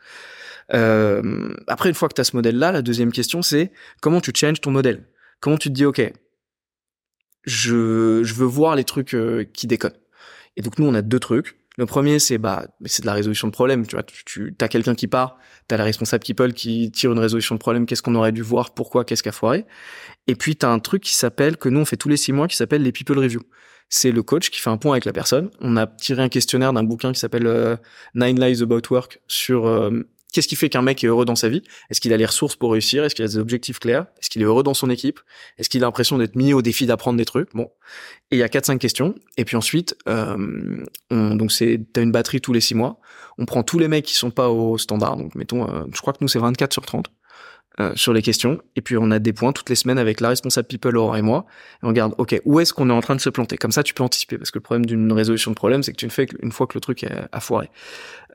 Euh, 0.75 1.53
après, 1.67 1.89
une 1.89 1.95
fois 1.95 2.09
que 2.09 2.15
tu 2.15 2.21
as 2.21 2.25
ce 2.25 2.37
modèle-là, 2.37 2.73
la 2.73 2.83
deuxième 2.83 3.13
question, 3.13 3.43
c'est 3.43 3.73
comment 4.01 4.21
tu 4.21 4.33
changes 4.35 4.61
ton 4.61 4.71
modèle? 4.71 5.07
Comment 5.41 5.57
tu 5.57 5.69
te 5.69 5.75
dis, 5.75 5.85
ok, 5.85 6.13
je, 7.45 8.23
je 8.23 8.35
veux 8.35 8.47
voir 8.47 8.77
les 8.77 8.85
trucs 8.85 9.15
euh, 9.15 9.45
qui 9.53 9.67
déconnent? 9.67 9.97
Et 10.59 10.63
donc 10.63 10.79
nous, 10.79 10.87
on 10.87 10.95
a 10.95 11.03
deux 11.03 11.21
trucs. 11.21 11.57
Le 11.79 11.87
premier, 11.87 12.19
c'est 12.19 12.39
bah, 12.39 12.67
c'est 12.85 13.03
de 13.03 13.07
la 13.07 13.13
résolution 13.13 13.47
de 13.47 13.53
problème. 13.53 13.87
Tu 13.87 13.95
vois, 13.95 14.03
tu, 14.03 14.25
tu 14.25 14.55
as 14.61 14.69
quelqu'un 14.69 14.97
qui 14.97 15.07
part, 15.07 15.39
t'as 15.69 15.77
la 15.77 15.85
responsable 15.85 16.25
people 16.25 16.53
qui 16.53 16.91
tire 16.91 17.13
une 17.13 17.21
résolution 17.21 17.55
de 17.55 17.61
problème. 17.61 17.87
Qu'est-ce 17.87 18.03
qu'on 18.03 18.17
aurait 18.17 18.33
dû 18.33 18.43
voir? 18.43 18.75
Pourquoi? 18.75 19.05
Qu'est-ce 19.05 19.23
qui 19.23 19.29
a 19.29 19.33
foiré? 19.33 19.65
Et 20.27 20.35
puis 20.35 20.57
t'as 20.57 20.71
un 20.71 20.81
truc 20.81 21.05
qui 21.05 21.15
s'appelle 21.15 21.57
que 21.57 21.69
nous 21.69 21.79
on 21.79 21.85
fait 21.85 21.97
tous 21.97 22.09
les 22.09 22.17
six 22.17 22.33
mois, 22.33 22.49
qui 22.49 22.57
s'appelle 22.57 22.83
les 22.83 22.91
people 22.91 23.17
review. 23.17 23.41
C'est 23.89 24.11
le 24.11 24.23
coach 24.25 24.51
qui 24.51 24.61
fait 24.61 24.71
un 24.71 24.77
point 24.77 24.93
avec 24.93 25.05
la 25.05 25.13
personne. 25.13 25.51
On 25.61 25.77
a 25.77 25.87
tiré 25.87 26.21
un 26.21 26.29
questionnaire 26.29 26.73
d'un 26.73 26.83
bouquin 26.83 27.13
qui 27.13 27.21
s'appelle 27.21 27.47
euh, 27.47 27.77
Nine 28.15 28.39
Lies 28.39 28.61
About 28.61 28.83
Work 28.91 29.21
sur 29.29 29.67
euh, 29.67 30.03
Qu'est-ce 30.33 30.49
qui 30.49 30.57
fait 30.57 30.69
qu'un 30.69 30.83
mec 30.83 31.03
est 31.03 31.07
heureux 31.07 31.25
dans 31.25 31.37
sa 31.37 31.49
vie? 31.49 31.63
Est-ce 31.91 32.01
qu'il 32.01 32.13
a 32.13 32.17
les 32.17 32.27
ressources 32.27 32.55
pour 32.55 32.73
réussir? 32.73 33.03
Est-ce 33.03 33.15
qu'il 33.15 33.25
a 33.25 33.29
des 33.29 33.39
objectifs 33.39 33.79
clairs? 33.79 34.07
Est-ce 34.21 34.29
qu'il 34.29 34.43
est 34.43 34.45
heureux 34.45 34.63
dans 34.63 34.75
son 34.75 34.91
équipe? 34.91 35.21
Est-ce 35.57 35.71
qu'il 35.71 35.83
a 35.83 35.87
l'impression 35.87 36.19
d'être 36.19 36.37
mis 36.37 36.53
au 36.53 36.61
défi 36.61 36.85
d'apprendre 36.87 37.17
des 37.17 37.25
trucs? 37.25 37.55
Bon, 37.55 37.71
et 38.31 38.37
il 38.37 38.39
y 38.39 38.43
a 38.43 38.49
quatre 38.49 38.67
cinq 38.67 38.79
questions. 38.79 39.15
Et 39.39 39.45
puis 39.45 39.57
ensuite, 39.57 39.97
euh, 40.09 40.85
on, 41.11 41.35
donc 41.35 41.51
c'est 41.51 41.81
t'as 41.93 42.03
une 42.03 42.13
batterie 42.13 42.41
tous 42.41 42.53
les 42.53 42.61
six 42.61 42.75
mois. 42.75 43.01
On 43.39 43.47
prend 43.47 43.63
tous 43.63 43.79
les 43.79 43.89
mecs 43.89 44.05
qui 44.05 44.15
sont 44.15 44.31
pas 44.31 44.51
au 44.51 44.77
standard. 44.77 45.17
Donc 45.17 45.35
mettons, 45.35 45.69
euh, 45.69 45.85
je 45.95 46.01
crois 46.01 46.13
que 46.13 46.19
nous 46.21 46.29
c'est 46.29 46.39
24 46.39 46.73
sur 46.73 46.85
30 46.85 47.11
euh, 47.81 47.93
sur 47.95 48.13
les 48.13 48.23
questions. 48.23 48.61
Et 48.77 48.81
puis 48.81 48.97
on 48.97 49.11
a 49.11 49.19
des 49.19 49.33
points 49.33 49.53
toutes 49.53 49.71
les 49.71 49.77
semaines 49.77 49.99
avec 49.99 50.21
la 50.21 50.31
responsable 50.31 50.67
people 50.67 50.93
Laura 50.93 51.19
et 51.19 51.23
moi. 51.23 51.47
On 51.83 51.89
regarde, 51.89 52.15
ok, 52.19 52.41
où 52.45 52.59
est-ce 52.61 52.73
qu'on 52.73 52.91
est 52.91 52.93
en 52.93 53.01
train 53.01 53.15
de 53.15 53.21
se 53.21 53.31
planter? 53.31 53.57
Comme 53.57 53.73
ça, 53.73 53.83
tu 53.83 53.95
peux 53.95 54.03
anticiper. 54.03 54.37
Parce 54.37 54.51
que 54.51 54.59
le 54.59 54.63
problème 54.63 54.87
d'une 54.87 55.13
résolution 55.13 55.51
de 55.51 55.57
problème, 55.57 55.83
c'est 55.83 55.93
que 55.93 55.97
tu 55.97 56.07
ne 56.07 56.11
fais 56.11 56.27
qu'une 56.27 56.51
fois 56.51 56.67
que 56.67 56.75
le 56.75 56.81
truc 56.81 57.05
est 57.05 57.13
à 57.31 57.41
foiré. 57.41 57.71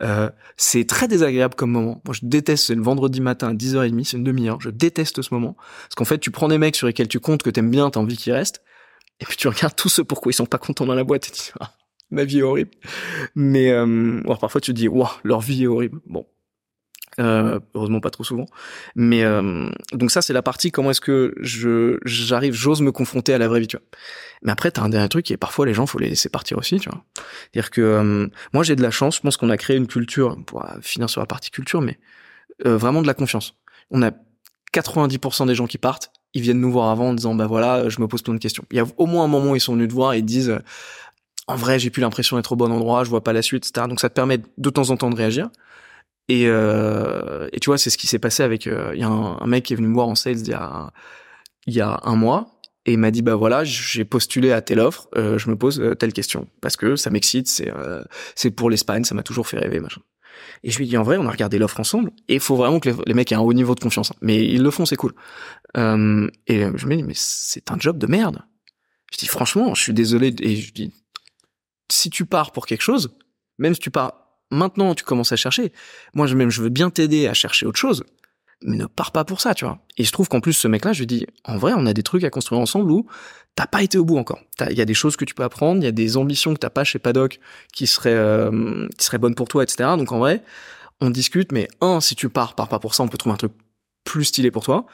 Euh, 0.01 0.29
c'est 0.57 0.87
très 0.87 1.07
désagréable 1.07 1.55
comme 1.55 1.71
moment. 1.71 2.01
Moi, 2.05 2.13
je 2.13 2.21
déteste, 2.23 2.67
c'est 2.67 2.75
le 2.75 2.81
vendredi 2.81 3.21
matin 3.21 3.49
à 3.49 3.53
10h30, 3.53 4.03
c'est 4.05 4.17
une 4.17 4.23
demi-heure. 4.23 4.61
Je 4.61 4.69
déteste 4.69 5.21
ce 5.21 5.33
moment. 5.33 5.55
Parce 5.83 5.95
qu'en 5.95 6.05
fait, 6.05 6.19
tu 6.19 6.31
prends 6.31 6.47
des 6.47 6.57
mecs 6.57 6.75
sur 6.75 6.87
lesquels 6.87 7.07
tu 7.07 7.19
comptes, 7.19 7.43
que 7.43 7.49
t'aimes 7.49 7.71
bien, 7.71 7.89
t'as 7.89 7.99
envie 7.99 8.17
qu'ils 8.17 8.33
restent. 8.33 8.61
Et 9.19 9.25
puis 9.25 9.37
tu 9.37 9.47
regardes 9.47 9.75
tous 9.75 9.89
ceux 9.89 10.03
pourquoi 10.03 10.31
ils 10.31 10.35
sont 10.35 10.45
pas 10.45 10.57
contents 10.57 10.85
dans 10.85 10.95
la 10.95 11.03
boîte 11.03 11.27
et 11.27 11.31
tu 11.31 11.41
dis, 11.41 11.51
ah, 11.59 11.71
ma 12.11 12.23
vie 12.23 12.39
est 12.39 12.43
horrible. 12.43 12.71
Mais, 13.35 13.71
euh, 13.71 14.21
alors 14.23 14.39
parfois 14.39 14.61
tu 14.61 14.73
te 14.73 14.77
dis, 14.77 14.87
waouh, 14.87 15.09
leur 15.23 15.41
vie 15.41 15.63
est 15.63 15.67
horrible. 15.67 15.99
Bon, 16.07 16.25
euh, 17.20 17.59
heureusement 17.76 17.99
pas 17.99 18.09
trop 18.09 18.24
souvent. 18.24 18.45
Mais 18.95 19.24
euh, 19.24 19.70
donc 19.91 20.11
ça 20.11 20.22
c'est 20.22 20.34
la 20.34 20.41
partie 20.41 20.72
comment 20.72 20.91
est-ce 20.91 21.01
que 21.01 21.36
je 21.39 21.99
j'arrive, 22.05 22.53
j'ose 22.53 22.82
me 22.82 22.91
confronter 22.91 23.34
à 23.34 23.38
la 23.38 23.47
vraie 23.47 23.59
vie, 23.59 23.68
tu 23.68 23.78
vois. 23.78 23.86
Mais 24.41 24.51
après 24.51 24.72
t'as 24.72 24.82
un 24.82 24.89
dernier 24.89 25.09
truc 25.09 25.30
est 25.32 25.38
parfois 25.38 25.66
les 25.66 25.74
gens 25.74 25.86
faut 25.86 25.99
les 25.99 26.09
laisser 26.09 26.30
partir 26.30 26.57
aussi, 26.57 26.80
tu 26.80 26.89
vois. 26.89 27.03
Dire 27.53 27.70
que 27.70 27.82
euh, 27.82 28.28
moi 28.53 28.64
j'ai 28.64 28.76
de 28.76 28.82
la 28.82 28.91
chance, 28.91 29.18
je 29.18 29.22
pense 29.22 29.38
qu'on 29.38 29.49
a 29.49 29.57
créé 29.57 29.78
une 29.78 29.88
culture 29.88 30.38
pour 30.45 30.66
finir 30.82 31.09
sur 31.09 31.22
la 31.22 31.28
partie 31.28 31.51
culture, 31.51 31.82
mais 31.82 31.99
vraiment 32.66 33.01
de 33.01 33.07
la 33.07 33.14
confiance. 33.14 33.55
On 33.91 34.01
a 34.01 34.11
90% 34.74 35.47
des 35.47 35.55
gens 35.55 35.68
qui 35.68 35.78
partent, 35.78 36.11
ils 36.34 36.41
viennent 36.41 36.61
nous 36.61 36.72
voir 36.72 36.89
avant 36.89 37.09
en 37.09 37.14
disant 37.14 37.36
bah 37.36 37.47
voilà 37.47 37.89
je 37.89 37.99
me 38.01 38.07
pose 38.07 38.24
plein 38.24 38.34
de 38.34 38.39
questions. 38.39 38.64
Il 38.72 38.78
y 38.78 38.80
a 38.80 38.86
au 38.97 39.05
moins 39.05 39.26
un 39.26 39.28
moment 39.28 39.51
où 39.51 39.55
ils 39.55 39.61
sont 39.61 39.74
venus 39.74 39.89
te 39.89 39.93
voir 39.93 40.14
et 40.14 40.20
ils 40.20 40.26
disent 40.26 40.57
en 41.47 41.55
vrai 41.55 41.78
j'ai 41.78 41.89
plus 41.91 42.01
l'impression 42.01 42.38
d'être 42.38 42.51
au 42.53 42.55
bon 42.55 42.72
endroit, 42.72 43.03
je 43.03 43.09
vois 43.09 43.24
pas 43.24 43.34
la 43.34 43.41
suite, 43.41 43.68
etc. 43.68 43.88
Donc 43.88 43.99
ça 43.99 44.09
te 44.09 44.16
permet 44.16 44.39
de 44.57 44.70
temps 44.70 44.89
en 44.89 44.97
temps 44.97 45.09
de 45.09 45.16
réagir. 45.16 45.49
Et, 46.30 46.45
euh, 46.47 47.49
tu 47.61 47.65
vois, 47.67 47.78
c'est 47.78 47.89
ce 47.89 47.97
qui 47.97 48.07
s'est 48.07 48.19
passé 48.19 48.43
avec. 48.43 48.65
Il 48.65 48.71
euh, 48.71 48.95
y 48.95 49.03
a 49.03 49.07
un, 49.07 49.38
un, 49.39 49.47
mec 49.47 49.65
qui 49.65 49.74
est 49.74 49.76
venu 49.76 49.88
me 49.88 49.93
voir 49.93 50.07
en 50.07 50.15
sales 50.15 50.39
il 50.39 50.47
y 50.47 50.53
a, 50.53 50.91
il 51.67 51.74
y 51.74 51.82
a 51.82 51.99
un 52.03 52.15
mois 52.15 52.53
et 52.86 52.93
il 52.93 52.99
m'a 52.99 53.11
dit 53.11 53.21
bah 53.21 53.36
voilà, 53.36 53.63
j'ai 53.63 54.03
postulé 54.03 54.51
à 54.51 54.61
telle 54.61 54.80
offre, 54.80 55.07
euh, 55.15 55.38
je 55.38 55.49
me 55.49 55.55
pose 55.55 55.80
euh, 55.80 55.95
telle 55.95 56.11
question 56.11 56.47
parce 56.61 56.76
que 56.76 56.95
ça 56.95 57.09
m'excite, 57.09 57.47
c'est 57.47 57.71
euh, 57.74 58.03
c'est 58.36 58.51
pour 58.51 58.69
l'Espagne, 58.69 59.05
ça 59.05 59.15
m'a 59.15 59.24
toujours 59.24 59.47
fait 59.47 59.57
rêver 59.57 59.80
machin. 59.80 60.01
Et 60.63 60.71
je 60.71 60.78
lui 60.78 60.88
dis 60.88 60.97
en 60.97 61.03
vrai, 61.03 61.17
on 61.17 61.26
a 61.28 61.32
regardé 61.32 61.59
l'offre 61.59 61.80
ensemble 61.80 62.11
et 62.28 62.36
il 62.36 62.39
faut 62.39 62.55
vraiment 62.55 62.80
que 62.80 62.89
les, 63.05 63.13
mecs 63.13 63.32
aient 63.32 63.36
un 63.36 63.39
haut 63.39 63.53
niveau 63.53 63.76
de 63.76 63.80
confiance. 63.80 64.11
Mais 64.21 64.43
ils 64.43 64.61
le 64.61 64.71
font, 64.71 64.86
c'est 64.86 64.95
cool. 64.95 65.13
Et 65.76 65.80
je 65.80 66.88
me 66.88 66.95
dis 66.95 67.03
mais 67.03 67.13
c'est 67.15 67.71
un 67.71 67.80
job 67.80 67.97
de 67.97 68.07
merde. 68.07 68.41
Je 69.11 69.17
dis 69.17 69.28
franchement, 69.28 69.76
je 69.76 69.82
suis 69.82 69.93
désolé 69.93 70.36
et 70.41 70.55
je 70.55 70.74
dis 70.74 70.91
si 71.89 72.09
tu 72.09 72.26
pars 72.26 72.51
pour 72.51 72.65
quelque 72.65 72.82
chose, 72.82 73.15
même 73.59 73.76
si 73.76 73.80
tu 73.80 73.91
pars 73.91 74.22
Maintenant, 74.54 74.95
tu 74.95 75.04
commences 75.04 75.32
à 75.32 75.36
chercher. 75.36 75.74
Moi, 76.14 76.28
je, 76.28 76.36
même, 76.36 76.49
je 76.49 76.62
veux 76.62 76.70
bien 76.70 76.89
t'aider 76.89 77.28
à 77.28 77.34
chercher 77.34 77.66
autre 77.66 77.80
chose, 77.80 78.04
mais 78.62 78.78
ne 78.78 78.86
pars 78.86 79.12
pas 79.12 79.26
pour 79.26 79.41
ça, 79.41 79.54
tu 79.54 79.66
vois. 79.66 79.80
Et 79.97 80.04
je 80.04 80.12
trouve 80.12 80.30
qu'en 80.30 80.39
plus, 80.39 80.54
ce 80.54 80.68
mec-là, 80.68 80.93
je 80.93 80.99
lui 80.99 81.08
dis, 81.08 81.26
en 81.43 81.58
vrai, 81.58 81.74
on 81.76 81.86
a 81.86 81.93
des 81.93 82.04
trucs 82.04 82.24
à 82.24 82.30
construire 82.30 82.62
ensemble 82.62 82.91
où 82.91 83.08
t'as 83.56 83.68
pas 83.68 83.84
été 83.84 83.97
au 83.97 84.06
bout 84.06 84.18
encore. 84.18 84.39
Il 84.70 84.78
y 84.78 84.82
a 84.82 84.86
des 84.86 84.93
choses 84.93 85.16
que 85.16 85.26
tu 85.26 85.34
peux 85.34 85.43
apprendre, 85.43 85.82
il 85.82 85.86
y 85.86 85.88
a 85.88 85.91
des 85.91 86.18
ambitions 86.18 86.54
que 86.54 86.60
t'as 86.60 86.70
pas 86.70 86.84
chez 86.84 86.99
Paddock 86.99 87.39
qui 87.74 87.88
seraient, 87.88 88.14
euh, 88.14 88.88
qui 88.97 89.06
seraient 89.06 89.18
bonnes 89.18 89.36
pour 89.36 89.47
toi, 89.47 89.64
etc. 89.64 89.89
Donc 89.97 90.12
en 90.12 90.20
vrai, 90.20 90.43
on 91.01 91.10
discute, 91.10 91.51
mais 91.51 91.68
un, 91.82 91.99
si 92.01 92.16
tu 92.16 92.30
pars, 92.30 92.56
pars 92.56 92.70
pas 92.70 92.80
pour 92.80 92.95
ça, 92.95 93.04
on 93.04 93.08
peut 93.08 93.18
trouver 93.18 93.34
un 93.34 93.38
truc 93.38 93.54
plus 94.04 94.26
stylé 94.26 94.51
pour 94.51 94.64
toi. 94.64 94.86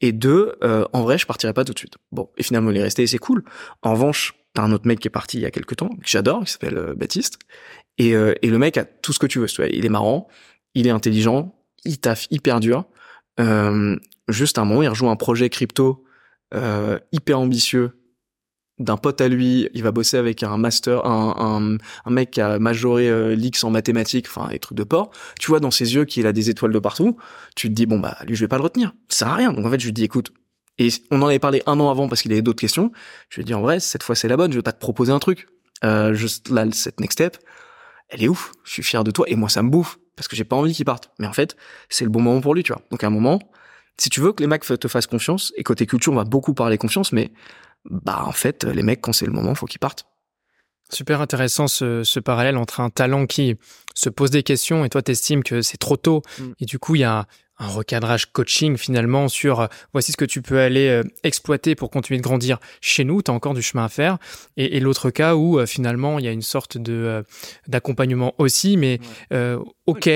Et 0.00 0.12
deux, 0.12 0.56
euh, 0.62 0.84
en 0.92 1.02
vrai, 1.02 1.18
je 1.18 1.26
partirai 1.26 1.52
pas 1.52 1.64
tout 1.64 1.72
de 1.72 1.78
suite. 1.78 1.96
Bon, 2.12 2.30
et 2.36 2.42
finalement, 2.42 2.70
il 2.70 2.76
est 2.76 2.82
resté 2.82 3.06
c'est 3.06 3.18
cool. 3.18 3.44
En 3.82 3.92
revanche, 3.92 4.34
t'as 4.54 4.62
un 4.62 4.72
autre 4.72 4.86
mec 4.86 5.00
qui 5.00 5.08
est 5.08 5.10
parti 5.10 5.38
il 5.38 5.42
y 5.42 5.46
a 5.46 5.50
quelques 5.50 5.76
temps, 5.76 5.88
que 5.88 6.08
j'adore, 6.08 6.44
qui 6.44 6.52
s'appelle 6.52 6.78
euh, 6.78 6.94
Baptiste. 6.94 7.38
Et, 7.98 8.14
euh, 8.14 8.34
et, 8.42 8.48
le 8.48 8.58
mec 8.58 8.76
a 8.76 8.84
tout 8.84 9.12
ce 9.12 9.18
que 9.18 9.26
tu 9.26 9.38
veux. 9.40 9.46
Il 9.72 9.84
est 9.84 9.90
marrant, 9.90 10.28
il 10.74 10.86
est 10.86 10.90
intelligent, 10.90 11.54
il 11.84 11.98
taffe 11.98 12.26
hyper 12.30 12.60
dur. 12.60 12.84
Euh, 13.40 13.96
juste 14.28 14.58
un 14.58 14.64
moment, 14.64 14.82
il 14.82 14.88
rejoint 14.88 15.10
un 15.10 15.16
projet 15.16 15.48
crypto 15.48 16.04
euh, 16.54 16.98
hyper 17.12 17.38
ambitieux 17.38 17.92
d'un 18.78 18.96
pote 18.96 19.20
à 19.20 19.28
lui. 19.28 19.68
Il 19.74 19.82
va 19.82 19.90
bosser 19.90 20.16
avec 20.16 20.42
un 20.42 20.56
master, 20.56 21.04
un, 21.04 21.34
un, 21.38 21.78
un 22.04 22.10
mec 22.10 22.30
qui 22.30 22.40
a 22.40 22.58
majoré 22.58 23.08
euh, 23.08 23.34
l'X 23.34 23.64
en 23.64 23.70
mathématiques, 23.70 24.26
enfin 24.28 24.48
des 24.48 24.58
trucs 24.58 24.78
de 24.78 24.84
port. 24.84 25.10
Tu 25.40 25.48
vois 25.48 25.60
dans 25.60 25.70
ses 25.70 25.94
yeux 25.94 26.04
qu'il 26.04 26.26
a 26.26 26.32
des 26.32 26.50
étoiles 26.50 26.72
de 26.72 26.78
partout. 26.78 27.16
Tu 27.56 27.68
te 27.68 27.74
dis 27.74 27.86
bon 27.86 27.98
bah 27.98 28.16
lui 28.26 28.36
je 28.36 28.44
vais 28.44 28.48
pas 28.48 28.56
le 28.56 28.62
retenir. 28.62 28.92
Ça 29.08 29.18
sert 29.18 29.28
à 29.28 29.34
rien. 29.34 29.52
Donc 29.52 29.66
en 29.66 29.70
fait 29.70 29.80
je 29.80 29.86
lui 29.86 29.92
dis 29.92 30.04
écoute. 30.04 30.32
Et 30.80 30.90
on 31.10 31.20
en 31.22 31.26
avait 31.26 31.40
parlé 31.40 31.62
un 31.66 31.80
an 31.80 31.90
avant 31.90 32.08
parce 32.08 32.22
qu'il 32.22 32.32
avait 32.32 32.42
d'autres 32.42 32.60
questions. 32.60 32.92
Je 33.30 33.36
lui 33.36 33.42
ai 33.42 33.44
dit 33.44 33.54
en 33.54 33.60
vrai 33.60 33.80
cette 33.80 34.04
fois 34.04 34.14
c'est 34.14 34.28
la 34.28 34.36
bonne. 34.36 34.52
Je 34.52 34.58
vais 34.58 34.62
pas 34.62 34.72
te 34.72 34.80
proposer 34.80 35.12
un 35.12 35.18
truc. 35.18 35.48
Euh, 35.84 36.14
juste 36.14 36.48
là 36.50 36.64
cette 36.72 37.00
next 37.00 37.18
step 37.18 37.36
elle 38.08 38.22
est 38.22 38.28
ouf, 38.28 38.52
je 38.64 38.72
suis 38.72 38.82
fier 38.82 39.04
de 39.04 39.10
toi, 39.10 39.26
et 39.28 39.36
moi 39.36 39.48
ça 39.48 39.62
me 39.62 39.70
bouffe, 39.70 39.98
parce 40.16 40.28
que 40.28 40.36
j'ai 40.36 40.44
pas 40.44 40.56
envie 40.56 40.72
qu'il 40.72 40.84
parte. 40.84 41.10
Mais 41.18 41.26
en 41.26 41.32
fait, 41.32 41.56
c'est 41.88 42.04
le 42.04 42.10
bon 42.10 42.20
moment 42.20 42.40
pour 42.40 42.54
lui, 42.54 42.62
tu 42.62 42.72
vois. 42.72 42.82
Donc 42.90 43.04
à 43.04 43.06
un 43.06 43.10
moment, 43.10 43.38
si 43.98 44.10
tu 44.10 44.20
veux 44.20 44.32
que 44.32 44.42
les 44.42 44.46
mecs 44.46 44.64
te 44.64 44.88
fassent 44.88 45.06
confiance, 45.06 45.52
et 45.56 45.62
côté 45.62 45.86
culture, 45.86 46.12
on 46.12 46.16
va 46.16 46.24
beaucoup 46.24 46.54
parler 46.54 46.78
confiance, 46.78 47.12
mais 47.12 47.32
bah 47.84 48.22
en 48.24 48.32
fait, 48.32 48.64
les 48.64 48.82
mecs, 48.82 49.00
quand 49.00 49.12
c'est 49.12 49.26
le 49.26 49.32
moment, 49.32 49.54
faut 49.54 49.66
qu'ils 49.66 49.80
partent. 49.80 50.06
Super 50.90 51.20
intéressant 51.20 51.68
ce, 51.68 52.02
ce, 52.02 52.18
parallèle 52.18 52.56
entre 52.56 52.80
un 52.80 52.88
talent 52.88 53.26
qui 53.26 53.56
se 53.94 54.08
pose 54.08 54.30
des 54.30 54.42
questions 54.42 54.86
et 54.86 54.88
toi 54.88 55.02
t'estimes 55.02 55.42
que 55.42 55.60
c'est 55.60 55.76
trop 55.76 55.98
tôt 55.98 56.22
mm. 56.38 56.44
et 56.60 56.64
du 56.64 56.78
coup 56.78 56.94
il 56.94 57.00
y 57.00 57.04
a 57.04 57.26
un 57.58 57.68
recadrage 57.68 58.26
coaching 58.32 58.76
finalement 58.76 59.28
sur 59.28 59.60
euh, 59.60 59.66
voici 59.92 60.12
ce 60.12 60.16
que 60.16 60.24
tu 60.24 60.42
peux 60.42 60.60
aller 60.60 60.88
euh, 60.88 61.02
exploiter 61.22 61.74
pour 61.74 61.90
continuer 61.90 62.18
de 62.18 62.22
grandir 62.22 62.58
chez 62.80 63.04
nous, 63.04 63.22
tu 63.22 63.30
as 63.30 63.34
encore 63.34 63.54
du 63.54 63.62
chemin 63.62 63.84
à 63.84 63.88
faire. 63.88 64.18
Et, 64.56 64.76
et 64.76 64.80
l'autre 64.80 65.10
cas 65.10 65.34
où 65.34 65.58
euh, 65.58 65.66
finalement 65.66 66.18
il 66.18 66.24
y 66.24 66.28
a 66.28 66.32
une 66.32 66.42
sorte 66.42 66.78
de 66.78 67.24
d'accompagnement 67.66 68.34
aussi, 68.38 68.76
mais 68.76 69.00
ok, 69.86 70.08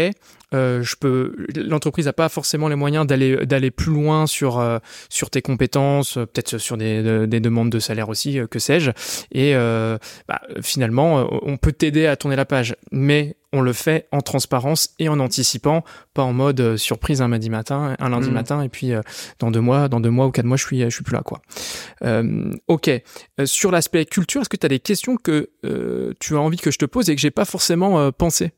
je 0.53 0.95
peux 0.97 1.35
l'entreprise 1.57 2.07
n'a 2.07 2.13
pas 2.13 2.29
forcément 2.29 2.69
les 2.69 2.77
moyens 2.77 3.07
d'aller 3.07 3.47
d'aller 3.47 3.71
plus 3.71 3.93
loin 3.93 4.27
sur 4.27 4.63
sur 5.09 5.31
tes 5.31 5.43
compétences, 5.43 6.15
peut-être 6.15 6.59
sur 6.59 6.77
des, 6.77 7.27
des 7.27 7.41
demandes 7.41 7.71
de 7.71 7.79
salaire 7.79 8.09
aussi, 8.09 8.39
que 8.51 8.59
sais-je. 8.59 8.91
Et 9.33 9.55
bah, 9.55 10.41
finalement, 10.61 11.27
on 11.43 11.57
peut 11.57 11.73
t'aider 11.73 12.07
à 12.07 12.17
tourner 12.17 12.37
la 12.37 12.45
page, 12.45 12.77
mais 12.91 13.37
on 13.53 13.61
le 13.61 13.73
fait 13.73 14.09
en 14.13 14.21
transparence 14.21 14.95
et 14.99 15.09
en 15.09 15.21
anticipant, 15.21 15.85
pas 16.15 16.23
en 16.23 16.33
mode 16.33 16.61
euh, 16.61 16.77
surprise 16.77 17.21
un 17.21 17.29
lundi 17.29 17.51
matin, 17.51 17.95
un 17.99 18.09
lundi 18.09 18.31
mm. 18.31 18.35
matin, 18.35 18.63
et 18.63 18.69
puis 18.69 18.93
euh, 18.93 19.03
dans 19.39 19.51
deux 19.51 19.61
mois, 19.61 19.89
dans 19.89 20.01
deux 20.01 20.11
mois 20.11 20.27
ou 20.27 20.31
quatre 20.31 20.47
mois, 20.47 20.57
je 20.57 20.65
suis, 20.65 20.81
je 20.81 20.89
suis 20.89 21.05
plus 21.05 21.13
là, 21.13 21.23
quoi. 21.23 21.43
Euh, 22.03 22.53
ok. 22.69 22.91
sur 23.45 23.71
l'aspect 23.71 24.07
culture, 24.07 24.41
est-ce 24.41 24.49
que 24.49 24.57
tu 24.57 24.67
as 24.67 24.71
des 24.71 24.81
questions 24.81 25.17
que 25.17 25.51
tu 26.19 26.37
as 26.37 26.41
envie 26.41 26.57
que 26.57 26.71
je 26.71 26.79
te 26.79 26.87
pose 26.87 27.11
et 27.11 27.15
que 27.15 27.21
j'ai 27.21 27.31
pas 27.31 27.45
forcément 27.45 28.11
pensé 28.13 28.53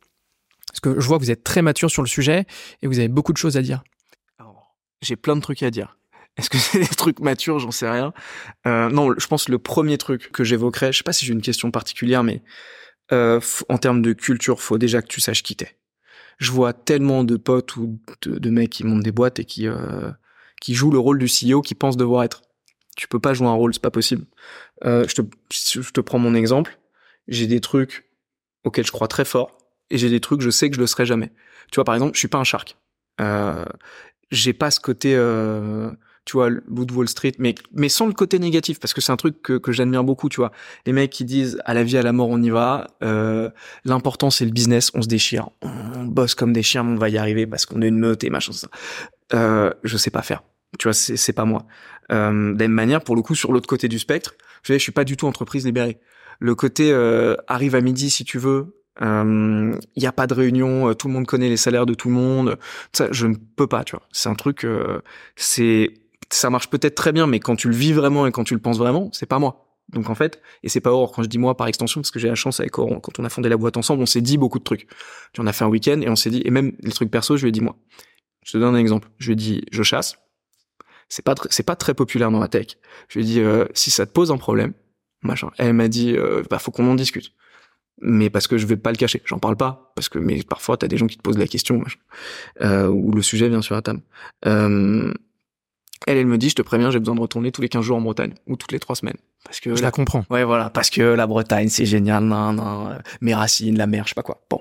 Parce 0.74 0.80
que 0.80 1.00
je 1.00 1.06
vois 1.06 1.18
que 1.18 1.22
vous 1.22 1.30
êtes 1.30 1.44
très 1.44 1.62
mature 1.62 1.88
sur 1.88 2.02
le 2.02 2.08
sujet 2.08 2.46
et 2.82 2.88
vous 2.88 2.98
avez 2.98 3.06
beaucoup 3.06 3.32
de 3.32 3.38
choses 3.38 3.56
à 3.56 3.62
dire. 3.62 3.84
J'ai 5.02 5.14
plein 5.16 5.36
de 5.36 5.40
trucs 5.40 5.62
à 5.62 5.70
dire. 5.70 5.98
Est-ce 6.36 6.50
que 6.50 6.58
c'est 6.58 6.78
des 6.80 6.86
trucs 6.86 7.20
matures? 7.20 7.60
J'en 7.60 7.70
sais 7.70 7.88
rien. 7.88 8.12
non, 8.64 9.14
je 9.16 9.26
pense 9.28 9.44
que 9.44 9.52
le 9.52 9.58
premier 9.58 9.98
truc 9.98 10.32
que 10.32 10.42
j'évoquerais, 10.42 10.92
je 10.92 10.98
sais 10.98 11.04
pas 11.04 11.12
si 11.12 11.26
j'ai 11.26 11.32
une 11.32 11.42
question 11.42 11.70
particulière, 11.70 12.24
mais 12.24 12.42
euh, 13.12 13.40
en 13.68 13.78
termes 13.78 14.02
de 14.02 14.12
culture, 14.12 14.60
faut 14.60 14.78
déjà 14.78 15.02
que 15.02 15.06
tu 15.06 15.20
saches 15.20 15.42
qui 15.42 15.56
t'es. 15.56 15.76
Je 16.38 16.50
vois 16.50 16.72
tellement 16.72 17.22
de 17.22 17.36
potes 17.36 17.76
ou 17.76 18.00
de, 18.22 18.50
mecs 18.50 18.70
qui 18.70 18.84
montent 18.84 19.04
des 19.04 19.12
boîtes 19.12 19.38
et 19.38 19.44
qui 19.44 19.68
euh, 19.68 20.10
qui 20.60 20.74
jouent 20.74 20.90
le 20.90 20.98
rôle 20.98 21.18
du 21.18 21.26
CEO 21.26 21.62
qui 21.62 21.74
pensent 21.74 21.96
devoir 21.96 22.24
être. 22.24 22.42
Tu 22.96 23.06
peux 23.06 23.20
pas 23.20 23.34
jouer 23.34 23.46
un 23.46 23.52
rôle, 23.52 23.74
c'est 23.74 23.82
pas 23.82 23.90
possible. 23.90 24.24
Euh, 24.84 25.06
je 25.06 25.80
te 25.80 26.00
prends 26.00 26.18
mon 26.18 26.34
exemple. 26.34 26.80
J'ai 27.28 27.46
des 27.46 27.60
trucs 27.60 28.10
auxquels 28.64 28.86
je 28.86 28.92
crois 28.92 29.08
très 29.08 29.24
fort 29.24 29.53
et 29.90 29.98
j'ai 29.98 30.10
des 30.10 30.20
trucs 30.20 30.40
je 30.40 30.50
sais 30.50 30.70
que 30.70 30.76
je 30.76 30.80
le 30.80 30.86
serai 30.86 31.06
jamais. 31.06 31.32
Tu 31.70 31.76
vois 31.76 31.84
par 31.84 31.94
exemple, 31.94 32.14
je 32.14 32.18
suis 32.18 32.28
pas 32.28 32.38
un 32.38 32.44
shark. 32.44 32.76
Euh, 33.20 33.64
j'ai 34.30 34.52
pas 34.52 34.70
ce 34.70 34.80
côté 34.80 35.14
euh, 35.14 35.90
tu 36.24 36.38
vois, 36.38 36.48
Loup 36.48 36.86
de 36.86 36.92
Wall 36.92 37.08
Street, 37.08 37.32
mais, 37.38 37.54
mais 37.72 37.88
sans 37.88 38.06
le 38.06 38.12
côté 38.12 38.38
négatif, 38.38 38.80
parce 38.80 38.94
que 38.94 39.00
c'est 39.00 39.12
un 39.12 39.16
truc 39.16 39.42
que, 39.42 39.58
que 39.58 39.72
j'admire 39.72 40.04
beaucoup, 40.04 40.28
tu 40.28 40.36
vois. 40.36 40.52
Les 40.86 40.92
mecs 40.92 41.10
qui 41.10 41.24
disent 41.24 41.58
à 41.64 41.74
la 41.74 41.84
vie, 41.84 41.98
à 41.98 42.02
la 42.02 42.12
mort, 42.12 42.28
on 42.30 42.42
y 42.42 42.48
va. 42.48 42.86
Euh, 43.02 43.50
L'important, 43.84 44.30
c'est 44.30 44.46
le 44.46 44.50
business, 44.50 44.90
on 44.94 45.02
se 45.02 45.08
déchire, 45.08 45.50
on 45.60 46.04
bosse 46.04 46.34
comme 46.34 46.52
des 46.52 46.62
chiens, 46.62 46.84
on 46.86 46.96
va 46.96 47.10
y 47.10 47.18
arriver 47.18 47.46
parce 47.46 47.66
qu'on 47.66 47.82
est 47.82 47.88
une 47.88 47.98
meute 47.98 48.24
et 48.24 48.30
machin, 48.30 48.52
ça. 48.52 48.68
Euh, 49.34 49.70
je 49.82 49.96
sais 49.96 50.10
pas 50.10 50.22
faire. 50.22 50.42
Tu 50.78 50.84
vois, 50.84 50.94
c'est 50.94 51.32
pas 51.32 51.44
moi. 51.44 51.66
Euh, 52.10 52.52
de 52.52 52.58
même 52.58 52.72
manière, 52.72 53.02
pour 53.02 53.16
le 53.16 53.22
coup, 53.22 53.34
sur 53.34 53.52
l'autre 53.52 53.68
côté 53.68 53.88
du 53.88 53.98
spectre, 53.98 54.34
je, 54.62 54.72
je 54.72 54.78
suis 54.78 54.92
pas 54.92 55.04
du 55.04 55.16
tout 55.16 55.26
entreprise 55.26 55.66
libérée. 55.66 55.98
Le 56.40 56.54
côté 56.54 56.90
euh, 56.90 57.36
arrive 57.48 57.74
à 57.74 57.80
midi 57.80 58.10
si 58.10 58.24
tu 58.24 58.38
veux, 58.38 58.74
il 59.00 59.06
euh, 59.06 59.78
n'y 59.96 60.06
a 60.06 60.12
pas 60.12 60.26
de 60.26 60.34
réunion, 60.34 60.88
euh, 60.88 60.94
tout 60.94 61.08
le 61.08 61.14
monde 61.14 61.26
connaît 61.26 61.48
les 61.48 61.56
salaires 61.56 61.86
de 61.86 61.94
tout 61.94 62.08
le 62.08 62.14
monde. 62.14 62.58
Ça, 62.92 63.08
je 63.10 63.26
ne 63.26 63.34
peux 63.34 63.66
pas, 63.66 63.84
tu 63.84 63.96
vois. 63.96 64.06
C'est 64.12 64.28
un 64.28 64.34
truc, 64.34 64.64
euh, 64.64 65.00
c'est 65.36 65.94
ça 66.30 66.50
marche 66.50 66.70
peut-être 66.70 66.94
très 66.94 67.12
bien, 67.12 67.26
mais 67.26 67.40
quand 67.40 67.56
tu 67.56 67.68
le 67.68 67.74
vis 67.74 67.92
vraiment 67.92 68.26
et 68.26 68.32
quand 68.32 68.44
tu 68.44 68.54
le 68.54 68.60
penses 68.60 68.78
vraiment, 68.78 69.10
c'est 69.12 69.26
pas 69.26 69.38
moi. 69.38 69.64
Donc 69.90 70.08
en 70.08 70.14
fait, 70.14 70.40
et 70.62 70.68
c'est 70.68 70.80
pas 70.80 70.90
Aurore 70.90 71.12
quand 71.12 71.22
je 71.22 71.28
dis 71.28 71.38
moi 71.38 71.56
par 71.56 71.66
extension, 71.66 72.00
parce 72.00 72.10
que 72.10 72.18
j'ai 72.18 72.28
la 72.28 72.34
chance 72.34 72.60
avec 72.60 72.78
Aurore, 72.78 73.00
quand 73.02 73.18
on 73.18 73.24
a 73.24 73.28
fondé 73.28 73.48
la 73.48 73.56
boîte 73.56 73.76
ensemble, 73.76 74.02
on 74.02 74.06
s'est 74.06 74.22
dit 74.22 74.38
beaucoup 74.38 74.58
de 74.58 74.64
trucs. 74.64 74.88
Tu 75.32 75.40
en 75.40 75.46
as 75.46 75.52
fait 75.52 75.64
un 75.64 75.68
week-end 75.68 76.00
et 76.00 76.08
on 76.08 76.16
s'est 76.16 76.30
dit, 76.30 76.42
et 76.44 76.50
même 76.50 76.72
les 76.80 76.92
trucs 76.92 77.10
perso, 77.10 77.36
je 77.36 77.42
lui 77.42 77.50
ai 77.50 77.52
dit 77.52 77.60
moi. 77.60 77.76
Je 78.44 78.52
te 78.52 78.58
donne 78.58 78.74
un 78.74 78.78
exemple. 78.78 79.08
Je 79.18 79.26
lui 79.26 79.32
ai 79.34 79.36
dit, 79.36 79.64
je 79.70 79.82
chasse. 79.82 80.16
C'est 81.08 81.24
pas 81.24 81.34
c'est 81.50 81.62
pas 81.62 81.76
très 81.76 81.94
populaire 81.94 82.30
dans 82.30 82.40
la 82.40 82.48
tech. 82.48 82.78
Je 83.08 83.18
lui 83.18 83.26
ai 83.26 83.28
dit, 83.28 83.40
euh, 83.40 83.66
si 83.74 83.90
ça 83.90 84.06
te 84.06 84.12
pose 84.12 84.32
un 84.32 84.38
problème, 84.38 84.72
machin. 85.22 85.50
Elle 85.58 85.74
m'a 85.74 85.88
dit, 85.88 86.16
euh, 86.16 86.42
bah 86.50 86.58
faut 86.58 86.70
qu'on 86.70 86.88
en 86.88 86.94
discute. 86.94 87.32
Mais 88.00 88.30
parce 88.30 88.46
que 88.46 88.58
je 88.58 88.66
vais 88.66 88.76
pas 88.76 88.90
le 88.90 88.96
cacher, 88.96 89.22
j'en 89.24 89.38
parle 89.38 89.56
pas 89.56 89.92
parce 89.94 90.08
que 90.08 90.18
mais 90.18 90.42
parfois 90.42 90.76
t'as 90.76 90.88
des 90.88 90.96
gens 90.96 91.06
qui 91.06 91.16
te 91.16 91.22
posent 91.22 91.38
la 91.38 91.46
question, 91.46 91.82
euh, 92.60 92.88
ou 92.88 93.12
le 93.12 93.22
sujet 93.22 93.48
vient 93.48 93.62
sur 93.62 93.74
la 93.74 93.82
table. 93.82 94.00
Euh, 94.46 95.12
elle, 96.06 96.18
elle 96.18 96.26
me 96.26 96.36
dit, 96.36 96.50
je 96.50 96.54
te 96.54 96.62
préviens, 96.62 96.90
j'ai 96.90 96.98
besoin 96.98 97.14
de 97.14 97.20
retourner 97.20 97.50
tous 97.50 97.62
les 97.62 97.68
15 97.68 97.82
jours 97.82 97.96
en 97.96 98.00
Bretagne 98.00 98.34
ou 98.46 98.56
toutes 98.56 98.72
les 98.72 98.80
trois 98.80 98.94
semaines. 98.94 99.16
Parce 99.44 99.60
que 99.60 99.74
je 99.74 99.82
la, 99.82 99.90
comprends. 99.90 100.24
Ouais, 100.28 100.44
voilà, 100.44 100.68
parce 100.68 100.90
que 100.90 101.00
la 101.00 101.26
Bretagne, 101.26 101.68
c'est 101.68 101.86
génial, 101.86 102.24
non, 102.24 102.52
non, 102.52 102.90
euh, 102.90 102.98
mes 103.22 103.34
racines, 103.34 103.78
la 103.78 103.86
mer, 103.86 104.04
je 104.04 104.10
sais 104.10 104.14
pas 104.14 104.22
quoi. 104.22 104.44
Bon. 104.50 104.60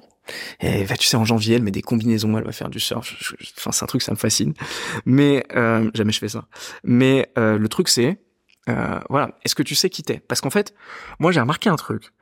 Et 0.62 0.86
bah, 0.86 0.96
tu 0.96 1.08
sais, 1.08 1.18
en 1.18 1.26
janvier, 1.26 1.56
elle 1.56 1.64
met 1.64 1.72
des 1.72 1.82
combinaisons, 1.82 2.38
elle 2.38 2.46
va 2.46 2.52
faire 2.52 2.70
du 2.70 2.80
surf. 2.80 3.34
enfin, 3.58 3.72
c'est 3.72 3.84
un 3.84 3.88
truc, 3.88 4.02
ça 4.02 4.12
me 4.12 4.18
fascine. 4.18 4.54
Mais 5.06 5.46
euh, 5.56 5.90
jamais 5.94 6.12
je 6.12 6.20
fais 6.20 6.30
ça. 6.30 6.46
Mais 6.84 7.30
euh, 7.38 7.58
le 7.58 7.68
truc, 7.68 7.90
c'est, 7.90 8.20
euh, 8.70 9.00
voilà, 9.10 9.38
est-ce 9.44 9.56
que 9.56 9.64
tu 9.64 9.76
sais 9.76 9.90
qui 9.90 10.04
t'es? 10.04 10.20
Parce 10.20 10.42
qu'en 10.42 10.50
fait, 10.50 10.74
moi, 11.20 11.32
j'ai 11.32 11.42
remarqué 11.42 11.70
un 11.70 11.76
truc. 11.76 12.14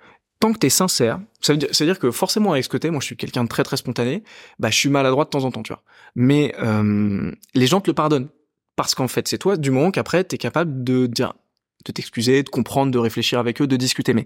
Tant 0.41 0.51
que 0.51 0.57
t'es 0.57 0.69
sincère, 0.69 1.21
ça 1.39 1.53
veut, 1.53 1.59
dire, 1.59 1.99
que 1.99 2.11
forcément 2.11 2.51
avec 2.51 2.65
ce 2.65 2.69
côté, 2.69 2.89
moi 2.89 2.99
je 2.99 3.05
suis 3.05 3.15
quelqu'un 3.15 3.43
de 3.43 3.49
très 3.49 3.63
très 3.63 3.77
spontané, 3.77 4.23
bah 4.59 4.69
je 4.69 4.75
suis 4.75 4.89
maladroit 4.89 5.23
de 5.23 5.29
temps 5.29 5.45
en 5.45 5.51
temps, 5.51 5.63
tu 5.63 5.71
vois. 5.71 5.83
Mais 6.15 6.53
euh, 6.59 7.31
les 7.53 7.67
gens 7.67 7.79
te 7.79 7.89
le 7.89 7.93
pardonnent 7.93 8.27
parce 8.75 8.95
qu'en 8.95 9.07
fait, 9.07 9.27
c'est 9.27 9.37
toi, 9.37 9.55
du 9.55 9.71
moment 9.71 9.91
qu'après, 9.91 10.23
tu 10.25 10.35
es 10.35 10.37
capable 10.37 10.83
de 10.83 11.05
dire 11.05 11.33
de 11.85 11.91
t'excuser, 11.91 12.43
de 12.43 12.49
comprendre, 12.49 12.91
de 12.91 12.97
réfléchir 12.97 13.39
avec 13.39 13.61
eux, 13.61 13.67
de 13.67 13.75
discuter. 13.75 14.13
Mais 14.13 14.25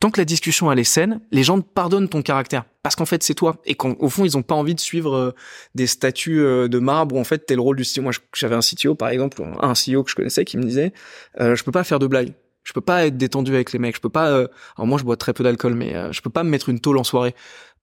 tant 0.00 0.10
que 0.10 0.20
la 0.20 0.24
discussion 0.24 0.70
elle 0.70 0.78
est 0.78 0.84
saine, 0.84 1.20
les 1.30 1.42
gens 1.42 1.60
te 1.60 1.66
pardonnent 1.66 2.08
ton 2.08 2.22
caractère 2.22 2.64
parce 2.82 2.96
qu'en 2.96 3.06
fait 3.06 3.22
c'est 3.22 3.34
toi 3.34 3.60
et 3.64 3.74
qu'au 3.74 4.08
fond 4.08 4.24
ils 4.24 4.36
ont 4.36 4.42
pas 4.42 4.54
envie 4.54 4.74
de 4.74 4.80
suivre 4.80 5.14
euh, 5.14 5.34
des 5.74 5.86
statuts 5.86 6.40
euh, 6.40 6.68
de 6.68 6.78
marbre 6.78 7.16
où 7.16 7.18
en 7.18 7.24
fait 7.24 7.46
t'es 7.46 7.54
le 7.54 7.60
rôle 7.60 7.76
du 7.76 7.84
CEO. 7.84 8.02
Moi 8.02 8.12
j'avais 8.34 8.56
un 8.56 8.60
CTO 8.60 8.94
par 8.94 9.08
exemple, 9.08 9.42
un 9.60 9.72
CEO 9.72 10.02
que 10.02 10.10
je 10.10 10.16
connaissais 10.16 10.44
qui 10.44 10.56
me 10.56 10.64
disait 10.64 10.92
euh, 11.40 11.54
je 11.54 11.64
peux 11.64 11.72
pas 11.72 11.84
faire 11.84 11.98
de 11.98 12.06
blagues. 12.06 12.32
Je 12.66 12.72
peux 12.72 12.80
pas 12.80 13.06
être 13.06 13.16
détendu 13.16 13.54
avec 13.54 13.72
les 13.72 13.78
mecs. 13.78 13.96
Je 13.96 14.00
peux 14.00 14.08
pas. 14.08 14.26
alors 14.26 14.86
moi, 14.86 14.98
je 14.98 15.04
bois 15.04 15.16
très 15.16 15.32
peu 15.32 15.44
d'alcool, 15.44 15.74
mais 15.74 15.94
je 16.12 16.20
peux 16.20 16.30
pas 16.30 16.42
me 16.42 16.50
mettre 16.50 16.68
une 16.68 16.80
tôle 16.80 16.98
en 16.98 17.04
soirée 17.04 17.34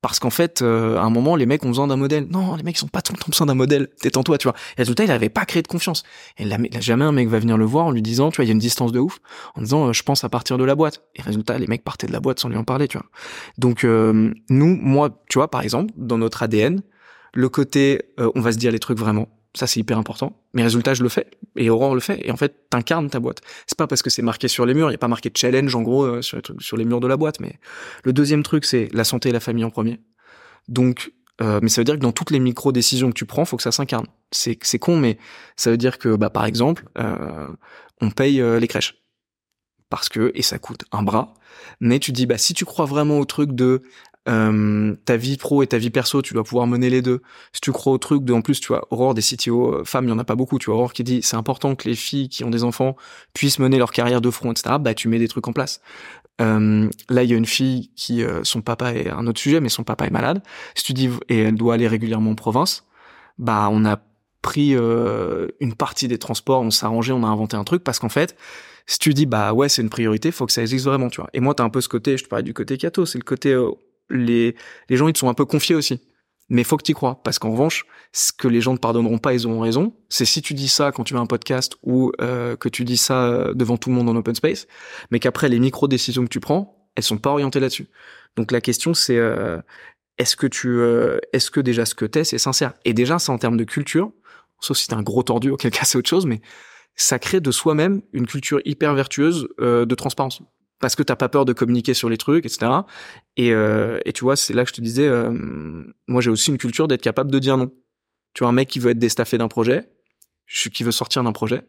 parce 0.04 0.20
qu'en 0.20 0.30
fait, 0.30 0.62
euh, 0.62 0.98
à 0.98 1.04
un 1.04 1.10
moment, 1.10 1.38
les 1.38 1.46
mecs 1.46 1.64
ont 1.64 1.70
besoin 1.70 1.88
d'un 1.88 1.96
modèle. 1.96 2.28
Non, 2.30 2.58
les 2.58 2.64
mecs 2.64 2.78
sont 2.78 2.90
pas 2.90 3.02
tout 3.02 3.14
le 3.14 3.20
temps 3.20 3.30
besoin 3.30 3.48
d'un 3.48 3.54
modèle. 3.54 3.88
Détends-toi, 4.02 4.38
tu 4.38 4.50
vois. 4.50 4.56
Et 4.78 4.82
résultat, 4.82 5.06
il 5.06 5.12
avait 5.12 5.30
pas 5.30 5.46
créé 5.46 5.62
de 5.62 5.68
confiance. 5.70 6.04
Et 6.38 6.44
là, 6.44 6.58
jamais 6.82 7.06
un 7.06 7.14
mec 7.14 7.30
va 7.30 7.40
venir 7.40 7.58
le 7.58 7.64
voir 7.64 7.86
en 7.86 7.92
lui 7.92 8.02
disant, 8.02 8.30
tu 8.30 8.36
vois, 8.36 8.44
il 8.44 8.50
y 8.50 8.52
a 8.52 8.54
une 8.54 8.60
distance 8.60 8.92
de 8.92 9.00
ouf, 9.00 9.20
en 9.56 9.62
disant, 9.62 9.88
euh, 9.88 9.94
je 9.94 10.04
pense 10.04 10.26
à 10.26 10.30
partir 10.30 10.58
de 10.58 10.66
la 10.66 10.76
boîte. 10.76 11.04
Et 11.16 11.22
résultat, 11.22 11.58
les 11.58 11.68
mecs 11.68 11.86
partaient 11.86 12.06
de 12.06 12.12
la 12.12 12.20
boîte 12.20 12.42
sans 12.42 12.50
lui 12.50 12.58
en 12.58 12.66
parler, 12.66 12.90
tu 12.90 12.98
vois. 12.98 13.08
Donc, 13.58 13.86
euh, 13.86 14.34
nous, 14.50 14.76
moi, 14.76 15.24
tu 15.30 15.38
vois, 15.40 15.50
par 15.50 15.62
exemple, 15.62 15.94
dans 15.96 16.18
notre 16.18 16.44
ADN, 16.44 16.82
le 17.34 17.48
côté, 17.48 18.02
on 18.18 18.42
va 18.42 18.52
se 18.52 18.58
dire 18.58 18.74
les 18.74 18.80
trucs 18.80 19.00
vraiment. 19.00 19.30
Ça, 19.56 19.68
c'est 19.68 19.80
hyper 19.80 20.00
important. 20.00 20.42
Mais 20.54 20.64
résultat, 20.64 20.96
je 20.96 21.04
le 21.04 21.10
fais. 21.10 21.28
Et 21.56 21.70
Aurore 21.70 21.94
le 21.94 22.02
fait. 22.02 22.20
Et 22.26 22.32
en 22.32 22.38
fait, 22.38 22.70
t'incarnes 22.70 23.10
ta 23.10 23.20
boîte. 23.20 23.42
C'est 23.68 23.78
pas 23.78 23.86
parce 23.86 24.02
que 24.02 24.10
c'est 24.10 24.24
marqué 24.24 24.48
sur 24.48 24.66
les 24.66 24.74
murs. 24.74 24.90
Il 24.90 24.94
y 24.94 24.96
a 24.96 25.00
pas 25.00 25.08
marqué 25.08 25.32
challenge, 25.36 25.76
en 25.76 25.84
gros, 25.84 26.04
euh, 26.04 26.22
sur, 26.22 26.78
les 26.78 26.86
murs 26.86 27.00
de 27.00 27.08
la 27.08 27.18
boîte. 27.18 27.40
Mais 27.40 27.60
le 28.04 28.14
deuxième 28.14 28.42
truc, 28.42 28.66
c'est 28.66 28.90
la 28.94 29.04
santé 29.04 29.30
et 29.30 29.32
la 29.32 29.40
famille 29.40 29.64
en 29.64 29.70
premier. 29.70 30.00
Donc, 30.68 31.14
euh, 31.42 31.60
mais 31.62 31.70
ça 31.70 31.82
veut 31.82 31.86
dire 31.86 31.96
que 31.96 32.00
dans 32.00 32.12
toutes 32.12 32.32
les 32.32 32.40
micro-décisions 32.40 33.10
que 33.10 33.14
tu 33.14 33.26
prends, 33.26 33.46
faut 33.46 33.58
que 33.58 33.64
ça 33.64 33.72
s'incarne. 33.72 34.08
C'est, 34.32 34.58
c'est 34.64 34.80
con, 34.80 34.98
mais 34.98 35.20
ça 35.56 35.70
veut 35.70 35.78
dire 35.78 36.00
que, 36.00 36.16
bah, 36.16 36.32
par 36.32 36.46
exemple, 36.46 36.86
euh, 36.98 37.48
on 38.02 38.10
paye 38.10 38.42
les 38.60 38.68
crèches. 38.68 38.96
Parce 39.90 40.10
que, 40.10 40.32
et 40.34 40.42
ça 40.42 40.58
coûte 40.58 40.86
un 40.92 41.04
bras, 41.04 41.36
mais 41.80 42.00
tu 42.00 42.12
dis, 42.12 42.26
bah, 42.26 42.40
si 42.40 42.56
tu 42.56 42.66
crois 42.66 42.86
vraiment 42.86 43.20
au 43.20 43.26
truc 43.26 43.52
de 43.52 43.84
euh, 44.30 44.96
ta 45.04 45.18
vie 45.18 45.36
pro 45.36 45.64
et 45.64 45.68
ta 45.68 45.78
vie 45.78 45.90
perso, 45.90 46.22
tu 46.22 46.34
dois 46.34 46.44
pouvoir 46.44 46.66
mener 46.68 46.90
les 46.90 47.02
deux. 47.02 47.22
Si 47.52 47.60
tu 47.62 47.72
crois 47.72 47.94
au 47.94 47.98
truc 47.98 48.24
de, 48.24 48.34
en 48.34 48.42
plus, 48.42 48.60
tu 48.60 48.70
vois, 48.70 48.88
Aurore 48.90 49.14
des 49.14 49.22
CTO 49.22 49.74
euh, 49.74 49.84
femmes, 49.84 50.06
il 50.06 50.10
y 50.10 50.14
en 50.14 50.20
a 50.20 50.24
pas 50.24 50.36
beaucoup. 50.36 50.60
Tu 50.60 50.68
vois, 50.68 50.76
Aurore 50.76 50.94
qui 50.94 51.04
dit, 51.04 51.22
c'est 51.22 51.36
important 51.36 51.76
que 51.76 51.90
les 51.90 51.96
filles 51.96 52.30
qui 52.30 52.44
ont 52.44 52.50
des 52.50 52.64
enfants 52.64 52.96
puissent 53.34 53.60
mener 53.60 53.78
leur 53.78 53.92
carrière 53.92 54.22
de 54.22 54.30
front, 54.30 54.52
etc. 54.52 54.76
Bah, 54.80 54.94
tu 54.94 55.10
mets 55.10 55.20
des 55.20 55.28
trucs 55.28 55.48
en 55.48 55.54
place. 55.54 55.82
Euh, 56.42 56.90
là, 57.10 57.24
il 57.24 57.30
y 57.30 57.34
a 57.34 57.38
une 57.38 57.46
fille 57.46 57.92
qui, 57.96 58.24
euh, 58.24 58.44
son 58.44 58.62
papa 58.62 58.94
est 58.94 59.10
un 59.10 59.28
autre 59.28 59.40
sujet, 59.40 59.60
mais 59.60 59.70
son 59.70 59.84
papa 59.84 60.06
est 60.06 60.12
malade. 60.12 60.42
Si 60.76 60.84
tu 60.84 60.94
dis, 60.94 61.10
et 61.28 61.40
elle 61.40 61.56
doit 61.56 61.74
aller 61.74 61.88
régulièrement 61.88 62.32
en 62.32 62.36
province, 62.36 62.86
bah, 63.38 63.68
on 63.72 63.86
a 63.86 64.00
pris 64.42 64.74
une 64.74 65.74
partie 65.78 66.10
des 66.10 66.18
transports, 66.18 66.62
on 66.62 66.70
s'est 66.70 66.86
arrangé, 66.86 67.14
on 67.14 67.24
a 67.24 67.28
inventé 67.28 67.56
un 67.56 67.64
truc 67.64 67.82
parce 67.82 68.00
qu'en 68.00 68.10
fait, 68.10 68.36
si 68.88 69.00
tu 69.00 69.14
dis 69.14 69.26
bah 69.26 69.54
ouais 69.54 69.70
c'est 69.70 69.82
une 69.82 69.90
priorité, 69.90 70.32
faut 70.32 70.46
que 70.46 70.52
ça 70.52 70.62
existe 70.62 70.84
vraiment, 70.84 71.08
tu 71.08 71.22
vois. 71.22 71.30
Et 71.34 71.40
moi 71.40 71.56
t'as 71.56 71.64
un 71.64 71.70
peu 71.70 71.80
ce 71.80 71.88
côté, 71.88 72.18
je 72.18 72.26
te 72.26 72.30
parlais 72.30 72.44
du 72.44 72.54
côté 72.54 72.78
Cato, 72.78 73.06
c'est 73.06 73.18
le 73.18 73.24
côté 73.24 73.56
les, 74.10 74.56
les 74.90 74.98
gens 74.98 75.08
ils 75.08 75.14
te 75.14 75.20
sont 75.20 75.30
un 75.30 75.34
peu 75.34 75.46
confiés 75.46 75.76
aussi. 75.76 76.02
Mais 76.50 76.64
faut 76.64 76.78
que 76.78 76.84
tu 76.84 76.94
crois, 76.94 77.22
parce 77.24 77.40
qu'en 77.40 77.52
revanche, 77.52 77.86
ce 78.12 78.32
que 78.32 78.48
les 78.48 78.62
gens 78.62 78.74
ne 78.74 78.78
pardonneront 78.78 79.18
pas, 79.18 79.34
ils 79.34 79.48
auront 79.48 79.62
raison. 79.62 79.96
C'est 80.10 80.26
si 80.26 80.42
tu 80.42 80.54
dis 80.54 80.68
ça 80.68 80.92
quand 80.92 81.04
tu 81.04 81.16
as 81.16 81.20
un 81.20 81.26
podcast 81.26 81.78
ou 81.84 82.12
euh, 82.22 82.56
que 82.56 82.70
tu 82.70 82.84
dis 82.84 82.98
ça 82.98 83.26
euh, 83.26 83.54
devant 83.54 83.78
tout 83.78 83.90
le 83.90 83.96
monde 83.96 84.10
en 84.10 84.16
open 84.16 84.36
space, 84.36 84.68
mais 85.10 85.20
qu'après 85.20 85.50
les 85.50 85.60
micro 85.60 85.88
décisions 85.88 86.24
que 86.24 86.30
tu 86.30 86.40
prends, 86.40 86.88
elles 86.96 87.04
sont 87.04 87.18
pas 87.18 87.32
orientées 87.32 87.60
là-dessus. 87.60 87.88
Donc 88.36 88.52
la 88.52 88.62
question 88.62 88.94
c'est 88.94 89.18
euh, 89.18 89.60
est-ce 90.18 90.36
que 90.36 90.46
tu, 90.46 90.80
est-ce 91.34 91.50
que 91.50 91.60
déjà 91.60 91.86
ce 91.86 91.96
que 91.96 92.06
t'es 92.06 92.24
c'est 92.24 92.38
sincère? 92.38 92.74
Et 92.86 92.94
déjà 92.94 93.18
c'est 93.20 93.32
en 93.32 93.40
termes 93.40 93.58
de 93.58 93.64
culture, 93.64 94.12
sauf 94.60 94.78
si 94.78 94.88
t'es 94.88 94.94
un 94.94 95.02
gros 95.02 95.24
tordu, 95.24 95.50
auquel 95.52 95.72
cas 95.72 95.86
c'est 95.86 95.98
autre 95.98 96.10
chose, 96.10 96.28
mais 96.28 96.42
ça 96.96 97.18
crée 97.18 97.40
de 97.40 97.50
soi-même 97.50 98.04
une 98.12 98.28
culture 98.28 98.62
hyper 98.66 98.94
vertueuse 98.94 99.48
de 99.58 99.96
transparence. 99.96 100.44
Parce 100.84 100.98
que 100.98 101.04
t'as 101.04 101.16
pas 101.16 101.30
peur 101.30 101.46
de 101.46 101.54
communiquer 101.54 101.94
sur 101.94 102.10
les 102.10 102.18
trucs, 102.18 102.46
etc. 102.46 102.70
Et, 103.38 103.54
euh, 103.54 104.02
et 104.04 104.12
tu 104.12 104.26
vois, 104.26 104.36
c'est 104.36 104.54
là 104.54 104.66
que 104.66 104.70
je 104.70 104.74
te 104.74 104.82
disais, 104.82 105.08
euh, 105.08 105.32
moi 106.10 106.20
j'ai 106.20 106.30
aussi 106.30 106.52
une 106.52 106.58
culture 106.58 106.90
d'être 106.90 107.02
capable 107.02 107.32
de 107.32 107.40
dire 107.40 107.56
non. 107.56 107.72
Tu 108.34 108.44
vois, 108.44 108.50
un 108.50 108.52
mec 108.52 108.68
qui 108.68 108.80
veut 108.80 108.92
être 108.92 109.00
déstaffé 109.00 109.38
d'un 109.38 109.48
projet, 109.48 109.90
qui 110.74 110.84
veut 110.84 110.92
sortir 110.92 111.24
d'un 111.24 111.32
projet, 111.32 111.62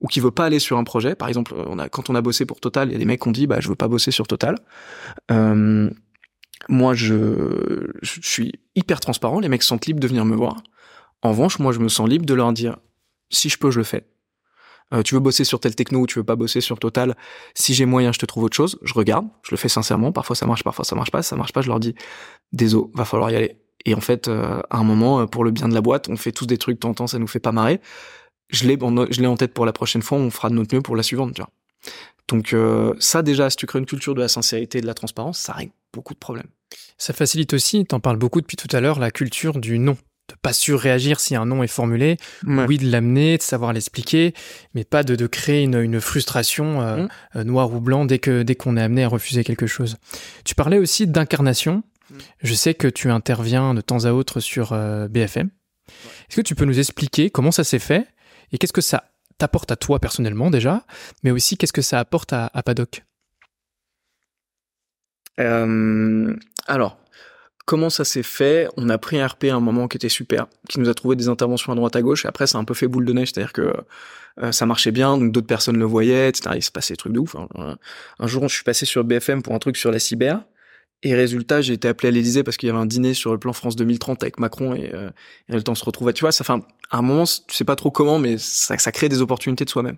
ou 0.00 0.06
qui 0.06 0.20
veut 0.20 0.30
pas 0.30 0.44
aller 0.44 0.60
sur 0.60 0.78
un 0.78 0.84
projet. 0.84 1.16
Par 1.16 1.26
exemple, 1.26 1.52
quand 1.90 2.10
on 2.10 2.14
a 2.14 2.20
bossé 2.20 2.46
pour 2.46 2.60
Total, 2.60 2.90
il 2.90 2.92
y 2.92 2.94
a 2.94 2.98
des 2.98 3.04
mecs 3.04 3.20
qui 3.20 3.26
ont 3.28 3.32
dit, 3.32 3.48
bah 3.48 3.58
je 3.58 3.68
veux 3.68 3.74
pas 3.74 3.88
bosser 3.88 4.12
sur 4.12 4.28
Total. 4.28 4.54
Euh, 5.32 5.90
moi, 6.68 6.94
je, 6.94 7.90
je 8.02 8.20
suis 8.22 8.52
hyper 8.76 9.00
transparent. 9.00 9.40
Les 9.40 9.48
mecs 9.48 9.64
sont 9.64 9.80
libres 9.84 9.98
de 9.98 10.06
venir 10.06 10.24
me 10.24 10.36
voir. 10.36 10.62
En 11.22 11.30
revanche, 11.30 11.58
moi, 11.58 11.72
je 11.72 11.80
me 11.80 11.88
sens 11.88 12.08
libre 12.08 12.24
de 12.24 12.34
leur 12.34 12.52
dire, 12.52 12.76
si 13.30 13.48
je 13.48 13.58
peux, 13.58 13.72
je 13.72 13.78
le 13.78 13.84
fais. 13.84 14.06
Euh, 14.92 15.02
tu 15.02 15.14
veux 15.14 15.20
bosser 15.20 15.44
sur 15.44 15.60
tel 15.60 15.74
techno 15.74 16.00
ou 16.00 16.06
tu 16.06 16.18
veux 16.18 16.24
pas 16.24 16.36
bosser 16.36 16.60
sur 16.60 16.78
Total, 16.78 17.16
si 17.54 17.74
j'ai 17.74 17.86
moyen, 17.86 18.12
je 18.12 18.18
te 18.18 18.26
trouve 18.26 18.44
autre 18.44 18.56
chose, 18.56 18.78
je 18.82 18.94
regarde, 18.94 19.26
je 19.42 19.50
le 19.52 19.56
fais 19.56 19.68
sincèrement, 19.68 20.12
parfois 20.12 20.34
ça 20.34 20.46
marche, 20.46 20.64
parfois 20.64 20.84
ça 20.84 20.96
marche 20.96 21.10
pas, 21.10 21.22
ça 21.22 21.36
marche 21.36 21.52
pas, 21.52 21.62
je 21.62 21.68
leur 21.68 21.80
dis, 21.80 21.94
désolé, 22.52 22.86
va 22.94 23.04
falloir 23.04 23.30
y 23.30 23.36
aller. 23.36 23.56
Et 23.86 23.94
en 23.94 24.00
fait, 24.00 24.28
euh, 24.28 24.60
à 24.68 24.78
un 24.78 24.84
moment, 24.84 25.20
euh, 25.20 25.26
pour 25.26 25.44
le 25.44 25.50
bien 25.50 25.68
de 25.68 25.74
la 25.74 25.80
boîte, 25.80 26.08
on 26.08 26.16
fait 26.16 26.32
tous 26.32 26.46
des 26.46 26.58
trucs, 26.58 26.80
temps, 26.80 27.06
ça 27.06 27.18
nous 27.18 27.26
fait 27.26 27.40
pas 27.40 27.52
marrer. 27.52 27.80
Je 28.50 28.66
l'ai, 28.66 28.76
je 29.10 29.20
l'ai 29.20 29.26
en 29.26 29.36
tête 29.36 29.54
pour 29.54 29.64
la 29.64 29.72
prochaine 29.72 30.02
fois, 30.02 30.18
on 30.18 30.30
fera 30.30 30.50
de 30.50 30.54
notre 30.54 30.74
mieux 30.74 30.82
pour 30.82 30.96
la 30.96 31.02
suivante, 31.02 31.34
tu 31.34 31.42
vois. 31.42 31.50
Donc 32.28 32.54
ça 32.98 33.22
déjà, 33.22 33.48
si 33.48 33.56
tu 33.56 33.66
crées 33.66 33.78
une 33.78 33.86
culture 33.86 34.14
de 34.14 34.20
la 34.20 34.28
sincérité 34.28 34.78
et 34.78 34.80
de 34.80 34.86
la 34.86 34.94
transparence, 34.94 35.38
ça 35.38 35.52
règle 35.52 35.72
beaucoup 35.92 36.14
de 36.14 36.18
problèmes. 36.18 36.48
Ça 36.98 37.12
facilite 37.12 37.54
aussi, 37.54 37.84
t'en 37.84 38.00
parles 38.00 38.18
beaucoup 38.18 38.40
depuis 38.40 38.56
tout 38.56 38.68
à 38.72 38.80
l'heure, 38.80 38.98
la 38.98 39.10
culture 39.10 39.58
du 39.58 39.78
non 39.78 39.96
de 40.30 40.36
pas 40.40 40.52
surréagir 40.52 41.20
si 41.20 41.34
un 41.34 41.44
nom 41.44 41.62
est 41.62 41.68
formulé, 41.68 42.16
oui 42.46 42.78
de 42.78 42.90
l'amener, 42.90 43.36
de 43.36 43.42
savoir 43.42 43.72
l'expliquer, 43.72 44.34
mais 44.74 44.84
pas 44.84 45.02
de, 45.02 45.16
de 45.16 45.26
créer 45.26 45.62
une, 45.62 45.80
une 45.80 46.00
frustration 46.00 46.80
euh, 46.80 46.96
mmh. 46.96 47.08
euh, 47.36 47.44
noir 47.44 47.72
ou 47.72 47.80
blanc 47.80 48.04
dès 48.04 48.18
que 48.18 48.42
dès 48.42 48.54
qu'on 48.54 48.76
est 48.76 48.82
amené 48.82 49.04
à 49.04 49.08
refuser 49.08 49.44
quelque 49.44 49.66
chose. 49.66 49.96
Tu 50.44 50.54
parlais 50.54 50.78
aussi 50.78 51.06
d'incarnation. 51.06 51.82
Mmh. 52.10 52.14
Je 52.42 52.54
sais 52.54 52.74
que 52.74 52.88
tu 52.88 53.10
interviens 53.10 53.74
de 53.74 53.80
temps 53.80 54.04
à 54.04 54.12
autre 54.12 54.40
sur 54.40 54.72
euh, 54.72 55.08
BFM. 55.08 55.50
Est-ce 56.28 56.36
que 56.36 56.42
tu 56.42 56.54
peux 56.54 56.64
nous 56.64 56.78
expliquer 56.78 57.30
comment 57.30 57.50
ça 57.50 57.64
s'est 57.64 57.78
fait 57.78 58.06
et 58.52 58.58
qu'est-ce 58.58 58.72
que 58.72 58.80
ça 58.80 59.04
t'apporte 59.38 59.72
à 59.72 59.76
toi 59.76 59.98
personnellement 59.98 60.50
déjà, 60.50 60.84
mais 61.22 61.30
aussi 61.30 61.56
qu'est-ce 61.56 61.72
que 61.72 61.82
ça 61.82 61.98
apporte 61.98 62.32
à, 62.32 62.50
à 62.52 62.62
Paddock? 62.62 63.04
Alors, 66.66 66.98
comment 67.70 67.88
ça 67.88 68.04
s'est 68.04 68.24
fait 68.24 68.66
On 68.76 68.88
a 68.88 68.98
pris 68.98 69.20
un 69.20 69.28
RP 69.28 69.44
à 69.44 69.54
un 69.54 69.60
moment 69.60 69.86
qui 69.86 69.96
était 69.96 70.08
super, 70.08 70.48
qui 70.68 70.80
nous 70.80 70.88
a 70.88 70.94
trouvé 70.94 71.14
des 71.14 71.28
interventions 71.28 71.72
à 71.72 71.76
droite 71.76 71.94
à 71.94 72.02
gauche. 72.02 72.24
Et 72.24 72.28
après, 72.28 72.48
c'est 72.48 72.56
un 72.56 72.64
peu 72.64 72.74
fait 72.74 72.88
boule 72.88 73.04
de 73.04 73.12
neige, 73.12 73.30
c'est-à-dire 73.32 73.52
que 73.52 73.72
euh, 74.42 74.50
ça 74.50 74.66
marchait 74.66 74.90
bien, 74.90 75.16
donc 75.16 75.30
d'autres 75.30 75.46
personnes 75.46 75.78
le 75.78 75.84
voyaient, 75.84 76.28
etc. 76.28 76.56
Il 76.56 76.64
se 76.64 76.72
passait 76.72 76.94
des 76.94 76.98
trucs 76.98 77.12
de 77.12 77.20
ouf. 77.20 77.36
Hein. 77.36 77.76
Un 78.18 78.26
jour, 78.26 78.48
je 78.48 78.54
suis 78.56 78.64
passé 78.64 78.86
sur 78.86 79.04
BFM 79.04 79.42
pour 79.42 79.54
un 79.54 79.60
truc 79.60 79.76
sur 79.76 79.92
la 79.92 80.00
cyber. 80.00 80.42
Et 81.04 81.14
résultat, 81.14 81.60
j'ai 81.60 81.74
été 81.74 81.86
appelé 81.86 82.08
à 82.08 82.10
l'Élysée 82.10 82.42
parce 82.42 82.56
qu'il 82.56 82.66
y 82.66 82.70
avait 82.70 82.80
un 82.80 82.86
dîner 82.86 83.14
sur 83.14 83.30
le 83.30 83.38
plan 83.38 83.52
France 83.52 83.76
2030 83.76 84.24
avec 84.24 84.40
Macron 84.40 84.74
et, 84.74 84.90
euh, 84.92 85.08
et 85.48 85.54
le 85.54 85.62
temps 85.62 85.76
se 85.76 85.84
retrouver. 85.84 86.12
Tu 86.12 86.22
vois, 86.22 86.32
ça 86.32 86.42
fait 86.42 86.52
à 86.52 86.98
un 86.98 87.02
moment, 87.02 87.24
tu 87.24 87.54
sais 87.54 87.64
pas 87.64 87.76
trop 87.76 87.92
comment, 87.92 88.18
mais 88.18 88.36
ça, 88.36 88.76
ça 88.78 88.90
crée 88.90 89.08
des 89.08 89.22
opportunités 89.22 89.64
de 89.64 89.70
soi-même. 89.70 89.96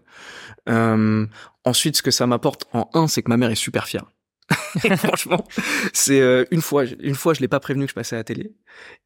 Euh, 0.68 1.24
ensuite, 1.64 1.96
ce 1.96 2.02
que 2.02 2.10
ça 2.10 2.26
m'apporte 2.26 2.66
en 2.74 2.90
un, 2.92 3.08
c'est 3.08 3.22
que 3.22 3.30
ma 3.30 3.38
mère 3.38 3.50
est 3.50 3.54
super 3.54 3.86
fière. 3.86 4.04
franchement, 4.96 5.46
c'est 5.92 6.20
euh, 6.20 6.44
une 6.50 6.62
fois, 6.62 6.84
une 6.84 7.14
fois, 7.14 7.34
je 7.34 7.40
l'ai 7.40 7.48
pas 7.48 7.60
prévenu 7.60 7.84
que 7.84 7.90
je 7.90 7.94
passais 7.94 8.16
à 8.16 8.18
la 8.18 8.24
télé, 8.24 8.52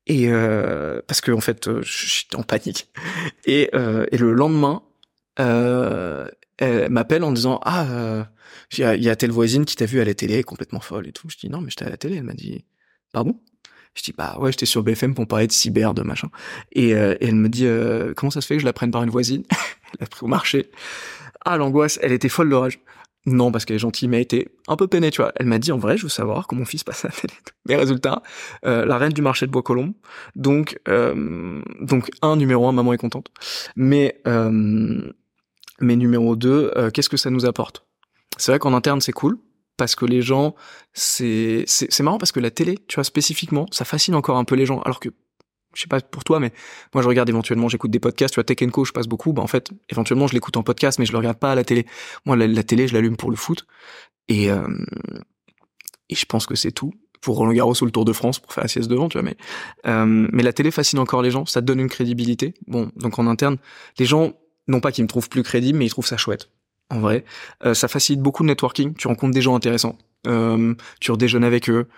et 0.07 0.29
euh, 0.29 1.01
parce 1.07 1.21
que 1.21 1.33
en 1.33 1.41
fait, 1.41 1.69
euh, 1.69 1.83
j'étais 1.83 2.37
en 2.37 2.43
panique. 2.43 2.91
Et, 3.45 3.71
le 3.73 4.33
lendemain, 4.33 4.83
elle 5.37 6.91
m'appelle 6.91 7.25
en 7.25 7.33
disant 7.33 7.61
ah, 7.65 8.29
il 8.77 9.03
y, 9.03 9.09
a, 9.09 9.17
telle 9.17 9.31
voisine 9.31 9.65
qui 9.65 9.77
t'a 9.77 9.87
vu 9.87 10.01
à 10.01 10.05
la 10.05 10.15
télé, 10.15 10.43
complètement 10.43 10.81
folle 10.81 11.09
et 11.09 11.13
tout. 11.13 11.29
Je 11.29 11.37
dis 11.37 11.49
non, 11.49 11.61
mais 11.61 11.71
j'étais 11.71 11.85
à 11.85 11.91
la 11.91 11.97
télé. 11.97 12.17
Elle 12.17 12.25
m'a 12.25 12.35
dit 12.35 12.65
pardon? 13.13 13.41
Je 13.95 14.03
dis 14.03 14.13
bah 14.13 14.37
ouais, 14.39 14.53
j'étais 14.53 14.67
sur 14.67 14.83
BFM 14.83 15.15
pour 15.15 15.27
parler 15.27 15.47
de 15.47 15.53
cyber, 15.53 15.95
de 15.95 16.03
machin. 16.03 16.29
Et, 16.73 16.91
et 16.91 17.17
elle 17.21 17.35
me 17.35 17.49
dit 17.49 17.67
comment 18.17 18.31
ça 18.31 18.41
se 18.41 18.47
fait 18.47 18.57
que 18.57 18.61
je 18.61 18.67
la 18.67 18.73
prenne 18.73 18.91
par 18.91 19.03
une 19.03 19.11
voisine? 19.11 19.45
Elle 19.99 20.05
a 20.05 20.07
pris 20.07 20.25
au 20.25 20.29
marché. 20.29 20.71
Ah 21.49 21.57
l'angoisse, 21.57 22.01
elle 22.03 22.11
était 22.11 22.29
folle 22.29 22.51
de 22.51 22.57
rage. 22.57 22.81
Non, 23.27 23.51
parce 23.51 23.65
qu'elle 23.65 23.75
est 23.75 23.81
gentille, 23.81 24.07
mais 24.07 24.19
elle 24.19 24.23
était 24.23 24.49
un 24.69 24.77
peu 24.77 24.87
peinée, 24.87 25.11
tu 25.11 25.21
vois. 25.21 25.33
Elle 25.35 25.47
m'a 25.47 25.59
dit, 25.59 25.73
en 25.73 25.79
vrai, 25.79 25.97
je 25.97 26.05
veux 26.05 26.09
savoir 26.09 26.47
comment 26.47 26.61
mon 26.61 26.65
fils 26.65 26.85
passe 26.85 27.05
à 27.05 27.09
la 27.09 27.15
télé. 27.21 27.35
Mais 27.69 27.75
résultat, 27.75 28.23
euh, 28.65 28.87
la 28.87 28.99
reine 28.99 29.13
du 29.13 29.21
marché 29.21 29.47
de 29.47 29.51
Bois-Colombes. 29.51 29.95
Donc, 30.37 30.79
euh, 30.89 31.61
donc 31.81 32.11
un, 32.23 32.37
numéro 32.37 32.69
un, 32.69 32.73
maman 32.73 32.93
est 32.93 32.99
contente. 32.99 33.29
Mais, 33.75 34.21
euh, 34.29 35.13
mais 35.81 35.97
numéro 35.97 36.37
deux, 36.37 36.71
euh, 36.77 36.91
qu'est-ce 36.91 37.09
que 37.09 37.17
ça 37.17 37.31
nous 37.31 37.47
apporte? 37.47 37.85
C'est 38.37 38.53
vrai 38.53 38.61
qu'en 38.61 38.75
interne, 38.75 39.01
c'est 39.01 39.13
cool, 39.13 39.39
parce 39.77 39.97
que 39.97 40.05
les 40.05 40.23
gens, 40.23 40.55
c'est, 40.93 41.65
c'est, 41.67 41.93
c'est 41.93 42.03
marrant 42.05 42.19
parce 42.19 42.33
que 42.33 42.41
la 42.41 42.53
télé, 42.53 42.79
tu 42.87 42.95
vois, 42.95 43.05
spécifiquement, 43.05 43.67
ça 43.73 43.85
fascine 43.85 44.15
encore 44.15 44.37
un 44.37 44.45
peu 44.45 44.55
les 44.55 44.67
gens, 44.67 44.81
alors 44.83 45.01
que 45.01 45.09
je 45.77 45.83
sais 45.83 45.89
pas 45.89 46.01
pour 46.01 46.25
toi, 46.25 46.41
mais 46.41 46.53
moi 46.95 47.03
je 47.03 47.09
regarde 47.09 47.29
éventuellement, 47.29 47.69
j'écoute 47.69 47.91
des 47.91 48.01
podcasts, 48.01 48.35
tu 48.35 48.37
vois, 48.37 48.45
Tech 48.45 48.59
Co, 48.71 48.85
je 48.85 48.93
passe 48.93 49.07
beaucoup, 49.07 49.33
bah 49.33 49.43
en 49.43 49.47
fait, 49.47 49.71
éventuellement 49.91 50.27
je 50.27 50.35
l'écoute 50.35 50.57
en 50.57 50.63
podcast, 50.63 50.99
mais 50.99 51.07
je 51.07 51.13
le 51.13 51.19
regarde 51.19 51.39
pas 51.39 51.53
à 51.53 51.55
la 51.55 51.65
télé. 51.65 51.87
Moi, 52.25 52.37
la, 52.37 52.63
télé, 52.63 52.89
je 52.89 52.95
l'allume 52.95 53.17
pour 53.17 53.31
le 53.31 53.37
foot, 53.37 53.67
et 54.29 54.51
euh, 54.51 54.67
et 56.09 56.15
je 56.15 56.25
pense 56.25 56.47
que 56.47 56.55
c'est 56.55 56.73
tout 56.73 56.93
pour 57.21 57.37
Roland 57.37 57.53
Garros 57.53 57.75
ou 57.83 57.85
le 57.85 57.91
Tour 57.91 58.05
de 58.05 58.13
France 58.13 58.39
pour 58.39 58.53
faire 58.53 58.65
la 58.65 58.69
sieste 58.69 58.89
devant, 58.89 59.09
tu 59.09 59.19
vois, 59.19 59.23
mais 59.23 59.37
euh, 59.87 60.29
mais 60.33 60.43
la 60.43 60.53
télé 60.53 60.71
fascine 60.71 60.99
encore 60.99 61.23
les 61.23 61.31
gens, 61.31 61.45
ça 61.45 61.61
donne 61.61 61.81
une 61.81 61.89
crédibilité. 61.89 62.55
Bon, 62.67 62.91
donc 62.97 63.19
en 63.19 63.27
interne, 63.27 63.59
les 63.99 64.07
gens 64.07 64.35
non 64.69 64.81
pas 64.81 64.93
qu'ils 64.93 65.05
me 65.05 65.09
trouvent 65.09 65.29
plus 65.29 65.43
crédible, 65.43 65.79
mais 65.79 65.87
ils 65.87 65.91
trouvent 65.91 66.07
ça 66.07 66.17
chouette. 66.17 66.51
En 66.89 67.01
vrai, 67.01 67.25
euh, 67.65 67.75
ça 67.75 67.89
facilite 67.89 68.21
beaucoup 68.21 68.45
le 68.45 68.49
networking. 68.49 68.95
Tu 68.95 69.09
rencontres 69.09 69.35
des 69.35 69.41
gens 69.41 69.57
intéressants 69.57 69.99
euh, 70.27 70.75
tu 71.01 71.11
redéjeunes 71.11 71.45
avec 71.45 71.69
eux. 71.71 71.89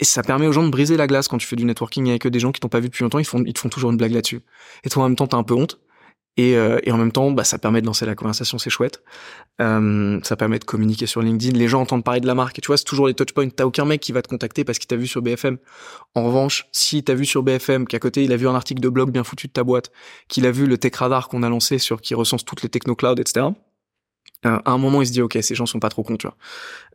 Et 0.00 0.04
ça 0.04 0.22
permet 0.22 0.46
aux 0.46 0.52
gens 0.52 0.64
de 0.64 0.70
briser 0.70 0.96
la 0.96 1.06
glace 1.06 1.28
quand 1.28 1.38
tu 1.38 1.46
fais 1.46 1.56
du 1.56 1.64
networking 1.64 2.08
avec 2.08 2.26
eux, 2.26 2.30
des 2.30 2.40
gens 2.40 2.52
qui 2.52 2.60
t'ont 2.60 2.68
pas 2.68 2.80
vu 2.80 2.88
depuis 2.88 3.02
longtemps, 3.02 3.18
ils, 3.18 3.24
font, 3.24 3.42
ils 3.44 3.52
te 3.52 3.58
font 3.58 3.68
toujours 3.68 3.90
une 3.90 3.96
blague 3.96 4.12
là-dessus. 4.12 4.40
Et 4.84 4.88
toi, 4.88 5.02
en 5.02 5.08
même 5.08 5.16
temps, 5.16 5.26
t'as 5.26 5.36
un 5.36 5.42
peu 5.42 5.54
honte. 5.54 5.80
Et, 6.36 6.56
euh, 6.56 6.78
et 6.84 6.92
en 6.92 6.96
même 6.96 7.10
temps, 7.10 7.32
bah, 7.32 7.42
ça 7.42 7.58
permet 7.58 7.80
de 7.80 7.86
lancer 7.86 8.06
la 8.06 8.14
conversation, 8.14 8.58
c'est 8.58 8.70
chouette. 8.70 9.02
Euh, 9.60 10.20
ça 10.22 10.36
permet 10.36 10.60
de 10.60 10.64
communiquer 10.64 11.06
sur 11.06 11.20
LinkedIn. 11.20 11.58
Les 11.58 11.66
gens 11.66 11.80
entendent 11.80 12.04
parler 12.04 12.20
de 12.20 12.28
la 12.28 12.36
marque. 12.36 12.56
Et 12.60 12.62
tu 12.62 12.68
vois, 12.68 12.76
c'est 12.76 12.84
toujours 12.84 13.08
les 13.08 13.14
touchpoints. 13.14 13.48
T'as 13.48 13.64
aucun 13.64 13.84
mec 13.84 14.00
qui 14.00 14.12
va 14.12 14.22
te 14.22 14.28
contacter 14.28 14.62
parce 14.62 14.78
qu'il 14.78 14.86
t'a 14.86 14.94
vu 14.94 15.08
sur 15.08 15.20
BFM. 15.20 15.58
En 16.14 16.22
revanche, 16.24 16.68
si 16.70 17.02
t'as 17.02 17.14
vu 17.14 17.26
sur 17.26 17.42
BFM 17.42 17.88
qu'à 17.88 17.98
côté, 17.98 18.22
il 18.22 18.32
a 18.32 18.36
vu 18.36 18.46
un 18.46 18.54
article 18.54 18.80
de 18.80 18.88
blog 18.88 19.10
bien 19.10 19.24
foutu 19.24 19.48
de 19.48 19.52
ta 19.52 19.64
boîte, 19.64 19.90
qu'il 20.28 20.46
a 20.46 20.52
vu 20.52 20.66
le 20.66 20.78
Tech 20.78 20.94
Radar 20.94 21.28
qu'on 21.28 21.42
a 21.42 21.48
lancé 21.48 21.78
sur 21.78 22.00
qui 22.00 22.14
recense 22.14 22.44
toutes 22.44 22.62
les 22.62 22.68
techno 22.68 22.94
cloud, 22.94 23.18
etc 23.18 23.48
euh, 24.46 24.58
à 24.64 24.70
un 24.70 24.78
moment, 24.78 25.02
il 25.02 25.06
se 25.06 25.12
dit 25.12 25.22
ok, 25.22 25.38
ces 25.40 25.54
gens 25.54 25.66
sont 25.66 25.80
pas 25.80 25.88
trop 25.88 26.02
cons, 26.02 26.16
tu 26.16 26.26
vois. 26.26 26.36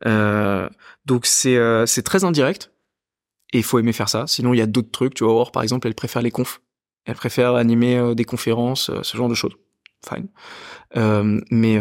Euh, 0.06 0.70
donc 1.06 1.26
c'est 1.26 1.58
euh, 1.58 1.86
très 2.04 2.24
indirect 2.24 2.72
et 3.52 3.58
il 3.58 3.64
faut 3.64 3.80
aimer 3.80 3.94
faire 3.94 4.10
ça. 4.10 4.26
Sinon, 4.28 4.54
il 4.54 4.58
y 4.58 4.62
a 4.62 4.66
d'autres 4.66 4.92
trucs. 4.92 5.14
Tu 5.14 5.24
vois, 5.24 5.34
Or, 5.34 5.52
par 5.52 5.64
exemple, 5.64 5.88
elle 5.88 5.96
préfère 5.96 6.22
les 6.22 6.32
confs. 6.32 6.62
Elle 7.06 7.16
préfère 7.16 7.56
animer 7.56 8.16
des 8.16 8.24
conférences, 8.24 8.90
ce 9.02 9.18
genre 9.18 9.28
de 9.28 9.34
choses. 9.34 9.54
Fine. 10.08 10.28
mais 11.52 11.80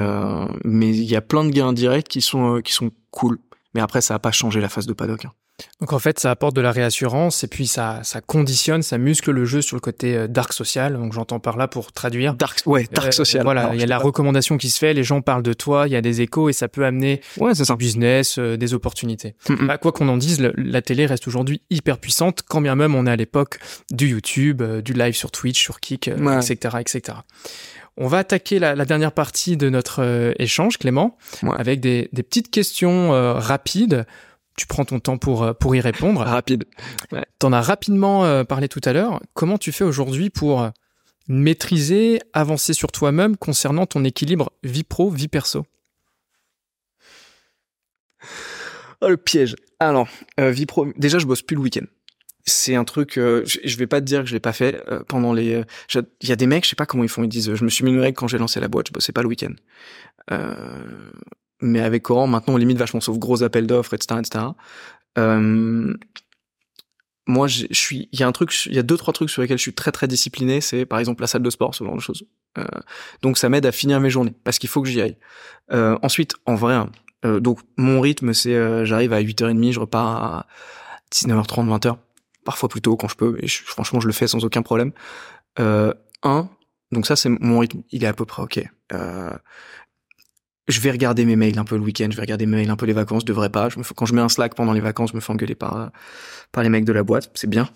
mais 0.64 0.89
il 0.90 1.05
y 1.05 1.16
a 1.16 1.20
plein 1.20 1.44
de 1.44 1.51
gains 1.51 1.68
indirects 1.68 2.09
qui 2.09 2.20
sont 2.20 2.60
qui 2.60 2.72
sont 2.72 2.90
cool. 3.10 3.39
Mais 3.74 3.80
après, 3.80 4.01
ça 4.01 4.14
a 4.14 4.18
pas 4.18 4.32
changé 4.32 4.60
la 4.60 4.68
phase 4.68 4.86
de 4.86 4.93
paddock. 4.93 5.24
Hein. 5.24 5.32
Donc 5.80 5.93
en 5.93 5.98
fait, 5.98 6.20
ça 6.20 6.30
apporte 6.30 6.55
de 6.55 6.60
la 6.60 6.72
réassurance 6.72 7.44
et 7.44 7.48
puis 7.48 7.66
ça, 7.66 8.01
ça 8.05 8.20
conditionne, 8.20 8.82
ça 8.82 8.98
muscle 8.98 9.30
le 9.30 9.44
jeu 9.44 9.62
sur 9.62 9.76
le 9.76 9.80
côté 9.80 10.16
euh, 10.16 10.28
dark 10.28 10.52
social. 10.52 10.94
Donc 10.94 11.12
j'entends 11.12 11.40
par 11.40 11.56
là 11.56 11.68
pour 11.68 11.93
traduire. 11.93 12.34
Dark, 12.34 12.60
ouais, 12.66 12.86
dark 12.93 13.09
euh, 13.09 13.10
social. 13.10 13.43
voilà, 13.43 13.70
il 13.74 13.80
y 13.80 13.82
a 13.82 13.86
la 13.86 13.98
recommandation 13.98 14.59
qui 14.59 14.70
se 14.70 14.78
fait, 14.78 14.94
les 14.94 15.05
gens 15.05 15.22
parlent 15.22 15.43
de 15.43 15.52
toi, 15.52 15.89
il 15.89 15.93
y 15.93 15.97
a 15.97 16.01
des 16.01 16.20
échos 16.20 16.48
et 16.48 16.52
ça 16.52 16.68
peut 16.68 16.84
amener 16.84 17.20
ouais, 17.39 17.52
du 17.52 17.76
business, 17.76 18.39
euh, 18.39 18.56
des 18.56 18.74
opportunités. 18.74 19.34
Bah, 19.62 19.78
quoi 19.78 19.93
qu'on 19.93 20.09
en 20.09 20.16
dise, 20.16 20.40
la 20.56 20.82
télé 20.82 21.06
reste 21.06 21.26
aujourd'hui 21.26 21.62
hyper 21.70 21.98
puissante, 21.98 22.43
quand 22.47 22.60
bien 22.60 22.74
même 22.74 22.94
on 22.94 23.06
est 23.06 23.10
à 23.10 23.16
l'époque 23.16 23.59
du 23.90 24.09
YouTube, 24.09 24.62
du 24.62 24.93
live 24.93 25.14
sur 25.14 25.30
Twitch, 25.30 25.60
sur 25.60 25.80
Kik, 25.80 26.09
etc., 26.09 26.76
etc. 26.80 27.18
On 27.97 28.06
va 28.06 28.18
attaquer 28.18 28.59
la, 28.59 28.74
la 28.74 28.84
dernière 28.84 29.12
partie 29.12 29.56
de 29.56 29.68
notre 29.68 30.34
échange, 30.39 30.78
Clément, 30.78 31.16
avec 31.56 31.80
des, 31.80 32.09
des, 32.12 32.22
petites 32.22 32.51
questions 32.51 33.10
rapides 33.39 34.06
tu 34.62 34.68
prends 34.68 34.84
ton 34.84 35.01
temps 35.01 35.18
pour, 35.18 35.43
euh, 35.43 35.52
pour 35.55 35.74
y 35.74 35.80
répondre. 35.80 36.20
Rapide. 36.20 36.66
Ouais. 37.10 37.24
T'en 37.40 37.52
as 37.52 37.60
rapidement 37.60 38.24
euh, 38.24 38.44
parlé 38.44 38.68
tout 38.68 38.80
à 38.84 38.93
l'heure. 38.93 39.20
Comment 39.34 39.59
tu 39.59 39.72
fais 39.72 39.82
aujourd'hui 39.82 40.30
pour 40.30 40.70
maîtriser, 41.26 42.20
avancer 42.32 42.72
sur 42.72 42.93
toi-même 42.93 43.36
concernant 43.36 43.86
ton 43.86 44.05
équilibre 44.05 44.52
vie 44.62 44.84
pro, 44.84 45.10
vie 45.10 45.26
perso? 45.26 45.66
Oh, 49.01 49.09
le 49.09 49.16
piège. 49.16 49.56
Alors, 49.80 50.06
euh, 50.39 50.52
vie 50.52 50.66
pro, 50.66 50.86
déjà, 50.97 51.18
je 51.18 51.26
bosse 51.26 51.43
plus 51.43 51.56
le 51.56 51.62
week-end. 51.62 51.86
C'est 52.44 52.76
un 52.76 52.84
truc, 52.84 53.14
je, 53.14 53.76
vais 53.76 53.86
pas 53.89 54.01
te 54.01 54.05
dire 54.05 54.20
que 54.20 54.26
je 54.26 54.32
l'ai 54.32 54.40
pas 54.40 54.52
fait 54.52 54.80
pendant 55.06 55.32
les. 55.32 55.62
Il 55.94 56.28
y 56.28 56.32
a 56.32 56.36
des 56.36 56.47
mecs, 56.48 56.64
je 56.64 56.70
sais 56.70 56.76
pas 56.76 56.86
comment 56.86 57.05
ils 57.05 57.09
font, 57.09 57.22
ils 57.22 57.28
disent, 57.28 57.55
je 57.55 57.64
me 57.64 57.68
suis 57.68 57.84
mis 57.84 57.93
une 57.93 58.01
règle 58.01 58.16
quand 58.16 58.26
j'ai 58.26 58.39
lancé 58.39 58.59
la 58.59 58.66
boîte, 58.66 58.89
je 58.89 58.93
bossais 58.93 59.12
pas 59.12 59.22
le 59.22 59.28
week-end 59.28 59.52
mais 61.62 61.80
avec 61.80 62.02
Coran, 62.02 62.26
maintenant, 62.26 62.55
on 62.55 62.56
limite 62.59 62.78
vachement, 62.78 63.01
sauf 63.01 63.18
gros 63.18 63.43
appels 63.43 63.66
d'offres, 63.66 63.94
etc., 63.94 64.20
etc. 64.20 64.44
Euh, 65.18 65.94
moi, 67.26 67.47
je 67.47 67.66
suis, 67.70 68.09
il 68.12 68.20
y 68.20 68.22
a 68.24 68.26
un 68.26 68.32
truc, 68.32 68.66
il 68.66 68.74
y 68.74 68.78
a 68.78 68.82
deux, 68.82 68.97
trois 68.97 69.14
trucs 69.14 69.30
sur 69.30 69.43
lesquels 69.43 69.59
je 69.59 69.62
suis 69.62 69.74
très, 69.74 69.93
très 69.93 70.09
discipliné. 70.09 70.60
C'est, 70.60 70.84
par 70.84 70.98
exemple, 70.98 71.22
la 71.22 71.28
salle 71.28 71.43
de 71.43 71.51
sport, 71.51 71.74
ce 71.74 71.84
genre 71.84 71.94
de 71.94 72.01
choses. 72.01 72.24
Euh, 72.59 72.64
donc, 73.22 73.39
ça 73.39 73.48
m'aide 73.48 73.64
à 73.64 73.72
finir 73.72 74.01
mes 74.01 74.10
journées 74.10 74.34
parce 74.44 74.59
qu'il 74.59 74.68
faut 74.68 74.82
que 74.82 74.89
j'y 74.89 75.01
aille. 75.01 75.16
Euh, 75.72 75.97
ensuite, 76.02 76.34
en 76.47 76.56
vrai, 76.56 76.74
Euh, 77.24 77.40
donc 77.40 77.60
mon 77.76 78.01
rythme, 78.01 78.32
c'est 78.32 78.55
euh, 78.55 78.84
j'arrive 78.84 79.12
à 79.12 79.22
8h30, 79.22 79.72
je 79.72 79.80
repars 79.80 80.06
à 80.24 80.47
19h30, 81.12 81.68
20h, 81.68 81.97
parfois 82.44 82.68
plus 82.68 82.80
tôt 82.80 82.97
quand 82.97 83.09
je 83.09 83.16
peux, 83.16 83.39
et 83.40 83.48
franchement 83.48 84.01
je 84.01 84.06
le 84.06 84.12
fais 84.12 84.26
sans 84.26 84.44
aucun 84.44 84.62
problème. 84.62 84.93
Euh, 85.59 85.94
un, 86.22 86.48
donc 86.90 87.06
ça 87.06 87.16
c'est 87.16 87.28
mon 87.28 87.60
rythme, 87.60 87.82
il 87.90 88.05
est 88.05 88.09
à 88.09 88.12
peu 88.12 88.24
près 88.24 88.43
ok. 88.43 88.68
Je 90.68 90.80
vais 90.80 90.93
regarder 90.93 91.24
mes 91.24 91.34
mails 91.34 91.59
un 91.59 91.64
peu 91.64 91.76
le 91.76 91.82
week-end, 91.82 92.09
je 92.10 92.16
vais 92.16 92.22
regarder 92.22 92.47
mes 92.47 92.59
mails 92.59 92.70
un 92.70 92.76
peu 92.76 92.86
les 92.86 92.93
vacances, 92.93 93.22
je 93.22 93.26
devrais 93.26 93.51
pas. 93.51 93.68
Quand 93.97 94.06
je 94.06 94.14
mets 94.14 94.20
un 94.20 94.28
Slack 94.28 94.55
pendant 94.55 94.72
les 94.72 94.80
vacances, 94.80 95.10
je 95.10 95.16
me 95.16 95.20
fais 95.20 95.32
engueuler 95.32 95.56
par 95.56 95.90
les 96.56 96.68
mecs 96.68 96.84
de 96.84 96.93
la 96.93 97.02
boîte, 97.02 97.30
c'est 97.34 97.51
bien, 97.51 97.68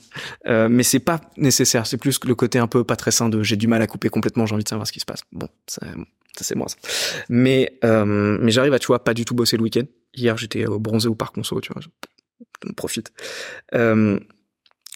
euh, 0.46 0.68
mais 0.68 0.84
c'est 0.84 1.00
pas 1.00 1.20
nécessaire. 1.36 1.86
C'est 1.86 1.96
plus 1.96 2.20
le 2.24 2.34
côté 2.36 2.58
un 2.60 2.68
peu 2.68 2.84
pas 2.84 2.94
très 2.94 3.10
sain 3.10 3.28
de 3.28 3.42
j'ai 3.42 3.56
du 3.56 3.66
mal 3.66 3.82
à 3.82 3.88
couper 3.88 4.08
complètement, 4.08 4.46
j'ai 4.46 4.54
envie 4.54 4.64
de 4.64 4.68
savoir 4.68 4.86
ce 4.86 4.92
qui 4.92 5.00
se 5.00 5.04
passe. 5.04 5.22
Bon, 5.32 5.48
ça, 5.66 5.86
c'est 6.40 6.54
moi 6.54 6.68
ça. 6.68 6.76
Mais 7.28 7.76
euh, 7.84 8.38
mais 8.40 8.52
j'arrive 8.52 8.72
à 8.72 8.78
tu 8.78 8.86
vois 8.86 9.02
pas 9.02 9.14
du 9.14 9.24
tout 9.24 9.34
bosser 9.34 9.56
le 9.56 9.64
week-end. 9.64 9.84
Hier 10.14 10.36
j'étais 10.36 10.64
bronzé 10.64 11.08
au 11.08 11.16
parc 11.16 11.34
conso, 11.34 11.60
tu 11.60 11.72
vois, 11.72 11.82
je, 11.82 11.88
profite. 12.72 13.12
Euh, 13.74 14.20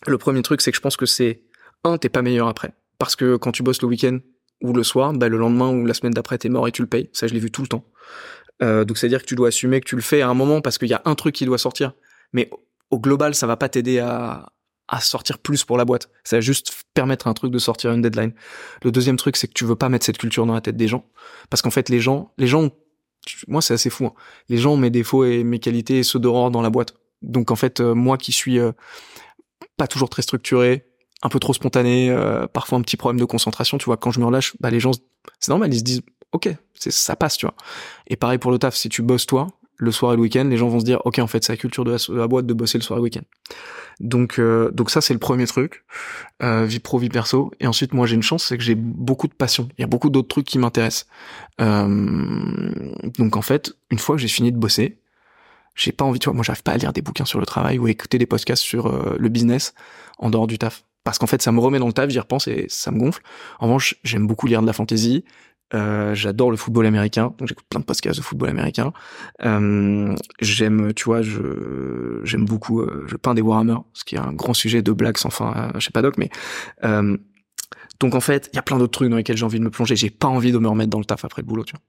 le 0.07 0.19
premier 0.19 0.43
truc 0.43 0.61
c'est 0.61 0.71
que 0.71 0.77
je 0.77 0.83
pense 0.83 0.97
que 0.97 1.07
c'est 1.07 1.43
un 1.83 1.99
t'es 1.99 2.09
pas 2.09 2.23
meilleur 2.23 2.47
après 2.47 2.73
parce 2.99 3.17
que 3.17 3.37
quand 3.37 3.51
tu 3.51 3.63
bosses 3.63 3.83
le 3.83 3.89
week-end 3.89 4.19
ou 4.63 4.73
le 4.73 4.83
soir, 4.83 5.13
bah, 5.13 5.29
le 5.29 5.39
lendemain 5.39 5.71
ou 5.71 5.87
la 5.87 5.95
semaine 5.95 6.13
d'après, 6.13 6.39
t'es 6.39 6.49
mort 6.49 6.69
et 6.69 6.73
tu 6.73 6.83
le 6.83 6.89
payes. 6.89 7.09
Ça, 7.13 7.27
je 7.27 7.35
l'ai 7.35 7.41
vu 7.41 7.51
tout 7.51 7.63
le 7.63 7.69
temps. 7.69 7.85
Euh, 8.63 8.85
donc, 8.85 8.99
c'est-à-dire 8.99 9.23
que 9.23 9.27
tu 9.27 9.35
dois 9.35 9.49
assumer 9.49 9.81
que 9.81 9.89
tu 9.89 9.97
le 9.97 10.03
fais 10.03 10.21
à 10.21 10.29
un 10.29 10.35
moment 10.35 10.61
parce 10.61 10.79
qu'il 10.79 10.89
y 10.89 10.95
a 10.95 11.03
un 11.05 11.15
truc 11.15 11.35
qui 11.35 11.47
doit 11.47 11.59
sortir. 11.59 11.95
Mais 12.33 12.51
au 12.91 12.99
global, 12.99 13.35
ça 13.35 13.47
va 13.47 13.57
pas 13.57 13.69
t'aider 13.69 13.99
à, 13.99 14.53
à 14.89 15.01
sortir 15.01 15.39
plus 15.39 15.65
pour 15.65 15.79
la 15.79 15.85
boîte. 15.85 16.11
Ça 16.25 16.37
va 16.37 16.41
juste 16.41 16.85
permettre 16.95 17.29
un 17.29 17.35
truc 17.35 17.53
de 17.53 17.59
sortir 17.59 17.93
une 17.93 18.03
deadline. 18.03 18.33
Le 18.83 18.91
deuxième 18.91 19.17
truc, 19.17 19.37
c'est 19.37 19.47
que 19.47 19.53
tu 19.55 19.65
veux 19.65 19.77
pas 19.77 19.89
mettre 19.89 20.05
cette 20.05 20.19
culture 20.19 20.45
dans 20.47 20.55
la 20.55 20.61
tête 20.61 20.77
des 20.77 20.89
gens. 20.89 21.07
Parce 21.49 21.63
qu'en 21.63 21.71
fait, 21.71 21.89
les 21.89 22.01
gens, 22.01 22.33
les 22.39 22.47
gens, 22.47 22.71
moi, 23.49 23.63
c'est 23.63 23.75
assez 23.75 23.91
fou. 23.91 24.07
Hein. 24.07 24.15
Les 24.49 24.59
gens 24.59 24.73
ont 24.73 24.77
mes 24.77 24.91
défauts 24.91 25.25
et 25.25 25.45
mes 25.45 25.61
qualités 25.61 26.01
et 26.01 26.03
ceux 26.03 26.19
d'Aurore 26.19 26.51
dans 26.51 26.61
la 26.61 26.71
boîte. 26.71 26.95
Donc, 27.23 27.51
en 27.51 27.57
fait, 27.57 27.81
euh, 27.81 27.95
moi 27.95 28.19
qui 28.19 28.33
suis 28.33 28.59
euh, 28.59 28.73
pas 29.77 29.87
toujours 29.87 30.11
très 30.11 30.23
structuré, 30.23 30.90
un 31.23 31.29
peu 31.29 31.39
trop 31.39 31.53
spontané, 31.53 32.11
euh, 32.11 32.47
parfois 32.47 32.79
un 32.79 32.83
petit 32.83 32.97
problème 32.97 33.21
de 33.21 33.25
concentration, 33.25 33.79
tu 33.79 33.85
vois, 33.87 33.97
quand 33.97 34.11
je 34.11 34.21
me 34.21 34.25
relâche, 34.25 34.55
bah 34.61 34.71
les 34.71 34.81
gens, 34.81 34.93
c'est 35.39 35.51
normal, 35.51 35.73
ils 35.73 35.79
se 35.79 35.85
disent, 35.85 36.03
ok, 36.33 36.49
c'est 36.75 36.91
ça 36.91 37.17
passe, 37.17 37.37
tu 37.37 37.47
vois. 37.47 37.55
Et 38.07 38.17
pareil 38.17 38.39
pour 38.39 38.51
le 38.51 38.59
taf, 38.59 38.75
si 38.75 38.89
tu 38.89 39.03
bosses 39.03 39.27
toi, 39.27 39.49
le 39.77 39.93
soir 39.93 40.13
et 40.13 40.17
le 40.17 40.23
week-end, 40.23 40.45
les 40.45 40.57
gens 40.57 40.69
vont 40.69 40.81
se 40.81 40.85
dire, 40.85 41.01
ok, 41.05 41.19
en 41.19 41.27
fait, 41.27 41.43
c'est 41.45 41.53
la 41.53 41.57
culture 41.57 41.85
de 41.85 41.97
la, 42.15 42.29
boîte 42.29 42.47
de 42.47 42.55
bosser 42.55 42.79
le 42.79 42.83
soir 42.83 42.99
et 42.99 43.01
le 43.01 43.05
week-end. 43.05 43.23
Donc, 43.99 44.39
euh, 44.39 44.71
donc 44.71 44.91
ça, 44.91 45.01
c'est 45.01 45.15
le 45.15 45.19
premier 45.19 45.47
truc, 45.47 45.85
euh, 46.43 46.65
vie 46.65 46.81
pro, 46.81 46.99
vie 46.99 47.09
perso. 47.09 47.51
Et 47.61 47.67
ensuite, 47.67 47.93
moi, 47.95 48.07
j'ai 48.07 48.15
une 48.15 48.23
chance, 48.23 48.45
c'est 48.45 48.59
que 48.59 48.65
j'ai 48.65 48.75
beaucoup 48.75 49.27
de 49.27 49.35
passion. 49.35 49.69
Il 49.79 49.81
y 49.81 49.85
a 49.85 49.87
beaucoup 49.87 50.11
d'autres 50.11 50.29
trucs 50.29 50.47
qui 50.47 50.59
m'intéressent. 50.59 51.07
donc, 51.59 53.37
en 53.37 53.43
fait, 53.43 53.73
une 53.91 53.99
fois 53.99 54.17
que 54.17 54.23
j'ai 54.23 54.29
fini 54.29 54.53
de 54.53 54.59
bosser, 54.59 54.99
j'ai 55.75 55.93
pas 55.93 56.05
envie, 56.05 56.19
tu 56.19 56.27
vois, 56.27 56.35
moi, 56.35 56.45
j'arrive 56.45 56.63
pas 56.63 56.73
à 56.73 56.77
lire 56.77 56.93
des 56.93 57.03
bouquins 57.03 57.25
sur 57.25 57.41
le 57.41 57.47
travail 57.47 57.79
ou 57.79 57.87
à 57.87 57.91
écouter 57.91 58.19
des 58.19 58.27
podcasts 58.27 58.63
sur 58.63 58.91
le 59.19 59.29
business 59.29 59.75
en 60.19 60.29
dehors 60.29 60.47
du 60.47 60.59
taf 60.59 60.85
parce 61.05 61.19
qu'en 61.19 61.27
fait 61.27 61.43
ça 61.43 61.53
me 61.53 61.61
remet 61.61 61.79
dans 61.79 61.87
le 61.87 61.93
taf, 61.93 62.11
j'y 62.11 62.19
repense 62.19 62.49
et 62.49 62.67
ça 62.69 62.91
me 62.91 62.99
gonfle. 62.99 63.23
En 63.59 63.67
revanche, 63.67 63.97
j'aime 64.05 64.27
beaucoup 64.27 64.47
lire 64.47 64.63
de 64.63 64.67
la 64.67 64.73
fantasy. 64.73 65.25
Euh, 65.73 66.15
j'adore 66.17 66.51
le 66.51 66.57
football 66.57 66.87
américain, 66.87 67.33
donc 67.39 67.47
j'écoute 67.47 67.67
plein 67.69 67.79
de 67.79 67.85
podcasts 67.85 68.19
de 68.19 68.25
football 68.25 68.49
américain. 68.49 68.93
Euh, 69.45 70.15
j'aime, 70.41 70.93
tu 70.95 71.05
vois, 71.05 71.23
je 71.23 72.21
j'aime 72.25 72.45
beaucoup, 72.45 72.81
euh, 72.81 73.05
je 73.07 73.17
peins 73.17 73.35
des 73.35 73.43
Warhammer, 73.43 73.77
ce 73.93 74.05
qui 74.05 74.17
est 74.17 74.19
un 74.19 74.33
grand 74.33 74.55
sujet 74.55 74.83
de 74.83 74.93
blagues 74.93 75.17
sans 75.17 75.31
fin 75.31 75.71
je 75.77 75.85
sais 75.85 75.93
pas 75.93 76.03
doc, 76.03 76.19
mais 76.19 76.29
euh, 76.83 77.17
donc 78.01 78.15
en 78.15 78.21
fait, 78.21 78.49
il 78.53 78.57
y 78.57 78.59
a 78.59 78.63
plein 78.63 78.79
d'autres 78.79 78.93
trucs 78.93 79.11
dans 79.11 79.17
lesquels 79.17 79.37
j'ai 79.37 79.45
envie 79.45 79.59
de 79.59 79.65
me 79.65 79.71
plonger. 79.71 79.95
J'ai 79.95 80.11
pas 80.11 80.29
envie 80.29 80.53
de 80.53 80.59
me 80.59 80.69
remettre 80.69 80.91
dans 80.91 80.99
le 80.99 81.05
taf 81.05 81.25
après 81.25 81.43
le 81.43 81.47
boulot, 81.47 81.65
tu 81.65 81.73
vois. 81.73 81.83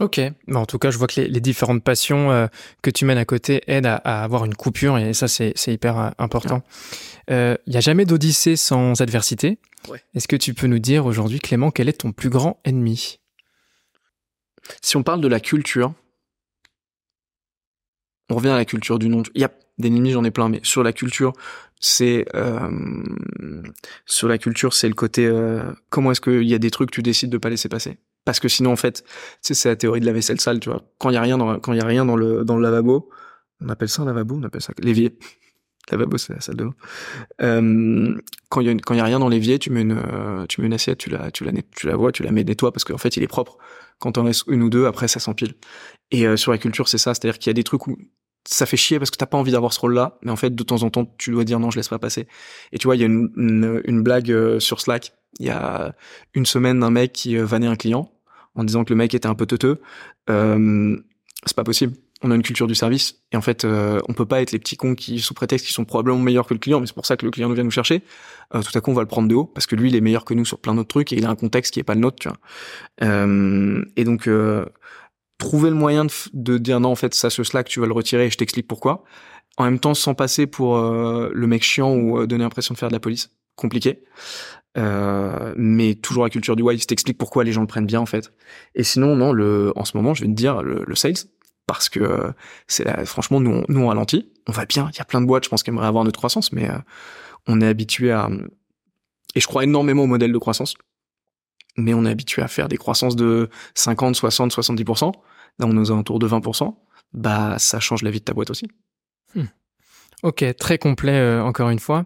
Ok, 0.00 0.18
en 0.54 0.64
tout 0.64 0.78
cas, 0.78 0.90
je 0.90 0.96
vois 0.96 1.08
que 1.08 1.20
les, 1.20 1.40
différentes 1.42 1.84
passions 1.84 2.30
euh, 2.30 2.46
que 2.80 2.88
tu 2.88 3.04
mènes 3.04 3.18
à 3.18 3.26
côté 3.26 3.62
aident 3.66 3.84
à, 4.02 4.24
avoir 4.24 4.46
une 4.46 4.54
coupure 4.54 4.96
et 4.96 5.12
ça, 5.12 5.28
c'est 5.28 5.54
hyper 5.66 5.98
euh, 5.98 6.10
important. 6.18 6.62
Il 7.28 7.34
euh, 7.34 7.56
n'y 7.66 7.76
a 7.76 7.80
jamais 7.80 8.06
d'odyssée 8.06 8.56
sans 8.56 8.98
adversité. 9.02 9.58
Est-ce 10.14 10.26
que 10.26 10.36
tu 10.36 10.54
peux 10.54 10.68
nous 10.68 10.78
dire 10.78 11.04
aujourd'hui, 11.04 11.38
Clément, 11.38 11.70
quel 11.70 11.90
est 11.90 12.00
ton 12.00 12.12
plus 12.12 12.30
grand 12.30 12.60
ennemi? 12.64 13.20
Si 14.80 14.96
on 14.96 15.02
parle 15.02 15.20
de 15.20 15.28
la 15.28 15.38
culture, 15.38 15.92
on 18.30 18.36
revient 18.36 18.48
à 18.48 18.56
la 18.56 18.64
culture 18.64 18.98
du 18.98 19.10
nom. 19.10 19.22
Il 19.34 19.42
y 19.42 19.44
a 19.44 19.50
des 19.76 19.88
ennemis, 19.88 20.12
j'en 20.12 20.24
ai 20.24 20.30
plein, 20.30 20.48
mais 20.48 20.60
sur 20.62 20.82
la 20.82 20.94
culture, 20.94 21.34
c'est 21.78 22.24
sur 24.06 24.28
la 24.28 24.38
culture, 24.38 24.72
c'est 24.72 24.88
le 24.88 24.94
côté 24.94 25.30
comment 25.90 26.12
est-ce 26.12 26.22
qu'il 26.22 26.48
y 26.48 26.54
a 26.54 26.58
des 26.58 26.70
trucs 26.70 26.90
que 26.90 26.94
tu 26.94 27.02
décides 27.02 27.30
de 27.30 27.38
pas 27.38 27.50
laisser 27.50 27.68
passer? 27.68 27.98
Parce 28.24 28.40
que 28.40 28.48
sinon 28.48 28.72
en 28.72 28.76
fait 28.76 29.04
c'est 29.40 29.64
la 29.68 29.76
théorie 29.76 30.00
de 30.00 30.06
la 30.06 30.12
vaisselle 30.12 30.40
sale 30.40 30.60
tu 30.60 30.70
vois. 30.70 30.82
Quand 30.98 31.10
il 31.10 31.14
y 31.14 31.16
a 31.16 31.22
rien 31.22 31.38
dans 31.38 31.58
quand 31.58 31.72
y 31.72 31.80
a 31.80 31.84
rien 31.84 32.04
dans 32.04 32.16
le 32.16 32.44
dans 32.44 32.56
le 32.56 32.62
lavabo 32.62 33.08
on 33.60 33.68
appelle 33.68 33.88
ça 33.88 34.02
un 34.02 34.06
lavabo 34.06 34.36
on 34.36 34.42
appelle 34.42 34.62
ça 34.62 34.72
l'évier. 34.78 35.18
Lavabo 35.90 36.18
c'est 36.18 36.34
la 36.34 36.40
salle 36.40 36.56
de 36.56 36.64
l'eau. 36.64 36.74
Euh, 37.42 38.14
quand 38.48 38.60
il 38.60 38.66
y 38.66 38.70
a 38.70 38.74
quand 38.74 38.94
il 38.94 38.98
y 38.98 39.00
a 39.00 39.04
rien 39.04 39.18
dans 39.18 39.28
l'évier 39.28 39.58
tu 39.58 39.70
mets 39.70 39.80
une 39.80 39.98
euh, 39.98 40.46
tu 40.46 40.60
mets 40.60 40.68
une 40.68 40.74
assiette 40.74 40.98
tu 40.98 41.10
la 41.10 41.30
tu 41.32 41.42
la 41.44 41.52
tu 41.74 41.86
la 41.86 41.96
vois 41.96 42.12
tu 42.12 42.22
la 42.22 42.30
mets 42.30 42.44
nettoie 42.44 42.70
parce 42.72 42.84
qu'en 42.84 42.98
fait 42.98 43.16
il 43.16 43.22
est 43.22 43.28
propre. 43.28 43.58
Quand 43.98 44.16
on 44.16 44.24
reste 44.24 44.44
une 44.46 44.62
ou 44.62 44.70
deux 44.70 44.86
après 44.86 45.08
ça 45.08 45.18
s'empile. 45.18 45.54
Et 46.12 46.26
euh, 46.26 46.36
sur 46.36 46.52
la 46.52 46.58
culture 46.58 46.88
c'est 46.88 46.98
ça. 46.98 47.14
C'est-à-dire 47.14 47.38
qu'il 47.38 47.48
y 47.48 47.50
a 47.50 47.54
des 47.54 47.64
trucs 47.64 47.86
où 47.88 47.96
ça 48.46 48.66
fait 48.66 48.76
chier 48.76 48.98
parce 48.98 49.10
que 49.10 49.16
t'as 49.16 49.26
pas 49.26 49.36
envie 49.36 49.52
d'avoir 49.52 49.72
ce 49.72 49.80
rôle-là, 49.80 50.18
mais 50.22 50.30
en 50.30 50.36
fait, 50.36 50.54
de 50.54 50.62
temps 50.62 50.82
en 50.82 50.88
temps, 50.88 51.14
tu 51.18 51.30
dois 51.30 51.44
dire 51.44 51.60
non, 51.60 51.70
je 51.70 51.76
laisse 51.76 51.88
pas 51.88 51.98
passer. 51.98 52.26
Et 52.72 52.78
tu 52.78 52.86
vois, 52.86 52.96
il 52.96 53.00
y 53.00 53.02
a 53.02 53.06
une, 53.06 53.30
une, 53.36 53.82
une 53.84 54.02
blague 54.02 54.58
sur 54.60 54.80
Slack 54.80 55.12
il 55.38 55.46
y 55.46 55.50
a 55.50 55.94
une 56.34 56.46
semaine 56.46 56.80
d'un 56.80 56.90
mec 56.90 57.12
qui 57.12 57.36
euh, 57.36 57.44
vannait 57.44 57.66
un 57.66 57.76
client 57.76 58.10
en 58.54 58.64
disant 58.64 58.84
que 58.84 58.90
le 58.90 58.96
mec 58.96 59.14
était 59.14 59.28
un 59.28 59.34
peu 59.34 59.46
teuteux. 59.46 59.80
Euh, 60.28 60.96
c'est 61.46 61.56
pas 61.56 61.64
possible. 61.64 61.94
On 62.22 62.30
a 62.30 62.34
une 62.34 62.42
culture 62.42 62.66
du 62.66 62.74
service 62.74 63.22
et 63.32 63.36
en 63.38 63.40
fait, 63.40 63.64
euh, 63.64 64.00
on 64.08 64.12
peut 64.12 64.26
pas 64.26 64.42
être 64.42 64.52
les 64.52 64.58
petits 64.58 64.76
cons 64.76 64.94
qui, 64.94 65.20
sous 65.20 65.32
prétexte, 65.32 65.66
qui 65.66 65.72
sont 65.72 65.86
probablement 65.86 66.18
meilleurs 66.18 66.46
que 66.46 66.52
le 66.52 66.60
client, 66.60 66.78
mais 66.78 66.86
c'est 66.86 66.94
pour 66.94 67.06
ça 67.06 67.16
que 67.16 67.24
le 67.24 67.30
client 67.30 67.48
nous 67.48 67.54
vient 67.54 67.64
nous 67.64 67.70
chercher. 67.70 68.02
Euh, 68.54 68.60
tout 68.60 68.76
à 68.76 68.80
coup, 68.82 68.90
on 68.90 68.94
va 68.94 69.00
le 69.00 69.08
prendre 69.08 69.26
de 69.28 69.34
haut 69.34 69.46
parce 69.46 69.66
que 69.66 69.74
lui, 69.74 69.88
il 69.88 69.96
est 69.96 70.02
meilleur 70.02 70.26
que 70.26 70.34
nous 70.34 70.44
sur 70.44 70.58
plein 70.58 70.74
d'autres 70.74 70.88
trucs 70.88 71.12
et 71.14 71.16
il 71.16 71.24
a 71.24 71.30
un 71.30 71.36
contexte 71.36 71.72
qui 71.72 71.80
est 71.80 71.84
pas 71.84 71.94
le 71.94 72.00
nôtre, 72.00 72.18
tu 72.20 72.28
vois. 72.28 72.38
Euh, 73.02 73.82
et 73.96 74.04
donc, 74.04 74.28
trouver 75.38 75.70
le 75.70 75.76
moyen 75.76 76.04
de, 76.04 76.12
de, 76.34 76.58
dire 76.58 76.80
non, 76.80 76.90
en 76.90 76.94
fait, 76.94 77.14
ça, 77.14 77.30
ce 77.30 77.42
Slack, 77.42 77.68
tu 77.68 77.80
vas 77.80 77.86
le 77.86 77.94
retirer 77.94 78.26
et 78.26 78.30
je 78.30 78.36
t'explique 78.36 78.68
pourquoi. 78.68 79.04
En 79.56 79.64
même 79.64 79.78
temps, 79.78 79.94
sans 79.94 80.14
passer 80.14 80.46
pour 80.46 80.78
le 80.78 81.46
mec 81.46 81.62
chiant 81.62 81.94
ou 81.94 82.26
donner 82.26 82.44
l'impression 82.44 82.74
de 82.74 82.78
faire 82.78 82.88
de 82.88 82.94
la 82.94 83.00
police. 83.00 83.30
Compliqué. 83.56 84.04
Euh, 84.78 85.52
mais 85.56 85.94
toujours 85.94 86.22
la 86.22 86.30
culture 86.30 86.54
du 86.54 86.62
why, 86.62 86.78
t'explique 86.78 87.18
pourquoi 87.18 87.42
les 87.42 87.52
gens 87.52 87.60
le 87.60 87.66
prennent 87.66 87.86
bien 87.86 88.00
en 88.00 88.06
fait. 88.06 88.32
Et 88.74 88.84
sinon, 88.84 89.16
non, 89.16 89.32
le, 89.32 89.72
en 89.76 89.84
ce 89.84 89.96
moment, 89.96 90.14
je 90.14 90.22
vais 90.22 90.28
te 90.28 90.34
dire 90.34 90.62
le, 90.62 90.84
le 90.86 90.94
sales, 90.94 91.14
parce 91.66 91.88
que 91.88 92.32
c'est 92.68 93.04
franchement, 93.06 93.40
nous, 93.40 93.64
nous 93.68 93.80
on 93.80 93.88
ralentit, 93.88 94.30
on 94.46 94.52
va 94.52 94.66
bien. 94.66 94.88
Il 94.92 94.98
y 94.98 95.00
a 95.00 95.04
plein 95.04 95.20
de 95.20 95.26
boîtes, 95.26 95.44
je 95.44 95.48
pense, 95.48 95.62
qui 95.62 95.70
aimeraient 95.70 95.86
avoir 95.86 96.04
notre 96.04 96.18
croissance, 96.18 96.52
mais 96.52 96.70
euh, 96.70 96.78
on 97.48 97.60
est 97.60 97.66
habitué 97.66 98.12
à, 98.12 98.28
et 99.34 99.40
je 99.40 99.46
crois 99.46 99.64
énormément 99.64 100.04
au 100.04 100.06
modèle 100.06 100.32
de 100.32 100.38
croissance, 100.38 100.74
mais 101.76 101.94
on 101.94 102.04
est 102.04 102.10
habitué 102.10 102.42
à 102.42 102.48
faire 102.48 102.68
des 102.68 102.76
croissances 102.76 103.16
de 103.16 103.48
50, 103.74 104.16
60, 104.16 104.52
70%. 104.52 105.12
Là, 105.58 105.66
on 105.66 105.76
est 105.76 105.80
aux 105.80 105.92
alentours 105.92 106.18
de 106.18 106.28
20%. 106.28 106.74
Bah, 107.12 107.58
ça 107.58 107.80
change 107.80 108.02
la 108.02 108.10
vie 108.10 108.20
de 108.20 108.24
ta 108.24 108.34
boîte 108.34 108.50
aussi. 108.50 108.68
Hmm. 109.34 109.44
Ok, 110.22 110.44
très 110.58 110.78
complet 110.78 111.12
euh, 111.12 111.42
encore 111.42 111.70
une 111.70 111.78
fois. 111.78 112.04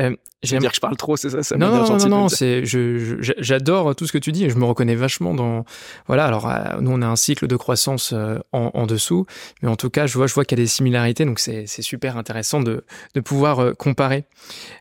Euh, 0.00 0.16
J'aime 0.42 0.58
dire 0.58 0.70
que 0.70 0.76
je 0.76 0.80
parle 0.80 0.96
trop, 0.96 1.16
c'est 1.16 1.30
ça, 1.30 1.42
ça 1.44 1.56
Non, 1.56 1.70
non, 1.70 1.98
non, 1.98 2.08
non, 2.08 2.28
c'est, 2.28 2.64
je, 2.64 3.16
j'adore 3.38 3.94
tout 3.94 4.06
ce 4.06 4.12
que 4.12 4.18
tu 4.18 4.32
dis 4.32 4.44
et 4.44 4.50
je 4.50 4.56
me 4.56 4.64
reconnais 4.64 4.96
vachement 4.96 5.34
dans, 5.34 5.64
voilà. 6.08 6.26
Alors, 6.26 6.48
euh, 6.48 6.80
nous, 6.80 6.90
on 6.90 7.00
a 7.00 7.06
un 7.06 7.14
cycle 7.14 7.46
de 7.46 7.56
croissance 7.56 8.12
euh, 8.12 8.38
en, 8.50 8.70
en, 8.74 8.86
dessous, 8.86 9.24
mais 9.62 9.68
en 9.68 9.76
tout 9.76 9.88
cas, 9.88 10.06
je 10.06 10.14
vois, 10.14 10.26
je 10.26 10.34
vois 10.34 10.44
qu'il 10.44 10.58
y 10.58 10.60
a 10.60 10.64
des 10.64 10.68
similarités, 10.68 11.24
donc 11.24 11.38
c'est, 11.38 11.66
c'est 11.66 11.82
super 11.82 12.16
intéressant 12.16 12.60
de, 12.60 12.84
de 13.14 13.20
pouvoir 13.20 13.76
comparer. 13.76 14.24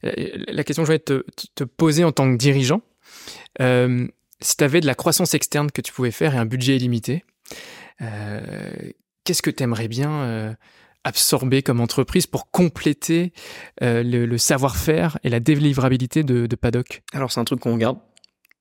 La 0.01 0.63
question 0.63 0.81
que 0.81 0.87
je 0.87 0.93
voulais 0.93 0.99
te, 0.99 1.23
te 1.53 1.63
poser 1.63 2.03
en 2.05 2.11
tant 2.11 2.31
que 2.31 2.37
dirigeant, 2.37 2.81
si 3.59 4.57
tu 4.57 4.63
avais 4.63 4.81
de 4.81 4.87
la 4.87 4.95
croissance 4.95 5.35
externe 5.35 5.69
que 5.69 5.81
tu 5.81 5.93
pouvais 5.93 6.11
faire 6.11 6.33
et 6.33 6.37
un 6.39 6.45
budget 6.45 6.77
illimité, 6.77 7.23
qu'est-ce 7.99 9.43
que 9.43 9.51
tu 9.51 9.61
aimerais 9.61 9.87
bien 9.87 10.55
absorber 11.03 11.63
comme 11.63 11.79
entreprise 11.79 12.27
pour 12.27 12.51
compléter 12.51 13.33
euh, 13.81 14.03
le, 14.03 14.37
savoir-faire 14.37 15.17
et 15.23 15.29
la 15.29 15.39
délivrabilité 15.39 16.23
de, 16.23 16.45
de 16.45 16.55
Paddock 16.55 17.01
Alors 17.13 17.31
c'est 17.31 17.39
un 17.39 17.45
truc 17.45 17.59
qu'on 17.59 17.73
regarde 17.73 17.97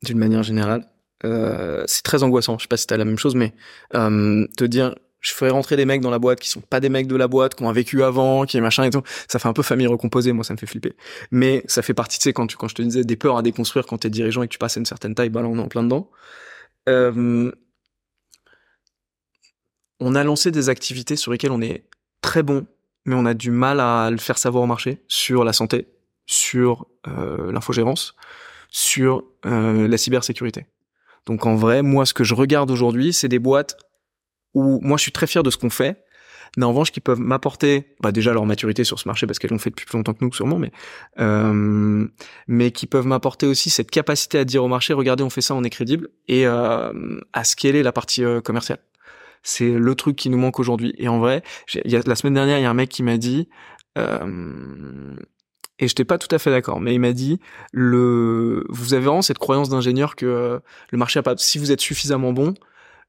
d'une 0.03 0.19
manière 0.19 0.43
générale. 0.43 0.87
Euh, 1.25 1.85
c'est 1.87 2.03
très 2.03 2.23
angoissant. 2.23 2.57
Je 2.59 2.63
sais 2.63 2.69
pas 2.69 2.77
si 2.77 2.87
t'as 2.87 2.97
la 2.97 3.05
même 3.05 3.19
chose, 3.19 3.35
mais 3.35 3.53
euh, 3.95 4.47
te 4.57 4.65
dire 4.65 4.95
je 5.21 5.35
ferais 5.35 5.51
rentrer 5.51 5.77
des 5.77 5.85
mecs 5.85 6.01
dans 6.01 6.11
la 6.11 6.19
boîte 6.19 6.41
qui 6.41 6.49
sont 6.49 6.63
pas 6.63 6.81
des 6.81 6.89
mecs 6.89 7.07
de 7.07 7.17
la 7.17 7.29
boîte, 7.29 7.55
qui 7.55 7.63
ont 7.63 7.73
vécu 7.73 8.03
avant, 8.03 8.47
qui 8.47 8.57
est 8.57 8.61
machin 8.61 8.85
et 8.85 8.91
tout. 8.91 9.03
Ça 9.29 9.39
fait 9.39 9.49
un 9.49 9.53
peu 9.53 9.63
famille 9.63 9.87
recomposée, 9.87 10.33
moi 10.33 10.45
ça 10.45 10.55
me 10.55 10.59
fait 10.59 10.67
flipper. 10.67 10.97
Mais 11.31 11.63
ça 11.67 11.83
fait 11.83 11.93
partie, 11.93 12.19
tu 12.19 12.25
sais, 12.25 12.33
quand, 12.33 12.47
tu, 12.47 12.57
quand 12.57 12.69
je 12.69 12.75
te 12.75 12.83
disais 12.83 13.05
des 13.05 13.17
peurs 13.17 13.37
à 13.37 13.43
déconstruire 13.43 13.87
quand 13.87 13.99
t'es 13.99 14.09
dirigeant 14.09 14.43
et 14.43 14.49
que 14.49 14.53
tu 14.53 14.59
passes 14.59 14.79
à 14.79 14.81
une 14.81 14.87
certaine 14.87 15.15
taille, 15.15 15.29
bah 15.29 15.43
là 15.43 15.49
on 15.49 15.59
est 15.59 15.61
en 15.61 15.69
plein 15.69 15.83
dedans. 15.83 16.11
Euh, 16.89 17.53
on 20.01 20.15
a 20.15 20.25
lancé 20.25 20.51
des 20.51 20.71
activités 20.71 21.17
sur 21.17 21.33
lesquelles 21.33 21.53
on 21.53 21.61
est 21.61 21.85
très 22.21 22.43
bon, 22.43 22.67
mais 23.05 23.15
on 23.15 23.27
a 23.27 23.35
du 23.35 23.51
mal 23.51 23.81
à 23.81 24.11
le 24.11 24.19
faire 24.19 24.39
savoir 24.39 24.65
au 24.65 24.67
marché 24.67 25.03
sur 25.09 25.45
la 25.45 25.53
santé, 25.53 25.89
sur 26.27 26.87
euh, 27.07 27.53
l'infogérance, 27.53 28.15
sur 28.71 29.25
euh, 29.47 29.89
la 29.89 29.99
cybersécurité. 29.99 30.67
Donc 31.27 31.47
en 31.47 31.55
vrai, 31.55 31.83
moi, 31.83 32.07
ce 32.07 32.15
que 32.15 32.25
je 32.25 32.35
regarde 32.35 32.71
aujourd'hui, 32.71 33.13
c'est 33.13 33.29
des 33.29 33.39
boîtes 33.39 33.77
où 34.55 34.81
moi 34.83 34.97
je 34.97 35.03
suis 35.03 35.13
très 35.13 35.27
fier 35.27 35.43
de 35.43 35.51
ce 35.51 35.57
qu'on 35.57 35.71
fait, 35.71 36.05
mais 36.57 36.65
en 36.65 36.71
revanche 36.71 36.91
qui 36.91 37.01
peuvent 37.01 37.21
m'apporter 37.21 37.95
bah 38.01 38.13
déjà 38.13 38.33
leur 38.33 38.47
maturité 38.47 38.85
sur 38.85 38.99
ce 38.99 39.09
marché 39.09 39.27
parce 39.27 39.39
qu'elles 39.39 39.51
l'ont 39.51 39.59
fait 39.59 39.71
depuis 39.71 39.87
plus 39.87 39.97
longtemps 39.97 40.15
que 40.15 40.25
nous 40.25 40.33
sûrement 40.33 40.59
mais 40.59 40.73
euh, 41.21 42.07
mais 42.49 42.71
qui 42.73 42.87
peuvent 42.87 43.07
m'apporter 43.07 43.47
aussi 43.47 43.71
cette 43.71 43.91
capacité 43.91 44.39
à 44.39 44.45
dire 44.45 44.65
au 44.65 44.69
marché 44.69 44.93
regardez 44.93 45.23
on 45.23 45.31
fait 45.31 45.41
ça 45.41 45.55
on 45.55 45.63
est 45.63 45.71
crédible 45.71 46.09
et 46.29 46.47
euh, 46.47 47.21
à 47.33 47.45
scaler 47.45 47.83
la 47.83 47.93
partie 47.93 48.25
euh, 48.25 48.41
commerciale 48.41 48.79
c'est 49.43 49.71
le 49.71 49.95
truc 49.95 50.17
qui 50.17 50.31
nous 50.31 50.39
manque 50.39 50.61
aujourd'hui 50.61 50.95
et 50.99 51.09
en 51.09 51.19
vrai 51.19 51.43
y 51.75 51.97
a, 51.97 52.01
la 52.05 52.15
semaine 52.15 52.35
dernière 52.35 52.59
il 52.59 52.63
y 52.63 52.67
a 52.67 52.71
un 52.71 52.75
mec 52.75 52.89
qui 52.89 53.03
m'a 53.03 53.17
dit 53.17 53.49
euh, 53.99 55.17
et 55.81 55.89
j'étais 55.89 56.05
pas 56.05 56.19
tout 56.19 56.33
à 56.35 56.39
fait 56.39 56.51
d'accord, 56.51 56.81
mais 56.81 56.95
il 56.95 57.01
m'a 57.01 57.13
dit 57.13 57.41
le, 57.73 58.67
vous 58.69 58.93
avez 58.95 59.05
vraiment 59.05 59.23
cette 59.23 59.39
croyance 59.39 59.71
d'ingénieur 59.71 60.15
que 60.15 60.61
le 60.91 60.99
marché 60.99 61.19
a 61.19 61.23
pas, 61.23 61.35
si 61.39 61.59
vous 61.59 61.73
êtes 61.73 61.81
suffisamment 61.81 62.33
bon, 62.33 62.55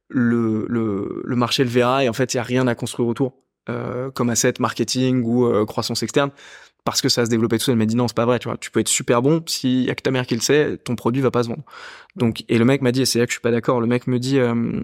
le, 0.08 0.66
le, 0.70 1.22
le 1.24 1.36
marché 1.36 1.64
le 1.64 1.70
verra 1.70 2.04
et 2.04 2.10
en 2.10 2.14
fait 2.14 2.34
il 2.34 2.38
y 2.38 2.40
a 2.40 2.44
rien 2.44 2.68
à 2.68 2.76
construire 2.76 3.10
autour, 3.10 3.34
euh, 3.70 4.10
comme 4.12 4.30
asset 4.30 4.54
marketing 4.60 5.22
ou 5.24 5.46
euh, 5.46 5.66
croissance 5.66 6.02
externe, 6.02 6.32
parce 6.86 7.02
que 7.02 7.10
ça 7.10 7.26
se 7.26 7.30
développait 7.30 7.58
tout 7.58 7.66
seul. 7.66 7.76
M'a 7.76 7.86
dit 7.86 7.96
non 7.96 8.08
c'est 8.08 8.16
pas 8.16 8.26
vrai, 8.26 8.40
tu 8.40 8.48
vois, 8.48 8.58
tu 8.58 8.72
peux 8.72 8.80
être 8.80 8.88
super 8.88 9.22
bon, 9.22 9.44
s'il 9.48 9.84
y 9.84 9.90
a 9.90 9.96
que 9.96 10.02
ta 10.02 10.12
mère 10.12 10.26
qui 10.26 10.36
le 10.36 10.42
sait, 10.42 10.78
ton 10.78 10.96
produit 10.96 11.22
va 11.22 11.30
pas 11.30 11.44
se 11.44 11.50
vendre. 11.50 11.64
Donc 12.16 12.46
et 12.48 12.58
le 12.58 12.64
mec 12.64 12.82
m'a 12.82 12.94
dit, 12.94 13.02
et 13.02 13.06
c'est 13.06 13.20
là 13.20 13.26
que 13.26 13.32
je 13.32 13.36
suis 13.36 13.42
pas 13.42 13.52
d'accord, 13.52 13.82
le 13.82 13.88
mec 13.88 14.08
me 14.08 14.18
dit 14.18 14.40
euh, 14.40 14.82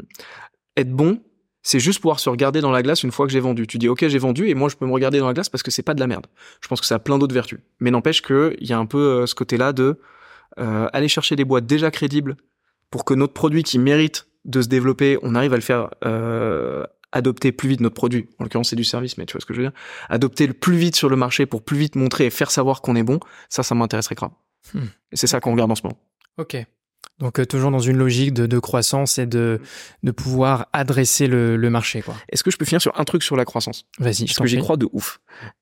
être 0.75 0.91
bon, 0.91 1.21
c'est 1.63 1.79
juste 1.79 1.99
pouvoir 1.99 2.19
se 2.19 2.29
regarder 2.29 2.61
dans 2.61 2.71
la 2.71 2.81
glace 2.81 3.03
une 3.03 3.11
fois 3.11 3.25
que 3.25 3.31
j'ai 3.31 3.39
vendu. 3.39 3.67
Tu 3.67 3.77
dis 3.77 3.89
ok 3.89 4.07
j'ai 4.07 4.17
vendu 4.17 4.47
et 4.47 4.53
moi 4.53 4.69
je 4.69 4.75
peux 4.75 4.85
me 4.85 4.91
regarder 4.93 5.19
dans 5.19 5.27
la 5.27 5.33
glace 5.33 5.49
parce 5.49 5.63
que 5.63 5.71
c'est 5.71 5.83
pas 5.83 5.93
de 5.93 5.99
la 5.99 6.07
merde. 6.07 6.27
Je 6.61 6.67
pense 6.67 6.79
que 6.79 6.87
ça 6.87 6.95
a 6.95 6.99
plein 6.99 7.17
d'autres 7.17 7.33
vertus. 7.33 7.59
Mais 7.79 7.91
n'empêche 7.91 8.21
que 8.21 8.55
il 8.59 8.67
y 8.67 8.73
a 8.73 8.77
un 8.77 8.85
peu 8.85 8.97
euh, 8.97 9.25
ce 9.25 9.35
côté-là 9.35 9.73
de 9.73 9.99
euh, 10.59 10.87
aller 10.93 11.07
chercher 11.07 11.35
des 11.35 11.45
boîtes 11.45 11.65
déjà 11.65 11.91
crédibles 11.91 12.37
pour 12.89 13.05
que 13.05 13.13
notre 13.13 13.33
produit 13.33 13.63
qui 13.63 13.79
mérite 13.79 14.27
de 14.45 14.61
se 14.61 14.69
développer, 14.69 15.17
on 15.23 15.35
arrive 15.35 15.51
à 15.51 15.57
le 15.57 15.61
faire 15.61 15.89
euh, 16.05 16.85
adopter 17.11 17.51
plus 17.51 17.69
vite 17.69 17.81
notre 17.81 17.95
produit. 17.95 18.29
En 18.39 18.43
l'occurrence 18.43 18.69
c'est 18.69 18.75
du 18.75 18.85
service, 18.85 19.17
mais 19.17 19.25
tu 19.25 19.33
vois 19.33 19.41
ce 19.41 19.45
que 19.45 19.53
je 19.53 19.59
veux 19.59 19.65
dire. 19.65 19.77
Adopter 20.09 20.47
le 20.47 20.53
plus 20.53 20.77
vite 20.77 20.95
sur 20.95 21.09
le 21.09 21.15
marché 21.15 21.45
pour 21.45 21.63
plus 21.63 21.77
vite 21.77 21.95
montrer 21.95 22.27
et 22.27 22.29
faire 22.29 22.51
savoir 22.51 22.81
qu'on 22.81 22.95
est 22.95 23.03
bon. 23.03 23.19
Ça, 23.49 23.63
ça 23.63 23.75
m'intéresserait 23.75 24.15
grave. 24.15 24.31
Hmm. 24.73 24.85
Et 25.11 25.17
c'est 25.17 25.27
ça 25.27 25.39
qu'on 25.39 25.51
regarde 25.51 25.71
en 25.71 25.75
ce 25.75 25.83
moment. 25.83 25.99
Ok. 26.37 26.57
Donc 27.19 27.39
euh, 27.39 27.45
toujours 27.45 27.71
dans 27.71 27.79
une 27.79 27.97
logique 27.97 28.33
de, 28.33 28.45
de, 28.45 28.59
croissance 28.59 29.17
et 29.17 29.25
de, 29.25 29.59
de 30.03 30.11
pouvoir 30.11 30.67
adresser 30.73 31.27
le, 31.27 31.57
le 31.57 31.69
marché. 31.69 32.01
quoi. 32.01 32.15
Est-ce 32.29 32.43
que 32.43 32.51
je 32.51 32.57
peux 32.57 32.65
finir 32.65 32.81
sur 32.81 32.99
un 32.99 33.03
truc 33.05 33.23
sur 33.23 33.35
la 33.35 33.45
croissance? 33.45 33.85
Vas-y, 33.99 34.25
Parce 34.25 34.37
que 34.37 34.45
j'y 34.45 34.59
crois 34.59 34.77
de 34.77 34.87
ouf. 34.91 35.19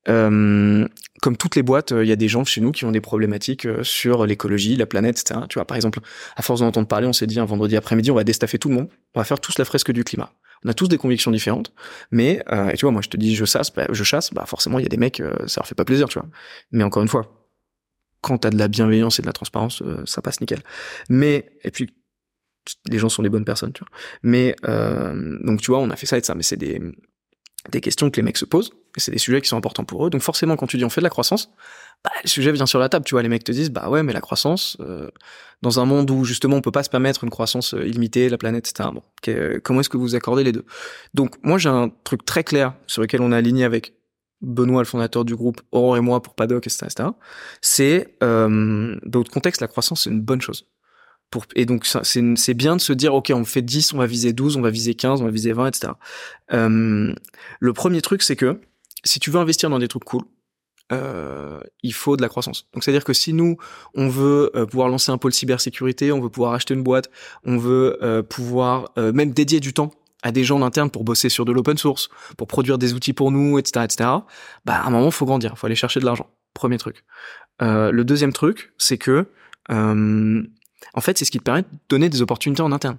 Euh, 0.10 0.88
comme 1.22 1.38
toutes 1.38 1.56
les 1.56 1.64
boîtes, 1.64 1.91
il 1.91 2.07
y 2.07 2.11
a 2.11 2.18
des 2.18 2.27
gens 2.27 2.44
chez 2.44 2.61
nous 2.61 2.72
qui 2.72 2.86
ont 2.86 2.91
des 2.91 3.02
problématiques 3.02 3.65
euh, 3.65 3.84
sur 3.84 4.26
l'écologie, 4.26 4.76
la 4.76 4.86
planète, 4.86 5.19
etc. 5.19 5.41
Tu 5.49 5.56
vois, 5.56 5.65
par 5.65 5.76
exemple, 5.77 5.99
à 6.36 6.41
force 6.41 6.60
d'en 6.60 6.68
entendre 6.68 6.88
parler, 6.88 7.07
on 7.07 7.14
s'est 7.14 7.27
dit 7.27 7.40
un 7.40 7.45
vendredi 7.45 7.77
après-midi, 7.77 8.11
on 8.11 8.15
va 8.15 8.23
déstaffer 8.23 8.60
tout 8.60 8.69
le 8.69 8.76
monde, 8.76 8.90
on 9.14 9.19
va 9.19 9.23
faire 9.23 9.40
tous 9.40 9.57
la 9.57 9.65
fresque 9.65 9.91
du 9.91 10.03
climat. 10.03 10.32
On 10.65 10.69
a 10.69 10.73
tous 10.73 10.88
des 10.88 10.98
convictions 10.98 11.32
différentes, 11.32 11.72
mais 12.11 12.44
euh, 12.52 12.69
et 12.69 12.77
tu 12.77 12.86
vois, 12.86 12.91
moi 12.91 13.02
je 13.02 13.10
te 13.10 13.18
dis 13.18 13.36
je 13.36 13.45
chasse, 13.45 13.72
bah, 13.73 13.86
je 13.91 14.03
chasse, 14.03 14.34
bah 14.34 14.45
forcément 14.48 14.80
il 14.80 14.84
y 14.84 14.86
a 14.86 14.90
des 14.90 14.98
mecs, 14.98 15.19
euh, 15.19 15.34
ça 15.45 15.61
leur 15.61 15.68
fait 15.68 15.76
pas 15.76 15.86
plaisir, 15.86 16.07
tu 16.10 16.18
vois. 16.18 16.27
Mais 16.72 16.84
encore 16.84 17.03
une 17.03 17.10
fois, 17.10 17.45
quand 18.26 18.39
t'as 18.39 18.49
de 18.49 18.57
la 18.57 18.68
bienveillance 18.68 19.19
et 19.19 19.22
de 19.22 19.27
la 19.27 19.34
transparence, 19.34 19.84
euh, 19.84 20.02
ça 20.06 20.23
passe 20.23 20.41
nickel. 20.41 20.61
Mais 21.10 21.52
et 21.64 21.69
puis 21.69 21.93
les 22.89 22.97
gens 22.97 23.10
sont 23.10 23.22
des 23.22 23.30
bonnes 23.30 23.45
personnes, 23.45 23.72
tu 23.72 23.81
vois. 23.81 23.89
Mais 24.23 24.56
euh, 24.68 25.38
donc 25.43 25.61
tu 25.61 25.69
vois, 25.69 25.80
on 25.80 25.91
a 25.91 25.95
fait 25.95 26.07
ça 26.07 26.18
et 26.18 26.23
ça, 26.23 26.34
mais 26.34 26.43
c'est 26.43 26.57
des 26.57 26.81
des 27.72 27.81
questions 27.81 28.11
que 28.11 28.18
les 28.18 28.23
mecs 28.23 28.38
se 28.38 28.45
posent 28.45 28.72
et 28.95 28.99
c'est 28.99 29.11
des 29.11 29.18
sujets 29.19 29.41
qui 29.41 29.47
sont 29.47 29.57
importants 29.57 29.85
pour 29.85 30.06
eux. 30.06 30.10
Donc 30.10 30.22
forcément, 30.22 30.56
quand 30.56 30.68
tu 30.68 30.77
dis 30.77 30.85
on 30.85 30.89
fait 30.89 31.02
de 31.02 31.06
la 31.06 31.10
croissance, 31.11 31.52
bah, 32.03 32.11
le 32.23 32.30
sujet 32.30 32.52
vient 32.52 32.65
sur 32.65 32.80
la 32.80 32.89
table. 32.89 33.06
Tu 33.06 33.14
vois, 33.14 33.22
les 33.22 33.30
mecs 33.30 33.43
te 33.43 33.52
disent 33.52 33.69
bah 33.72 33.89
ouais, 33.89 34.02
mais 34.02 34.14
la 34.14 34.22
croissance 34.22 34.77
euh, 34.80 35.10
dans 35.61 35.80
un 35.80 35.85
monde 35.85 36.10
où 36.10 36.26
justement 36.26 36.57
on 36.57 36.61
peut 36.61 36.72
pas 36.72 36.84
se 36.84 36.89
permettre 36.89 37.23
une 37.23 37.30
croissance 37.30 37.76
euh, 37.76 37.85
illimitée, 37.85 38.30
la 38.30 38.39
planète, 38.39 38.68
etc. 38.68 38.89
Bon, 38.91 39.03
comment 39.64 39.81
est-ce 39.81 39.89
que 39.89 39.97
vous 39.97 40.15
accordez 40.15 40.43
les 40.43 40.52
deux? 40.52 40.65
Donc 41.14 41.35
moi 41.43 41.60
j'ai 41.60 41.69
un 41.69 41.91
truc 42.03 42.26
très 42.26 42.43
clair 42.43 42.73
sur 42.88 43.03
lequel 43.03 43.22
on 43.22 43.31
est 43.31 43.35
aligné 43.35 43.64
avec 43.64 43.93
Benoît, 44.46 44.82
le 44.82 44.86
fondateur 44.86 45.26
du 45.26 45.36
groupe, 45.36 45.62
Aurore 45.72 45.98
et 45.98 46.02
moi 46.02 46.22
pour 46.22 46.36
Paddock, 46.36 46.68
etc.. 46.68 47.10
C'est 47.62 48.16
euh, 48.24 48.96
dans 49.04 49.20
d'autres 49.20 49.32
contextes, 49.32 49.62
la 49.62 49.68
croissance 49.68 50.04
c'est 50.04 50.10
une 50.10 50.22
bonne 50.22 50.42
chose. 50.42 50.68
Et 51.56 51.66
donc 51.66 51.86
c'est 51.86 52.54
bien 52.54 52.78
de 52.78 52.82
se 52.82 52.94
dire 52.94 53.14
ok 53.14 53.32
on 53.36 53.44
fait 53.44 53.62
10, 53.62 53.94
on 53.94 53.98
va 53.98 54.06
viser 54.06 54.32
12, 54.32 54.56
on 54.56 54.62
va 54.62 54.70
viser 54.70 54.94
15, 54.94 55.22
on 55.22 55.26
va 55.26 55.32
viser 55.32 55.52
20, 55.52 55.68
etc. 55.68 55.94
Euh, 56.54 57.14
le 57.60 57.74
premier 57.74 58.02
truc 58.02 58.24
c'est 58.24 58.38
que 58.38 58.62
si 59.04 59.20
tu 59.20 59.32
veux 59.32 59.40
investir 59.40 59.70
dans 59.70 59.80
des 59.80 59.90
trucs 59.90 60.06
cool, 60.06 60.22
euh, 60.94 61.60
il 61.84 61.94
faut 61.94 62.16
de 62.16 62.22
la 62.22 62.30
croissance. 62.30 62.68
Donc 62.74 62.84
c'est-à-dire 62.84 63.04
que 63.04 63.12
si 63.12 63.34
nous 63.34 63.58
on 63.96 64.08
veut 64.08 64.50
pouvoir 64.70 64.88
lancer 64.88 65.12
un 65.12 65.18
pôle 65.18 65.34
cybersécurité, 65.34 66.14
on 66.14 66.22
veut 66.22 66.30
pouvoir 66.30 66.54
acheter 66.54 66.74
une 66.74 66.84
boîte, 66.84 67.10
on 67.44 67.58
veut 67.58 68.24
pouvoir 68.30 68.94
même 68.96 69.32
dédier 69.32 69.60
du 69.60 69.74
temps 69.74 69.92
à 70.26 70.31
des 70.31 70.43
gens 70.43 70.57
d'interne 70.60 70.89
pour 70.89 71.03
bosser 71.03 71.30
sur 71.30 71.45
de 71.45 71.52
l'open 71.52 71.77
source, 71.77 72.10
pour 72.35 72.47
produire 72.47 72.80
des 72.80 72.95
outils 72.95 73.14
pour 73.14 73.30
nous, 73.30 73.60
etc., 73.60 73.85
etc. 73.85 74.10
Bah, 74.65 74.81
à 74.81 74.88
un 74.88 74.89
moment, 74.89 75.11
faut 75.11 75.26
grandir, 75.26 75.56
faut 75.56 75.68
aller 75.68 75.76
chercher 75.76 75.99
de 75.99 76.06
l'argent. 76.06 76.27
Premier 76.56 76.80
truc. 76.80 77.06
Euh, 77.61 77.91
le 77.91 78.03
deuxième 78.03 78.34
truc, 78.34 78.73
c'est 78.80 78.97
que, 78.97 79.27
euh, 79.69 80.43
en 80.95 81.02
fait, 81.02 81.19
c'est 81.19 81.26
ce 81.26 81.31
qui 81.31 81.38
te 81.38 81.43
permet 81.43 81.61
de 81.61 81.68
donner 81.89 82.10
des 82.10 82.23
opportunités 82.23 82.64
en 82.64 82.72
interne. 82.72 82.97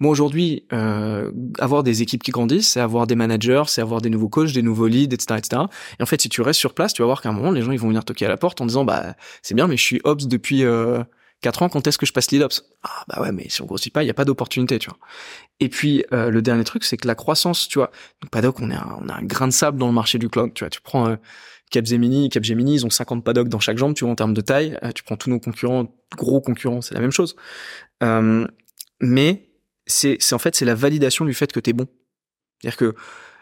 Moi 0.00 0.10
aujourd'hui, 0.10 0.66
euh, 0.72 1.30
avoir 1.60 1.84
des 1.84 2.02
équipes 2.02 2.24
qui 2.24 2.32
grandissent, 2.32 2.72
c'est 2.72 2.80
avoir 2.80 3.06
des 3.06 3.14
managers, 3.14 3.62
c'est 3.68 3.80
avoir 3.80 4.00
des 4.00 4.10
nouveaux 4.10 4.28
coachs, 4.28 4.52
des 4.52 4.60
nouveaux 4.60 4.88
leads, 4.88 5.14
etc., 5.14 5.38
etc. 5.38 5.62
Et 6.00 6.02
en 6.02 6.06
fait, 6.06 6.20
si 6.20 6.28
tu 6.28 6.42
restes 6.42 6.58
sur 6.58 6.74
place, 6.74 6.92
tu 6.92 7.00
vas 7.00 7.06
voir 7.06 7.22
qu'à 7.22 7.28
un 7.28 7.32
moment, 7.32 7.52
les 7.52 7.62
gens 7.62 7.70
ils 7.70 7.78
vont 7.78 7.88
venir 7.88 8.04
toquer 8.04 8.26
à 8.26 8.28
la 8.28 8.36
porte 8.36 8.60
en 8.60 8.66
disant, 8.66 8.84
bah 8.84 9.14
c'est 9.40 9.54
bien, 9.54 9.68
mais 9.68 9.76
je 9.76 9.82
suis 9.82 10.00
ops 10.04 10.26
depuis 10.26 10.64
4 11.42 11.62
ans, 11.62 11.68
quand 11.68 11.86
est-ce 11.86 11.98
que 11.98 12.06
je 12.06 12.12
passe 12.12 12.30
lead 12.30 12.42
ops 12.42 12.64
Ah 12.82 13.04
bah 13.08 13.20
ouais, 13.20 13.32
mais 13.32 13.48
si 13.48 13.62
on 13.62 13.66
grossit 13.66 13.92
pas, 13.92 14.02
il 14.02 14.06
y 14.06 14.10
a 14.10 14.14
pas 14.14 14.24
d'opportunité, 14.24 14.78
tu 14.78 14.88
vois. 14.88 14.98
Et 15.60 15.68
puis 15.68 16.04
euh, 16.12 16.30
le 16.30 16.42
dernier 16.42 16.64
truc, 16.64 16.84
c'est 16.84 16.96
que 16.96 17.06
la 17.06 17.14
croissance, 17.14 17.68
tu 17.68 17.78
vois. 17.78 17.90
Donc 18.22 18.30
Paddock, 18.30 18.60
on 18.60 18.70
est 18.70 18.74
un, 18.74 18.98
on 19.00 19.08
a 19.08 19.14
un 19.14 19.22
grain 19.22 19.46
de 19.46 19.52
sable 19.52 19.78
dans 19.78 19.86
le 19.86 19.92
marché 19.92 20.18
du 20.18 20.28
cloud, 20.28 20.52
tu 20.54 20.64
vois. 20.64 20.70
Tu 20.70 20.80
prends 20.80 21.08
euh, 21.08 21.16
Capgemini, 21.70 22.28
Capgemini, 22.28 22.74
ils 22.74 22.86
ont 22.86 22.90
50 22.90 23.24
Paddock 23.24 23.48
dans 23.48 23.58
chaque 23.58 23.78
jambe, 23.78 23.94
tu 23.94 24.04
vois, 24.04 24.12
en 24.12 24.16
termes 24.16 24.34
de 24.34 24.40
taille. 24.40 24.78
Euh, 24.82 24.92
tu 24.92 25.02
prends 25.02 25.16
tous 25.16 25.30
nos 25.30 25.40
concurrents, 25.40 25.86
gros 26.16 26.40
concurrents, 26.40 26.80
c'est 26.80 26.94
la 26.94 27.00
même 27.00 27.10
chose. 27.10 27.36
Euh, 28.02 28.46
mais 29.00 29.50
c'est, 29.86 30.16
c'est 30.20 30.34
en 30.34 30.38
fait, 30.38 30.54
c'est 30.54 30.64
la 30.64 30.74
validation 30.74 31.24
du 31.24 31.34
fait 31.34 31.52
que 31.52 31.60
t'es 31.60 31.72
bon. 31.72 31.86
C'est-à-dire 32.60 32.76
que 32.76 32.94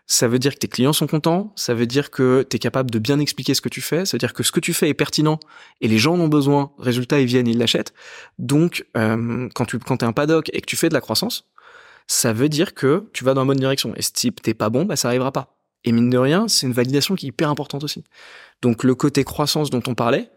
ça 0.06 0.28
veut 0.28 0.38
dire 0.38 0.54
que 0.54 0.58
tes 0.58 0.68
clients 0.68 0.92
sont 0.92 1.06
contents, 1.06 1.52
ça 1.56 1.72
veut 1.74 1.86
dire 1.86 2.10
que 2.10 2.46
tu 2.48 2.56
es 2.56 2.58
capable 2.58 2.90
de 2.90 2.98
bien 2.98 3.18
expliquer 3.18 3.54
ce 3.54 3.60
que 3.60 3.68
tu 3.68 3.80
fais, 3.80 4.04
ça 4.04 4.16
veut 4.16 4.18
dire 4.18 4.34
que 4.34 4.42
ce 4.42 4.52
que 4.52 4.60
tu 4.60 4.74
fais 4.74 4.88
est 4.88 4.94
pertinent 4.94 5.40
et 5.80 5.88
les 5.88 5.98
gens 5.98 6.14
en 6.14 6.20
ont 6.20 6.28
besoin, 6.28 6.72
résultat 6.78 7.20
ils 7.20 7.26
viennent, 7.26 7.48
ils 7.48 7.58
l'achètent. 7.58 7.94
Donc 8.38 8.86
euh, 8.96 9.48
quand 9.54 9.64
tu 9.64 9.78
quand 9.78 10.02
es 10.02 10.06
un 10.06 10.12
paddock 10.12 10.50
et 10.52 10.60
que 10.60 10.66
tu 10.66 10.76
fais 10.76 10.88
de 10.88 10.94
la 10.94 11.00
croissance, 11.00 11.48
ça 12.06 12.32
veut 12.34 12.50
dire 12.50 12.74
que 12.74 13.08
tu 13.14 13.24
vas 13.24 13.32
dans 13.32 13.42
la 13.42 13.46
bonne 13.46 13.58
direction. 13.58 13.94
Et 13.96 14.02
si 14.02 14.30
t'es 14.30 14.54
pas 14.54 14.68
bon, 14.68 14.84
bah 14.84 14.96
ça 14.96 15.08
arrivera 15.08 15.32
pas. 15.32 15.56
Et 15.84 15.92
mine 15.92 16.10
de 16.10 16.18
rien, 16.18 16.48
c'est 16.48 16.66
une 16.66 16.72
validation 16.72 17.14
qui 17.14 17.26
est 17.26 17.28
hyper 17.28 17.48
importante 17.48 17.84
aussi. 17.84 18.04
Donc 18.62 18.84
le 18.84 18.94
côté 18.94 19.24
croissance 19.24 19.70
dont 19.70 19.82
on 19.86 19.94
parlait, 19.94 20.30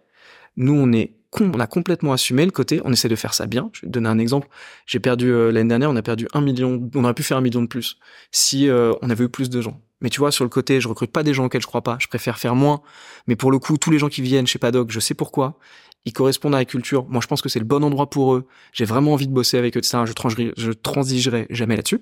nous 0.55 0.73
on 0.73 0.91
est 0.93 1.13
on 1.41 1.59
a 1.59 1.67
complètement 1.67 2.13
assumé 2.13 2.45
le 2.45 2.51
côté, 2.51 2.81
on 2.85 2.91
essaie 2.91 3.09
de 3.09 3.15
faire 3.15 3.33
ça 3.33 3.45
bien. 3.45 3.69
Je 3.73 3.81
vais 3.81 3.87
te 3.87 3.91
donner 3.91 4.09
un 4.09 4.19
exemple. 4.19 4.47
J'ai 4.85 4.99
perdu 4.99 5.31
euh, 5.31 5.51
l'année 5.51 5.69
dernière, 5.69 5.89
on 5.89 5.95
a 5.95 6.01
perdu 6.01 6.27
un 6.33 6.41
million, 6.41 6.89
on 6.95 7.03
aurait 7.03 7.13
pu 7.13 7.23
faire 7.23 7.37
un 7.37 7.41
million 7.41 7.61
de 7.61 7.67
plus 7.67 7.97
si 8.31 8.69
euh, 8.69 8.93
on 9.01 9.09
avait 9.09 9.25
eu 9.25 9.29
plus 9.29 9.49
de 9.49 9.61
gens. 9.61 9.81
Mais 10.01 10.09
tu 10.09 10.19
vois, 10.19 10.31
sur 10.31 10.43
le 10.43 10.49
côté, 10.49 10.79
je 10.79 10.87
recrute 10.87 11.11
pas 11.11 11.23
des 11.23 11.33
gens 11.33 11.45
auxquels 11.45 11.61
je 11.61 11.67
crois 11.67 11.81
pas. 11.81 11.97
Je 11.99 12.07
préfère 12.07 12.37
faire 12.37 12.55
moins. 12.55 12.81
Mais 13.25 13.35
pour 13.35 13.51
le 13.51 13.57
coup, 13.57 13.77
tous 13.77 13.89
les 13.89 13.97
gens 13.97 14.09
qui 14.09 14.21
viennent 14.21 14.45
chez 14.45 14.59
Paddock, 14.59 14.91
je 14.91 14.99
sais 14.99 15.15
pourquoi. 15.15 15.57
Ils 16.05 16.13
correspondent 16.13 16.53
à 16.55 16.59
la 16.59 16.65
culture. 16.65 17.05
Moi, 17.09 17.19
je 17.21 17.27
pense 17.27 17.41
que 17.41 17.49
c'est 17.49 17.59
le 17.59 17.65
bon 17.65 17.83
endroit 17.83 18.09
pour 18.09 18.35
eux. 18.35 18.47
J'ai 18.73 18.85
vraiment 18.85 19.13
envie 19.13 19.27
de 19.27 19.33
bosser 19.33 19.57
avec 19.57 19.75
eux, 19.75 19.79
etc. 19.79 20.03
Je, 20.05 20.13
transigerai, 20.13 20.53
je 20.55 20.71
transigerai 20.71 21.47
jamais 21.49 21.75
là-dessus. 21.75 21.99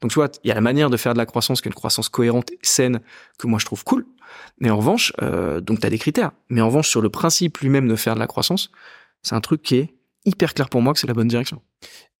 Donc 0.00 0.10
tu 0.10 0.16
vois, 0.16 0.28
il 0.42 0.48
y 0.48 0.50
a 0.50 0.54
la 0.54 0.60
manière 0.60 0.90
de 0.90 0.96
faire 0.96 1.12
de 1.12 1.18
la 1.18 1.26
croissance 1.26 1.60
qui 1.60 1.68
est 1.68 1.70
une 1.70 1.74
croissance 1.74 2.08
cohérente 2.08 2.50
saine 2.62 3.00
que 3.38 3.46
moi 3.46 3.58
je 3.58 3.64
trouve 3.64 3.84
cool. 3.84 4.06
Mais 4.58 4.70
en 4.70 4.76
revanche, 4.76 5.12
euh, 5.22 5.60
donc 5.60 5.80
tu 5.80 5.86
as 5.86 5.90
des 5.90 5.98
critères. 5.98 6.32
Mais 6.48 6.60
en 6.60 6.66
revanche, 6.66 6.88
sur 6.88 7.00
le 7.00 7.08
principe 7.08 7.58
lui-même 7.58 7.88
de 7.88 7.96
faire 7.96 8.14
de 8.14 8.20
la 8.20 8.26
croissance, 8.26 8.70
c'est 9.22 9.34
un 9.34 9.40
truc 9.40 9.62
qui 9.62 9.76
est 9.76 9.94
hyper 10.24 10.54
clair 10.54 10.68
pour 10.68 10.82
moi 10.82 10.92
que 10.92 10.98
c'est 10.98 11.06
la 11.06 11.14
bonne 11.14 11.28
direction. 11.28 11.60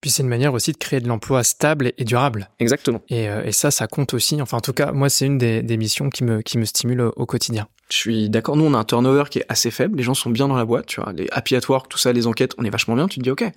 Puis 0.00 0.10
c'est 0.10 0.22
une 0.22 0.28
manière 0.28 0.52
aussi 0.52 0.72
de 0.72 0.76
créer 0.76 1.00
de 1.00 1.08
l'emploi 1.08 1.42
stable 1.42 1.92
et 1.96 2.04
durable. 2.04 2.50
Exactement. 2.58 3.00
Et, 3.08 3.28
euh, 3.28 3.42
et, 3.44 3.52
ça, 3.52 3.70
ça 3.70 3.86
compte 3.86 4.12
aussi. 4.12 4.40
Enfin, 4.42 4.58
en 4.58 4.60
tout 4.60 4.74
cas, 4.74 4.92
moi, 4.92 5.08
c'est 5.08 5.24
une 5.24 5.38
des, 5.38 5.62
des, 5.62 5.78
missions 5.78 6.10
qui 6.10 6.24
me, 6.24 6.42
qui 6.42 6.58
me 6.58 6.66
stimule 6.66 7.00
au, 7.00 7.24
quotidien. 7.24 7.68
Je 7.90 7.96
suis 7.96 8.28
d'accord. 8.28 8.56
Nous, 8.56 8.64
on 8.64 8.74
a 8.74 8.78
un 8.78 8.84
turnover 8.84 9.24
qui 9.30 9.38
est 9.38 9.46
assez 9.48 9.70
faible. 9.70 9.96
Les 9.96 10.02
gens 10.02 10.12
sont 10.12 10.28
bien 10.28 10.48
dans 10.48 10.56
la 10.56 10.66
boîte. 10.66 10.86
Tu 10.86 11.00
vois, 11.00 11.12
les 11.14 11.26
happy 11.32 11.56
at 11.56 11.62
work, 11.68 11.88
tout 11.88 11.96
ça, 11.96 12.12
les 12.12 12.26
enquêtes, 12.26 12.52
on 12.58 12.64
est 12.64 12.70
vachement 12.70 12.94
bien. 12.94 13.08
Tu 13.08 13.18
te 13.18 13.24
dis, 13.24 13.30
ok, 13.30 13.50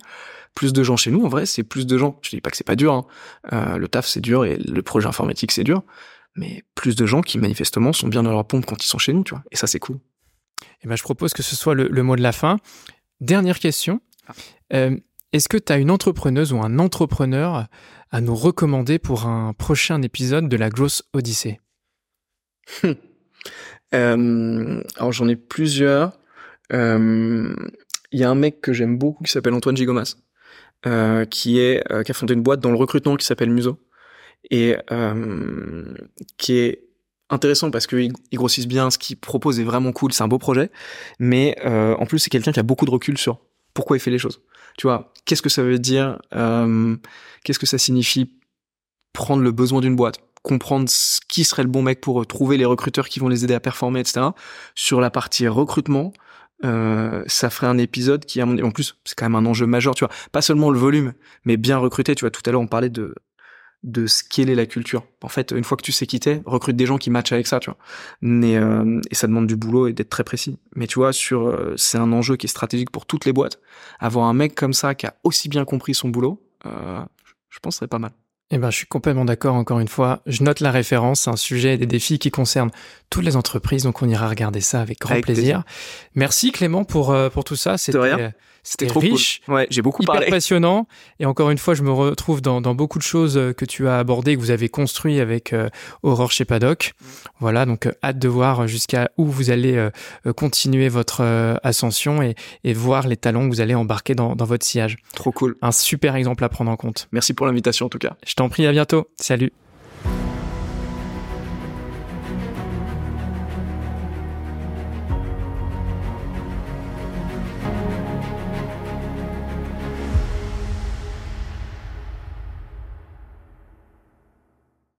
plus 0.54 0.72
de 0.72 0.82
gens 0.82 0.96
chez 0.96 1.10
nous. 1.10 1.22
En 1.22 1.28
vrai, 1.28 1.44
c'est 1.44 1.64
plus 1.64 1.86
de 1.86 1.98
gens. 1.98 2.18
Je 2.22 2.30
dis 2.30 2.40
pas 2.40 2.48
que 2.48 2.56
c'est 2.56 2.66
pas 2.66 2.76
dur. 2.76 2.94
Hein. 2.94 3.04
Euh, 3.52 3.76
le 3.76 3.86
taf, 3.88 4.06
c'est 4.06 4.20
dur 4.20 4.46
et 4.46 4.56
le 4.56 4.80
projet 4.80 5.06
informatique, 5.06 5.52
c'est 5.52 5.64
dur. 5.64 5.82
Mais 6.38 6.62
plus 6.76 6.94
de 6.94 7.04
gens 7.04 7.20
qui 7.20 7.36
manifestement 7.38 7.92
sont 7.92 8.06
bien 8.06 8.22
dans 8.22 8.30
leur 8.30 8.46
pompe 8.46 8.64
quand 8.64 8.82
ils 8.82 8.86
sont 8.86 8.98
chez 8.98 9.12
nous. 9.12 9.24
Tu 9.24 9.34
vois. 9.34 9.42
Et 9.50 9.56
ça, 9.56 9.66
c'est 9.66 9.80
cool. 9.80 9.98
Et 10.82 10.86
ben, 10.86 10.96
je 10.96 11.02
propose 11.02 11.32
que 11.32 11.42
ce 11.42 11.56
soit 11.56 11.74
le, 11.74 11.88
le 11.88 12.02
mot 12.04 12.14
de 12.14 12.22
la 12.22 12.30
fin. 12.30 12.58
Dernière 13.20 13.58
question. 13.58 14.00
Ah. 14.28 14.32
Euh, 14.74 14.96
Est-ce 15.32 15.48
que 15.48 15.56
tu 15.56 15.72
as 15.72 15.78
une 15.78 15.90
entrepreneuse 15.90 16.52
ou 16.52 16.60
un 16.60 16.78
entrepreneur 16.78 17.66
à 18.10 18.20
nous 18.20 18.36
recommander 18.36 19.00
pour 19.00 19.26
un 19.26 19.52
prochain 19.52 20.00
épisode 20.02 20.48
de 20.48 20.56
la 20.56 20.70
Grosse 20.70 21.02
Odyssée? 21.12 21.60
Euh, 23.94 24.82
Alors 24.96 25.12
j'en 25.12 25.28
ai 25.28 25.36
plusieurs. 25.36 26.18
Il 26.68 26.76
euh, 26.76 27.54
y 28.12 28.22
a 28.22 28.28
un 28.28 28.34
mec 28.34 28.60
que 28.60 28.74
j'aime 28.74 28.98
beaucoup 28.98 29.24
qui 29.24 29.32
s'appelle 29.32 29.54
Antoine 29.54 29.78
Gigomas, 29.78 30.16
qui 31.30 31.58
est 31.58 31.82
qui 32.04 32.10
a 32.10 32.14
fondé 32.14 32.34
une 32.34 32.42
boîte 32.42 32.60
dans 32.60 32.70
le 32.70 32.76
recrutement 32.76 33.16
qui 33.16 33.24
s'appelle 33.24 33.48
Muso 33.48 33.80
et 34.50 34.76
euh, 34.90 35.94
qui 36.36 36.54
est 36.54 36.84
intéressant 37.30 37.70
parce 37.70 37.86
qu'ils 37.86 38.12
grossissent 38.32 38.68
bien, 38.68 38.90
ce 38.90 38.98
qu'ils 38.98 39.16
proposent 39.16 39.60
est 39.60 39.64
vraiment 39.64 39.92
cool, 39.92 40.12
c'est 40.12 40.22
un 40.22 40.28
beau 40.28 40.38
projet, 40.38 40.70
mais 41.18 41.56
euh, 41.64 41.94
en 41.96 42.06
plus 42.06 42.18
c'est 42.18 42.30
quelqu'un 42.30 42.52
qui 42.52 42.60
a 42.60 42.62
beaucoup 42.62 42.86
de 42.86 42.90
recul 42.90 43.18
sur 43.18 43.40
pourquoi 43.74 43.96
il 43.96 44.00
fait 44.00 44.10
les 44.10 44.18
choses. 44.18 44.40
Tu 44.76 44.86
vois, 44.86 45.12
qu'est-ce 45.24 45.42
que 45.42 45.48
ça 45.48 45.62
veut 45.62 45.78
dire, 45.78 46.18
euh, 46.34 46.96
qu'est-ce 47.44 47.58
que 47.58 47.66
ça 47.66 47.78
signifie 47.78 48.30
prendre 49.12 49.42
le 49.42 49.52
besoin 49.52 49.80
d'une 49.80 49.96
boîte, 49.96 50.20
comprendre 50.42 50.88
qui 51.28 51.44
serait 51.44 51.64
le 51.64 51.68
bon 51.68 51.82
mec 51.82 52.00
pour 52.00 52.26
trouver 52.26 52.56
les 52.56 52.64
recruteurs 52.64 53.08
qui 53.08 53.20
vont 53.20 53.28
les 53.28 53.44
aider 53.44 53.54
à 53.54 53.60
performer, 53.60 54.00
etc. 54.00 54.26
Sur 54.74 55.00
la 55.00 55.10
partie 55.10 55.48
recrutement, 55.48 56.12
euh, 56.64 57.22
ça 57.26 57.50
ferait 57.50 57.66
un 57.66 57.78
épisode 57.78 58.24
qui, 58.24 58.42
en 58.42 58.70
plus, 58.70 58.96
c'est 59.04 59.16
quand 59.16 59.26
même 59.26 59.34
un 59.34 59.46
enjeu 59.46 59.66
majeur, 59.66 59.94
tu 59.94 60.04
vois. 60.04 60.14
Pas 60.32 60.42
seulement 60.42 60.70
le 60.70 60.78
volume, 60.78 61.12
mais 61.44 61.56
bien 61.56 61.78
recruter. 61.78 62.14
Tu 62.14 62.24
vois, 62.24 62.30
tout 62.30 62.42
à 62.46 62.50
l'heure, 62.50 62.60
on 62.60 62.66
parlait 62.66 62.90
de 62.90 63.14
de 63.84 64.06
scaler 64.06 64.54
la 64.54 64.66
culture. 64.66 65.04
En 65.22 65.28
fait, 65.28 65.52
une 65.52 65.64
fois 65.64 65.76
que 65.76 65.82
tu 65.82 65.92
sais 65.92 66.06
quitter, 66.06 66.42
recrute 66.46 66.76
des 66.76 66.86
gens 66.86 66.98
qui 66.98 67.10
matchent 67.10 67.32
avec 67.32 67.46
ça, 67.46 67.60
tu 67.60 67.70
vois. 67.70 67.78
Mais, 68.20 68.56
euh, 68.56 69.00
et 69.10 69.14
ça 69.14 69.26
demande 69.26 69.46
du 69.46 69.56
boulot 69.56 69.86
et 69.86 69.92
d'être 69.92 70.10
très 70.10 70.24
précis. 70.24 70.58
Mais 70.74 70.86
tu 70.86 70.98
vois, 70.98 71.12
sur, 71.12 71.46
euh, 71.46 71.74
c'est 71.76 71.98
un 71.98 72.12
enjeu 72.12 72.36
qui 72.36 72.46
est 72.46 72.48
stratégique 72.48 72.90
pour 72.90 73.06
toutes 73.06 73.24
les 73.24 73.32
boîtes. 73.32 73.60
Avoir 74.00 74.26
un 74.26 74.34
mec 74.34 74.54
comme 74.54 74.72
ça 74.72 74.94
qui 74.94 75.06
a 75.06 75.14
aussi 75.22 75.48
bien 75.48 75.64
compris 75.64 75.94
son 75.94 76.08
boulot, 76.08 76.42
euh, 76.66 77.00
je 77.50 77.58
pense 77.60 77.74
que 77.74 77.76
ce 77.76 77.78
serait 77.78 77.88
pas 77.88 78.00
mal. 78.00 78.10
Eh 78.50 78.58
ben, 78.58 78.70
je 78.70 78.76
suis 78.76 78.86
complètement 78.86 79.26
d'accord. 79.26 79.54
Encore 79.54 79.78
une 79.78 79.88
fois, 79.88 80.22
je 80.26 80.42
note 80.42 80.60
la 80.60 80.70
référence. 80.70 81.22
C'est 81.22 81.30
un 81.30 81.36
sujet 81.36 81.74
et 81.74 81.78
des 81.78 81.86
défis 81.86 82.18
qui 82.18 82.30
concernent 82.30 82.70
toutes 83.10 83.24
les 83.24 83.36
entreprises, 83.36 83.82
donc 83.82 84.02
on 84.02 84.08
ira 84.08 84.26
regarder 84.26 84.62
ça 84.62 84.80
avec 84.80 85.00
grand 85.00 85.20
plaisir. 85.20 85.64
Merci 86.14 86.50
Clément 86.50 86.84
pour 86.84 87.14
pour 87.32 87.44
tout 87.44 87.56
ça. 87.56 87.76
C'était 87.76 88.32
c'était 88.70 88.86
trop 88.86 89.00
riche, 89.00 89.40
ouais, 89.48 89.66
j'ai 89.70 89.80
beaucoup 89.80 90.02
hyper 90.02 90.16
parlé. 90.16 90.28
passionnant. 90.28 90.86
Et 91.20 91.24
encore 91.24 91.50
une 91.50 91.56
fois, 91.56 91.72
je 91.72 91.82
me 91.82 91.90
retrouve 91.90 92.42
dans, 92.42 92.60
dans 92.60 92.74
beaucoup 92.74 92.98
de 92.98 93.02
choses 93.02 93.38
euh, 93.38 93.54
que 93.54 93.64
tu 93.64 93.88
as 93.88 93.98
abordées, 93.98 94.36
que 94.36 94.40
vous 94.40 94.50
avez 94.50 94.68
construit 94.68 95.20
avec 95.20 95.54
euh, 95.54 95.70
Aurore 96.02 96.30
chez 96.32 96.44
Paddock. 96.44 96.92
Voilà, 97.40 97.64
donc 97.64 97.86
euh, 97.86 97.92
hâte 98.04 98.18
de 98.18 98.28
voir 98.28 98.68
jusqu'à 98.68 99.10
où 99.16 99.24
vous 99.24 99.50
allez 99.50 99.88
continuer 100.36 100.88
votre 100.88 101.22
ascension 101.62 102.20
et, 102.22 102.34
et 102.64 102.74
voir 102.74 103.08
les 103.08 103.16
talents 103.16 103.44
que 103.48 103.54
vous 103.54 103.60
allez 103.60 103.74
embarquer 103.74 104.14
dans, 104.14 104.36
dans 104.36 104.44
votre 104.44 104.66
sillage. 104.66 104.96
Trop 105.14 105.32
cool. 105.32 105.56
Un 105.62 105.72
super 105.72 106.14
exemple 106.16 106.44
à 106.44 106.48
prendre 106.48 106.70
en 106.70 106.76
compte. 106.76 107.08
Merci 107.12 107.32
pour 107.32 107.46
l'invitation 107.46 107.86
en 107.86 107.88
tout 107.88 107.98
cas. 107.98 108.16
Je 108.26 108.34
t'en 108.34 108.48
prie, 108.48 108.66
à 108.66 108.72
bientôt. 108.72 109.08
Salut. 109.18 109.52